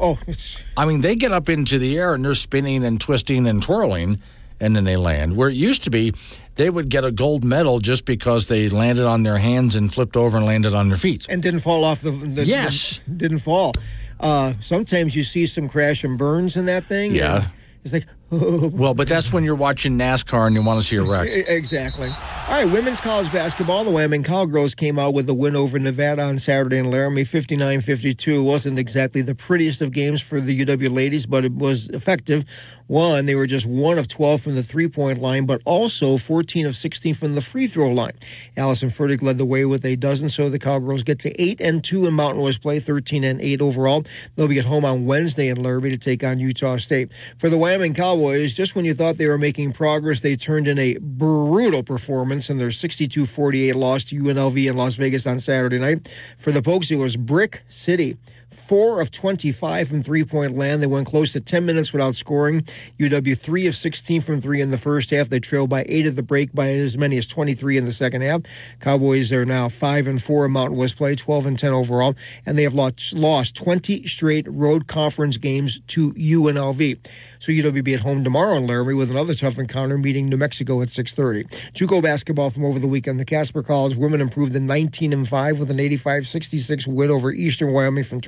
Oh, 0.00 0.18
it's 0.26 0.64
I 0.76 0.84
mean, 0.86 1.00
they 1.02 1.14
get 1.16 1.32
up 1.32 1.48
into 1.48 1.78
the 1.78 1.96
air 1.96 2.14
and 2.14 2.24
they're 2.24 2.34
spinning 2.34 2.84
and 2.84 3.00
twisting 3.00 3.46
and 3.46 3.62
twirling, 3.62 4.20
and 4.60 4.74
then 4.74 4.84
they 4.84 4.96
land. 4.96 5.36
Where 5.36 5.48
it 5.48 5.54
used 5.54 5.84
to 5.84 5.90
be, 5.90 6.12
they 6.56 6.68
would 6.68 6.88
get 6.88 7.04
a 7.04 7.12
gold 7.12 7.44
medal 7.44 7.78
just 7.78 8.04
because 8.04 8.46
they 8.48 8.68
landed 8.68 9.04
on 9.06 9.22
their 9.22 9.38
hands 9.38 9.76
and 9.76 9.92
flipped 9.92 10.16
over 10.16 10.36
and 10.36 10.46
landed 10.46 10.74
on 10.74 10.88
their 10.88 10.98
feet. 10.98 11.26
and 11.28 11.40
didn't 11.42 11.60
fall 11.60 11.84
off 11.84 12.00
the. 12.00 12.10
the 12.10 12.44
Yes. 12.44 13.00
the- 13.06 13.14
didn't 13.14 13.38
fall. 13.38 13.72
Uh, 14.20 14.54
sometimes 14.60 15.14
you 15.14 15.22
see 15.22 15.46
some 15.46 15.68
crash 15.68 16.02
and 16.04 16.18
burns 16.18 16.56
in 16.56 16.66
that 16.66 16.86
thing. 16.86 17.14
Yeah. 17.14 17.48
It's 17.84 17.92
like, 17.92 18.06
Well, 18.74 18.94
but 18.94 19.08
that's 19.08 19.32
when 19.32 19.44
you're 19.44 19.54
watching 19.54 19.98
NASCAR 19.98 20.46
and 20.46 20.56
you 20.56 20.62
want 20.62 20.80
to 20.80 20.86
see 20.86 20.96
a 20.96 21.02
wreck. 21.02 21.28
Exactly. 21.28 22.08
All 22.08 22.50
right, 22.50 22.70
women's 22.70 23.00
college 23.00 23.32
basketball. 23.32 23.84
The 23.84 23.90
Wyoming 23.90 24.22
Cowgirls 24.22 24.74
came 24.74 24.98
out 24.98 25.14
with 25.14 25.28
a 25.30 25.34
win 25.34 25.56
over 25.56 25.78
Nevada 25.78 26.22
on 26.22 26.38
Saturday 26.38 26.78
in 26.78 26.90
Laramie, 26.90 27.24
59 27.24 27.80
52. 27.80 28.42
wasn't 28.42 28.78
exactly 28.78 29.22
the 29.22 29.34
prettiest 29.34 29.80
of 29.80 29.92
games 29.92 30.20
for 30.20 30.40
the 30.40 30.64
UW 30.64 30.94
ladies, 30.94 31.26
but 31.26 31.44
it 31.44 31.52
was 31.52 31.88
effective. 31.88 32.44
One, 32.86 33.26
they 33.26 33.34
were 33.34 33.46
just 33.46 33.66
one 33.66 33.98
of 33.98 34.08
12 34.08 34.42
from 34.42 34.54
the 34.56 34.62
three 34.62 34.88
point 34.88 35.22
line, 35.22 35.46
but 35.46 35.62
also 35.64 36.18
14 36.18 36.66
of 36.66 36.76
16 36.76 37.14
from 37.14 37.34
the 37.34 37.40
free 37.40 37.66
throw 37.66 37.90
line. 37.90 38.12
Allyson 38.56 38.90
Fertig 38.90 39.22
led 39.22 39.38
the 39.38 39.46
way 39.46 39.64
with 39.64 39.84
a 39.84 39.96
dozen, 39.96 40.28
so 40.28 40.50
the 40.50 40.58
Cowgirls 40.58 41.02
get 41.02 41.18
to 41.20 41.40
8 41.40 41.60
and 41.60 41.82
2 41.82 42.06
in 42.06 42.12
Mountain 42.12 42.42
West 42.42 42.60
play, 42.60 42.78
13 42.78 43.24
and 43.24 43.40
8 43.40 43.62
overall. 43.62 44.04
They'll 44.36 44.48
be 44.48 44.58
at 44.58 44.66
home 44.66 44.84
on 44.84 45.06
Wednesday 45.06 45.48
in 45.48 45.62
Laramie 45.62 45.90
to 45.90 45.98
take 45.98 46.22
on 46.22 46.38
Utah 46.38 46.76
State. 46.76 47.10
For 47.38 47.48
the 47.48 47.56
Wyoming 47.56 47.94
Cowboys, 47.94 48.13
Cowboys, 48.14 48.54
just 48.54 48.76
when 48.76 48.84
you 48.84 48.94
thought 48.94 49.16
they 49.16 49.26
were 49.26 49.36
making 49.36 49.72
progress, 49.72 50.20
they 50.20 50.36
turned 50.36 50.68
in 50.68 50.78
a 50.78 50.96
brutal 51.00 51.82
performance 51.82 52.48
in 52.48 52.58
their 52.58 52.70
62 52.70 53.26
48 53.26 53.74
loss 53.74 54.04
to 54.04 54.14
UNLV 54.14 54.70
in 54.70 54.76
Las 54.76 54.94
Vegas 54.94 55.26
on 55.26 55.40
Saturday 55.40 55.80
night. 55.80 56.06
For 56.38 56.52
the 56.52 56.62
Pokes, 56.62 56.92
it 56.92 56.96
was 56.96 57.16
Brick 57.16 57.64
City. 57.66 58.16
Four 58.54 59.00
of 59.00 59.10
25 59.10 59.88
from 59.88 60.02
three 60.02 60.24
point 60.24 60.56
land. 60.56 60.82
They 60.82 60.86
went 60.86 61.06
close 61.06 61.32
to 61.32 61.40
10 61.40 61.66
minutes 61.66 61.92
without 61.92 62.14
scoring. 62.14 62.62
UW, 62.98 63.38
three 63.38 63.66
of 63.66 63.74
16 63.74 64.20
from 64.20 64.40
three 64.40 64.60
in 64.60 64.70
the 64.70 64.78
first 64.78 65.10
half. 65.10 65.28
They 65.28 65.40
trailed 65.40 65.68
by 65.68 65.84
eight 65.88 66.06
at 66.06 66.16
the 66.16 66.22
break, 66.22 66.52
by 66.54 66.70
as 66.70 66.96
many 66.96 67.18
as 67.18 67.26
23 67.26 67.76
in 67.76 67.84
the 67.84 67.92
second 67.92 68.22
half. 68.22 68.42
Cowboys 68.80 69.32
are 69.32 69.44
now 69.44 69.68
five 69.68 70.06
and 70.06 70.22
four 70.22 70.46
in 70.46 70.52
Mountain 70.52 70.78
West 70.78 70.96
play, 70.96 71.14
12 71.14 71.46
and 71.46 71.58
10 71.58 71.72
overall, 71.72 72.14
and 72.46 72.56
they 72.56 72.62
have 72.62 72.74
lost, 72.74 73.14
lost 73.14 73.56
20 73.56 74.06
straight 74.06 74.46
road 74.48 74.86
conference 74.86 75.36
games 75.36 75.80
to 75.88 76.12
UNLV. 76.12 77.06
So 77.38 77.52
UW 77.52 77.84
be 77.84 77.94
at 77.94 78.00
home 78.00 78.24
tomorrow 78.24 78.56
in 78.56 78.66
Laramie 78.66 78.94
with 78.94 79.10
another 79.10 79.34
tough 79.34 79.58
encounter, 79.58 79.98
meeting 79.98 80.28
New 80.28 80.36
Mexico 80.36 80.80
at 80.80 80.88
6:30. 80.88 81.44
JUCO 81.74 82.02
basketball 82.02 82.50
from 82.50 82.64
over 82.64 82.78
the 82.78 82.88
weekend. 82.88 83.20
The 83.20 83.24
Casper 83.24 83.62
College 83.62 83.96
women 83.96 84.20
improved 84.20 84.52
to 84.54 84.60
19 84.60 85.12
and 85.12 85.28
five 85.28 85.58
with 85.58 85.70
an 85.70 85.78
85-66 85.78 86.86
win 86.86 87.10
over 87.10 87.32
Eastern 87.32 87.72
Wyoming 87.72 88.04
from 88.04 88.20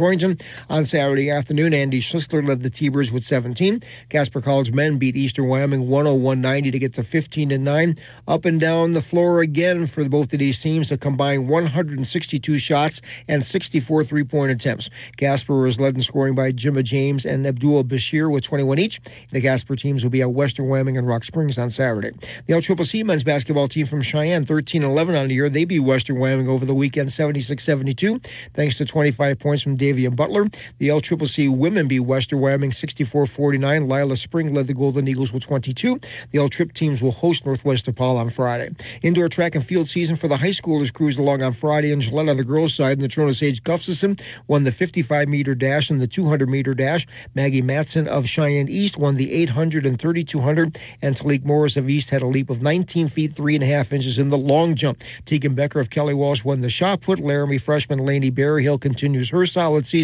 On 0.70 0.84
Saturday 0.86 1.30
afternoon. 1.30 1.74
Andy 1.74 2.00
Schlissler 2.00 2.46
led 2.46 2.62
the 2.62 2.70
T-Birds 2.70 3.12
with 3.12 3.22
17. 3.22 3.80
Casper 4.08 4.40
College 4.40 4.72
men 4.72 4.96
beat 4.96 5.14
Eastern 5.14 5.46
Wyoming 5.46 5.88
101-90 5.88 6.72
to 6.72 6.78
get 6.78 6.94
to 6.94 7.02
15 7.02 7.50
and 7.50 7.62
nine. 7.62 7.94
Up 8.26 8.46
and 8.46 8.58
down 8.58 8.92
the 8.92 9.02
floor 9.02 9.42
again 9.42 9.86
for 9.86 10.08
both 10.08 10.32
of 10.32 10.38
these 10.38 10.58
teams. 10.58 10.90
A 10.90 10.96
combined 10.96 11.50
162 11.50 12.58
shots 12.58 13.02
and 13.28 13.44
64 13.44 14.04
three-point 14.04 14.52
attempts. 14.52 14.88
Casper 15.18 15.60
was 15.60 15.78
led 15.78 15.94
in 15.94 16.00
scoring 16.00 16.34
by 16.34 16.50
Jimma 16.50 16.82
James 16.82 17.26
and 17.26 17.46
Abdul 17.46 17.84
Bashir 17.84 18.32
with 18.32 18.42
21 18.42 18.78
each. 18.78 19.00
The 19.32 19.42
Casper 19.42 19.76
teams 19.76 20.02
will 20.02 20.10
be 20.10 20.22
at 20.22 20.32
Western 20.32 20.66
Wyoming 20.66 20.96
and 20.96 21.06
Rock 21.06 21.24
Springs 21.24 21.58
on 21.58 21.68
Saturday. 21.68 22.12
The 22.46 22.54
LCCC 22.54 23.04
men's 23.04 23.22
basketball 23.22 23.68
team 23.68 23.84
from 23.84 24.00
Cheyenne, 24.00 24.46
13 24.46 24.82
11 24.82 25.14
on 25.14 25.28
the 25.28 25.34
year. 25.34 25.50
They 25.50 25.66
beat 25.66 25.80
Western 25.80 26.18
Wyoming 26.18 26.48
over 26.48 26.64
the 26.64 26.74
weekend, 26.74 27.12
76 27.12 27.62
72, 27.62 28.18
thanks 28.54 28.78
to 28.78 28.86
25 28.86 29.38
points 29.38 29.62
from 29.62 29.76
Butler. 30.14 30.44
The 30.78 30.88
LCCC 30.88 31.56
women 31.56 31.88
beat 31.88 32.00
Western 32.00 32.40
Wyoming 32.40 32.72
64 32.72 33.26
49. 33.26 33.88
Lila 33.88 34.16
Spring 34.16 34.54
led 34.54 34.66
the 34.66 34.74
Golden 34.74 35.08
Eagles 35.08 35.32
with 35.32 35.42
22. 35.44 35.98
The 36.30 36.38
L 36.38 36.48
Trip 36.48 36.72
teams 36.72 37.02
will 37.02 37.10
host 37.10 37.46
Northwest 37.46 37.86
DePaul 37.86 38.16
on 38.16 38.30
Friday. 38.30 38.70
Indoor 39.02 39.28
track 39.28 39.54
and 39.54 39.64
field 39.64 39.88
season 39.88 40.16
for 40.16 40.28
the 40.28 40.36
high 40.36 40.48
schoolers 40.48 40.92
cruised 40.92 41.18
along 41.18 41.42
on 41.42 41.52
Friday 41.52 41.92
in 41.92 42.00
Gillette 42.00 42.28
on 42.28 42.36
the 42.36 42.44
girls' 42.44 42.74
side. 42.74 43.00
the 43.00 43.08
Natrona 43.08 43.34
Sage 43.34 43.62
Gustafson 43.62 44.16
won 44.46 44.64
the 44.64 44.72
55 44.72 45.28
meter 45.28 45.54
dash 45.54 45.90
and 45.90 46.00
the 46.00 46.06
200 46.06 46.48
meter 46.48 46.74
dash. 46.74 47.06
Maggie 47.34 47.62
Matson 47.62 48.06
of 48.08 48.26
Cheyenne 48.26 48.68
East 48.68 48.98
won 48.98 49.16
the 49.16 49.32
800 49.32 49.86
and 49.86 49.98
3200, 49.98 50.78
and 51.02 51.16
Talik 51.16 51.44
Morris 51.44 51.76
of 51.76 51.88
East 51.88 52.10
had 52.10 52.22
a 52.22 52.26
leap 52.26 52.50
of 52.50 52.62
19 52.62 53.08
feet 53.08 53.32
three 53.32 53.54
and 53.54 53.64
a 53.64 53.66
half 53.66 53.92
inches 53.92 54.18
in 54.18 54.28
the 54.28 54.38
long 54.38 54.74
jump. 54.74 55.00
Tegan 55.24 55.54
Becker 55.54 55.80
of 55.80 55.90
Kelly 55.90 56.14
Walsh 56.14 56.44
won 56.44 56.60
the 56.60 56.68
shot 56.68 57.00
put. 57.00 57.20
Laramie 57.20 57.58
freshman 57.58 57.98
Laney 57.98 58.30
Berryhill 58.30 58.78
continues 58.78 59.30
her 59.30 59.46
solid 59.46 59.86
season 59.86 59.95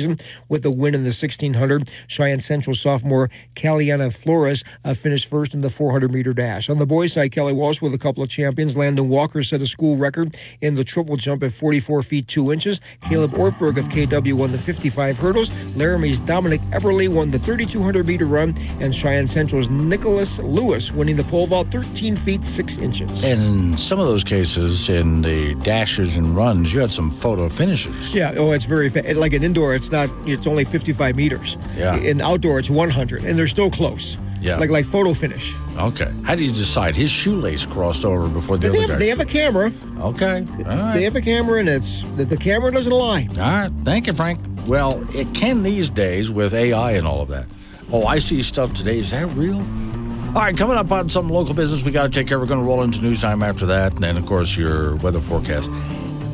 with 0.48 0.64
a 0.64 0.70
win 0.70 0.94
in 0.94 1.02
the 1.02 1.08
1600. 1.08 1.90
Cheyenne 2.06 2.40
Central 2.40 2.74
sophomore 2.74 3.28
Caliana 3.54 4.12
Flores 4.12 4.64
uh, 4.84 4.94
finished 4.94 5.28
first 5.28 5.54
in 5.54 5.60
the 5.60 5.70
400 5.70 6.12
meter 6.12 6.32
dash. 6.32 6.70
On 6.70 6.78
the 6.78 6.86
boys' 6.86 7.12
side, 7.12 7.32
Kelly 7.32 7.52
Walsh 7.52 7.82
with 7.82 7.94
a 7.94 7.98
couple 7.98 8.22
of 8.22 8.28
champions. 8.28 8.76
Landon 8.76 9.08
Walker 9.08 9.42
set 9.42 9.60
a 9.60 9.66
school 9.66 9.96
record 9.96 10.36
in 10.60 10.74
the 10.74 10.84
triple 10.84 11.16
jump 11.16 11.42
at 11.42 11.52
44 11.52 12.02
feet 12.02 12.28
2 12.28 12.52
inches. 12.52 12.80
Caleb 13.02 13.32
Ortberg 13.32 13.78
of 13.78 13.88
KW 13.88 14.32
won 14.32 14.52
the 14.52 14.58
55 14.58 15.18
hurdles. 15.18 15.50
Laramie's 15.76 16.20
Dominic 16.20 16.60
Eberly 16.70 17.08
won 17.08 17.30
the 17.30 17.38
3200 17.38 18.06
meter 18.06 18.26
run, 18.26 18.54
and 18.80 18.94
Cheyenne 18.94 19.26
Central's 19.26 19.68
Nicholas 19.68 20.38
Lewis 20.38 20.90
winning 20.92 21.16
the 21.16 21.24
pole 21.24 21.46
vault 21.46 21.70
13 21.70 22.16
feet 22.16 22.46
6 22.46 22.78
inches. 22.78 23.24
And 23.24 23.42
in 23.42 23.78
some 23.78 23.98
of 24.00 24.06
those 24.06 24.24
cases, 24.24 24.88
in 24.88 25.22
the 25.22 25.54
dashes 25.56 26.16
and 26.16 26.34
runs, 26.36 26.72
you 26.72 26.80
had 26.80 26.92
some 26.92 27.10
photo 27.10 27.48
finishes. 27.48 28.14
Yeah, 28.14 28.34
oh, 28.36 28.52
it's 28.52 28.64
very 28.64 28.88
fa- 28.88 29.04
like 29.16 29.32
an 29.32 29.42
indoor. 29.42 29.74
It's 29.82 29.90
not. 29.90 30.08
It's 30.26 30.46
only 30.46 30.64
55 30.64 31.16
meters. 31.16 31.58
Yeah. 31.76 31.96
In 31.96 32.20
outdoor, 32.20 32.60
it's 32.60 32.70
100, 32.70 33.24
and 33.24 33.36
they're 33.36 33.48
still 33.48 33.68
close. 33.68 34.16
Yeah. 34.40 34.56
Like 34.56 34.70
like 34.70 34.84
photo 34.86 35.12
finish. 35.12 35.56
Okay. 35.76 36.12
How 36.22 36.36
do 36.36 36.44
you 36.44 36.52
decide? 36.52 36.94
His 36.94 37.10
shoelace 37.10 37.66
crossed 37.66 38.04
over 38.04 38.28
before 38.28 38.58
the 38.58 38.68
They 38.68 38.78
other 38.78 38.80
have, 38.82 38.88
guy. 38.90 38.96
they 38.98 39.08
have 39.08 39.18
a 39.18 39.24
camera. 39.24 39.72
Okay. 39.98 40.46
All 40.48 40.64
right. 40.64 40.94
They 40.94 41.02
have 41.02 41.16
a 41.16 41.20
camera, 41.20 41.58
and 41.58 41.68
it's 41.68 42.04
the, 42.16 42.24
the 42.24 42.36
camera 42.36 42.70
doesn't 42.70 42.92
lie. 42.92 43.26
All 43.32 43.36
right. 43.38 43.72
Thank 43.84 44.06
you, 44.06 44.12
Frank. 44.14 44.38
Well, 44.68 45.04
it 45.16 45.34
can 45.34 45.64
these 45.64 45.90
days 45.90 46.30
with 46.30 46.54
AI 46.54 46.92
and 46.92 47.04
all 47.04 47.20
of 47.22 47.28
that. 47.30 47.46
Oh, 47.92 48.06
I 48.06 48.20
see 48.20 48.40
stuff 48.42 48.72
today. 48.72 48.98
Is 49.00 49.10
that 49.10 49.26
real? 49.34 49.58
All 49.58 50.40
right, 50.42 50.56
coming 50.56 50.76
up 50.76 50.92
on 50.92 51.08
some 51.08 51.28
local 51.28 51.54
business 51.54 51.82
we 51.84 51.90
got 51.90 52.04
to 52.04 52.08
take 52.08 52.28
care. 52.28 52.38
We're 52.38 52.46
going 52.46 52.60
to 52.60 52.64
roll 52.66 52.82
into 52.82 53.02
news 53.02 53.20
time 53.20 53.42
after 53.42 53.66
that, 53.66 53.94
and 53.94 54.02
then 54.02 54.16
of 54.16 54.24
course 54.26 54.56
your 54.56 54.94
weather 54.96 55.20
forecast, 55.20 55.68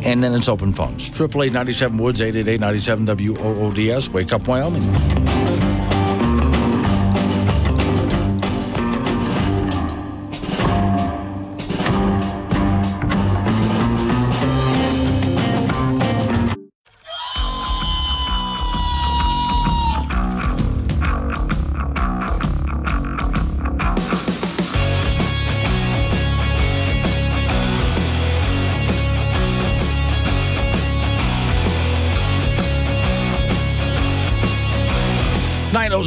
and 0.05 0.23
then 0.23 0.35
it's 0.35 0.49
open 0.49 0.73
phones. 0.73 1.11
Triple 1.11 1.43
eight 1.43 1.53
ninety 1.53 1.73
seven 1.73 1.99
Woods 1.99 2.21
eight 2.21 2.37
eight 2.37 2.49
eight 2.49 2.61
ninety 2.61 2.81
seven 2.81 3.05
W 3.05 3.37
O 3.39 3.67
O 3.67 3.73
D 3.73 3.91
S. 3.91 4.09
Wake 4.09 4.33
up, 4.33 4.47
Wyoming. 4.49 5.38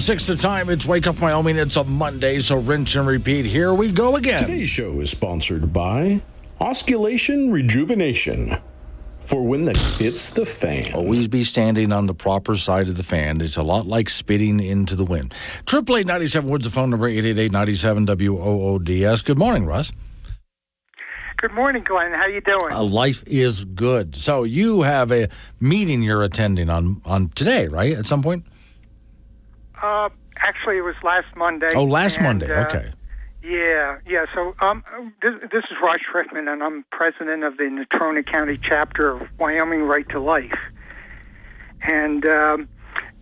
Nine 0.01 0.05
oh 0.05 0.17
six 0.17 0.25
the 0.25 0.35
time. 0.35 0.69
It's 0.71 0.87
Wake 0.87 1.05
Up 1.05 1.21
Wyoming. 1.21 1.59
It's 1.59 1.75
a 1.75 1.83
Monday, 1.83 2.39
so 2.39 2.57
rinse 2.57 2.95
and 2.95 3.05
repeat. 3.05 3.45
Here 3.45 3.71
we 3.71 3.91
go 3.91 4.15
again. 4.15 4.41
Today's 4.41 4.67
show 4.67 4.99
is 4.99 5.11
sponsored 5.11 5.71
by 5.71 6.21
Osculation 6.59 7.51
Rejuvenation. 7.51 8.57
For 9.19 9.43
when 9.45 9.65
the 9.65 9.77
hits 9.99 10.31
the 10.31 10.47
fan. 10.47 10.95
Always 10.95 11.27
be 11.27 11.43
standing 11.43 11.93
on 11.93 12.07
the 12.07 12.15
proper 12.15 12.55
side 12.55 12.89
of 12.89 12.97
the 12.97 13.03
fan. 13.03 13.41
It's 13.41 13.57
a 13.57 13.61
lot 13.61 13.85
like 13.85 14.09
spitting 14.09 14.59
into 14.59 14.95
the 14.95 15.05
wind. 15.05 15.35
Triple 15.67 15.97
eight 15.97 16.07
ninety 16.07 16.25
seven 16.25 16.49
Woods, 16.49 16.65
the 16.65 16.71
phone 16.71 16.89
number 16.89 17.07
eight 17.07 17.23
eight 17.23 17.37
eight 17.37 17.51
ninety 17.51 17.75
seven 17.75 18.05
W 18.05 18.39
O 18.39 18.61
O 18.69 18.79
D 18.79 19.05
S. 19.05 19.21
Good 19.21 19.37
morning, 19.37 19.67
Russ. 19.67 19.91
Good 21.37 21.53
morning, 21.53 21.83
Glenn. 21.83 22.11
How 22.13 22.23
are 22.23 22.29
you 22.31 22.41
doing? 22.41 22.71
Uh, 22.71 22.81
life 22.81 23.23
is 23.27 23.65
good. 23.65 24.15
So 24.15 24.45
you 24.45 24.81
have 24.81 25.11
a 25.11 25.29
meeting 25.59 26.01
you're 26.01 26.23
attending 26.23 26.71
on 26.71 27.03
on 27.05 27.29
today, 27.29 27.67
right? 27.67 27.95
At 27.95 28.07
some 28.07 28.23
point. 28.23 28.47
Uh, 29.81 30.09
actually, 30.37 30.77
it 30.77 30.83
was 30.83 30.95
last 31.03 31.35
Monday. 31.35 31.69
Oh, 31.75 31.83
last 31.83 32.17
and, 32.17 32.27
Monday. 32.27 32.53
uh, 32.53 32.65
Okay. 32.65 32.91
Yeah, 33.43 33.97
yeah. 34.05 34.25
So 34.35 34.53
um, 34.59 34.83
this, 35.23 35.33
this 35.51 35.63
is 35.63 35.77
Raj 35.81 36.01
Rickman, 36.13 36.47
and 36.47 36.61
I'm 36.61 36.85
president 36.91 37.43
of 37.43 37.57
the 37.57 37.63
Natrona 37.63 38.23
County 38.23 38.59
chapter 38.61 39.09
of 39.09 39.27
Wyoming 39.39 39.81
Right 39.81 40.07
to 40.09 40.19
Life. 40.19 40.59
And 41.81 42.27
um, 42.27 42.69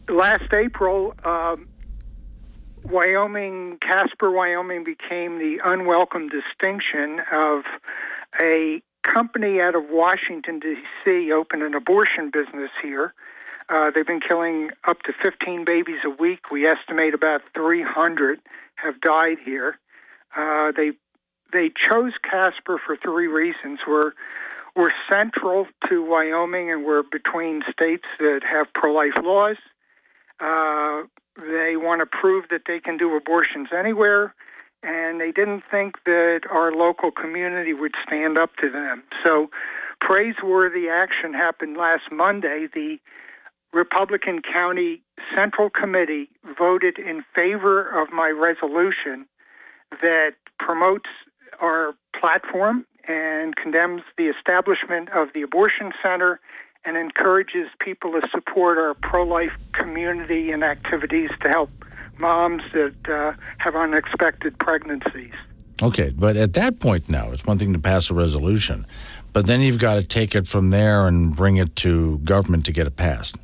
last 0.09 0.53
April, 0.53 1.13
um, 1.23 1.69
Wyoming, 2.83 3.77
Casper, 3.79 4.29
Wyoming 4.29 4.83
became 4.83 5.39
the 5.39 5.59
unwelcome 5.63 6.27
distinction 6.27 7.21
of 7.31 7.63
a 8.41 8.81
company 9.03 9.61
out 9.61 9.75
of 9.75 9.83
Washington, 9.89 10.59
D.C., 10.59 11.31
opened 11.31 11.63
an 11.63 11.73
abortion 11.73 12.29
business 12.29 12.71
here. 12.81 13.13
Uh, 13.69 13.91
they've 13.93 14.07
been 14.07 14.19
killing 14.19 14.71
up 14.87 15.01
to 15.03 15.13
15 15.23 15.63
babies 15.63 15.99
a 16.03 16.09
week. 16.09 16.49
We 16.51 16.65
estimate 16.65 17.13
about 17.13 17.41
300 17.53 18.39
have 18.75 18.99
died 19.01 19.37
here. 19.43 19.77
Uh, 20.35 20.71
they 20.75 20.91
they 21.51 21.69
chose 21.69 22.13
Casper 22.23 22.79
for 22.83 22.95
three 22.95 23.27
reasons. 23.27 23.79
We're 23.87 24.13
we're 24.75 24.91
central 25.11 25.67
to 25.89 26.03
Wyoming, 26.03 26.71
and 26.71 26.85
we're 26.85 27.03
between 27.03 27.63
states 27.71 28.05
that 28.19 28.41
have 28.49 28.67
pro-life 28.73 29.17
laws. 29.21 29.57
Uh, 30.39 31.03
they 31.37 31.75
want 31.75 32.01
to 32.01 32.05
prove 32.05 32.45
that 32.49 32.61
they 32.67 32.79
can 32.79 32.97
do 32.97 33.15
abortions 33.15 33.69
anywhere, 33.77 34.33
and 34.83 35.19
they 35.19 35.31
didn't 35.31 35.63
think 35.69 35.95
that 36.05 36.41
our 36.49 36.71
local 36.71 37.11
community 37.11 37.73
would 37.73 37.93
stand 38.05 38.37
up 38.37 38.55
to 38.57 38.69
them. 38.69 39.03
So, 39.25 39.49
praiseworthy 39.99 40.87
action 40.87 41.33
happened 41.33 41.75
last 41.75 42.11
Monday. 42.11 42.67
The 42.73 42.99
Republican 43.73 44.41
County 44.41 45.01
Central 45.35 45.69
Committee 45.69 46.29
voted 46.57 46.97
in 46.97 47.23
favor 47.35 47.87
of 48.01 48.11
my 48.11 48.29
resolution 48.29 49.25
that 50.01 50.31
promotes 50.57 51.09
our 51.61 51.93
platform 52.19 52.85
and 53.07 53.55
condemns 53.55 54.01
the 54.17 54.25
establishment 54.25 55.09
of 55.09 55.29
the 55.33 55.41
abortion 55.41 55.91
center 56.01 56.39
and 56.85 56.97
encourages 56.97 57.67
people 57.79 58.11
to 58.11 58.21
support 58.31 58.77
our 58.77 58.93
pro 58.93 59.23
life 59.23 59.53
community 59.73 60.51
and 60.51 60.63
activities 60.63 61.29
to 61.41 61.49
help 61.49 61.69
moms 62.17 62.61
that 62.73 62.95
uh, 63.09 63.33
have 63.57 63.75
unexpected 63.75 64.57
pregnancies. 64.59 65.33
Okay, 65.81 66.11
but 66.15 66.35
at 66.35 66.53
that 66.53 66.79
point 66.79 67.09
now, 67.09 67.31
it's 67.31 67.45
one 67.45 67.57
thing 67.57 67.71
to 67.73 67.79
pass 67.79 68.09
a 68.09 68.13
resolution, 68.13 68.85
but 69.31 69.45
then 69.45 69.61
you've 69.61 69.79
got 69.79 69.95
to 69.95 70.03
take 70.03 70.35
it 70.35 70.45
from 70.45 70.71
there 70.71 71.07
and 71.07 71.35
bring 71.35 71.55
it 71.57 71.75
to 71.77 72.17
government 72.19 72.65
to 72.65 72.73
get 72.73 72.85
it 72.85 72.97
passed. 72.97 73.37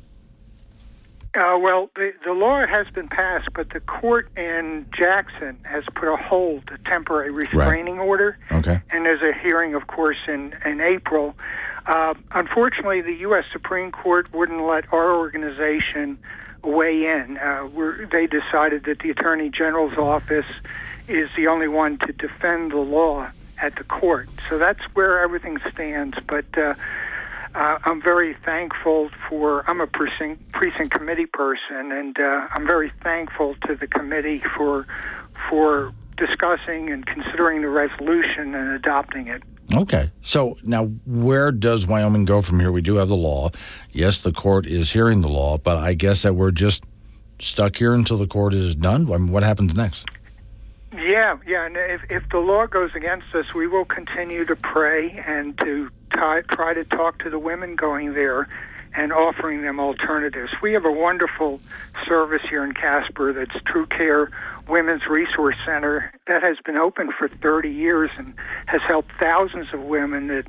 Uh, 1.36 1.58
well, 1.60 1.90
the, 1.96 2.12
the 2.24 2.32
law 2.32 2.66
has 2.66 2.86
been 2.94 3.08
passed, 3.08 3.48
but 3.54 3.68
the 3.70 3.80
court 3.80 4.28
in 4.38 4.86
Jackson 4.96 5.58
has 5.64 5.84
put 5.94 6.08
a 6.08 6.16
hold, 6.16 6.62
a 6.72 6.78
temporary 6.88 7.30
restraining 7.30 7.98
order. 7.98 8.38
Okay. 8.50 8.80
And 8.90 9.04
there's 9.04 9.20
a 9.20 9.38
hearing, 9.38 9.74
of 9.74 9.86
course, 9.86 10.16
in, 10.26 10.54
in 10.64 10.80
April. 10.80 11.34
Uh, 11.84 12.14
unfortunately, 12.32 13.02
the 13.02 13.16
U.S. 13.20 13.44
Supreme 13.52 13.92
Court 13.92 14.32
wouldn't 14.32 14.62
let 14.62 14.90
our 14.92 15.14
organization 15.14 16.18
weigh 16.64 17.06
in. 17.06 17.36
Uh, 17.36 17.68
we're, 17.72 18.06
they 18.06 18.26
decided 18.26 18.84
that 18.84 19.00
the 19.00 19.10
Attorney 19.10 19.50
General's 19.50 19.98
office 19.98 20.46
is 21.06 21.28
the 21.36 21.48
only 21.48 21.68
one 21.68 21.98
to 21.98 22.12
defend 22.12 22.72
the 22.72 22.78
law 22.78 23.28
at 23.60 23.76
the 23.76 23.84
court. 23.84 24.28
So 24.48 24.58
that's 24.58 24.82
where 24.94 25.20
everything 25.20 25.58
stands. 25.72 26.16
But 26.26 26.46
uh, 27.56 27.78
I'm 27.84 28.02
very 28.02 28.36
thankful 28.44 29.10
for. 29.28 29.68
I'm 29.68 29.80
a 29.80 29.86
precinct 29.86 30.52
precinct 30.52 30.92
committee 30.92 31.26
person, 31.26 31.90
and 31.90 32.18
uh, 32.18 32.48
I'm 32.50 32.66
very 32.66 32.92
thankful 33.02 33.56
to 33.66 33.74
the 33.74 33.86
committee 33.86 34.42
for 34.56 34.86
for 35.48 35.92
discussing 36.18 36.90
and 36.90 37.06
considering 37.06 37.62
the 37.62 37.68
resolution 37.68 38.54
and 38.54 38.72
adopting 38.72 39.28
it. 39.28 39.42
Okay. 39.74 40.10
So 40.20 40.56
now, 40.62 40.86
where 41.06 41.50
does 41.50 41.86
Wyoming 41.86 42.26
go 42.26 42.42
from 42.42 42.60
here? 42.60 42.70
We 42.70 42.82
do 42.82 42.96
have 42.96 43.08
the 43.08 43.16
law. 43.16 43.50
Yes, 43.90 44.20
the 44.20 44.32
court 44.32 44.66
is 44.66 44.92
hearing 44.92 45.22
the 45.22 45.28
law, 45.28 45.56
but 45.58 45.78
I 45.78 45.94
guess 45.94 46.22
that 46.22 46.34
we're 46.34 46.50
just 46.50 46.84
stuck 47.38 47.76
here 47.76 47.94
until 47.94 48.18
the 48.18 48.26
court 48.26 48.54
is 48.54 48.74
done. 48.74 49.10
I 49.12 49.16
mean, 49.16 49.32
what 49.32 49.42
happens 49.42 49.74
next? 49.74 50.04
Yeah, 50.96 51.36
yeah. 51.46 51.66
And 51.66 51.76
if, 51.76 52.02
if 52.10 52.28
the 52.30 52.38
law 52.38 52.66
goes 52.66 52.90
against 52.94 53.26
us, 53.34 53.54
we 53.54 53.66
will 53.66 53.84
continue 53.84 54.44
to 54.44 54.56
pray 54.56 55.22
and 55.26 55.58
to 55.60 55.90
try, 56.12 56.42
try 56.42 56.74
to 56.74 56.84
talk 56.84 57.18
to 57.20 57.30
the 57.30 57.38
women 57.38 57.76
going 57.76 58.14
there 58.14 58.48
and 58.94 59.12
offering 59.12 59.62
them 59.62 59.78
alternatives. 59.78 60.50
We 60.62 60.72
have 60.72 60.86
a 60.86 60.92
wonderful 60.92 61.60
service 62.08 62.42
here 62.48 62.64
in 62.64 62.72
Casper 62.72 63.32
that's 63.32 63.62
True 63.66 63.86
Care 63.86 64.30
Women's 64.68 65.02
Resource 65.08 65.56
Center 65.66 66.12
that 66.28 66.42
has 66.42 66.56
been 66.64 66.78
open 66.78 67.10
for 67.16 67.28
30 67.28 67.68
years 67.68 68.10
and 68.16 68.34
has 68.66 68.80
helped 68.88 69.12
thousands 69.20 69.68
of 69.74 69.82
women 69.82 70.28
that 70.28 70.46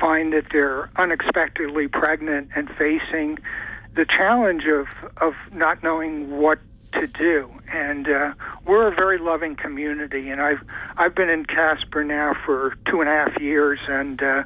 find 0.00 0.32
that 0.32 0.46
they're 0.50 0.90
unexpectedly 0.96 1.86
pregnant 1.86 2.48
and 2.54 2.70
facing 2.78 3.38
the 3.94 4.06
challenge 4.06 4.64
of, 4.64 4.86
of 5.18 5.34
not 5.52 5.82
knowing 5.82 6.38
what 6.38 6.58
to 7.00 7.06
do. 7.06 7.50
And 7.72 8.08
uh, 8.08 8.32
we're 8.64 8.88
a 8.88 8.94
very 8.94 9.18
loving 9.18 9.56
community, 9.56 10.30
and 10.30 10.40
I've 10.40 10.62
I've 10.96 11.14
been 11.14 11.28
in 11.28 11.44
Casper 11.44 12.04
now 12.04 12.34
for 12.44 12.76
two 12.88 13.00
and 13.00 13.08
a 13.08 13.12
half 13.12 13.40
years, 13.40 13.80
and 13.88 14.22
uh, 14.22 14.44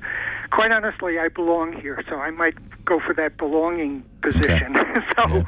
quite 0.51 0.73
honestly, 0.73 1.19
I 1.19 1.29
belong 1.29 1.73
here, 1.73 2.03
so 2.09 2.17
I 2.17 2.31
might 2.31 2.55
go 2.85 3.01
for 3.01 3.15
that 3.15 3.37
belonging 3.37 4.05
position. 4.23 4.77
Okay. 4.77 5.01
so. 5.17 5.45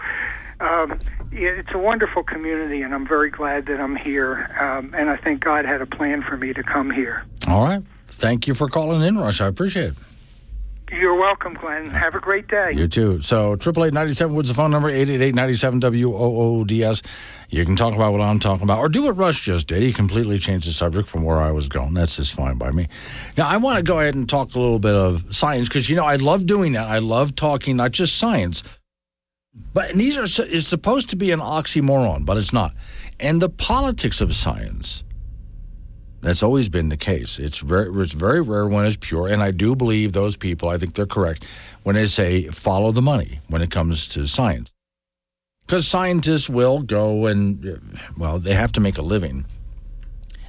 Um, 0.60 1.00
it's 1.32 1.74
a 1.74 1.78
wonderful 1.78 2.22
community, 2.22 2.82
and 2.82 2.94
I'm 2.94 3.04
very 3.04 3.30
glad 3.30 3.66
that 3.66 3.80
I'm 3.80 3.96
here. 3.96 4.48
Um, 4.60 4.94
and 4.96 5.10
I 5.10 5.16
think 5.16 5.40
God 5.40 5.64
had 5.64 5.82
a 5.82 5.86
plan 5.86 6.22
for 6.22 6.36
me 6.36 6.52
to 6.52 6.62
come 6.62 6.88
here. 6.88 7.24
All 7.48 7.64
right. 7.64 7.82
Thank 8.06 8.46
you 8.46 8.54
for 8.54 8.68
calling 8.68 9.02
in, 9.02 9.18
Rush. 9.18 9.40
I 9.40 9.48
appreciate 9.48 9.90
it. 9.90 9.94
You're 10.92 11.14
welcome, 11.14 11.54
Glenn. 11.54 11.88
Have 11.88 12.14
a 12.14 12.20
great 12.20 12.48
day. 12.48 12.74
You 12.76 12.86
too. 12.86 13.22
So, 13.22 13.56
triple 13.56 13.86
eight 13.86 13.94
ninety 13.94 14.12
seven 14.14 14.36
Woods 14.36 14.50
the 14.50 14.54
phone 14.54 14.70
number, 14.70 14.90
888-97-WOODS. 14.90 17.02
You 17.48 17.64
can 17.64 17.76
talk 17.76 17.94
about 17.94 18.12
what 18.12 18.20
I'm 18.20 18.38
talking 18.38 18.64
about, 18.64 18.78
or 18.78 18.90
do 18.90 19.04
what 19.04 19.16
Rush 19.16 19.42
just 19.42 19.68
did. 19.68 19.82
He 19.82 19.94
completely 19.94 20.38
changed 20.38 20.68
the 20.68 20.72
subject 20.72 21.08
from 21.08 21.24
where 21.24 21.38
I 21.38 21.50
was 21.50 21.66
going. 21.68 21.94
That's 21.94 22.16
just 22.16 22.34
fine 22.34 22.58
by 22.58 22.72
me. 22.72 22.88
Now, 23.38 23.48
I 23.48 23.56
want 23.56 23.78
to 23.78 23.82
go 23.82 24.00
ahead 24.00 24.14
and 24.14 24.28
talk 24.28 24.54
a 24.54 24.58
little 24.58 24.78
bit 24.78 24.94
of 24.94 25.34
science 25.34 25.66
because, 25.68 25.88
you 25.88 25.96
know, 25.96 26.04
I 26.04 26.16
love 26.16 26.44
doing 26.46 26.72
that. 26.72 26.88
I 26.88 26.98
love 26.98 27.34
talking 27.34 27.76
not 27.76 27.92
just 27.92 28.18
science, 28.18 28.62
but 29.72 29.92
these 29.92 30.18
are 30.18 30.24
is 30.44 30.68
supposed 30.68 31.08
to 31.10 31.16
be 31.16 31.30
an 31.30 31.40
oxymoron, 31.40 32.26
but 32.26 32.36
it's 32.36 32.52
not. 32.52 32.74
And 33.18 33.40
the 33.40 33.48
politics 33.48 34.20
of 34.20 34.34
science. 34.34 35.04
That's 36.22 36.44
always 36.44 36.68
been 36.68 36.88
the 36.88 36.96
case. 36.96 37.40
It's 37.40 37.58
very 37.58 37.90
it's 38.00 38.12
very 38.12 38.40
rare 38.40 38.66
when 38.66 38.86
it's 38.86 38.96
pure, 38.96 39.26
and 39.26 39.42
I 39.42 39.50
do 39.50 39.74
believe 39.74 40.12
those 40.12 40.36
people. 40.36 40.68
I 40.68 40.78
think 40.78 40.94
they're 40.94 41.04
correct 41.04 41.44
when 41.82 41.96
they 41.96 42.06
say 42.06 42.46
follow 42.46 42.92
the 42.92 43.02
money 43.02 43.40
when 43.48 43.60
it 43.60 43.72
comes 43.72 44.06
to 44.08 44.28
science, 44.28 44.72
because 45.66 45.86
scientists 45.86 46.48
will 46.48 46.82
go 46.82 47.26
and 47.26 47.98
well, 48.16 48.38
they 48.38 48.54
have 48.54 48.70
to 48.72 48.80
make 48.80 48.98
a 48.98 49.02
living. 49.02 49.46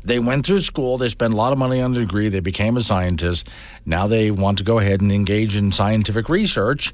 They 0.06 0.20
went 0.20 0.46
through 0.46 0.62
school. 0.62 1.00
They 1.00 1.10
spent 1.10 1.34
a 1.34 1.38
lot 1.38 1.54
of 1.54 1.58
money 1.58 1.82
on 1.82 1.94
the 1.94 2.02
degree. 2.02 2.30
They 2.30 2.42
became 2.42 2.78
a 2.78 2.82
scientist. 2.82 3.50
Now 3.84 4.06
they 4.06 4.30
want 4.30 4.60
to 4.60 4.64
go 4.64 4.78
ahead 4.78 5.02
and 5.02 5.12
engage 5.12 5.56
in 5.56 5.72
scientific 5.72 6.30
research. 6.30 6.94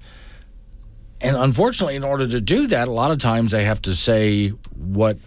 And 1.19 1.35
unfortunately, 1.35 1.97
in 1.97 2.05
order 2.05 2.25
to 2.27 2.39
do 2.39 2.67
that, 2.67 2.87
a 2.87 2.91
lot 2.91 3.11
of 3.11 3.17
times 3.17 3.51
they 3.51 3.65
have 3.65 3.81
to 3.81 3.93
say 3.93 4.49
what 4.77 5.17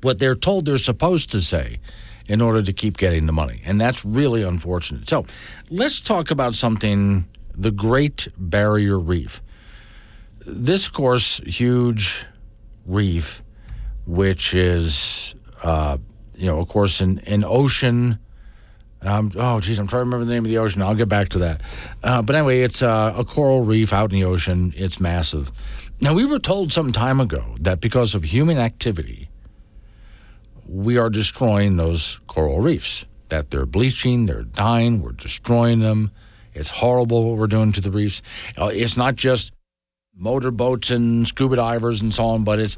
what 0.00 0.18
they're 0.18 0.34
told 0.34 0.64
they're 0.64 0.78
supposed 0.78 1.32
to 1.32 1.42
say 1.42 1.78
in 2.28 2.40
order 2.40 2.62
to 2.62 2.72
keep 2.72 2.96
getting 2.96 3.26
the 3.26 3.32
money. 3.32 3.62
And 3.64 3.80
that's 3.80 4.04
really 4.04 4.42
unfortunate. 4.42 5.08
So 5.08 5.26
let's 5.70 6.00
talk 6.00 6.30
about 6.30 6.54
something 6.54 7.26
the 7.54 7.70
Great 7.70 8.28
Barrier 8.36 8.98
Reef. 8.98 9.42
This, 10.46 10.86
of 10.86 10.92
course, 10.92 11.40
huge 11.46 12.26
reef, 12.84 13.42
which 14.06 14.54
is, 14.54 15.34
uh, 15.62 15.98
you 16.34 16.46
know, 16.46 16.58
of 16.60 16.68
course, 16.68 17.00
an, 17.00 17.18
an 17.20 17.44
ocean. 17.44 18.18
Um, 19.02 19.30
oh, 19.36 19.60
geez, 19.60 19.78
I'm 19.78 19.86
trying 19.86 20.00
to 20.00 20.04
remember 20.04 20.24
the 20.24 20.32
name 20.32 20.44
of 20.44 20.50
the 20.50 20.58
ocean. 20.58 20.82
I'll 20.82 20.94
get 20.94 21.08
back 21.08 21.30
to 21.30 21.38
that. 21.40 21.62
Uh, 22.02 22.22
but 22.22 22.36
anyway, 22.36 22.62
it's 22.62 22.82
uh, 22.82 23.14
a 23.16 23.24
coral 23.24 23.62
reef 23.62 23.92
out 23.92 24.12
in 24.12 24.20
the 24.20 24.24
ocean. 24.26 24.72
It's 24.76 25.00
massive. 25.00 25.50
Now, 26.00 26.14
we 26.14 26.24
were 26.24 26.38
told 26.38 26.72
some 26.72 26.92
time 26.92 27.20
ago 27.20 27.56
that 27.60 27.80
because 27.80 28.14
of 28.14 28.22
human 28.22 28.58
activity, 28.58 29.30
we 30.68 30.98
are 30.98 31.10
destroying 31.10 31.76
those 31.76 32.20
coral 32.26 32.60
reefs, 32.60 33.04
that 33.28 33.50
they're 33.50 33.66
bleaching, 33.66 34.26
they're 34.26 34.42
dying, 34.42 35.02
we're 35.02 35.12
destroying 35.12 35.80
them. 35.80 36.10
It's 36.54 36.70
horrible 36.70 37.28
what 37.28 37.38
we're 37.38 37.46
doing 37.46 37.72
to 37.72 37.80
the 37.80 37.90
reefs. 37.90 38.22
Uh, 38.56 38.70
it's 38.72 38.96
not 38.96 39.16
just 39.16 39.52
motorboats 40.16 40.90
and 40.90 41.26
scuba 41.26 41.56
divers 41.56 42.00
and 42.00 42.14
so 42.14 42.24
on, 42.24 42.44
but 42.44 42.58
it's 42.58 42.76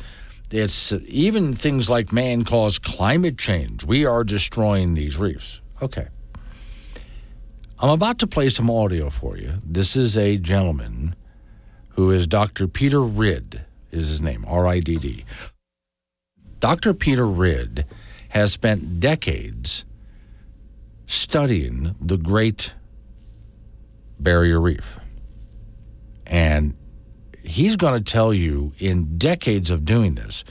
it's 0.51 0.93
even 1.07 1.53
things 1.53 1.91
like 1.91 2.13
man 2.13 2.45
caused 2.45 2.83
climate 2.83 3.37
change. 3.37 3.85
We 3.85 4.07
are 4.07 4.25
destroying 4.25 4.95
these 4.95 5.17
reefs. 5.19 5.61
Okay. 5.83 6.09
I'm 7.79 7.91
about 7.91 8.19
to 8.21 8.27
play 8.27 8.49
some 8.49 8.71
audio 8.71 9.11
for 9.11 9.37
you. 9.37 9.53
This 9.65 9.95
is 9.95 10.17
a 10.17 10.39
gentleman 10.39 11.15
who 11.91 12.11
is 12.11 12.27
Dr. 12.27 12.67
Peter 12.67 13.01
Ridd, 13.01 13.65
is 13.93 14.09
his 14.09 14.23
name, 14.23 14.45
R 14.49 14.67
I 14.67 14.81
D 14.81 14.97
D. 14.97 15.25
Dr. 16.61 16.95
Peter 16.95 17.27
Ridd 17.27 17.87
has 18.31 18.53
spent 18.53 19.01
decades 19.01 19.85
studying 21.07 21.95
the 22.01 22.17
Great 22.17 22.75
Barrier 24.19 24.61
Reef. 24.61 24.99
And 26.27 26.77
he's 27.43 27.77
going 27.77 28.03
to 28.03 28.13
tell 28.13 28.35
you 28.35 28.73
in 28.79 29.17
decades 29.17 29.71
of 29.71 29.85
doing 29.85 30.15
this 30.15 30.45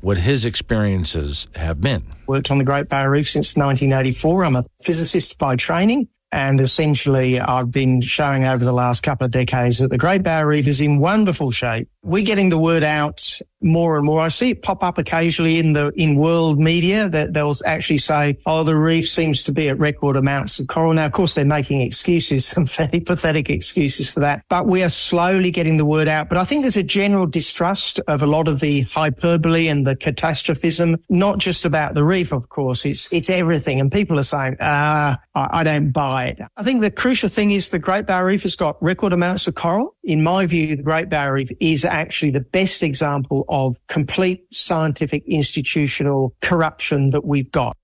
what 0.00 0.16
his 0.16 0.44
experiences 0.44 1.48
have 1.54 1.80
been. 1.80 2.04
Worked 2.26 2.50
on 2.50 2.58
the 2.58 2.64
Great 2.64 2.88
Barrier 2.88 3.10
Reef 3.10 3.28
since 3.28 3.56
1984. 3.56 4.44
I'm 4.44 4.56
a 4.56 4.64
physicist 4.82 5.38
by 5.38 5.56
training. 5.56 6.08
And 6.30 6.60
essentially, 6.60 7.40
I've 7.40 7.70
been 7.70 8.02
showing 8.02 8.44
over 8.44 8.62
the 8.62 8.72
last 8.72 9.02
couple 9.02 9.24
of 9.24 9.30
decades 9.30 9.78
that 9.78 9.88
the 9.88 9.96
Great 9.96 10.22
Barrier 10.22 10.46
Reef 10.46 10.68
is 10.68 10.80
in 10.80 10.98
wonderful 10.98 11.50
shape. 11.50 11.88
We're 12.02 12.24
getting 12.24 12.50
the 12.50 12.58
word 12.58 12.82
out 12.82 13.40
more 13.60 13.96
and 13.96 14.06
more. 14.06 14.20
I 14.20 14.28
see 14.28 14.50
it 14.50 14.62
pop 14.62 14.82
up 14.82 14.98
occasionally 14.98 15.58
in 15.58 15.72
the 15.72 15.92
in 15.96 16.16
world 16.16 16.58
media 16.58 17.08
that 17.08 17.32
they'll 17.32 17.54
actually 17.66 17.98
say, 17.98 18.38
"Oh, 18.46 18.64
the 18.64 18.76
reef 18.76 19.08
seems 19.08 19.42
to 19.44 19.52
be 19.52 19.68
at 19.68 19.78
record 19.78 20.16
amounts 20.16 20.58
of 20.58 20.68
coral." 20.68 20.92
Now, 20.92 21.06
of 21.06 21.12
course, 21.12 21.34
they're 21.34 21.44
making 21.44 21.80
excuses, 21.80 22.46
some 22.58 22.66
fairly 22.66 23.00
pathetic 23.00 23.50
excuses 23.50 24.10
for 24.10 24.20
that. 24.20 24.42
But 24.48 24.66
we 24.66 24.82
are 24.82 24.88
slowly 24.88 25.50
getting 25.50 25.76
the 25.76 25.84
word 25.84 26.08
out. 26.08 26.28
But 26.28 26.38
I 26.38 26.44
think 26.44 26.62
there's 26.62 26.76
a 26.76 26.82
general 26.82 27.26
distrust 27.26 28.00
of 28.08 28.22
a 28.22 28.26
lot 28.26 28.48
of 28.48 28.60
the 28.60 28.82
hyperbole 28.82 29.68
and 29.68 29.86
the 29.86 29.96
catastrophism, 29.96 30.96
not 31.08 31.38
just 31.38 31.64
about 31.64 31.94
the 31.94 32.04
reef, 32.04 32.32
of 32.32 32.48
course. 32.48 32.84
It's 32.84 33.12
it's 33.12 33.30
everything, 33.30 33.80
and 33.80 33.90
people 33.90 34.18
are 34.18 34.24
saying, 34.24 34.56
"Ah, 34.60 35.18
I, 35.34 35.60
I 35.60 35.64
don't 35.64 35.90
buy 35.90 36.26
it." 36.26 36.40
I 36.56 36.62
think 36.62 36.80
the 36.80 36.90
crucial 36.90 37.28
thing 37.28 37.50
is 37.50 37.68
the 37.70 37.78
Great 37.78 38.06
Barrier 38.06 38.28
Reef 38.28 38.42
has 38.42 38.56
got 38.56 38.80
record 38.82 39.12
amounts 39.12 39.46
of 39.46 39.54
coral. 39.54 39.96
In 40.08 40.22
my 40.22 40.46
view, 40.46 40.74
the 40.74 40.82
Great 40.82 41.10
Barrier 41.10 41.34
Reef 41.34 41.50
is 41.60 41.84
actually 41.84 42.30
the 42.30 42.40
best 42.40 42.82
example 42.82 43.44
of 43.50 43.78
complete 43.88 44.42
scientific 44.50 45.22
institutional 45.26 46.32
corruption 46.40 47.10
that 47.10 47.26
we've 47.26 47.52
got. 47.52 47.76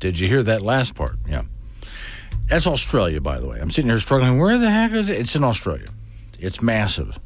Did 0.00 0.18
you 0.18 0.26
hear 0.26 0.42
that 0.42 0.60
last 0.60 0.96
part? 0.96 1.18
Yeah. 1.28 1.42
That's 2.48 2.66
Australia, 2.66 3.20
by 3.20 3.38
the 3.38 3.46
way. 3.46 3.60
I'm 3.60 3.70
sitting 3.70 3.90
here 3.90 4.00
struggling. 4.00 4.40
Where 4.40 4.58
the 4.58 4.68
heck 4.68 4.90
is 4.90 5.08
it? 5.08 5.20
It's 5.20 5.36
in 5.36 5.44
Australia. 5.44 5.86
It's 6.40 6.60
massive. 6.60 7.16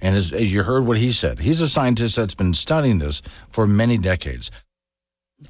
And 0.00 0.14
as, 0.14 0.32
as 0.32 0.52
you 0.52 0.62
heard 0.62 0.86
what 0.86 0.96
he 0.96 1.10
said, 1.10 1.40
he's 1.40 1.60
a 1.60 1.68
scientist 1.68 2.14
that's 2.14 2.36
been 2.36 2.54
studying 2.54 3.00
this 3.00 3.22
for 3.50 3.66
many 3.66 3.98
decades. 3.98 4.52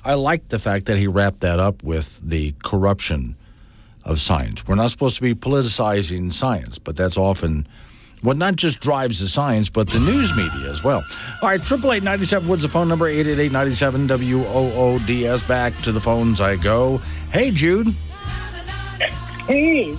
I 0.03 0.15
like 0.15 0.49
the 0.49 0.59
fact 0.59 0.87
that 0.87 0.97
he 0.97 1.09
wrapped 1.09 1.41
that 1.41 1.61
up 1.61 1.83
with 1.83 2.27
the 2.27 2.55
corruption 2.65 3.37
of 4.03 4.19
science. 4.19 4.67
We're 4.67 4.77
not 4.77 4.91
supposed 4.91 5.17
to 5.17 5.23
be 5.23 5.35
politicizing 5.35 6.33
science, 6.33 6.79
but 6.79 6.97
that's 6.97 7.19
often 7.19 7.69
what 8.23 8.37
not 8.37 8.57
just 8.57 8.81
drives 8.81 9.21
the 9.21 9.29
science, 9.29 9.69
but 9.71 9.89
the 9.91 10.01
news 10.01 10.35
media 10.37 10.69
as 10.71 10.85
well. 10.85 11.05
All 11.43 11.49
right, 11.49 11.63
triple 11.63 11.93
eight 11.93 12.03
ninety 12.03 12.25
seven 12.25 12.49
Woods 12.49 12.63
the 12.63 12.69
phone 12.69 12.89
number 12.89 13.07
eight 13.07 13.27
eight 13.27 13.39
eight 13.39 13.53
ninety 13.53 13.75
seven 13.75 14.07
W 14.07 14.45
O 14.45 14.73
O 14.75 14.99
D 15.07 15.27
S. 15.27 15.43
Back 15.47 15.75
to 15.77 15.93
the 15.93 16.01
phones 16.01 16.41
I 16.41 16.57
go. 16.57 16.99
Hey, 17.33 17.51
Jude. 17.51 17.89
Hey, 19.47 19.93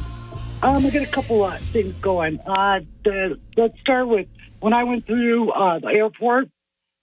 um, 0.61 0.85
I 0.85 0.89
got 0.89 1.01
a 1.01 1.07
couple 1.07 1.43
of 1.43 1.59
things 1.59 1.93
going. 1.95 2.39
Uh, 2.47 2.81
the, 3.03 3.39
let's 3.57 3.79
start 3.81 4.07
with 4.07 4.27
when 4.59 4.73
I 4.73 4.83
went 4.83 5.05
through 5.05 5.51
uh, 5.51 5.79
the 5.79 5.87
airport. 5.87 6.47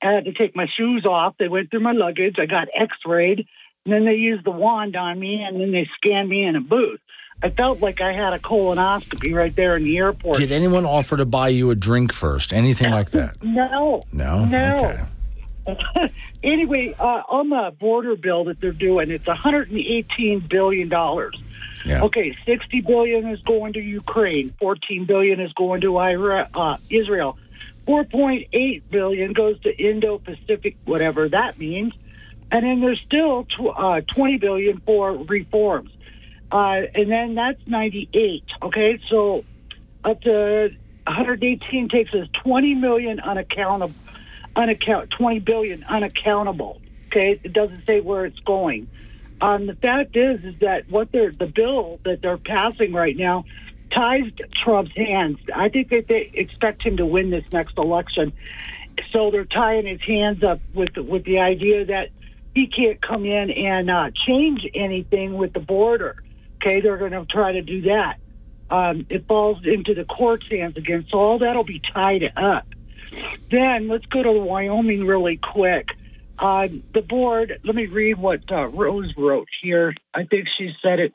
I 0.01 0.13
had 0.13 0.27
to 0.27 0.33
take 0.33 0.55
my 0.55 0.67
shoes 0.77 1.05
off. 1.05 1.35
They 1.39 1.49
went 1.49 1.71
through 1.71 1.81
my 1.81 1.93
luggage. 1.93 2.37
I 2.39 2.47
got 2.47 2.69
X-rayed, 2.73 3.47
and 3.85 3.93
then 3.93 4.05
they 4.05 4.15
used 4.15 4.45
the 4.45 4.53
wand 4.53 4.95
on 4.95 5.19
me, 5.19 5.43
and 5.43 5.61
then 5.61 5.73
they 5.73 5.89
scanned 5.97 6.29
me 6.29 6.45
in 6.45 6.55
a 6.55 6.61
booth. 6.61 7.01
I 7.43 7.51
felt 7.51 7.81
like 7.81 8.01
I 8.01 8.13
had 8.13 8.33
a 8.33 8.39
colonoscopy 8.39 9.33
right 9.33 9.55
there 9.55 9.77
in 9.77 9.85
the 9.85 9.97
airport. 9.99 10.39
Did 10.39 10.51
anyone 10.51 10.85
offer 10.85 11.17
to 11.17 11.25
buy 11.25 11.49
you 11.49 11.71
a 11.71 11.75
drink 11.77 12.13
first? 12.13 12.53
Anything 12.53 12.91
like 12.91 13.11
that? 13.11 13.37
No. 13.43 14.03
No? 14.13 14.45
No. 14.45 15.07
anyway, 16.43 16.95
uh, 16.99 17.23
on 17.29 17.51
the 17.51 17.75
border 17.79 18.17
bill 18.17 18.45
that 18.45 18.61
they're 18.61 18.73
doing, 18.73 19.11
it's 19.11 19.27
118 19.27 20.41
billion 20.41 20.89
dollars. 20.89 21.41
Yeah. 21.85 22.03
Okay, 22.05 22.37
60 22.45 22.81
billion 22.81 23.29
is 23.29 23.41
going 23.43 23.75
to 23.75 23.85
Ukraine, 23.85 24.51
14 24.59 25.05
billion 25.05 25.41
is 25.41 25.53
going 25.53 25.81
to 25.83 25.97
Ira- 25.99 26.49
uh, 26.55 26.77
Israel, 26.91 27.39
4.8 27.87 28.83
billion 28.91 29.33
goes 29.33 29.61
to 29.61 29.77
Indo-Pacific, 29.77 30.77
whatever 30.85 31.29
that 31.29 31.59
means, 31.59 31.93
and 32.51 32.65
then 32.65 32.81
there's 32.81 33.01
still 33.01 33.45
tw- 33.45 33.71
uh, 33.77 34.01
20 34.01 34.39
billion 34.39 34.81
for 34.81 35.13
reforms, 35.13 35.91
uh, 36.51 36.83
and 36.95 37.11
then 37.11 37.35
that's 37.35 37.61
98. 37.67 38.45
Okay, 38.63 38.99
so 39.09 39.45
up 40.05 40.21
to 40.23 40.71
118 41.07 41.89
takes 41.89 42.13
us 42.15 42.27
20 42.43 42.75
million 42.75 43.21
unaccountable, 43.21 43.95
unaccount 44.57 45.11
20 45.11 45.41
billion 45.41 45.85
unaccountable. 45.85 46.81
Okay, 47.07 47.41
it 47.43 47.53
doesn't 47.53 47.87
say 47.87 48.01
where 48.01 48.27
it's 48.27 48.39
going. 48.41 48.89
Um, 49.41 49.67
the 49.67 49.75
fact 49.75 50.17
is, 50.17 50.43
is 50.45 50.59
that 50.61 50.91
what 50.91 51.13
they're 51.13 51.33
the 51.33 51.47
bill 51.47 52.01
that 52.05 52.21
they're 52.23 52.39
passing 52.39 52.93
right 52.93 53.17
now 53.17 53.45
ties 53.91 54.31
Trump's 54.53 54.95
hands. 54.97 55.39
I 55.55 55.69
think 55.69 55.91
that 55.91 56.09
they 56.09 56.31
expect 56.35 56.83
him 56.83 56.97
to 56.97 57.07
win 57.07 57.31
this 57.31 57.45
next 57.53 57.79
election, 57.79 58.33
so 59.11 59.31
they're 59.31 59.45
tying 59.45 59.87
his 59.87 60.01
hands 60.03 60.43
up 60.43 60.61
with 60.75 60.97
with 60.97 61.25
the 61.25 61.39
idea 61.39 61.85
that 61.87 62.11
he 62.55 62.67
can't 62.67 63.01
come 63.01 63.25
in 63.25 63.51
and 63.51 63.91
uh, 63.91 64.11
change 64.27 64.67
anything 64.75 65.35
with 65.35 65.53
the 65.53 65.61
border. 65.61 66.23
Okay, 66.61 66.81
they're 66.81 66.97
going 66.97 67.13
to 67.13 67.25
try 67.25 67.53
to 67.53 67.63
do 67.63 67.83
that. 67.83 68.19
Um, 68.71 69.07
it 69.09 69.27
falls 69.27 69.65
into 69.65 69.95
the 69.95 70.05
court's 70.05 70.47
hands 70.51 70.77
again, 70.77 71.07
so 71.11 71.19
all 71.19 71.39
that'll 71.39 71.65
be 71.65 71.81
tied 71.81 72.33
up. 72.37 72.67
Then 73.51 73.89
let's 73.89 74.05
go 74.07 74.23
to 74.23 74.33
Wyoming 74.33 75.07
really 75.07 75.39
quick. 75.39 75.89
Uh, 76.39 76.69
the 76.93 77.01
board, 77.01 77.61
let 77.65 77.75
me 77.75 77.87
read 77.87 78.19
what 78.19 78.41
uh, 78.51 78.69
Rose 78.69 79.13
wrote 79.17 79.49
here. 79.63 79.95
I 80.15 80.25
think 80.25 80.47
she 80.57 80.73
said 80.83 81.01
it 81.01 81.13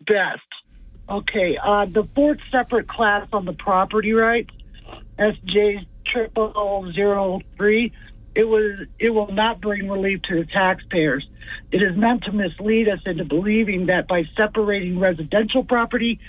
best. 0.00 0.42
Okay, 1.08 1.58
uh, 1.62 1.86
the 1.86 2.06
fourth 2.14 2.38
separate 2.50 2.88
class 2.88 3.28
on 3.32 3.44
the 3.44 3.52
property 3.52 4.12
rights, 4.12 4.54
SJ 5.18 5.86
triple 6.06 6.92
zero 6.92 7.40
three, 7.56 7.92
it 8.34 8.44
was 8.44 8.86
it 8.98 9.10
will 9.10 9.32
not 9.32 9.60
bring 9.60 9.88
relief 9.88 10.22
to 10.22 10.36
the 10.36 10.46
taxpayers. 10.46 11.26
It 11.70 11.82
is 11.82 11.96
meant 11.96 12.24
to 12.24 12.32
mislead 12.32 12.88
us 12.88 13.00
into 13.06 13.24
believing 13.24 13.86
that 13.86 14.08
by 14.08 14.24
separating 14.36 14.98
residential 14.98 15.64
property 15.64 16.20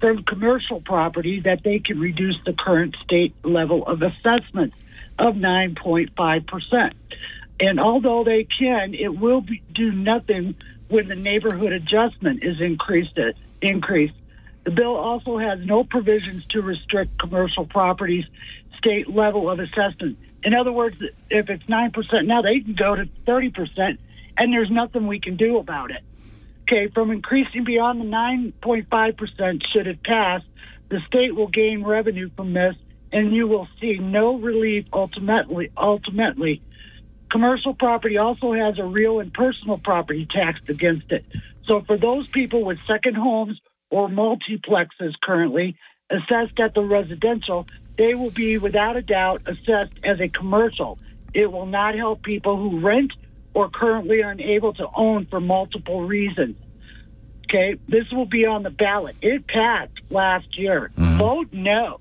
from 0.00 0.24
commercial 0.24 0.80
property, 0.80 1.40
that 1.40 1.62
they 1.62 1.78
can 1.78 1.98
reduce 1.98 2.36
the 2.44 2.52
current 2.52 2.96
state 3.02 3.34
level 3.44 3.86
of 3.86 4.02
assessment 4.02 4.74
of 5.18 5.36
nine 5.36 5.74
point 5.74 6.10
five 6.16 6.46
percent. 6.46 6.94
And 7.60 7.80
although 7.80 8.24
they 8.24 8.44
can, 8.44 8.94
it 8.94 9.16
will 9.16 9.40
be, 9.40 9.62
do 9.72 9.92
nothing 9.92 10.56
when 10.88 11.08
the 11.08 11.14
neighborhood 11.14 11.72
adjustment 11.72 12.42
is 12.42 12.60
increased. 12.60 13.18
Increased. 13.62 14.14
The 14.64 14.70
bill 14.70 14.96
also 14.96 15.38
has 15.38 15.60
no 15.60 15.84
provisions 15.84 16.44
to 16.50 16.60
restrict 16.62 17.18
commercial 17.18 17.66
properties' 17.66 18.24
state 18.78 19.08
level 19.08 19.50
of 19.50 19.60
assessment. 19.60 20.18
In 20.44 20.54
other 20.54 20.72
words, 20.72 20.96
if 21.30 21.48
it's 21.48 21.68
nine 21.68 21.90
percent 21.90 22.26
now, 22.26 22.42
they 22.42 22.60
can 22.60 22.74
go 22.74 22.94
to 22.94 23.08
thirty 23.24 23.50
percent, 23.50 23.98
and 24.36 24.52
there's 24.52 24.70
nothing 24.70 25.06
we 25.06 25.18
can 25.18 25.36
do 25.36 25.58
about 25.58 25.90
it. 25.90 26.02
Okay, 26.62 26.88
from 26.94 27.10
increasing 27.10 27.64
beyond 27.64 28.00
the 28.00 28.04
nine 28.04 28.52
point 28.60 28.88
five 28.90 29.16
percent, 29.16 29.66
should 29.72 29.86
it 29.86 30.02
pass, 30.02 30.42
the 30.90 31.00
state 31.06 31.34
will 31.34 31.48
gain 31.48 31.82
revenue 31.82 32.30
from 32.36 32.52
this, 32.52 32.76
and 33.10 33.32
you 33.32 33.46
will 33.46 33.68
see 33.80 33.98
no 33.98 34.36
relief 34.36 34.86
ultimately. 34.92 35.70
Ultimately, 35.76 36.62
commercial 37.30 37.74
property 37.74 38.18
also 38.18 38.52
has 38.52 38.78
a 38.78 38.84
real 38.84 39.20
and 39.20 39.32
personal 39.32 39.78
property 39.78 40.26
tax 40.30 40.60
against 40.68 41.10
it. 41.10 41.26
So 41.66 41.80
for 41.80 41.96
those 41.96 42.28
people 42.28 42.64
with 42.64 42.78
second 42.86 43.14
homes 43.14 43.58
or 43.90 44.08
multiplexes 44.08 45.14
currently 45.22 45.76
assessed 46.10 46.60
at 46.60 46.74
the 46.74 46.82
residential, 46.82 47.66
they 47.96 48.14
will 48.14 48.30
be 48.30 48.58
without 48.58 48.96
a 48.96 49.02
doubt 49.02 49.42
assessed 49.46 49.98
as 50.02 50.20
a 50.20 50.28
commercial. 50.28 50.98
It 51.32 51.50
will 51.50 51.66
not 51.66 51.94
help 51.94 52.22
people 52.22 52.56
who 52.56 52.80
rent 52.80 53.12
or 53.54 53.68
currently 53.68 54.22
are 54.22 54.30
unable 54.30 54.72
to 54.74 54.86
own 54.94 55.26
for 55.26 55.40
multiple 55.40 56.02
reasons. 56.02 56.56
Okay, 57.44 57.78
this 57.88 58.10
will 58.10 58.26
be 58.26 58.46
on 58.46 58.62
the 58.62 58.70
ballot. 58.70 59.16
It 59.22 59.46
passed 59.46 59.92
last 60.10 60.58
year. 60.58 60.90
Vote 60.96 61.48
no. 61.52 62.00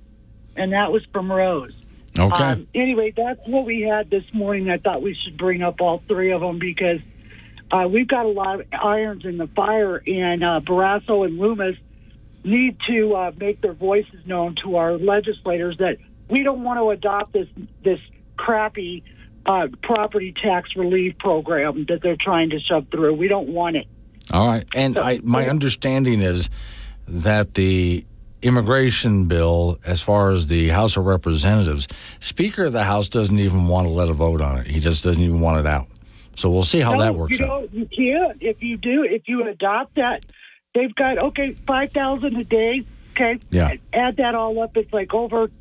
And 0.56 0.74
that 0.74 0.92
was 0.92 1.04
from 1.12 1.32
Rose. 1.32 1.74
Okay. 2.18 2.44
Um, 2.44 2.68
anyway, 2.74 3.14
that's 3.16 3.40
what 3.48 3.66
we 3.66 3.82
had 3.82 4.10
this 4.10 4.24
morning. 4.34 4.70
I 4.70 4.78
thought 4.78 5.02
we 5.02 5.16
should 5.16 5.38
bring 5.38 5.64
up 5.64 5.82
all 5.82 6.02
three 6.08 6.32
of 6.32 6.42
them 6.42 6.60
because 6.60 7.00
uh, 7.72 7.88
we've 7.88 8.08
got 8.08 8.26
a 8.26 8.30
lot 8.30 8.62
of 8.62 8.68
irons 8.72 9.26
in 9.26 9.38
the 9.38 9.48
fire, 9.48 10.02
and 10.06 10.44
uh, 10.44 10.62
Barrasso 10.64 11.26
and 11.26 11.40
Lummis 11.40 11.76
need 12.44 12.78
to 12.88 13.16
uh, 13.16 13.32
make 13.38 13.62
their 13.62 13.74
voices 13.74 14.26
known 14.26 14.56
to 14.64 14.76
our 14.76 14.98
legislators 14.98 15.78
that 15.80 15.98
we 16.30 16.44
don't 16.44 16.64
want 16.64 16.80
to 16.80 16.90
adopt 16.90 17.34
this 17.34 17.48
this 17.84 18.00
crappy 18.38 19.04
uh, 19.46 19.68
property 19.82 20.34
tax 20.34 20.76
relief 20.76 21.18
program 21.18 21.86
that 21.88 22.02
they're 22.02 22.18
trying 22.20 22.50
to 22.52 22.60
shove 22.60 22.88
through. 22.92 23.14
We 23.14 23.28
don't 23.28 23.50
want 23.50 23.76
it. 23.76 23.88
All 24.32 24.48
right. 24.48 24.66
And 24.74 24.98
I, 24.98 25.20
my 25.24 25.48
understanding 25.48 26.22
is 26.22 26.50
that 27.08 27.54
the 27.56 28.06
immigration 28.42 29.26
bill, 29.26 29.80
as 29.86 30.02
far 30.02 30.32
as 30.32 30.48
the 30.48 30.70
House 30.70 30.98
of 30.98 31.06
Representatives, 31.06 31.88
Speaker 32.20 32.66
of 32.66 32.74
the 32.74 32.84
House 32.84 33.10
doesn't 33.10 33.38
even 33.38 33.68
want 33.68 33.88
to 33.88 33.92
let 33.92 34.10
a 34.10 34.14
vote 34.14 34.42
on 34.42 34.60
it. 34.60 34.68
He 34.68 34.80
just 34.80 35.04
doesn't 35.04 35.22
even 35.22 35.42
want 35.42 35.60
it 35.60 35.68
out. 35.68 35.88
So 36.36 36.50
we'll 36.50 36.64
see 36.64 36.80
how 36.80 36.94
no, 36.94 37.00
that 37.00 37.16
works 37.16 37.40
you 37.40 37.46
out. 37.46 37.74
You 37.74 37.86
can't. 37.86 38.42
If 38.42 38.64
you 38.64 38.78
do, 38.78 39.04
if 39.04 39.28
you 39.28 39.48
adopt 39.48 39.96
that, 39.96 40.26
they've 40.74 40.94
got 40.96 41.18
okay 41.18 41.54
five 41.68 41.92
thousand 41.92 42.36
a 42.38 42.44
day. 42.44 42.84
Okay, 43.12 43.40
Yeah. 43.52 43.76
Add 43.94 44.18
that 44.18 44.34
all 44.36 44.60
up, 44.64 44.76
it's 44.76 44.92
like 44.92 45.14
over 45.14 45.52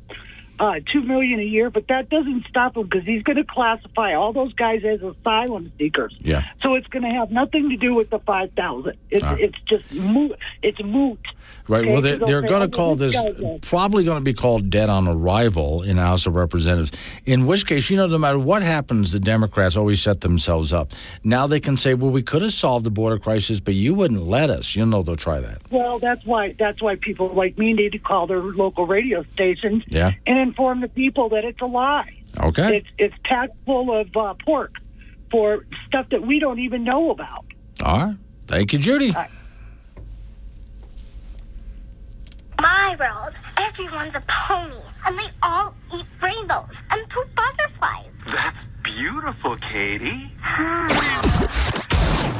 uh, 0.59 0.75
two 0.91 1.01
million 1.03 1.39
a 1.39 1.43
year. 1.43 1.69
But 1.69 1.87
that 1.89 2.09
doesn't 2.09 2.47
stop 2.47 2.75
him 2.75 2.83
because 2.87 3.05
he's 3.05 3.21
going 3.23 3.37
to 3.37 3.43
classify 3.43 4.15
all 4.15 4.33
those 4.33 4.53
guys 4.53 4.83
as 4.83 5.01
asylum 5.03 5.71
seekers. 5.77 6.15
Yeah. 6.19 6.43
So 6.63 6.73
it's 6.75 6.87
going 6.87 7.03
to 7.03 7.09
have 7.09 7.31
nothing 7.31 7.69
to 7.69 7.77
do 7.77 7.93
with 7.93 8.09
the 8.09 8.19
five 8.19 8.51
thousand. 8.53 8.97
It's 9.11 9.23
Ah. 9.23 9.35
it's 9.39 9.59
just 9.67 9.91
moot. 9.93 10.37
It's 10.63 10.81
moot. 10.83 11.19
Right. 11.67 11.83
Okay, 11.83 11.91
well, 11.93 12.01
they're, 12.01 12.19
they're 12.19 12.41
going 12.41 12.69
to 12.69 12.75
"Oh, 12.75 12.77
call 12.77 12.95
this 12.95 13.13
this 13.13 13.59
probably 13.61 14.03
going 14.03 14.19
to 14.19 14.23
be 14.23 14.33
called 14.33 14.69
dead 14.69 14.89
on 14.89 15.07
arrival 15.07 15.81
in 15.83 15.95
the 15.95 16.01
House 16.01 16.25
of 16.25 16.35
Representatives. 16.35 16.91
In 17.25 17.45
which 17.45 17.65
case, 17.65 17.89
you 17.89 17.95
know, 17.95 18.05
no 18.07 18.17
matter 18.17 18.37
what 18.37 18.63
happens, 18.63 19.11
the 19.13 19.19
Democrats 19.19 19.77
always 19.77 20.01
set 20.01 20.21
themselves 20.21 20.73
up. 20.73 20.91
Now 21.23 21.47
they 21.47 21.59
can 21.61 21.77
say, 21.77 21.93
"Well, 21.93 22.11
we 22.11 22.21
could 22.21 22.41
have 22.41 22.53
solved 22.53 22.85
the 22.85 22.89
border 22.91 23.17
crisis, 23.17 23.59
but 23.61 23.75
you 23.75 23.93
wouldn't 23.93 24.27
let 24.27 24.49
us." 24.49 24.75
You 24.75 24.85
know, 24.85 25.03
they'll 25.03 25.15
try 25.15 25.39
that. 25.39 25.61
Well, 25.71 25.99
that's 25.99 26.25
why 26.25 26.53
that's 26.59 26.81
why 26.81 26.95
people 26.95 27.29
like 27.29 27.57
me 27.57 27.71
need 27.73 27.93
to 27.93 27.99
call 27.99 28.27
their 28.27 28.41
local 28.41 28.85
radio 28.85 29.23
stations 29.33 29.83
Yeah. 29.87 30.11
and 30.27 30.37
inform 30.37 30.81
the 30.81 30.89
people 30.89 31.29
that 31.29 31.45
it's 31.45 31.61
a 31.61 31.65
lie. 31.65 32.13
Okay. 32.41 32.77
It's 32.77 32.87
it's 32.97 33.15
packed 33.23 33.55
full 33.65 33.95
of 33.97 34.15
uh, 34.17 34.33
pork 34.45 34.73
for 35.31 35.65
stuff 35.87 36.09
that 36.09 36.21
we 36.27 36.39
don't 36.39 36.59
even 36.59 36.83
know 36.83 37.09
about. 37.11 37.45
All 37.83 37.97
right. 37.99 38.15
Thank 38.47 38.73
you, 38.73 38.79
Judy. 38.79 39.15
My 42.63 42.95
world, 42.97 43.37
everyone's 43.59 44.15
a 44.15 44.23
pony, 44.25 44.79
and 45.05 45.17
they 45.17 45.29
all 45.43 45.75
eat 45.93 46.05
rainbows 46.21 46.81
and 46.93 47.09
poop 47.09 47.27
butterflies. 47.35 48.23
That's 48.23 48.67
beautiful, 48.83 49.57
Katie. 49.57 50.31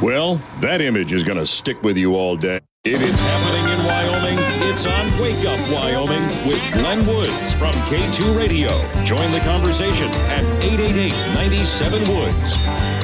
Well, 0.02 0.42
that 0.60 0.82
image 0.82 1.14
is 1.14 1.24
going 1.24 1.38
to 1.38 1.46
stick 1.46 1.82
with 1.82 1.96
you 1.96 2.16
all 2.16 2.36
day. 2.36 2.60
If 2.84 3.02
It 3.02 3.08
is 3.08 3.18
happening 3.18 3.72
in 3.72 3.86
Wyoming. 3.86 4.70
It's 4.70 4.86
on 4.86 5.06
Wake 5.22 5.46
Up 5.46 5.60
Wyoming 5.72 6.26
with 6.46 6.62
Glenn 6.74 7.06
Woods 7.08 7.54
from 7.54 7.74
K2 7.88 8.38
Radio. 8.38 8.70
Join 9.06 9.32
the 9.32 9.40
conversation 9.42 10.08
at 10.28 10.44
888 10.64 11.12
97 11.36 12.02
Woods. 12.14 13.03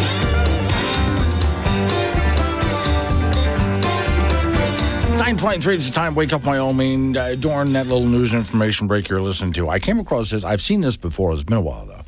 Nine 5.19 5.35
twenty-three 5.35 5.75
is 5.75 5.85
the 5.85 5.93
time. 5.93 6.15
Wake 6.15 6.31
up, 6.31 6.45
Wyoming. 6.45 7.17
Uh, 7.17 7.35
during 7.35 7.73
that 7.73 7.87
little 7.87 8.07
news 8.07 8.33
information 8.33 8.87
break 8.87 9.09
you're 9.09 9.19
listening 9.19 9.51
to, 9.53 9.67
I 9.67 9.77
came 9.77 9.99
across 9.99 10.31
this. 10.31 10.45
I've 10.45 10.61
seen 10.61 10.79
this 10.79 10.95
before. 10.95 11.33
It's 11.33 11.43
been 11.43 11.57
a 11.57 11.61
while 11.61 11.85
though. 11.85 12.03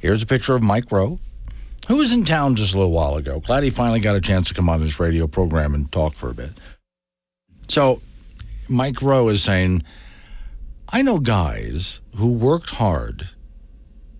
Here's 0.00 0.20
a 0.20 0.26
picture 0.26 0.56
of 0.56 0.62
Mike 0.62 0.90
Rowe, 0.90 1.20
who 1.86 1.98
was 1.98 2.12
in 2.12 2.24
town 2.24 2.56
just 2.56 2.74
a 2.74 2.76
little 2.76 2.90
while 2.90 3.14
ago. 3.14 3.38
Glad 3.38 3.62
he 3.62 3.70
finally 3.70 4.00
got 4.00 4.16
a 4.16 4.20
chance 4.20 4.48
to 4.48 4.54
come 4.54 4.68
on 4.68 4.80
this 4.80 4.98
radio 4.98 5.28
program 5.28 5.76
and 5.76 5.90
talk 5.92 6.14
for 6.14 6.28
a 6.28 6.34
bit. 6.34 6.50
So, 7.68 8.02
Mike 8.68 9.00
Rowe 9.00 9.28
is 9.28 9.44
saying, 9.44 9.84
I 10.88 11.02
know 11.02 11.20
guys 11.20 12.00
who 12.16 12.32
worked 12.32 12.70
hard 12.70 13.28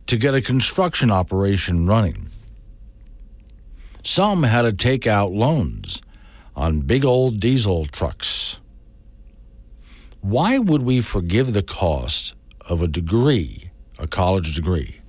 to 0.07 0.17
get 0.17 0.35
a 0.35 0.41
construction 0.41 1.11
operation 1.11 1.89
running. 1.89 2.29
Some 4.05 4.45
had 4.45 4.63
to 4.63 4.73
take 4.73 5.09
out 5.09 5.33
loans 5.33 6.01
on 6.61 6.81
big 6.81 7.07
old 7.07 7.41
diesel 7.41 7.87
trucks. 7.87 8.61
Why 10.21 10.59
would 10.59 10.83
we 10.83 11.01
forgive 11.01 11.55
the 11.55 11.63
cost 11.63 12.35
of 12.61 12.83
a 12.83 12.87
degree, 12.87 13.71
a 13.99 14.07
college 14.07 14.57
degree, 14.57 15.01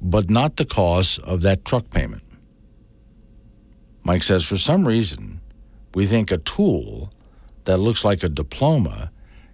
but 0.00 0.30
not 0.30 0.56
the 0.56 0.64
cost 0.64 1.18
of 1.22 1.40
that 1.40 1.64
truck 1.64 1.90
payment? 1.90 2.22
Mike 4.04 4.22
says 4.22 4.44
for 4.44 4.56
some 4.56 4.86
reason, 4.86 5.40
we 5.96 6.06
think 6.06 6.30
a 6.30 6.38
tool 6.38 7.10
that 7.64 7.78
looks 7.78 8.04
like 8.04 8.22
a 8.22 8.28
diploma 8.28 9.10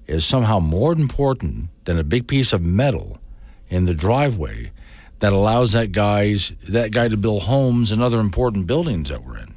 is 0.07 0.27
somehow 0.27 0.59
more 0.59 0.93
important 0.93 1.71
than 1.87 1.99
a 1.99 2.05
big 2.05 2.29
piece 2.29 2.53
of 2.53 2.61
metal 2.61 3.17
in 3.71 3.87
the 3.87 3.95
driveway 3.95 4.71
that 5.21 5.33
allows 5.33 5.73
that 5.73 5.93
guy's 5.93 6.53
that 6.69 6.91
guy 6.91 7.09
to 7.09 7.17
build 7.17 7.45
homes 7.45 7.93
and 7.93 8.03
other 8.03 8.21
important 8.21 8.67
buildings 8.67 9.09
that 9.09 9.25
we're 9.25 9.39
in. 9.39 9.56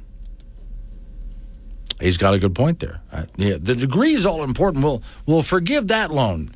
He's 2.00 2.16
got 2.16 2.34
a 2.34 2.38
good 2.38 2.54
point 2.54 2.80
there. 2.80 3.00
Uh, 3.12 3.26
yeah, 3.36 3.56
the 3.60 3.74
degree 3.74 4.14
is 4.14 4.26
all 4.26 4.42
important. 4.42 4.82
We'll 4.82 5.02
we'll 5.26 5.42
forgive 5.42 5.88
that 5.88 6.10
loan. 6.10 6.54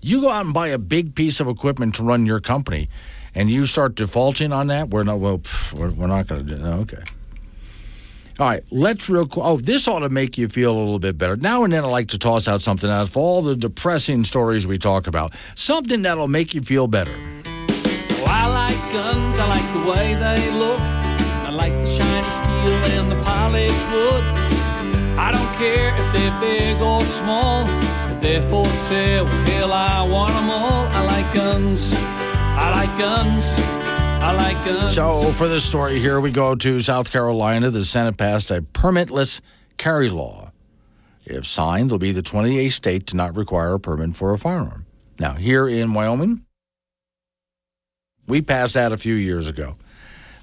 You 0.00 0.20
go 0.20 0.30
out 0.30 0.44
and 0.44 0.54
buy 0.54 0.68
a 0.68 0.78
big 0.78 1.14
piece 1.14 1.40
of 1.40 1.48
equipment 1.48 1.96
to 1.96 2.04
run 2.04 2.24
your 2.24 2.38
company, 2.40 2.88
and 3.34 3.50
you 3.50 3.66
start 3.66 3.96
defaulting 3.96 4.52
on 4.52 4.68
that. 4.68 4.90
We're 4.90 5.02
not 5.02 5.18
well. 5.18 5.38
Pff, 5.38 5.74
we're, 5.74 5.90
we're 5.90 6.06
not 6.06 6.28
going 6.28 6.46
to 6.46 6.54
do. 6.54 6.62
that. 6.62 6.72
Okay. 6.74 7.02
All 8.38 8.46
right, 8.46 8.62
let's 8.70 9.08
real 9.08 9.26
quick. 9.26 9.44
Oh, 9.44 9.56
this 9.56 9.88
ought 9.88 9.98
to 10.00 10.08
make 10.08 10.38
you 10.38 10.48
feel 10.48 10.70
a 10.70 10.78
little 10.78 11.00
bit 11.00 11.18
better. 11.18 11.34
Now 11.36 11.64
and 11.64 11.72
then 11.72 11.82
I 11.82 11.88
like 11.88 12.06
to 12.08 12.18
toss 12.18 12.46
out 12.46 12.62
something 12.62 12.88
out 12.88 13.02
of 13.02 13.16
all 13.16 13.42
the 13.42 13.56
depressing 13.56 14.22
stories 14.22 14.64
we 14.64 14.78
talk 14.78 15.08
about. 15.08 15.34
Something 15.56 16.02
that'll 16.02 16.28
make 16.28 16.54
you 16.54 16.62
feel 16.62 16.86
better. 16.86 17.10
Well, 17.10 18.28
I 18.28 18.46
like 18.46 18.92
guns, 18.92 19.40
I 19.40 19.48
like 19.48 19.72
the 19.84 19.90
way 19.90 20.14
they 20.14 20.52
look. 20.52 21.07
The 22.28 22.34
steel 22.34 22.74
and 22.92 23.10
the 23.10 23.16
polished 23.24 23.88
wood. 23.88 24.22
I 25.16 25.32
don't 25.32 25.50
care 25.56 25.94
if 25.94 26.12
they're 26.12 26.40
big 26.42 26.78
or 26.78 27.00
small. 27.00 27.64
They're 28.20 28.42
for 28.42 28.66
sale, 28.66 29.24
hell, 29.24 29.72
I 29.72 30.06
want 30.06 30.34
them 30.34 30.50
all. 30.50 30.86
I 30.88 31.06
like 31.06 31.34
guns, 31.34 31.94
I 31.94 32.70
like 32.74 32.98
guns. 32.98 33.46
I 33.58 34.34
like 34.36 34.62
guns. 34.66 34.94
So, 34.94 35.32
for 35.32 35.48
this 35.48 35.64
story, 35.64 36.00
here 36.00 36.20
we 36.20 36.30
go 36.30 36.54
to 36.54 36.80
South 36.80 37.10
Carolina. 37.10 37.70
The 37.70 37.86
Senate 37.86 38.18
passed 38.18 38.50
a 38.50 38.60
permitless 38.60 39.40
carry 39.78 40.10
law. 40.10 40.52
If 41.24 41.46
signed, 41.46 41.88
they'll 41.88 41.96
be 41.96 42.12
the 42.12 42.22
28th 42.22 42.72
state 42.72 43.06
to 43.06 43.16
not 43.16 43.36
require 43.36 43.72
a 43.72 43.80
permit 43.80 44.16
for 44.16 44.34
a 44.34 44.38
firearm. 44.38 44.84
Now, 45.18 45.32
here 45.32 45.66
in 45.66 45.94
Wyoming, 45.94 46.44
we 48.26 48.42
passed 48.42 48.74
that 48.74 48.92
a 48.92 48.98
few 48.98 49.14
years 49.14 49.48
ago. 49.48 49.76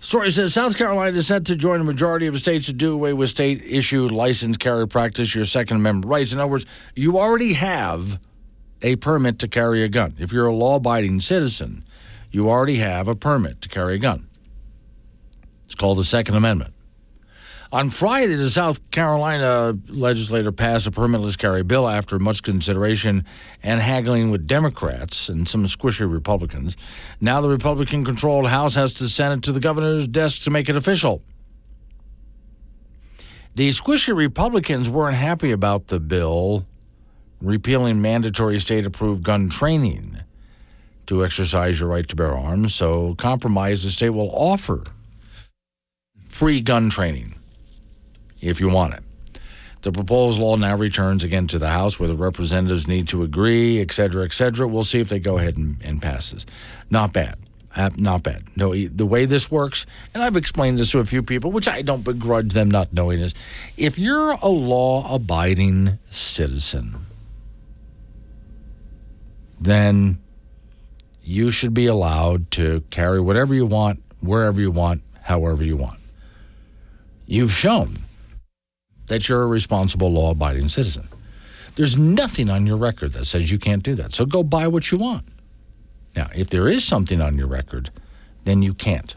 Story 0.06 0.30
says 0.30 0.54
South 0.54 0.78
Carolina 0.78 1.18
is 1.18 1.26
set 1.26 1.46
to 1.46 1.56
join 1.56 1.82
a 1.82 1.84
majority 1.84 2.28
of 2.28 2.38
states 2.38 2.68
to 2.68 2.74
do 2.74 2.94
away 2.94 3.12
with 3.12 3.28
state 3.28 3.64
issued 3.66 4.12
license 4.12 4.56
carry 4.56 4.88
practice, 4.88 5.34
your 5.34 5.46
Second 5.46 5.78
Amendment 5.78 6.06
rights. 6.06 6.32
In 6.32 6.40
other 6.40 6.52
words, 6.52 6.68
you 6.96 7.18
already 7.18 7.54
have 7.54 8.20
a 8.84 8.98
permit 8.98 9.40
to 9.40 9.48
carry 9.48 9.82
a 9.82 9.90
gun. 9.90 10.16
If 10.20 10.32
you're 10.32 10.46
a 10.46 10.54
law 10.54 10.76
abiding 10.76 11.22
citizen, 11.22 11.84
you 12.30 12.52
already 12.52 12.76
have 12.76 13.08
a 13.08 13.16
permit 13.16 13.62
to 13.64 13.68
carry 13.68 13.96
a 13.96 13.98
gun. 13.98 14.30
It's 15.66 15.74
called 15.74 15.98
the 15.98 16.04
Second 16.04 16.36
Amendment. 16.36 16.75
On 17.76 17.90
Friday, 17.90 18.36
the 18.36 18.50
South 18.50 18.90
Carolina 18.90 19.78
legislature 19.90 20.54
passed 20.54 20.88
a 20.88 20.92
permitless 20.92 21.38
carry 21.38 21.62
bill 21.62 21.90
after 21.90 22.18
much 22.20 22.42
consideration 22.42 23.26
and 23.64 23.82
haggling 23.82 24.32
with 24.32 24.48
Democrats 24.48 25.28
and 25.28 25.46
some 25.46 25.66
squishy 25.66 26.10
Republicans. 26.10 26.78
Now, 27.20 27.42
the 27.42 27.50
Republican 27.50 28.06
controlled 28.06 28.48
House 28.48 28.76
has 28.76 28.94
to 28.94 29.10
send 29.10 29.40
it 29.40 29.44
to 29.44 29.52
the 29.52 29.60
governor's 29.60 30.08
desk 30.08 30.44
to 30.44 30.52
make 30.52 30.70
it 30.70 30.78
official. 30.78 31.22
The 33.56 33.68
squishy 33.72 34.16
Republicans 34.16 34.90
weren't 34.90 35.18
happy 35.18 35.52
about 35.52 35.88
the 35.88 36.00
bill 36.00 36.66
repealing 37.42 38.02
mandatory 38.02 38.58
state 38.60 38.86
approved 38.86 39.22
gun 39.22 39.50
training 39.50 40.20
to 41.08 41.26
exercise 41.26 41.82
your 41.82 41.90
right 41.90 42.08
to 42.08 42.16
bear 42.16 42.38
arms, 42.38 42.74
so 42.74 43.16
compromise 43.16 43.84
the 43.84 43.92
state 43.92 44.12
will 44.12 44.32
offer 44.32 44.82
free 46.30 46.62
gun 46.62 46.90
training 46.90 47.35
if 48.46 48.60
you 48.60 48.70
want 48.70 48.94
it. 48.94 49.04
The 49.82 49.92
proposed 49.92 50.40
law 50.40 50.56
now 50.56 50.76
returns 50.76 51.24
again 51.24 51.48
to 51.48 51.60
the 51.60 51.68
House 51.68 52.00
where 52.00 52.10
the 52.10 52.16
representatives 52.16 52.88
need 52.88 53.08
to 53.10 53.22
agree, 53.22 53.80
et 53.80 53.92
cetera, 53.92 54.26
et 54.26 54.34
cetera. 54.34 54.68
We'll 54.68 54.84
see 54.84 55.00
if 55.00 55.10
they 55.10 55.20
go 55.20 55.38
ahead 55.38 55.58
and, 55.58 55.78
and 55.84 56.02
pass 56.02 56.32
this. 56.32 56.46
Not 56.90 57.14
bad. 57.14 57.36
Uh, 57.76 57.90
not 57.98 58.24
bad. 58.24 58.44
No, 58.56 58.74
the 58.74 59.06
way 59.06 59.26
this 59.26 59.52
works, 59.52 59.86
and 60.14 60.24
I've 60.24 60.38
explained 60.38 60.80
this 60.80 60.92
to 60.92 61.00
a 61.00 61.06
few 61.06 61.22
people, 61.22 61.52
which 61.52 61.68
I 61.68 61.82
don't 61.82 62.04
begrudge 62.04 62.54
them 62.54 62.72
not 62.72 62.94
knowing, 62.94 63.20
is 63.20 63.34
if 63.76 64.00
you're 64.00 64.32
a 64.32 64.48
law 64.48 65.14
abiding 65.14 66.00
citizen, 66.10 67.06
then 69.60 70.20
you 71.22 71.52
should 71.52 71.74
be 71.74 71.86
allowed 71.86 72.50
to 72.52 72.82
carry 72.92 73.20
whatever 73.20 73.54
you 73.54 73.66
want, 73.66 74.02
wherever 74.22 74.62
you 74.62 74.72
want, 74.72 75.02
however 75.22 75.64
you 75.64 75.76
want. 75.76 76.00
You've 77.26 77.52
shown 77.52 77.98
that 79.08 79.28
you're 79.30 79.44
a 79.44 79.48
responsible, 79.48 80.12
law 80.12 80.32
abiding 80.32 80.70
citizen. 80.70 81.08
There's 81.76 81.98
nothing 81.98 82.50
on 82.50 82.66
your 82.66 82.78
record 82.78 83.12
that 83.14 83.26
says 83.26 83.52
you 83.52 83.60
can't 83.60 83.84
do 83.84 83.96
that. 83.96 84.16
So 84.16 84.26
go 84.26 84.44
buy 84.44 84.68
what 84.68 84.92
you 84.92 84.98
want. 84.98 85.26
Now, 86.16 86.30
if 86.34 86.50
there 86.50 86.68
is 86.68 86.84
something 86.86 87.22
on 87.22 87.38
your 87.38 87.48
record, 87.48 87.90
then 88.46 88.62
you 88.62 88.74
can't. 88.74 89.16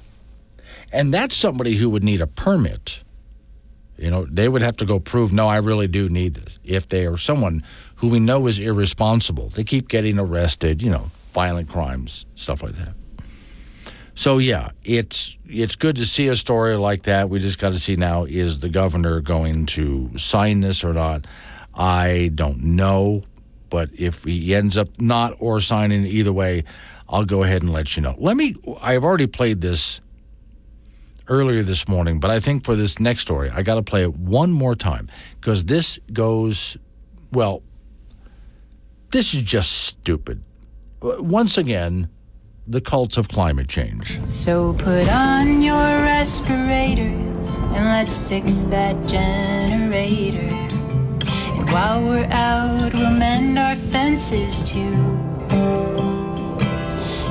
And 0.93 1.15
that's 1.15 1.36
somebody 1.36 1.77
who 1.77 1.89
would 1.90 2.02
need 2.02 2.20
a 2.20 2.27
permit. 2.27 3.02
You 3.97 4.10
know, 4.10 4.27
they 4.27 4.48
would 4.48 4.62
have 4.62 4.77
to 4.78 4.85
go 4.85 4.98
prove, 4.98 5.32
no, 5.32 5.48
I 5.48 5.56
really 5.56 5.89
do 5.89 6.09
need 6.09 6.35
this. 6.35 6.59
If 6.65 6.89
they 6.89 7.06
are 7.06 7.16
someone 7.16 7.65
who 7.97 8.09
we 8.09 8.20
know 8.20 8.47
is 8.47 8.59
irresponsible, 8.59 9.48
they 9.51 9.65
keep 9.65 9.89
getting 9.89 10.19
arrested, 10.19 10.82
you 10.82 10.90
know, 10.90 11.10
violent 11.32 11.69
crimes, 11.69 12.27
stuff 12.36 12.62
like 12.62 12.74
that. 12.74 12.94
So 14.19 14.39
yeah, 14.39 14.70
it's 14.82 15.39
it's 15.47 15.77
good 15.77 15.95
to 15.95 16.05
see 16.05 16.27
a 16.27 16.35
story 16.35 16.74
like 16.74 17.05
that. 17.05 17.31
We 17.31 17.39
just 17.39 17.61
got 17.61 17.70
to 17.70 17.78
see 17.78 17.95
now 17.95 18.24
is 18.24 18.59
the 18.59 18.69
governor 18.69 19.20
going 19.20 19.66
to 19.66 20.11
sign 20.19 20.61
this 20.61 20.82
or 20.82 20.93
not? 20.93 21.28
I 21.73 22.32
don't 22.35 22.61
know, 22.61 23.23
but 23.70 23.90
if 23.97 24.24
he 24.24 24.57
ends 24.57 24.77
up 24.77 24.89
not 25.01 25.36
or 25.39 25.61
signing 25.61 26.05
either 26.05 26.32
way, 26.32 26.65
I'll 27.09 27.27
go 27.27 27.45
ahead 27.45 27.62
and 27.62 27.73
let 27.73 27.97
you 27.97 28.03
know. 28.03 28.16
Let 28.19 28.36
me 28.36 28.57
I've 28.82 29.05
already 29.05 29.28
played 29.28 29.61
this 29.61 30.01
earlier 31.28 31.62
this 31.62 31.86
morning, 31.86 32.19
but 32.19 32.32
I 32.32 32.40
think 32.40 32.65
for 32.65 32.74
this 32.74 32.99
next 32.99 33.20
story, 33.20 33.51
I 33.51 33.62
got 33.62 33.77
to 33.77 33.82
play 33.82 34.03
it 34.03 34.16
one 34.16 34.51
more 34.51 34.74
time 34.74 35.09
because 35.40 35.65
this 35.66 36.01
goes 36.12 36.77
well 37.32 37.62
this 39.12 39.32
is 39.32 39.43
just 39.43 39.70
stupid. 39.70 40.43
Once 41.01 41.57
again, 41.57 42.11
the 42.69 42.81
cult 42.81 43.16
of 43.16 43.28
climate 43.28 43.69
change. 43.69 44.20
So 44.27 44.74
put 44.74 45.09
on 45.09 45.62
your 45.62 45.74
respirator 45.74 47.03
and 47.74 47.86
let's 47.86 48.19
fix 48.19 48.59
that 48.70 48.95
generator. 49.07 50.39
And 50.39 51.70
while 51.70 52.03
we're 52.03 52.28
out, 52.31 52.93
we'll 52.93 53.11
mend 53.11 53.59
our 53.59 53.74
fences 53.74 54.62
too. 54.62 55.19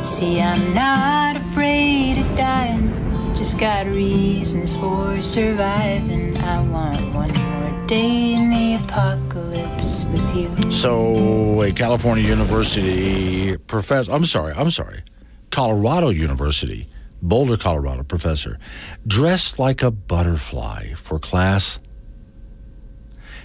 See, 0.04 0.42
I'm 0.42 0.74
not 0.74 1.36
afraid 1.36 2.18
of 2.18 2.38
dying, 2.38 2.90
just 3.36 3.60
got 3.60 3.86
reasons 3.86 4.74
for 4.76 5.22
surviving. 5.22 6.36
I 6.38 6.62
want 6.64 7.14
one 7.14 7.34
more 7.34 7.88
day 7.88 8.34
in 8.34 8.50
the 8.50 8.84
apocalypse 8.84 10.06
with 10.06 10.36
you. 10.36 10.72
So, 10.72 11.62
a 11.62 11.72
California 11.72 12.24
University 12.24 13.58
professor, 13.58 14.12
I'm 14.12 14.26
sorry, 14.26 14.54
I'm 14.56 14.72
sorry. 14.72 15.04
Colorado 15.52 16.10
University, 16.10 16.88
Boulder, 17.22 17.58
Colorado 17.58 18.04
professor, 18.04 18.60
dressed 19.08 19.60
like 19.60 19.82
a 19.84 19.92
butterfly 19.92 20.94
for 20.94 21.20
class. 21.20 21.80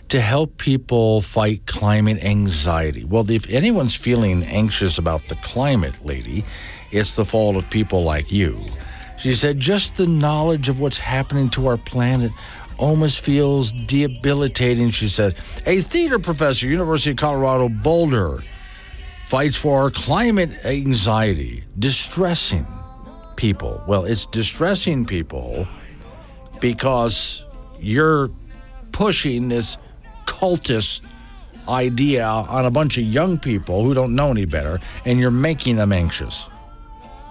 to 0.08 0.20
help 0.20 0.58
people 0.58 1.22
fight 1.22 1.66
climate 1.66 2.22
anxiety. 2.22 3.02
Well, 3.02 3.30
if 3.30 3.48
anyone's 3.48 3.94
feeling 3.94 4.44
anxious 4.44 4.98
about 4.98 5.24
the 5.28 5.36
climate, 5.36 6.04
lady, 6.04 6.44
it's 6.90 7.14
the 7.14 7.24
fault 7.24 7.56
of 7.56 7.68
people 7.70 8.04
like 8.04 8.30
you. 8.30 8.60
She 9.16 9.34
said, 9.34 9.58
just 9.58 9.96
the 9.96 10.06
knowledge 10.06 10.68
of 10.68 10.80
what's 10.80 10.98
happening 10.98 11.48
to 11.50 11.66
our 11.66 11.78
planet 11.78 12.30
almost 12.76 13.20
feels 13.24 13.72
debilitating. 13.72 14.90
She 14.90 15.08
said, 15.08 15.36
a 15.64 15.80
theater 15.80 16.18
professor, 16.18 16.66
University 16.66 17.12
of 17.12 17.16
Colorado 17.16 17.70
Boulder, 17.70 18.42
fights 19.32 19.56
for 19.56 19.90
climate 19.90 20.50
anxiety, 20.66 21.64
distressing 21.78 22.66
people. 23.36 23.82
Well, 23.88 24.04
it's 24.04 24.26
distressing 24.26 25.06
people 25.06 25.66
because 26.60 27.42
you're 27.80 28.28
pushing 28.92 29.48
this 29.48 29.78
cultist 30.26 31.00
idea 31.66 32.26
on 32.26 32.66
a 32.66 32.70
bunch 32.70 32.98
of 32.98 33.04
young 33.04 33.38
people 33.38 33.82
who 33.84 33.94
don't 33.94 34.14
know 34.14 34.30
any 34.30 34.44
better, 34.44 34.80
and 35.06 35.18
you're 35.18 35.30
making 35.30 35.76
them 35.76 35.94
anxious. 35.94 36.50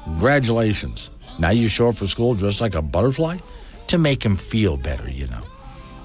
Congratulations. 0.06 1.12
Now 1.38 1.52
you 1.52 1.68
show 1.68 1.90
up 1.90 1.98
for 1.98 2.08
school 2.08 2.34
dressed 2.34 2.62
like 2.62 2.74
a 2.74 2.82
butterfly 2.82 3.38
to 3.86 4.00
make 4.00 4.22
them 4.22 4.38
feel 4.38 4.76
better, 4.76 5.08
you 5.08 5.28
know. 5.28 5.44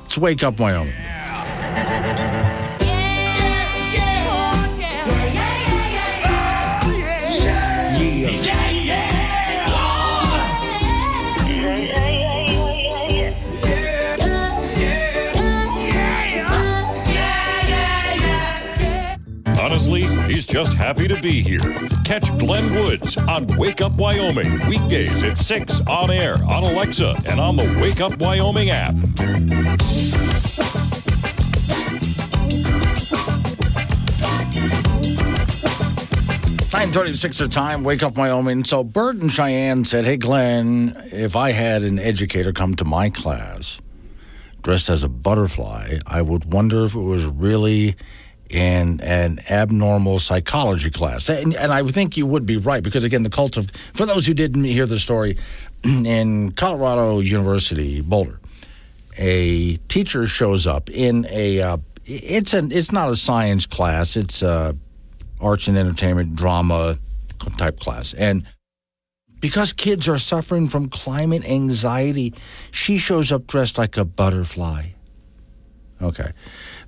Let's 0.03 0.19
wake 0.19 0.43
up, 0.43 0.61
Wyoming. 0.61 0.93
Honestly, 0.93 2.53
just 20.47 20.73
happy 20.73 21.09
to 21.09 21.21
be 21.21 21.43
here. 21.43 21.59
Catch 22.05 22.37
Glenn 22.39 22.75
Woods 22.75 23.17
on 23.17 23.47
Wake 23.57 23.81
Up 23.81 23.93
Wyoming 23.93 24.67
weekdays 24.69 25.23
at 25.23 25.37
6 25.37 25.81
on 25.87 26.11
air 26.11 26.37
on 26.45 26.65
Alexa 26.65 27.21
and 27.27 27.41
on 27.41 27.57
the 27.57 27.65
Wake 27.81 28.01
Up 28.01 28.17
Wyoming 28.19 28.71
app. 28.71 28.95
936 36.73 37.39
the 37.39 37.49
time, 37.49 37.85
wake 37.85 38.03
up 38.03 38.17
Wyoming. 38.17 38.63
So 38.63 38.85
Bert 38.85 39.17
and 39.17 39.33
Cheyenne 39.33 39.85
said, 39.85 40.05
Hey 40.05 40.17
Glenn, 40.17 40.97
if 41.11 41.35
I 41.35 41.53
had 41.53 41.83
an 41.83 41.99
educator 41.99 42.53
come 42.53 42.75
to 42.75 42.85
my 42.85 43.11
class 43.11 43.81
dressed 44.63 44.91
as 44.91 45.03
a 45.03 45.09
butterfly, 45.09 45.99
I 46.07 46.23
would 46.23 46.53
wonder 46.53 46.85
if 46.85 46.95
it 46.95 47.01
was 47.01 47.25
really 47.25 47.97
in 48.51 49.01
an 49.01 49.41
abnormal 49.51 50.19
psychology 50.19 50.91
class. 50.91 51.29
And, 51.29 51.55
and 51.55 51.73
I 51.73 51.83
think 51.85 52.17
you 52.17 52.27
would 52.27 52.47
be 52.47 52.57
right, 52.57 52.83
because 52.83 53.05
again, 53.05 53.23
the 53.23 53.31
cult 53.31 53.57
of, 53.57 53.71
for 53.95 54.07
those 54.07 54.27
who 54.27 54.35
didn't 54.35 54.65
hear 54.65 54.87
the 54.87 54.99
story, 54.99 55.37
in 55.85 56.53
Colorado 56.53 57.21
University, 57.21 58.01
Boulder, 58.01 58.41
a 59.17 59.77
teacher 59.89 60.27
shows 60.27 60.67
up 60.67 60.91
in 60.91 61.27
a, 61.31 61.61
uh, 61.61 61.77
it's, 62.05 62.55
an, 62.55 62.71
it's 62.73 62.93
not 62.93 63.11
a 63.11 63.17
science 63.17 63.67
class, 63.67 64.17
it's 64.17 64.43
a 64.43 64.77
arts 65.41 65.69
and 65.69 65.77
entertainment 65.77 66.37
drama 66.37 66.99
type 67.59 67.81
class. 67.81 68.15
And 68.15 68.47
because 69.41 69.73
kids 69.73 70.09
are 70.09 70.19
suffering 70.19 70.69
from 70.69 70.89
climate 70.89 71.45
anxiety, 71.45 72.35
she 72.71 72.99
shows 72.99 73.33
up 73.33 73.47
dressed 73.47 73.79
like 73.79 73.97
a 73.97 74.05
butterfly. 74.05 74.87
Okay. 76.01 76.33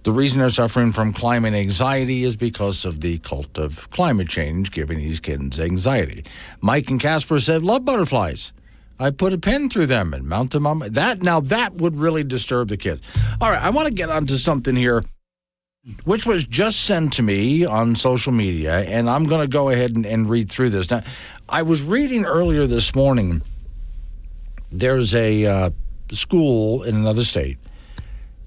The 0.09 0.15
reason 0.15 0.39
they're 0.39 0.49
suffering 0.49 0.91
from 0.91 1.13
climate 1.13 1.53
anxiety 1.53 2.25
is 2.25 2.35
because 2.35 2.87
of 2.87 3.03
the 3.03 3.19
cult 3.19 3.59
of 3.59 3.91
climate 3.91 4.27
change 4.27 4.71
giving 4.71 4.97
these 4.97 5.21
kids 5.21 5.61
anxiety. 5.61 6.25
Mike 6.63 6.89
and 6.89 6.99
Casper 6.99 7.39
said, 7.39 7.63
Love 7.63 7.85
butterflies. 7.85 8.55
I 8.99 9.11
put 9.11 9.35
a 9.35 9.39
pin 9.39 9.69
through 9.69 9.85
them 9.85 10.15
and 10.15 10.25
mount 10.25 10.53
them 10.53 10.67
on 10.67 10.79
my, 10.79 10.89
that. 10.89 11.21
Now 11.21 11.41
that 11.41 11.75
would 11.75 11.97
really 11.97 12.25
disturb 12.25 12.69
the 12.69 12.79
kids. 12.79 13.03
All 13.39 13.51
right, 13.51 13.63
I 13.63 13.69
want 13.69 13.89
to 13.89 13.93
get 13.93 14.09
onto 14.09 14.39
something 14.39 14.75
here 14.75 15.05
which 16.05 16.25
was 16.25 16.47
just 16.47 16.87
sent 16.87 17.13
to 17.13 17.23
me 17.23 17.67
on 17.67 17.95
social 17.95 18.33
media, 18.33 18.79
and 18.79 19.11
I'm 19.11 19.27
going 19.27 19.43
to 19.43 19.47
go 19.47 19.69
ahead 19.69 19.95
and, 19.95 20.07
and, 20.07 20.31
read 20.31 20.51
through 20.51 20.71
this. 20.71 20.91
Now, 20.91 21.03
I 21.51 21.61
was 21.63 21.83
reading 21.83 22.25
earlier 22.25 22.67
this 22.67 22.95
morning. 22.95 23.43
There's 24.73 25.15
a 25.15 25.45
uh, 25.45 25.71
school 26.13 26.83
in 26.83 26.97
another 26.97 27.25
state, 27.25 27.59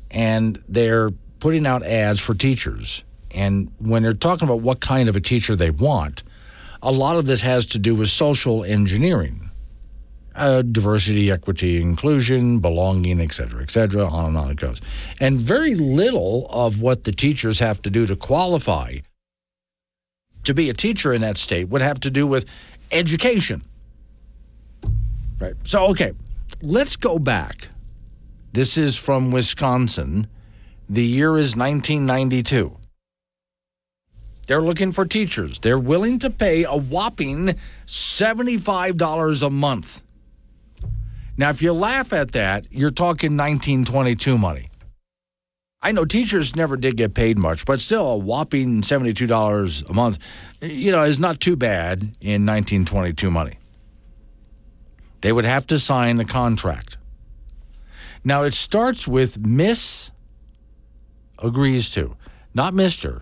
and 0.09 0.59
they're 0.67 1.11
putting 1.41 1.67
out 1.67 1.83
ads 1.83 2.21
for 2.21 2.33
teachers. 2.33 3.03
And 3.31 3.69
when 3.79 4.03
they're 4.03 4.13
talking 4.13 4.47
about 4.47 4.61
what 4.61 4.79
kind 4.79 5.09
of 5.09 5.17
a 5.17 5.21
teacher 5.21 5.57
they 5.57 5.71
want, 5.71 6.23
a 6.81 6.91
lot 6.91 7.17
of 7.17 7.25
this 7.25 7.41
has 7.41 7.65
to 7.67 7.79
do 7.79 7.93
with 7.93 8.09
social 8.09 8.63
engineering 8.63 9.51
uh, 10.35 10.61
diversity, 10.61 11.31
equity, 11.31 11.81
inclusion, 11.81 12.59
belonging, 12.59 13.19
et 13.19 13.33
cetera, 13.33 13.61
et 13.61 13.69
cetera, 13.69 14.07
on 14.07 14.25
and 14.25 14.37
on 14.37 14.51
it 14.51 14.57
goes. 14.57 14.81
And 15.19 15.37
very 15.37 15.75
little 15.75 16.47
of 16.49 16.81
what 16.81 17.03
the 17.03 17.11
teachers 17.11 17.59
have 17.59 17.81
to 17.81 17.89
do 17.89 18.05
to 18.05 18.15
qualify 18.15 18.99
to 20.43 20.53
be 20.53 20.69
a 20.69 20.73
teacher 20.73 21.13
in 21.13 21.21
that 21.21 21.37
state 21.37 21.69
would 21.69 21.81
have 21.81 21.99
to 22.01 22.09
do 22.09 22.25
with 22.25 22.45
education. 22.91 23.61
Right. 25.39 25.55
So, 25.63 25.87
okay, 25.87 26.13
let's 26.61 26.95
go 26.95 27.19
back. 27.19 27.67
This 28.53 28.77
is 28.77 28.95
from 28.97 29.31
Wisconsin. 29.31 30.27
The 30.91 31.05
year 31.05 31.37
is 31.37 31.55
1992. 31.55 32.77
They're 34.45 34.61
looking 34.61 34.91
for 34.91 35.05
teachers. 35.05 35.57
They're 35.59 35.79
willing 35.79 36.19
to 36.19 36.29
pay 36.29 36.65
a 36.65 36.75
whopping 36.75 37.55
$75 37.87 39.47
a 39.47 39.49
month. 39.49 40.03
Now, 41.37 41.49
if 41.49 41.61
you 41.61 41.71
laugh 41.71 42.11
at 42.11 42.33
that, 42.33 42.67
you're 42.71 42.89
talking 42.89 43.37
1922 43.37 44.37
money. 44.37 44.69
I 45.81 45.93
know 45.93 46.03
teachers 46.03 46.57
never 46.57 46.75
did 46.75 46.97
get 46.97 47.13
paid 47.13 47.37
much, 47.37 47.65
but 47.65 47.79
still 47.79 48.07
a 48.07 48.17
whopping 48.17 48.81
$72 48.81 49.89
a 49.89 49.93
month, 49.93 50.17
you 50.59 50.91
know, 50.91 51.03
is 51.03 51.19
not 51.19 51.39
too 51.39 51.55
bad 51.55 52.01
in 52.19 52.45
1922 52.45 53.31
money. 53.31 53.59
They 55.21 55.31
would 55.31 55.45
have 55.45 55.65
to 55.67 55.79
sign 55.79 56.19
a 56.19 56.25
contract. 56.25 56.97
Now, 58.25 58.43
it 58.43 58.53
starts 58.53 59.07
with 59.07 59.39
Miss 59.39 60.11
agrees 61.41 61.91
to, 61.91 62.15
not 62.53 62.73
Mr. 62.73 63.21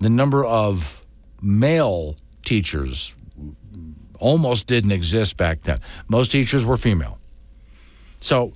The 0.00 0.10
number 0.10 0.44
of 0.44 1.04
male 1.40 2.16
teachers 2.44 3.14
almost 4.18 4.66
didn't 4.66 4.92
exist 4.92 5.36
back 5.36 5.62
then. 5.62 5.78
Most 6.08 6.30
teachers 6.30 6.64
were 6.64 6.76
female. 6.76 7.18
So 8.20 8.52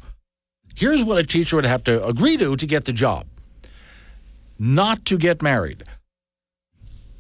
here's 0.75 1.05
what 1.05 1.19
a 1.19 1.25
teacher 1.25 1.57
would 1.57 1.65
have 1.67 1.85
to 1.85 2.05
agree 2.05 2.37
to 2.39 2.57
to 2.57 2.67
get 2.67 2.85
the 2.85 2.93
job 2.93 3.27
not 4.61 5.07
to 5.07 5.17
get 5.17 5.43
married. 5.43 5.83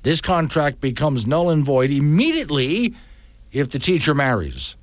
This 0.02 0.20
contract 0.20 0.80
becomes 0.80 1.26
null 1.26 1.48
and 1.50 1.64
void 1.64 1.90
immediately 1.90 2.94
if 3.50 3.70
the 3.70 3.78
teacher 3.78 4.14
marries. 4.14 4.76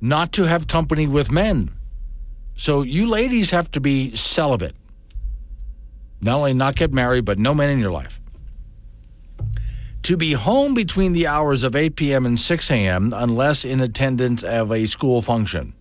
Not 0.00 0.32
to 0.32 0.44
have 0.44 0.68
company 0.68 1.06
with 1.06 1.32
men. 1.32 1.70
So 2.54 2.82
you 2.82 3.08
ladies 3.08 3.50
have 3.50 3.70
to 3.72 3.80
be 3.80 4.14
celibate. 4.14 4.76
Not 6.20 6.38
only 6.38 6.54
not 6.54 6.76
get 6.76 6.92
married, 6.92 7.24
but 7.24 7.38
no 7.38 7.54
men 7.54 7.70
in 7.70 7.78
your 7.78 7.90
life. 7.90 8.20
To 10.02 10.16
be 10.16 10.32
home 10.32 10.74
between 10.74 11.12
the 11.12 11.26
hours 11.26 11.64
of 11.64 11.74
8 11.74 11.96
p.m. 11.96 12.26
and 12.26 12.38
6 12.38 12.70
a.m. 12.70 13.12
unless 13.14 13.64
in 13.64 13.80
attendance 13.80 14.42
of 14.42 14.70
a 14.70 14.86
school 14.86 15.20
function 15.20 15.74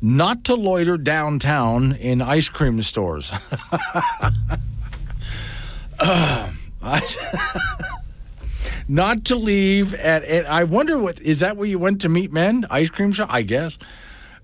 not 0.00 0.44
to 0.44 0.54
loiter 0.54 0.96
downtown 0.96 1.92
in 1.92 2.22
ice 2.22 2.48
cream 2.48 2.80
stores. 2.82 3.32
uh, 5.98 6.50
not 8.88 9.24
to 9.24 9.36
leave 9.36 9.94
at, 9.94 10.24
at, 10.24 10.46
I 10.46 10.64
wonder 10.64 10.98
what 10.98 11.20
is 11.20 11.40
that 11.40 11.56
where 11.56 11.66
you 11.66 11.78
went 11.78 12.00
to 12.02 12.08
meet 12.08 12.32
men? 12.32 12.64
Ice 12.70 12.90
cream 12.90 13.12
shop, 13.12 13.28
I 13.32 13.42
guess. 13.42 13.78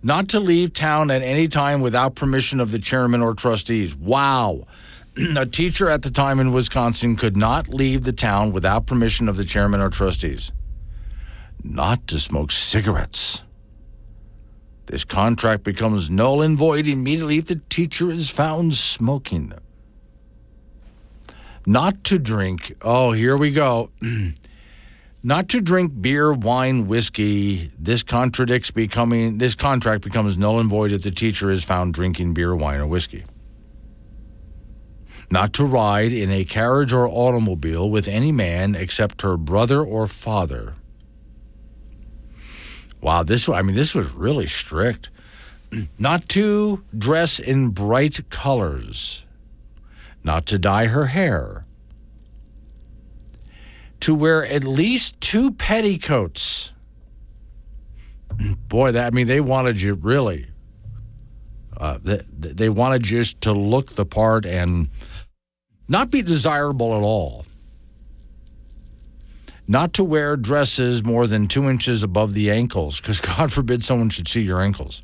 Not 0.05 0.29
to 0.29 0.39
leave 0.39 0.75
town 0.75 1.11
at 1.11 1.23
any 1.23 1.49
time 1.49 1.81
without 1.81 2.15
permission 2.15 2.61
of 2.61 2.71
the 2.71 2.79
chairman 2.79 3.23
or 3.23 3.33
trustees. 3.33 3.97
Wow. 3.97 4.67
A 5.37 5.47
teacher 5.47 5.89
at 5.89 6.03
the 6.03 6.11
time 6.11 6.39
in 6.41 6.53
Wisconsin 6.53 7.17
could 7.17 7.39
not 7.39 7.69
leave 7.69 8.03
the 8.03 8.13
town 8.13 8.53
without 8.53 8.87
permission 8.87 9.31
of 9.31 9.37
the 9.39 9.47
chairman 9.47 9.81
or 9.81 9.89
trustees. 9.89 10.53
Not 11.63 12.07
to 12.09 12.19
smoke 12.19 12.53
cigarettes. 12.53 13.45
This 14.85 15.07
contract 15.07 15.65
becomes 15.65 16.11
null 16.11 16.43
and 16.43 16.59
void 16.59 16.87
immediately 16.87 17.39
if 17.39 17.47
the 17.47 17.63
teacher 17.71 18.11
is 18.11 18.29
found 18.29 18.75
smoking. 18.75 19.49
them. 19.49 19.63
Not 21.67 22.05
to 22.05 22.19
drink, 22.19 22.75
oh, 22.83 23.13
here 23.13 23.39
we 23.39 23.53
go. 23.53 23.91
Not 25.27 25.49
to 25.49 25.63
drink 25.63 26.03
beer, 26.03 26.35
wine, 26.35 26.87
whiskey. 26.87 27.71
This 27.79 28.03
contradicts 28.03 28.71
becoming 28.71 29.39
this 29.39 29.55
contract 29.55 30.05
becomes 30.05 30.37
null 30.37 30.61
and 30.61 30.69
void 30.69 30.93
if 30.93 31.03
the 31.03 31.11
teacher 31.11 31.51
is 31.51 31.65
found 31.65 31.95
drinking 31.95 32.35
beer, 32.35 32.55
wine, 32.55 32.79
or 32.79 32.87
whiskey. 32.87 33.25
Not 35.31 35.55
to 35.55 35.65
ride 35.65 36.13
in 36.13 36.31
a 36.31 36.45
carriage 36.45 36.93
or 36.93 37.09
automobile 37.09 37.89
with 37.89 38.07
any 38.07 38.33
man 38.33 38.75
except 38.75 39.23
her 39.23 39.39
brother 39.39 39.83
or 39.83 40.07
father. 40.07 40.75
Wow, 43.01 43.23
this 43.23 43.49
I 43.49 43.63
mean 43.63 43.77
this 43.77 43.95
was 43.95 44.13
really 44.13 44.47
strict. 44.47 45.09
Not 45.99 46.29
to 46.31 46.85
dress 46.97 47.39
in 47.39 47.71
bright 47.71 48.29
colors. 48.29 49.25
Not 50.23 50.45
to 50.47 50.59
dye 50.59 50.89
her 50.89 51.07
hair 51.07 51.64
to 54.05 54.15
wear 54.15 54.45
at 54.45 54.65
least 54.65 55.19
two 55.23 55.51
petticoats. 55.51 56.75
Boy, 58.69 58.93
that 58.93 59.07
I 59.07 59.17
mean, 59.17 59.27
they 59.27 59.41
wanted 59.41 59.81
you 59.81 59.95
really. 59.95 60.47
Uh, 61.75 61.99
they, 62.03 62.21
they 62.37 62.69
wanted 62.69 63.03
just 63.03 63.41
to 63.41 63.53
look 63.53 63.95
the 63.95 64.05
part 64.05 64.45
and 64.45 64.91
not 65.89 66.11
be 66.11 66.21
desirable 66.21 66.95
at 66.95 67.03
all. 67.03 67.47
Not 69.67 69.95
to 69.95 70.05
wear 70.05 70.37
dresses 70.37 71.03
more 71.03 71.27
than 71.27 71.49
two 71.49 71.71
inches 71.71 72.03
above 72.03 72.35
the 72.35 72.51
ankles, 72.51 73.01
because 73.01 73.21
God 73.39 73.51
forbid 73.51 73.83
someone 73.83 74.11
should 74.11 74.29
see 74.29 74.43
your 74.43 74.61
ankles. 74.61 75.03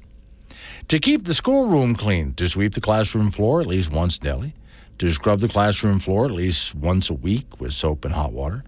To 0.88 0.98
keep 0.98 1.24
the 1.24 1.32
schoolroom 1.32 1.94
clean, 1.94 2.34
to 2.34 2.50
sweep 2.50 2.74
the 2.74 2.82
classroom 2.82 3.30
floor 3.30 3.62
at 3.62 3.66
least 3.66 3.90
once 3.90 4.18
daily 4.18 4.52
to 5.00 5.10
scrub 5.10 5.40
the 5.40 5.48
classroom 5.48 5.98
floor 5.98 6.26
at 6.26 6.30
least 6.30 6.74
once 6.74 7.08
a 7.08 7.14
week 7.14 7.58
with 7.58 7.72
soap 7.72 8.04
and 8.04 8.12
hot 8.12 8.32
water, 8.32 8.62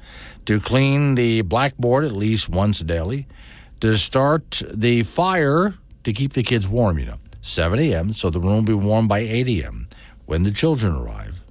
to 0.47 0.59
clean 0.59 1.15
the 1.15 1.43
blackboard 1.43 2.05
at 2.05 2.13
least 2.13 2.49
once 2.49 2.81
daily, 2.81 3.27
to 3.81 3.99
start 3.99 4.63
the 4.73 5.03
fire 5.03 5.75
to 6.05 6.13
keep 6.13 6.33
the 6.33 6.43
kids 6.43 6.67
warm, 6.67 6.99
you 6.99 7.05
know, 7.05 7.19
7 7.43 7.79
a.m., 7.79 8.15
so 8.15 8.31
the 8.31 8.41
room 8.41 8.55
will 8.55 8.63
be 8.63 8.73
warm 8.73 9.07
by 9.07 9.19
8 9.19 9.47
a.m. 9.47 9.89
when 10.25 10.43
the 10.43 10.51
children 10.51 10.97
arrive. 10.97 11.43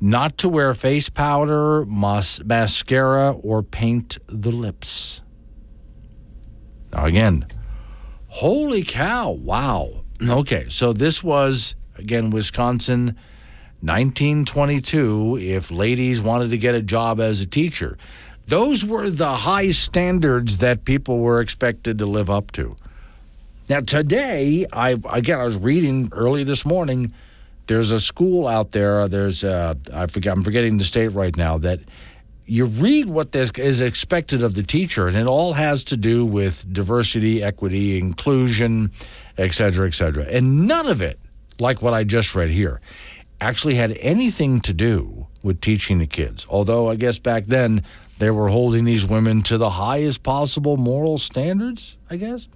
Not 0.00 0.38
to 0.38 0.48
wear 0.48 0.72
face 0.72 1.10
powder, 1.10 1.84
mas- 1.84 2.42
mascara, 2.44 3.32
or 3.32 3.62
paint 3.62 4.16
the 4.26 4.52
lips. 4.52 5.20
Now, 6.94 7.04
again, 7.04 7.46
holy 8.28 8.84
cow, 8.84 9.32
wow. 9.32 10.04
Okay, 10.26 10.64
so 10.70 10.94
this 10.94 11.22
was, 11.22 11.76
again, 11.96 12.30
Wisconsin 12.30 13.18
1922 13.80 15.38
if 15.38 15.70
ladies 15.70 16.20
wanted 16.20 16.50
to 16.50 16.58
get 16.58 16.74
a 16.74 16.82
job 16.82 17.20
as 17.20 17.40
a 17.40 17.46
teacher. 17.46 17.98
Those 18.48 18.84
were 18.84 19.10
the 19.10 19.34
high 19.34 19.70
standards 19.72 20.58
that 20.58 20.84
people 20.84 21.18
were 21.18 21.40
expected 21.40 21.98
to 21.98 22.06
live 22.06 22.30
up 22.30 22.52
to. 22.52 22.76
Now 23.68 23.80
today, 23.80 24.66
I 24.72 24.96
again 25.10 25.40
I 25.40 25.44
was 25.44 25.56
reading 25.56 26.08
early 26.12 26.44
this 26.44 26.64
morning. 26.64 27.12
There's 27.66 27.90
a 27.90 27.98
school 27.98 28.46
out 28.46 28.70
there. 28.70 29.08
There's 29.08 29.42
a, 29.42 29.76
I 29.92 30.06
forget 30.06 30.32
I'm 30.32 30.44
forgetting 30.44 30.78
the 30.78 30.84
state 30.84 31.08
right 31.08 31.36
now 31.36 31.58
that 31.58 31.80
you 32.46 32.66
read 32.66 33.06
what 33.06 33.32
this 33.32 33.50
is 33.58 33.80
expected 33.80 34.44
of 34.44 34.54
the 34.54 34.62
teacher, 34.62 35.08
and 35.08 35.16
it 35.16 35.26
all 35.26 35.52
has 35.52 35.82
to 35.84 35.96
do 35.96 36.24
with 36.24 36.72
diversity, 36.72 37.42
equity, 37.42 37.98
inclusion, 37.98 38.92
et 39.36 39.52
cetera, 39.52 39.88
et 39.88 39.94
cetera. 39.94 40.24
And 40.24 40.68
none 40.68 40.86
of 40.86 41.02
it, 41.02 41.18
like 41.58 41.82
what 41.82 41.92
I 41.92 42.04
just 42.04 42.36
read 42.36 42.50
here, 42.50 42.80
actually 43.40 43.74
had 43.74 43.96
anything 44.00 44.60
to 44.60 44.72
do 44.72 45.26
with 45.42 45.60
teaching 45.60 45.98
the 45.98 46.06
kids. 46.06 46.46
Although 46.48 46.90
I 46.90 46.96
guess 46.96 47.18
back 47.18 47.46
then 47.46 47.82
they 48.18 48.30
were 48.30 48.48
holding 48.48 48.84
these 48.84 49.06
women 49.06 49.42
to 49.42 49.58
the 49.58 49.70
highest 49.70 50.22
possible 50.22 50.76
moral 50.76 51.18
standards, 51.18 51.96
I 52.10 52.16
guess. 52.16 52.48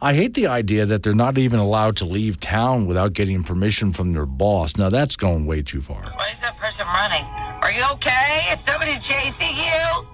I 0.00 0.14
hate 0.14 0.34
the 0.34 0.48
idea 0.48 0.84
that 0.84 1.04
they're 1.04 1.12
not 1.12 1.38
even 1.38 1.60
allowed 1.60 1.96
to 1.98 2.04
leave 2.04 2.40
town 2.40 2.86
without 2.86 3.12
getting 3.12 3.44
permission 3.44 3.92
from 3.92 4.12
their 4.12 4.26
boss. 4.26 4.76
Now 4.76 4.88
that's 4.88 5.14
going 5.14 5.46
way 5.46 5.62
too 5.62 5.80
far. 5.80 6.02
Why 6.02 6.30
is 6.32 6.40
that 6.40 6.58
person 6.58 6.86
running? 6.88 7.24
Are 7.62 7.70
you 7.70 7.84
okay? 7.92 8.48
Is 8.52 8.60
somebody 8.60 8.98
chasing 8.98 9.56
you? 9.56 10.06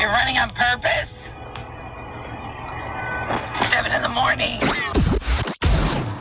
You're 0.00 0.10
running 0.10 0.36
on 0.36 0.50
purpose? 0.50 1.28
Seven 3.70 3.92
in 3.92 4.02
the 4.02 4.08
morning. 4.08 4.58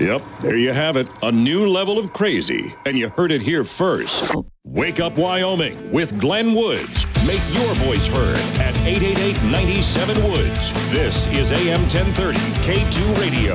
Yep, 0.01 0.23
there 0.39 0.57
you 0.57 0.73
have 0.73 0.97
it. 0.97 1.07
A 1.21 1.31
new 1.31 1.67
level 1.67 1.99
of 1.99 2.11
crazy. 2.11 2.73
And 2.87 2.97
you 2.97 3.07
heard 3.07 3.29
it 3.29 3.39
here 3.39 3.63
first. 3.63 4.33
Wake 4.63 4.99
Up 4.99 5.15
Wyoming 5.15 5.91
with 5.91 6.19
Glenn 6.19 6.55
Woods. 6.55 7.05
Make 7.27 7.41
your 7.53 7.71
voice 7.75 8.07
heard 8.07 8.39
at 8.59 8.75
888 8.77 9.43
97 9.43 10.23
Woods. 10.23 10.73
This 10.89 11.27
is 11.27 11.51
AM 11.51 11.81
1030 11.81 12.39
K2 12.65 13.19
Radio. 13.19 13.53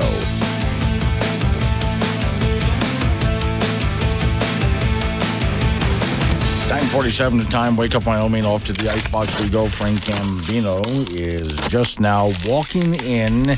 Time 6.69 6.85
47 6.85 7.39
to 7.39 7.45
time. 7.45 7.75
Wake 7.75 7.93
up, 7.93 8.05
Wyoming. 8.05 8.45
Off 8.45 8.63
to 8.63 8.71
the 8.71 8.89
icebox 8.89 9.43
we 9.43 9.49
go. 9.49 9.67
Frank 9.67 9.99
Gambino 9.99 10.81
is 11.19 11.67
just 11.67 11.99
now 11.99 12.31
walking 12.45 12.93
in 13.03 13.57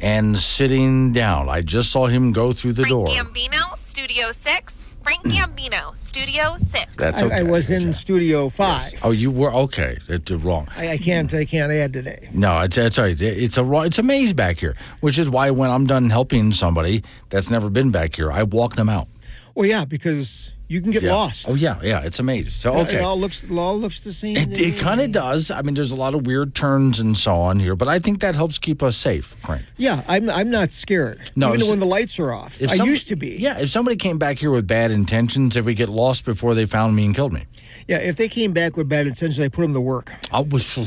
and 0.00 0.36
sitting 0.36 1.12
down. 1.12 1.48
I 1.48 1.62
just 1.62 1.90
saw 1.90 2.06
him 2.06 2.32
go 2.32 2.52
through 2.52 2.74
the 2.74 2.84
door. 2.84 3.08
Gambino, 3.08 3.76
Studio 3.76 4.30
6. 4.32 4.86
Frank 5.02 5.24
mm. 5.24 5.32
Gambino, 5.32 5.96
Studio 5.96 6.58
6. 6.58 6.96
That's 6.96 7.22
okay. 7.22 7.34
I, 7.34 7.38
I 7.38 7.42
was 7.42 7.70
in 7.70 7.94
Studio 7.94 8.50
Five. 8.50 8.92
Oh, 9.02 9.10
you 9.10 9.30
were 9.30 9.50
okay. 9.54 9.96
It's 10.06 10.30
wrong. 10.30 10.68
I, 10.76 10.90
I 10.90 10.98
can't. 10.98 11.32
I 11.32 11.46
can't 11.46 11.72
add 11.72 11.94
today. 11.94 12.28
No, 12.32 12.60
it's 12.60 12.76
it's 12.76 12.98
all 12.98 13.06
right. 13.06 13.16
It's 13.18 13.56
a 13.56 13.82
it's 13.82 13.98
a 13.98 14.02
maze 14.02 14.34
back 14.34 14.58
here, 14.58 14.76
which 15.00 15.18
is 15.18 15.30
why 15.30 15.50
when 15.50 15.70
I'm 15.70 15.86
done 15.86 16.10
helping 16.10 16.52
somebody 16.52 17.04
that's 17.30 17.48
never 17.48 17.70
been 17.70 17.90
back 17.90 18.16
here, 18.16 18.30
I 18.30 18.42
walk 18.42 18.74
them 18.74 18.90
out. 18.90 19.08
Well, 19.54 19.64
yeah, 19.64 19.86
because 19.86 20.54
you 20.68 20.80
can 20.82 20.92
get 20.92 21.02
Yeah. 21.02 21.14
lost. 21.14 21.46
Oh 21.48 21.54
yeah, 21.54 21.80
yeah. 21.82 22.00
It's 22.02 22.18
amazing. 22.20 22.50
So 22.50 22.74
okay. 22.80 22.96
It 22.98 23.02
all 23.02 23.18
looks. 23.18 23.42
It 23.42 23.50
all 23.50 23.76
looks 23.78 24.00
the 24.00 24.12
same. 24.12 24.36
It, 24.36 24.60
it 24.60 24.78
kind 24.78 25.00
of 25.00 25.10
does. 25.12 25.50
I 25.50 25.62
mean, 25.62 25.74
there's 25.74 25.90
a 25.92 25.96
lot 25.96 26.14
of 26.14 26.26
weird 26.26 26.54
turns 26.54 27.00
and 27.00 27.16
so 27.16 27.34
on 27.36 27.58
here, 27.58 27.74
but 27.74 27.88
I 27.88 27.98
think 27.98 28.20
that 28.20 28.34
helps 28.36 28.58
keep 28.58 28.82
us 28.82 28.96
safe, 28.96 29.34
Frank. 29.40 29.62
Yeah, 29.76 30.02
I'm. 30.06 30.28
I'm 30.30 30.50
not 30.50 30.70
scared. 30.72 31.20
No, 31.34 31.48
even 31.48 31.62
if- 31.62 31.68
when 31.70 31.78
the 31.80 31.86
lights 31.86 32.18
are 32.20 32.32
off. 32.32 32.62
I 32.62 32.76
some- 32.76 32.86
used 32.86 33.08
to 33.08 33.16
be. 33.16 33.36
Yeah, 33.36 33.58
if 33.58 33.70
somebody 33.70 33.96
came 33.96 34.18
back 34.18 34.38
here 34.38 34.50
with 34.50 34.66
bad 34.66 34.90
intentions, 34.90 35.56
if 35.56 35.64
we 35.64 35.74
get 35.74 35.88
lost 35.88 36.24
before 36.24 36.54
they 36.54 36.66
found 36.66 36.94
me 36.94 37.04
and 37.06 37.14
killed 37.14 37.32
me, 37.32 37.44
Yeah, 37.88 37.98
if 37.98 38.16
they 38.16 38.28
came 38.28 38.52
back 38.52 38.76
with 38.76 38.88
bad 38.88 39.06
intentions, 39.06 39.40
I 39.40 39.48
put 39.48 39.62
them 39.62 39.72
to 39.74 39.80
work. 39.80 40.12
I 40.30 40.40
was 40.40 40.78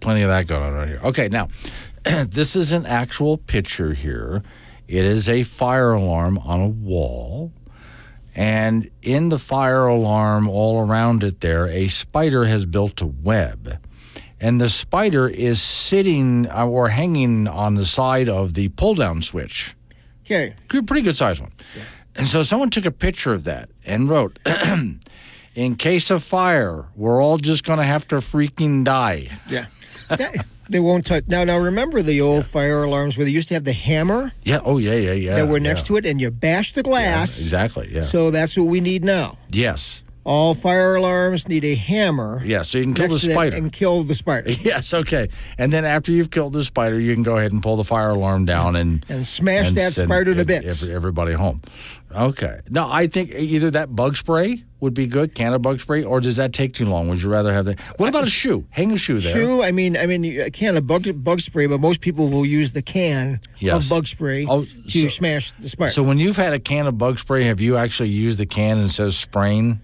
plenty 0.00 0.22
of 0.22 0.28
that 0.28 0.46
going 0.48 0.62
on 0.62 0.72
right 0.74 0.88
here. 0.88 1.00
Okay, 1.04 1.28
now 1.28 1.48
this 2.04 2.56
is 2.56 2.72
an 2.72 2.86
actual 2.86 3.38
picture 3.38 3.92
here. 3.94 4.42
It 4.88 5.04
is 5.04 5.28
a 5.28 5.42
fire 5.42 5.92
alarm 5.92 6.38
on 6.38 6.60
a 6.60 6.66
wall. 6.68 7.52
And 8.38 8.88
in 9.02 9.30
the 9.30 9.38
fire 9.38 9.88
alarm, 9.88 10.46
all 10.48 10.80
around 10.80 11.24
it, 11.24 11.40
there, 11.40 11.66
a 11.66 11.88
spider 11.88 12.44
has 12.44 12.64
built 12.66 13.02
a 13.02 13.06
web. 13.06 13.84
And 14.40 14.60
the 14.60 14.68
spider 14.68 15.28
is 15.28 15.60
sitting 15.60 16.48
uh, 16.48 16.64
or 16.64 16.90
hanging 16.90 17.48
on 17.48 17.74
the 17.74 17.84
side 17.84 18.28
of 18.28 18.54
the 18.54 18.68
pull 18.68 18.94
down 18.94 19.22
switch. 19.22 19.74
Okay. 20.24 20.54
Good, 20.68 20.86
pretty 20.86 21.02
good 21.02 21.16
sized 21.16 21.40
one. 21.40 21.50
And 22.14 22.28
so 22.28 22.42
someone 22.42 22.70
took 22.70 22.84
a 22.84 22.92
picture 22.92 23.32
of 23.32 23.42
that 23.42 23.70
and 23.84 24.08
wrote, 24.08 24.38
In 25.56 25.74
case 25.74 26.08
of 26.08 26.22
fire, 26.22 26.86
we're 26.94 27.20
all 27.20 27.38
just 27.38 27.64
going 27.64 27.80
to 27.80 27.84
have 27.84 28.06
to 28.08 28.16
freaking 28.18 28.84
die. 28.84 29.36
Yeah. 29.48 29.66
That- 30.08 30.46
they 30.68 30.80
won't 30.80 31.04
touch. 31.06 31.24
Now, 31.28 31.44
now 31.44 31.58
remember 31.58 32.02
the 32.02 32.20
old 32.20 32.46
fire 32.46 32.82
alarms 32.84 33.16
where 33.16 33.24
they 33.24 33.30
used 33.30 33.48
to 33.48 33.54
have 33.54 33.64
the 33.64 33.72
hammer 33.72 34.32
Yeah. 34.44 34.60
Oh, 34.64 34.78
yeah, 34.78 34.94
yeah, 34.94 35.12
yeah. 35.12 35.34
that 35.36 35.48
were 35.48 35.60
next 35.60 35.86
to 35.86 35.96
it, 35.96 36.04
and 36.06 36.20
you 36.20 36.30
bash 36.30 36.72
the 36.72 36.82
glass. 36.82 37.38
Exactly. 37.40 37.88
Yeah. 37.92 38.02
So 38.02 38.30
that's 38.30 38.56
what 38.56 38.66
we 38.68 38.80
need 38.80 39.04
now. 39.04 39.38
yes. 39.50 40.02
All 40.24 40.52
fire 40.52 40.96
alarms 40.96 41.48
need 41.48 41.64
a 41.64 41.74
hammer. 41.74 42.42
Yeah. 42.44 42.60
So 42.60 42.76
you 42.76 42.84
can 42.84 42.92
kill 42.92 43.08
next 43.08 43.14
the 43.14 43.20
to 43.20 43.26
that 43.28 43.32
spider. 43.32 43.56
and 43.56 43.72
kill 43.72 44.02
the 44.02 44.14
spider 44.14 44.50
Yes. 44.62 44.92
Okay. 44.92 45.28
And 45.56 45.72
then 45.72 45.86
after 45.86 46.12
you've 46.12 46.30
killed 46.30 46.52
the 46.52 46.64
spider, 46.64 47.00
you 47.00 47.14
can 47.14 47.22
go 47.22 47.38
ahead 47.38 47.50
and 47.52 47.62
pull 47.62 47.76
the 47.76 47.84
fire 47.84 48.10
alarm 48.10 48.44
down 48.44 48.76
and 48.76 49.06
and 49.08 49.26
smash 49.26 49.70
that 49.70 49.94
send 49.94 50.06
spider 50.08 50.34
to 50.34 50.40
ev- 50.40 50.46
bits. 50.46 50.82
ev- 50.82 50.90
everybody 50.90 51.32
home. 51.32 51.62
Okay. 52.14 52.60
No, 52.70 52.90
I 52.90 53.06
think 53.06 53.34
either 53.34 53.70
that 53.72 53.94
bug 53.94 54.16
spray 54.16 54.64
would 54.80 54.94
be 54.94 55.06
good, 55.06 55.34
can 55.34 55.52
of 55.52 55.60
bug 55.60 55.80
spray, 55.80 56.02
or 56.04 56.20
does 56.20 56.36
that 56.36 56.52
take 56.52 56.72
too 56.72 56.86
long? 56.86 57.08
Would 57.08 57.20
you 57.22 57.28
rather 57.28 57.52
have 57.52 57.64
that? 57.66 57.78
What 57.98 58.08
about 58.08 58.24
a 58.24 58.30
shoe? 58.30 58.64
Hang 58.70 58.92
a 58.92 58.96
shoe 58.96 59.18
there. 59.18 59.32
Shoe. 59.32 59.62
I 59.62 59.72
mean, 59.72 59.96
I 59.96 60.06
mean, 60.06 60.24
a 60.40 60.50
can 60.50 60.76
of 60.76 60.86
bug 60.86 61.06
bug 61.22 61.40
spray, 61.40 61.66
but 61.66 61.80
most 61.80 62.00
people 62.00 62.28
will 62.28 62.46
use 62.46 62.72
the 62.72 62.80
can 62.82 63.40
Yes. 63.58 63.82
of 63.84 63.90
bug 63.90 64.06
spray 64.06 64.46
Oh, 64.48 64.64
to 64.64 65.02
so- 65.02 65.08
smash 65.08 65.52
the 65.52 65.68
spider. 65.68 65.92
So 65.92 66.02
when 66.02 66.18
you've 66.18 66.36
had 66.36 66.52
a 66.54 66.58
can 66.60 66.86
of 66.86 66.96
bug 66.96 67.18
spray, 67.18 67.44
have 67.44 67.60
you 67.60 67.76
actually 67.76 68.08
used 68.10 68.38
the 68.38 68.46
can 68.46 68.78
and 68.78 68.90
says 68.90 69.16
spraying? 69.16 69.80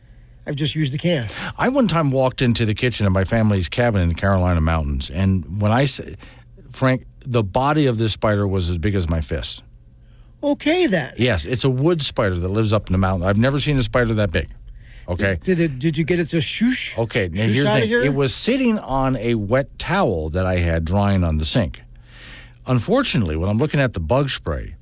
I've 0.46 0.56
just 0.56 0.74
used 0.74 0.92
the 0.92 0.98
can. 0.98 1.26
I 1.58 1.68
one 1.70 1.88
time 1.88 2.10
walked 2.10 2.40
into 2.42 2.64
the 2.66 2.74
kitchen 2.74 3.06
of 3.06 3.12
my 3.12 3.24
family's 3.24 3.68
cabin 3.68 4.00
in 4.02 4.08
the 4.08 4.14
Carolina 4.14 4.60
mountains, 4.60 5.10
and 5.10 5.60
when 5.60 5.72
I 5.72 5.86
Frank, 6.72 7.06
the 7.20 7.42
body 7.42 7.86
of 7.86 7.98
this 7.98 8.12
spider 8.12 8.46
was 8.46 8.68
as 8.68 8.78
big 8.78 8.94
as 8.94 9.08
my 9.08 9.20
fist. 9.20 9.62
Okay, 10.44 10.86
then. 10.86 11.14
Yes, 11.16 11.46
it's 11.46 11.64
a 11.64 11.70
wood 11.70 12.02
spider 12.02 12.34
that 12.34 12.48
lives 12.48 12.72
up 12.74 12.88
in 12.88 12.92
the 12.92 12.98
mountain. 12.98 13.26
I've 13.26 13.38
never 13.38 13.58
seen 13.58 13.78
a 13.78 13.82
spider 13.82 14.12
that 14.14 14.30
big. 14.30 14.50
Okay. 15.08 15.38
Did 15.42 15.60
it? 15.60 15.78
Did 15.78 15.96
you 15.96 16.04
get 16.04 16.20
it 16.20 16.26
to 16.26 16.36
shoosh? 16.36 16.98
Okay, 16.98 17.28
now 17.28 17.42
shoosh 17.42 17.54
here's 17.54 17.64
the 17.64 17.64
thing. 17.64 17.88
here? 17.88 18.02
It 18.02 18.14
was 18.14 18.34
sitting 18.34 18.78
on 18.78 19.16
a 19.16 19.34
wet 19.34 19.78
towel 19.78 20.28
that 20.30 20.46
I 20.46 20.56
had 20.56 20.84
drying 20.84 21.24
on 21.24 21.38
the 21.38 21.44
sink. 21.44 21.82
Unfortunately, 22.66 23.36
when 23.36 23.48
I'm 23.48 23.58
looking 23.58 23.80
at 23.80 23.92
the 23.94 24.00
bug 24.00 24.30
spray, 24.30 24.76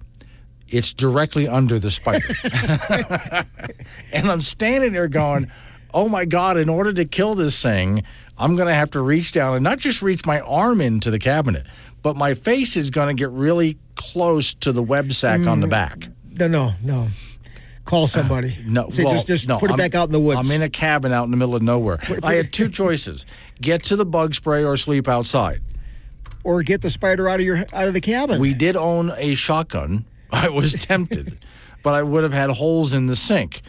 it's 0.68 0.92
directly 0.92 1.46
under 1.46 1.78
the 1.78 1.90
spider. 1.90 2.26
and 4.12 4.30
I'm 4.30 4.40
standing 4.40 4.92
there 4.92 5.08
going, 5.08 5.50
oh 5.92 6.08
my 6.08 6.24
God, 6.24 6.56
in 6.56 6.68
order 6.68 6.92
to 6.92 7.04
kill 7.04 7.34
this 7.34 7.60
thing, 7.60 8.04
I'm 8.38 8.56
going 8.56 8.68
to 8.68 8.74
have 8.74 8.90
to 8.92 9.00
reach 9.00 9.32
down 9.32 9.54
and 9.54 9.64
not 9.64 9.78
just 9.78 10.02
reach 10.02 10.24
my 10.24 10.40
arm 10.40 10.80
into 10.80 11.10
the 11.10 11.18
cabinet, 11.18 11.66
but 12.02 12.16
my 12.16 12.34
face 12.34 12.76
is 12.76 12.90
going 12.90 13.14
to 13.14 13.20
get 13.20 13.30
really 13.30 13.78
close 14.12 14.54
to 14.54 14.72
the 14.72 14.82
web 14.82 15.12
sack 15.12 15.46
on 15.46 15.60
the 15.60 15.66
Mm. 15.66 15.70
back. 15.70 16.08
No, 16.38 16.48
no, 16.48 16.72
no. 16.82 17.08
Call 17.84 18.06
somebody. 18.06 18.56
No, 18.64 18.88
Say, 18.90 19.04
well, 19.04 19.12
just 19.12 19.26
just 19.26 19.48
no, 19.48 19.58
put 19.58 19.68
it 19.70 19.72
I'm- 19.72 19.78
back 19.78 19.94
out 19.94 20.06
in 20.08 20.12
the 20.12 20.20
woods. 20.20 20.38
I'm 20.48 20.54
in 20.54 20.62
a 20.62 20.68
cabin 20.68 21.12
out 21.12 21.24
in 21.24 21.30
the 21.32 21.36
middle 21.36 21.54
of 21.56 21.62
nowhere. 21.62 21.98
I 22.22 22.34
had 22.34 22.52
two 22.52 22.68
choices: 22.68 23.26
get 23.60 23.82
to 23.84 23.96
the 23.96 24.04
bug 24.06 24.34
spray 24.34 24.62
or 24.64 24.76
sleep 24.76 25.08
outside. 25.08 25.60
or 26.44 26.60
get 26.64 26.80
the 26.80 26.90
spider 26.90 27.28
out 27.28 27.38
of 27.38 27.46
your 27.46 27.58
out 27.72 27.86
of 27.86 27.94
the 27.94 28.00
cabin. 28.00 28.40
We 28.40 28.52
did 28.54 28.74
own 28.76 29.12
a 29.16 29.34
shotgun. 29.34 30.04
I 30.32 30.48
was 30.48 30.72
tempted, 30.86 31.38
but 31.84 31.94
I 31.94 32.02
would 32.02 32.22
have 32.24 32.32
had 32.32 32.50
holes 32.50 32.94
in 32.94 33.06
the 33.06 33.14
sink. 33.16 33.62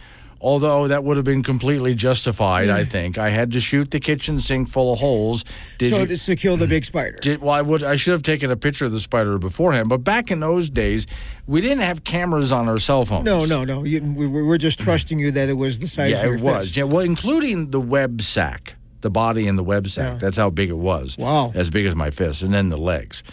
Although 0.43 0.89
that 0.89 1.05
would 1.05 1.15
have 1.15 1.25
been 1.25 1.41
completely 1.41 1.95
justified, 1.95 2.69
I 2.69 2.83
think 2.83 3.17
I 3.17 3.29
had 3.29 3.53
to 3.53 3.61
shoot 3.61 3.91
the 3.91 4.01
kitchen 4.01 4.41
sink 4.41 4.67
full 4.67 4.91
of 4.91 4.99
holes. 4.99 5.45
Did 5.77 5.91
so 5.91 5.99
you- 6.01 6.17
to 6.17 6.35
kill 6.35 6.57
the 6.57 6.67
big 6.67 6.83
spider. 6.83 7.17
did, 7.21 7.41
well, 7.41 7.51
I 7.51 7.61
would. 7.61 7.81
I 7.81 7.95
should 7.95 8.11
have 8.11 8.23
taken 8.23 8.51
a 8.51 8.57
picture 8.57 8.83
of 8.83 8.91
the 8.91 8.99
spider 8.99 9.37
beforehand. 9.37 9.87
But 9.87 9.99
back 9.99 10.31
in 10.31 10.41
those 10.41 10.69
days, 10.69 11.07
we 11.47 11.61
didn't 11.61 11.79
have 11.79 12.03
cameras 12.03 12.51
on 12.51 12.67
our 12.67 12.77
cell 12.77 13.05
phones. 13.05 13.23
No, 13.23 13.45
no, 13.45 13.63
no. 13.63 13.85
You, 13.85 14.01
we, 14.03 14.27
we're 14.27 14.57
just 14.57 14.79
trusting 14.79 15.17
you 15.17 15.31
that 15.31 15.47
it 15.47 15.53
was 15.53 15.79
the 15.79 15.87
size 15.87 16.11
yeah, 16.11 16.17
of 16.17 16.23
your 16.25 16.35
it 16.35 16.41
was. 16.41 16.65
fist. 16.65 16.77
Yeah, 16.77 16.83
well, 16.83 17.05
including 17.05 17.71
the 17.71 17.79
web 17.79 18.21
sack, 18.21 18.75
the 18.99 19.09
body 19.09 19.47
and 19.47 19.57
the 19.57 19.63
web 19.63 19.87
sack. 19.87 20.19
That's 20.19 20.35
how 20.35 20.49
big 20.49 20.69
it 20.69 20.77
was. 20.77 21.17
Wow, 21.17 21.53
as 21.55 21.69
big 21.69 21.85
as 21.85 21.95
my 21.95 22.11
fist, 22.11 22.43
and 22.43 22.53
then 22.53 22.67
the 22.67 22.77
legs. 22.77 23.23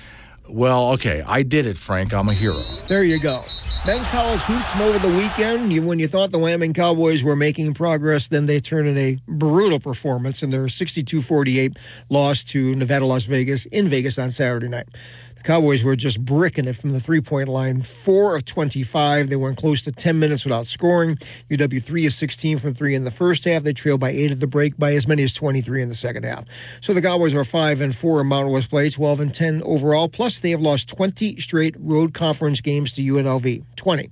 Well, 0.49 0.93
okay, 0.93 1.25
I 1.27 1.43
did 1.43 1.67
it, 1.67 1.77
Frank. 1.77 2.15
I'm 2.15 2.29
a 2.29 2.35
hero. 2.35 2.63
There 2.87 3.03
you 3.03 3.19
go. 3.19 3.43
Men's 3.87 4.07
college 4.09 4.43
hoops 4.43 4.71
from 4.71 4.83
over 4.83 4.99
the 4.99 5.09
weekend. 5.17 5.87
When 5.87 5.99
you 5.99 6.07
thought 6.07 6.31
the 6.33 6.39
Wyoming 6.39 6.75
Cowboys 6.75 7.25
were 7.25 7.35
making 7.35 7.73
progress, 7.73 8.29
then 8.29 8.45
they 8.45 8.61
turned 8.61 8.89
in 8.89 8.99
a 8.99 9.17
brutal 9.27 9.81
performance 9.81 10.43
in 10.43 10.51
their 10.51 10.65
62-48 10.67 11.79
loss 12.11 12.45
to 12.45 12.75
Nevada, 12.75 13.07
Las 13.07 13.25
Vegas 13.25 13.65
in 13.67 13.89
Vegas 13.89 14.19
on 14.19 14.31
Saturday 14.31 14.69
night. 14.69 14.87
The 15.41 15.45
Cowboys 15.45 15.83
were 15.83 15.97
just 15.97 16.23
bricking 16.23 16.67
it 16.67 16.77
from 16.77 16.91
the 16.91 17.01
three-point 17.01 17.49
line. 17.49 17.81
Four 17.81 18.37
of 18.37 18.45
25. 18.45 19.31
They 19.31 19.37
went 19.37 19.57
close 19.57 19.81
to 19.83 19.91
10 19.91 20.19
minutes 20.19 20.45
without 20.45 20.67
scoring. 20.67 21.17
UW 21.49 21.83
three 21.83 22.05
of 22.07 22.13
16 22.13 22.59
from 22.59 22.75
three 22.75 22.95
in 22.95 23.05
the 23.05 23.11
first 23.11 23.45
half. 23.45 23.63
They 23.63 23.73
trailed 23.73 24.01
by 24.01 24.11
eight 24.11 24.33
at 24.33 24.41
the 24.41 24.47
break, 24.47 24.77
by 24.77 24.93
as 24.93 25.09
many 25.09 25.23
as 25.23 25.33
23 25.33 25.81
in 25.81 25.89
the 25.89 25.95
second 25.95 26.25
half. 26.25 26.45
So 26.83 26.93
the 26.93 27.01
Cowboys 27.01 27.35
are 27.35 27.45
five 27.45 27.81
and 27.81 27.97
four 27.97 28.21
in 28.21 28.27
Mountain 28.27 28.53
West 28.53 28.69
play, 28.69 28.91
12 28.91 29.21
and 29.21 29.35
10 29.35 29.63
overall. 29.63 30.11
Plus, 30.11 30.41
they 30.41 30.51
have 30.51 30.61
lost 30.61 30.91
20 30.91 31.41
straight 31.41 31.75
road 31.79 32.13
conference 32.13 32.61
games 32.61 32.93
to 32.97 33.03
UNLV. 33.03 33.65
20. 33.77 34.11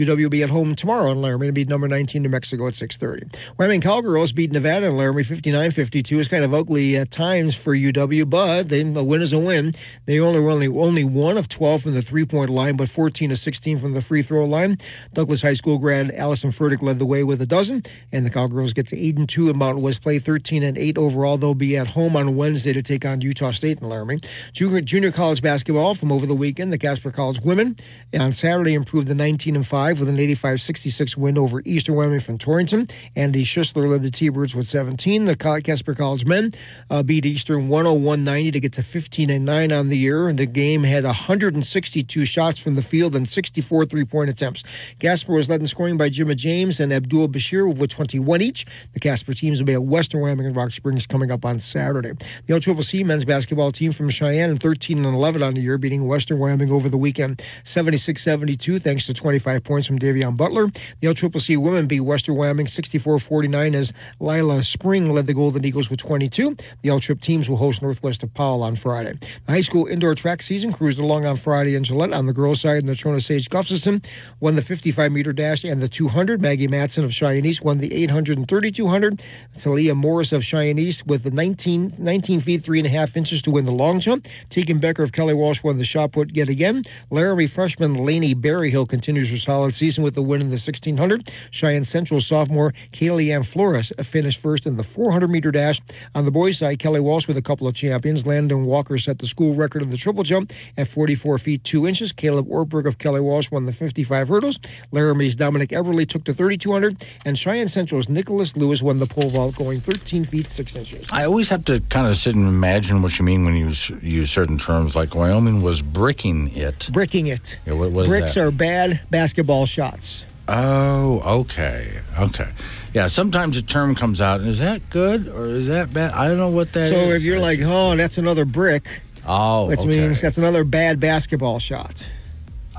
UW 0.00 0.22
will 0.22 0.30
be 0.30 0.42
at 0.42 0.48
home 0.48 0.74
tomorrow 0.74 1.12
in 1.12 1.20
Laramie 1.20 1.48
to 1.48 1.52
beat 1.52 1.68
number 1.68 1.86
19 1.86 2.22
New 2.22 2.30
Mexico 2.30 2.66
at 2.66 2.74
6:30. 2.74 3.36
Wyoming 3.58 3.82
Cowgirls 3.82 4.32
beat 4.32 4.50
Nevada 4.50 4.86
in 4.86 4.96
Laramie 4.96 5.22
59-52. 5.22 6.18
It's 6.18 6.28
kind 6.28 6.42
of 6.42 6.54
ugly 6.54 6.96
at 6.96 7.10
times 7.10 7.54
for 7.54 7.74
UW, 7.74 8.28
but 8.28 8.70
they, 8.70 8.80
a 8.80 9.04
win 9.04 9.20
is 9.20 9.34
a 9.34 9.38
win. 9.38 9.72
They 10.06 10.18
only 10.18 10.40
were 10.40 10.50
only 10.50 10.68
only 10.68 11.04
one 11.04 11.36
of 11.36 11.48
12 11.48 11.82
from 11.82 11.94
the 11.94 12.00
three-point 12.00 12.48
line, 12.48 12.76
but 12.76 12.88
14 12.88 13.28
to 13.28 13.36
16 13.36 13.78
from 13.78 13.92
the 13.92 14.00
free 14.00 14.22
throw 14.22 14.46
line. 14.46 14.78
Douglas 15.12 15.42
High 15.42 15.52
School 15.52 15.76
grad 15.76 16.10
Allyson 16.12 16.50
Fertig 16.50 16.82
led 16.82 16.98
the 16.98 17.04
way 17.04 17.22
with 17.22 17.42
a 17.42 17.46
dozen, 17.46 17.82
and 18.10 18.24
the 18.24 18.30
Cowgirls 18.30 18.72
get 18.72 18.86
to 18.88 18.98
8 18.98 19.18
and 19.18 19.28
2 19.28 19.50
in 19.50 19.58
Mountain 19.58 19.82
West 19.82 20.02
play, 20.02 20.18
13 20.18 20.62
and 20.62 20.78
8 20.78 20.96
overall. 20.96 21.36
They'll 21.36 21.54
be 21.54 21.76
at 21.76 21.88
home 21.88 22.16
on 22.16 22.36
Wednesday 22.36 22.72
to 22.72 22.82
take 22.82 23.04
on 23.04 23.20
Utah 23.20 23.50
State 23.50 23.82
in 23.82 23.88
Laramie. 23.88 24.20
Junior, 24.52 24.80
junior 24.80 25.12
college 25.12 25.42
basketball 25.42 25.94
from 25.94 26.10
over 26.10 26.24
the 26.24 26.34
weekend. 26.34 26.72
The 26.72 26.78
Casper 26.78 27.10
College 27.10 27.40
women 27.42 27.76
on 28.18 28.32
Saturday 28.32 28.74
improved 28.74 29.08
the 29.08 29.14
19 29.14 29.56
and 29.56 29.66
5 29.66 29.89
with 29.98 30.08
an 30.08 30.16
85-66 30.16 31.16
win 31.16 31.38
over 31.38 31.62
Eastern 31.64 31.96
Wyoming 31.96 32.20
from 32.20 32.38
Torrington. 32.38 32.88
Andy 33.16 33.44
Schistler 33.44 33.88
led 33.88 34.02
the 34.02 34.10
T-Birds 34.10 34.54
with 34.54 34.68
17. 34.68 35.24
The 35.24 35.36
Casper 35.36 35.94
College 35.94 36.24
men 36.24 36.50
uh, 36.90 37.02
beat 37.02 37.26
Eastern 37.26 37.68
101-90 37.68 38.52
to 38.52 38.60
get 38.60 38.72
to 38.74 38.82
15 38.82 39.30
and 39.30 39.44
9 39.44 39.72
on 39.72 39.88
the 39.88 39.96
year. 39.96 40.28
And 40.28 40.38
the 40.38 40.46
game 40.46 40.84
had 40.84 41.04
162 41.04 42.24
shots 42.24 42.60
from 42.60 42.74
the 42.74 42.82
field 42.82 43.16
and 43.16 43.28
64 43.28 43.86
three-point 43.86 44.30
attempts. 44.30 44.62
Casper 44.98 45.32
was 45.32 45.48
led 45.48 45.60
in 45.60 45.66
scoring 45.66 45.96
by 45.96 46.08
Jimmy 46.08 46.34
James 46.34 46.78
and 46.78 46.92
Abdul 46.92 47.28
Bashir 47.28 47.76
with 47.76 47.90
21 47.90 48.42
each. 48.42 48.66
The 48.92 49.00
Casper 49.00 49.32
teams 49.32 49.60
will 49.60 49.66
be 49.66 49.72
at 49.72 49.82
Western 49.82 50.20
Wyoming 50.20 50.46
and 50.46 50.56
Rock 50.56 50.72
Springs 50.72 51.06
coming 51.06 51.30
up 51.30 51.44
on 51.44 51.58
Saturday. 51.58 52.12
The 52.46 52.54
LCCC 52.54 53.04
men's 53.04 53.24
basketball 53.24 53.72
team 53.72 53.92
from 53.92 54.08
Cheyenne 54.08 54.50
and 54.50 54.60
13 54.60 55.04
and 55.04 55.14
11 55.14 55.42
on 55.42 55.54
the 55.54 55.60
year, 55.60 55.78
beating 55.78 56.06
Western 56.06 56.38
Wyoming 56.38 56.70
over 56.70 56.88
the 56.88 56.98
weekend 56.98 57.42
76 57.64 58.20
72, 58.20 58.78
thanks 58.78 59.06
to 59.06 59.14
25 59.14 59.64
points 59.64 59.79
from 59.86 59.98
Davion 59.98 60.36
Butler. 60.36 60.66
The 61.00 61.08
LCCC 61.08 61.56
women 61.56 61.86
beat 61.86 62.00
Western 62.00 62.36
Wyoming 62.36 62.66
64 62.66 63.18
49 63.18 63.74
as 63.74 63.92
Lila 64.18 64.62
Spring 64.62 65.12
led 65.12 65.26
the 65.26 65.34
Golden 65.34 65.64
Eagles 65.64 65.90
with 65.90 66.00
22. 66.00 66.56
The 66.82 66.88
L 66.88 67.00
Trip 67.00 67.20
teams 67.20 67.48
will 67.48 67.56
host 67.56 67.82
Northwest 67.82 68.22
of 68.22 68.32
Powell 68.34 68.62
on 68.62 68.76
Friday. 68.76 69.14
The 69.46 69.52
high 69.52 69.60
school 69.60 69.86
indoor 69.86 70.14
track 70.14 70.42
season 70.42 70.72
cruised 70.72 70.98
along 70.98 71.26
on 71.26 71.36
Friday 71.36 71.74
in 71.74 71.84
Gillette 71.84 72.12
on 72.12 72.26
the 72.26 72.32
girls' 72.32 72.60
side. 72.60 72.82
Natrona 72.82 73.22
Sage 73.22 73.48
Gustafson 73.48 74.02
won 74.40 74.56
the 74.56 74.62
55 74.62 75.12
meter 75.12 75.32
dash 75.32 75.64
and 75.64 75.80
the 75.80 75.88
200. 75.88 76.40
Maggie 76.40 76.68
Matson 76.68 77.04
of 77.04 77.12
Cheyenne 77.12 77.46
East 77.46 77.64
won 77.64 77.78
the 77.78 77.92
800 77.92 78.38
and 78.38 78.48
3200. 78.48 79.22
Talia 79.58 79.94
Morris 79.94 80.32
of 80.32 80.44
Cheyenne 80.44 80.78
East 80.78 81.06
with 81.06 81.22
the 81.22 81.30
19, 81.30 81.94
19 81.98 82.40
feet, 82.40 82.62
three 82.62 82.78
and 82.78 82.86
a 82.86 82.90
half 82.90 83.16
inches 83.16 83.42
to 83.42 83.50
win 83.50 83.64
the 83.64 83.72
long 83.72 84.00
jump. 84.00 84.26
Tegan 84.48 84.78
Becker 84.78 85.02
of 85.02 85.12
Kelly 85.12 85.34
Walsh 85.34 85.62
won 85.62 85.78
the 85.78 85.84
shot 85.84 86.12
put 86.12 86.34
yet 86.34 86.48
again. 86.48 86.82
Laramie 87.10 87.46
freshman 87.46 87.94
Laney 87.94 88.34
Berryhill 88.34 88.86
continues 88.86 89.30
her 89.30 89.38
solid 89.38 89.69
season 89.74 90.04
with 90.04 90.14
the 90.14 90.22
win 90.22 90.40
in 90.40 90.48
the 90.48 90.54
1600. 90.54 91.30
Cheyenne 91.50 91.84
Central 91.84 92.20
sophomore 92.20 92.72
Kaylee 92.92 93.34
Ann 93.34 93.42
Flores 93.42 93.92
finished 94.02 94.40
first 94.40 94.66
in 94.66 94.76
the 94.76 94.82
400 94.82 95.28
meter 95.28 95.50
dash. 95.50 95.80
On 96.14 96.24
the 96.24 96.30
boys' 96.30 96.58
side, 96.58 96.78
Kelly 96.78 97.00
Walsh 97.00 97.26
with 97.26 97.36
a 97.36 97.42
couple 97.42 97.66
of 97.66 97.74
champions. 97.74 98.26
Landon 98.26 98.64
Walker 98.64 98.98
set 98.98 99.18
the 99.18 99.26
school 99.26 99.54
record 99.54 99.82
in 99.82 99.90
the 99.90 99.96
triple 99.96 100.22
jump 100.22 100.52
at 100.76 100.88
44 100.88 101.38
feet 101.38 101.64
2 101.64 101.86
inches. 101.86 102.12
Caleb 102.12 102.48
Ortberg 102.48 102.86
of 102.86 102.98
Kelly 102.98 103.20
Walsh 103.20 103.50
won 103.50 103.66
the 103.66 103.72
55 103.72 104.28
hurdles. 104.28 104.58
Laramie's 104.92 105.36
Dominic 105.36 105.70
Everly 105.70 106.08
took 106.08 106.24
the 106.24 106.32
3200. 106.32 107.04
And 107.24 107.38
Cheyenne 107.38 107.68
Central's 107.68 108.08
Nicholas 108.08 108.56
Lewis 108.56 108.82
won 108.82 108.98
the 108.98 109.06
pole 109.06 109.30
vault 109.30 109.56
going 109.56 109.80
13 109.80 110.24
feet 110.24 110.50
6 110.50 110.76
inches. 110.76 111.06
I 111.12 111.24
always 111.24 111.48
have 111.48 111.64
to 111.66 111.80
kind 111.88 112.06
of 112.06 112.16
sit 112.16 112.34
and 112.34 112.46
imagine 112.46 113.02
what 113.02 113.18
you 113.18 113.24
mean 113.24 113.44
when 113.44 113.56
you 113.56 113.70
use, 114.02 114.30
certain 114.30 114.58
terms 114.58 114.94
like 114.94 115.14
Wyoming 115.14 115.62
was 115.62 115.82
bricking 115.82 116.54
it. 116.56 116.88
Bricking 116.92 117.26
it. 117.26 117.58
Yeah, 117.66 117.74
what, 117.74 118.06
Bricks 118.06 118.36
are 118.36 118.50
bad 118.50 119.00
basketball 119.10 119.49
shots. 119.66 120.26
Oh, 120.48 121.40
okay, 121.42 122.00
okay. 122.18 122.50
Yeah, 122.92 123.06
sometimes 123.06 123.56
a 123.56 123.62
term 123.62 123.94
comes 123.94 124.20
out, 124.20 124.40
and 124.40 124.48
is 124.48 124.58
that 124.58 124.90
good 124.90 125.28
or 125.28 125.46
is 125.46 125.68
that 125.68 125.92
bad? 125.92 126.12
I 126.12 126.26
don't 126.26 126.38
know 126.38 126.50
what 126.50 126.72
that 126.72 126.88
so 126.88 126.96
is. 126.96 127.16
if 127.16 127.22
you're 127.22 127.38
like, 127.38 127.60
oh, 127.62 127.94
that's 127.96 128.18
another 128.18 128.44
brick, 128.44 129.00
oh, 129.26 129.66
which 129.66 129.80
okay. 129.80 129.88
means 129.88 130.20
that's 130.20 130.38
another 130.38 130.64
bad 130.64 130.98
basketball 130.98 131.60
shot. 131.60 132.10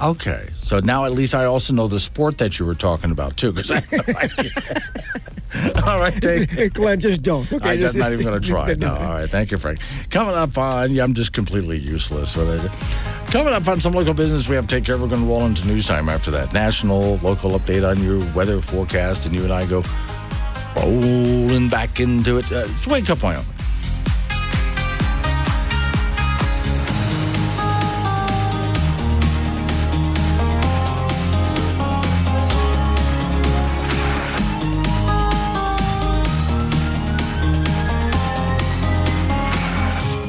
Okay, 0.02 0.50
so 0.54 0.80
now 0.80 1.06
at 1.06 1.12
least 1.12 1.36
I 1.36 1.46
also 1.46 1.74
know 1.74 1.88
the 1.88 2.00
sport 2.00 2.38
that 2.40 2.58
you 2.60 2.66
were 2.66 2.74
talking 2.76 3.12
about 3.12 3.38
too, 3.38 3.52
because 3.52 3.72
I 3.72 3.78
idea. 4.18 4.52
All 5.86 6.00
right, 6.00 6.14
Dave. 6.20 6.74
Glenn, 6.74 7.00
just 7.00 7.24
don't. 7.24 7.52
Okay, 7.52 7.72
I'm 7.72 7.80
just- 7.80 7.96
not 7.96 8.12
even 8.12 8.26
going 8.26 8.42
to 8.42 8.48
try. 8.48 8.74
No, 8.76 8.96
all 8.96 9.10
right. 9.10 9.30
Thank 9.30 9.52
you, 9.52 9.58
Frank. 9.58 9.80
Coming 10.10 10.34
up 10.34 10.58
on, 10.58 10.92
yeah, 10.92 11.04
I'm 11.04 11.14
just 11.14 11.34
completely 11.34 11.78
useless. 11.78 12.38
I. 12.38 12.58
Coming 13.32 13.54
up 13.54 13.68
on 13.68 13.80
some 13.82 13.92
local 13.94 14.14
business 14.14 14.48
we 14.48 14.56
have 14.56 14.66
to 14.68 14.76
take 14.76 14.86
care 14.86 14.96
of. 14.96 15.02
We're 15.02 15.10
going 15.10 15.22
to 15.22 15.28
roll 15.28 15.46
into 15.46 15.68
news 15.68 15.88
time 15.88 16.08
after 16.08 16.32
that. 16.32 16.54
National, 16.54 17.18
local 17.18 17.52
update 17.60 17.88
on 17.88 18.02
your 18.02 18.20
weather 18.34 18.62
forecast, 18.62 19.26
and 19.26 19.36
you 19.36 19.44
and 19.44 19.52
I 19.52 19.66
go 19.66 19.84
rolling 20.78 21.68
back 21.70 22.00
into 22.00 22.38
it. 22.38 22.50
Uh, 22.52 22.68
Wake 22.88 23.10
Up 23.10 23.22
Wyoming. 23.22 23.46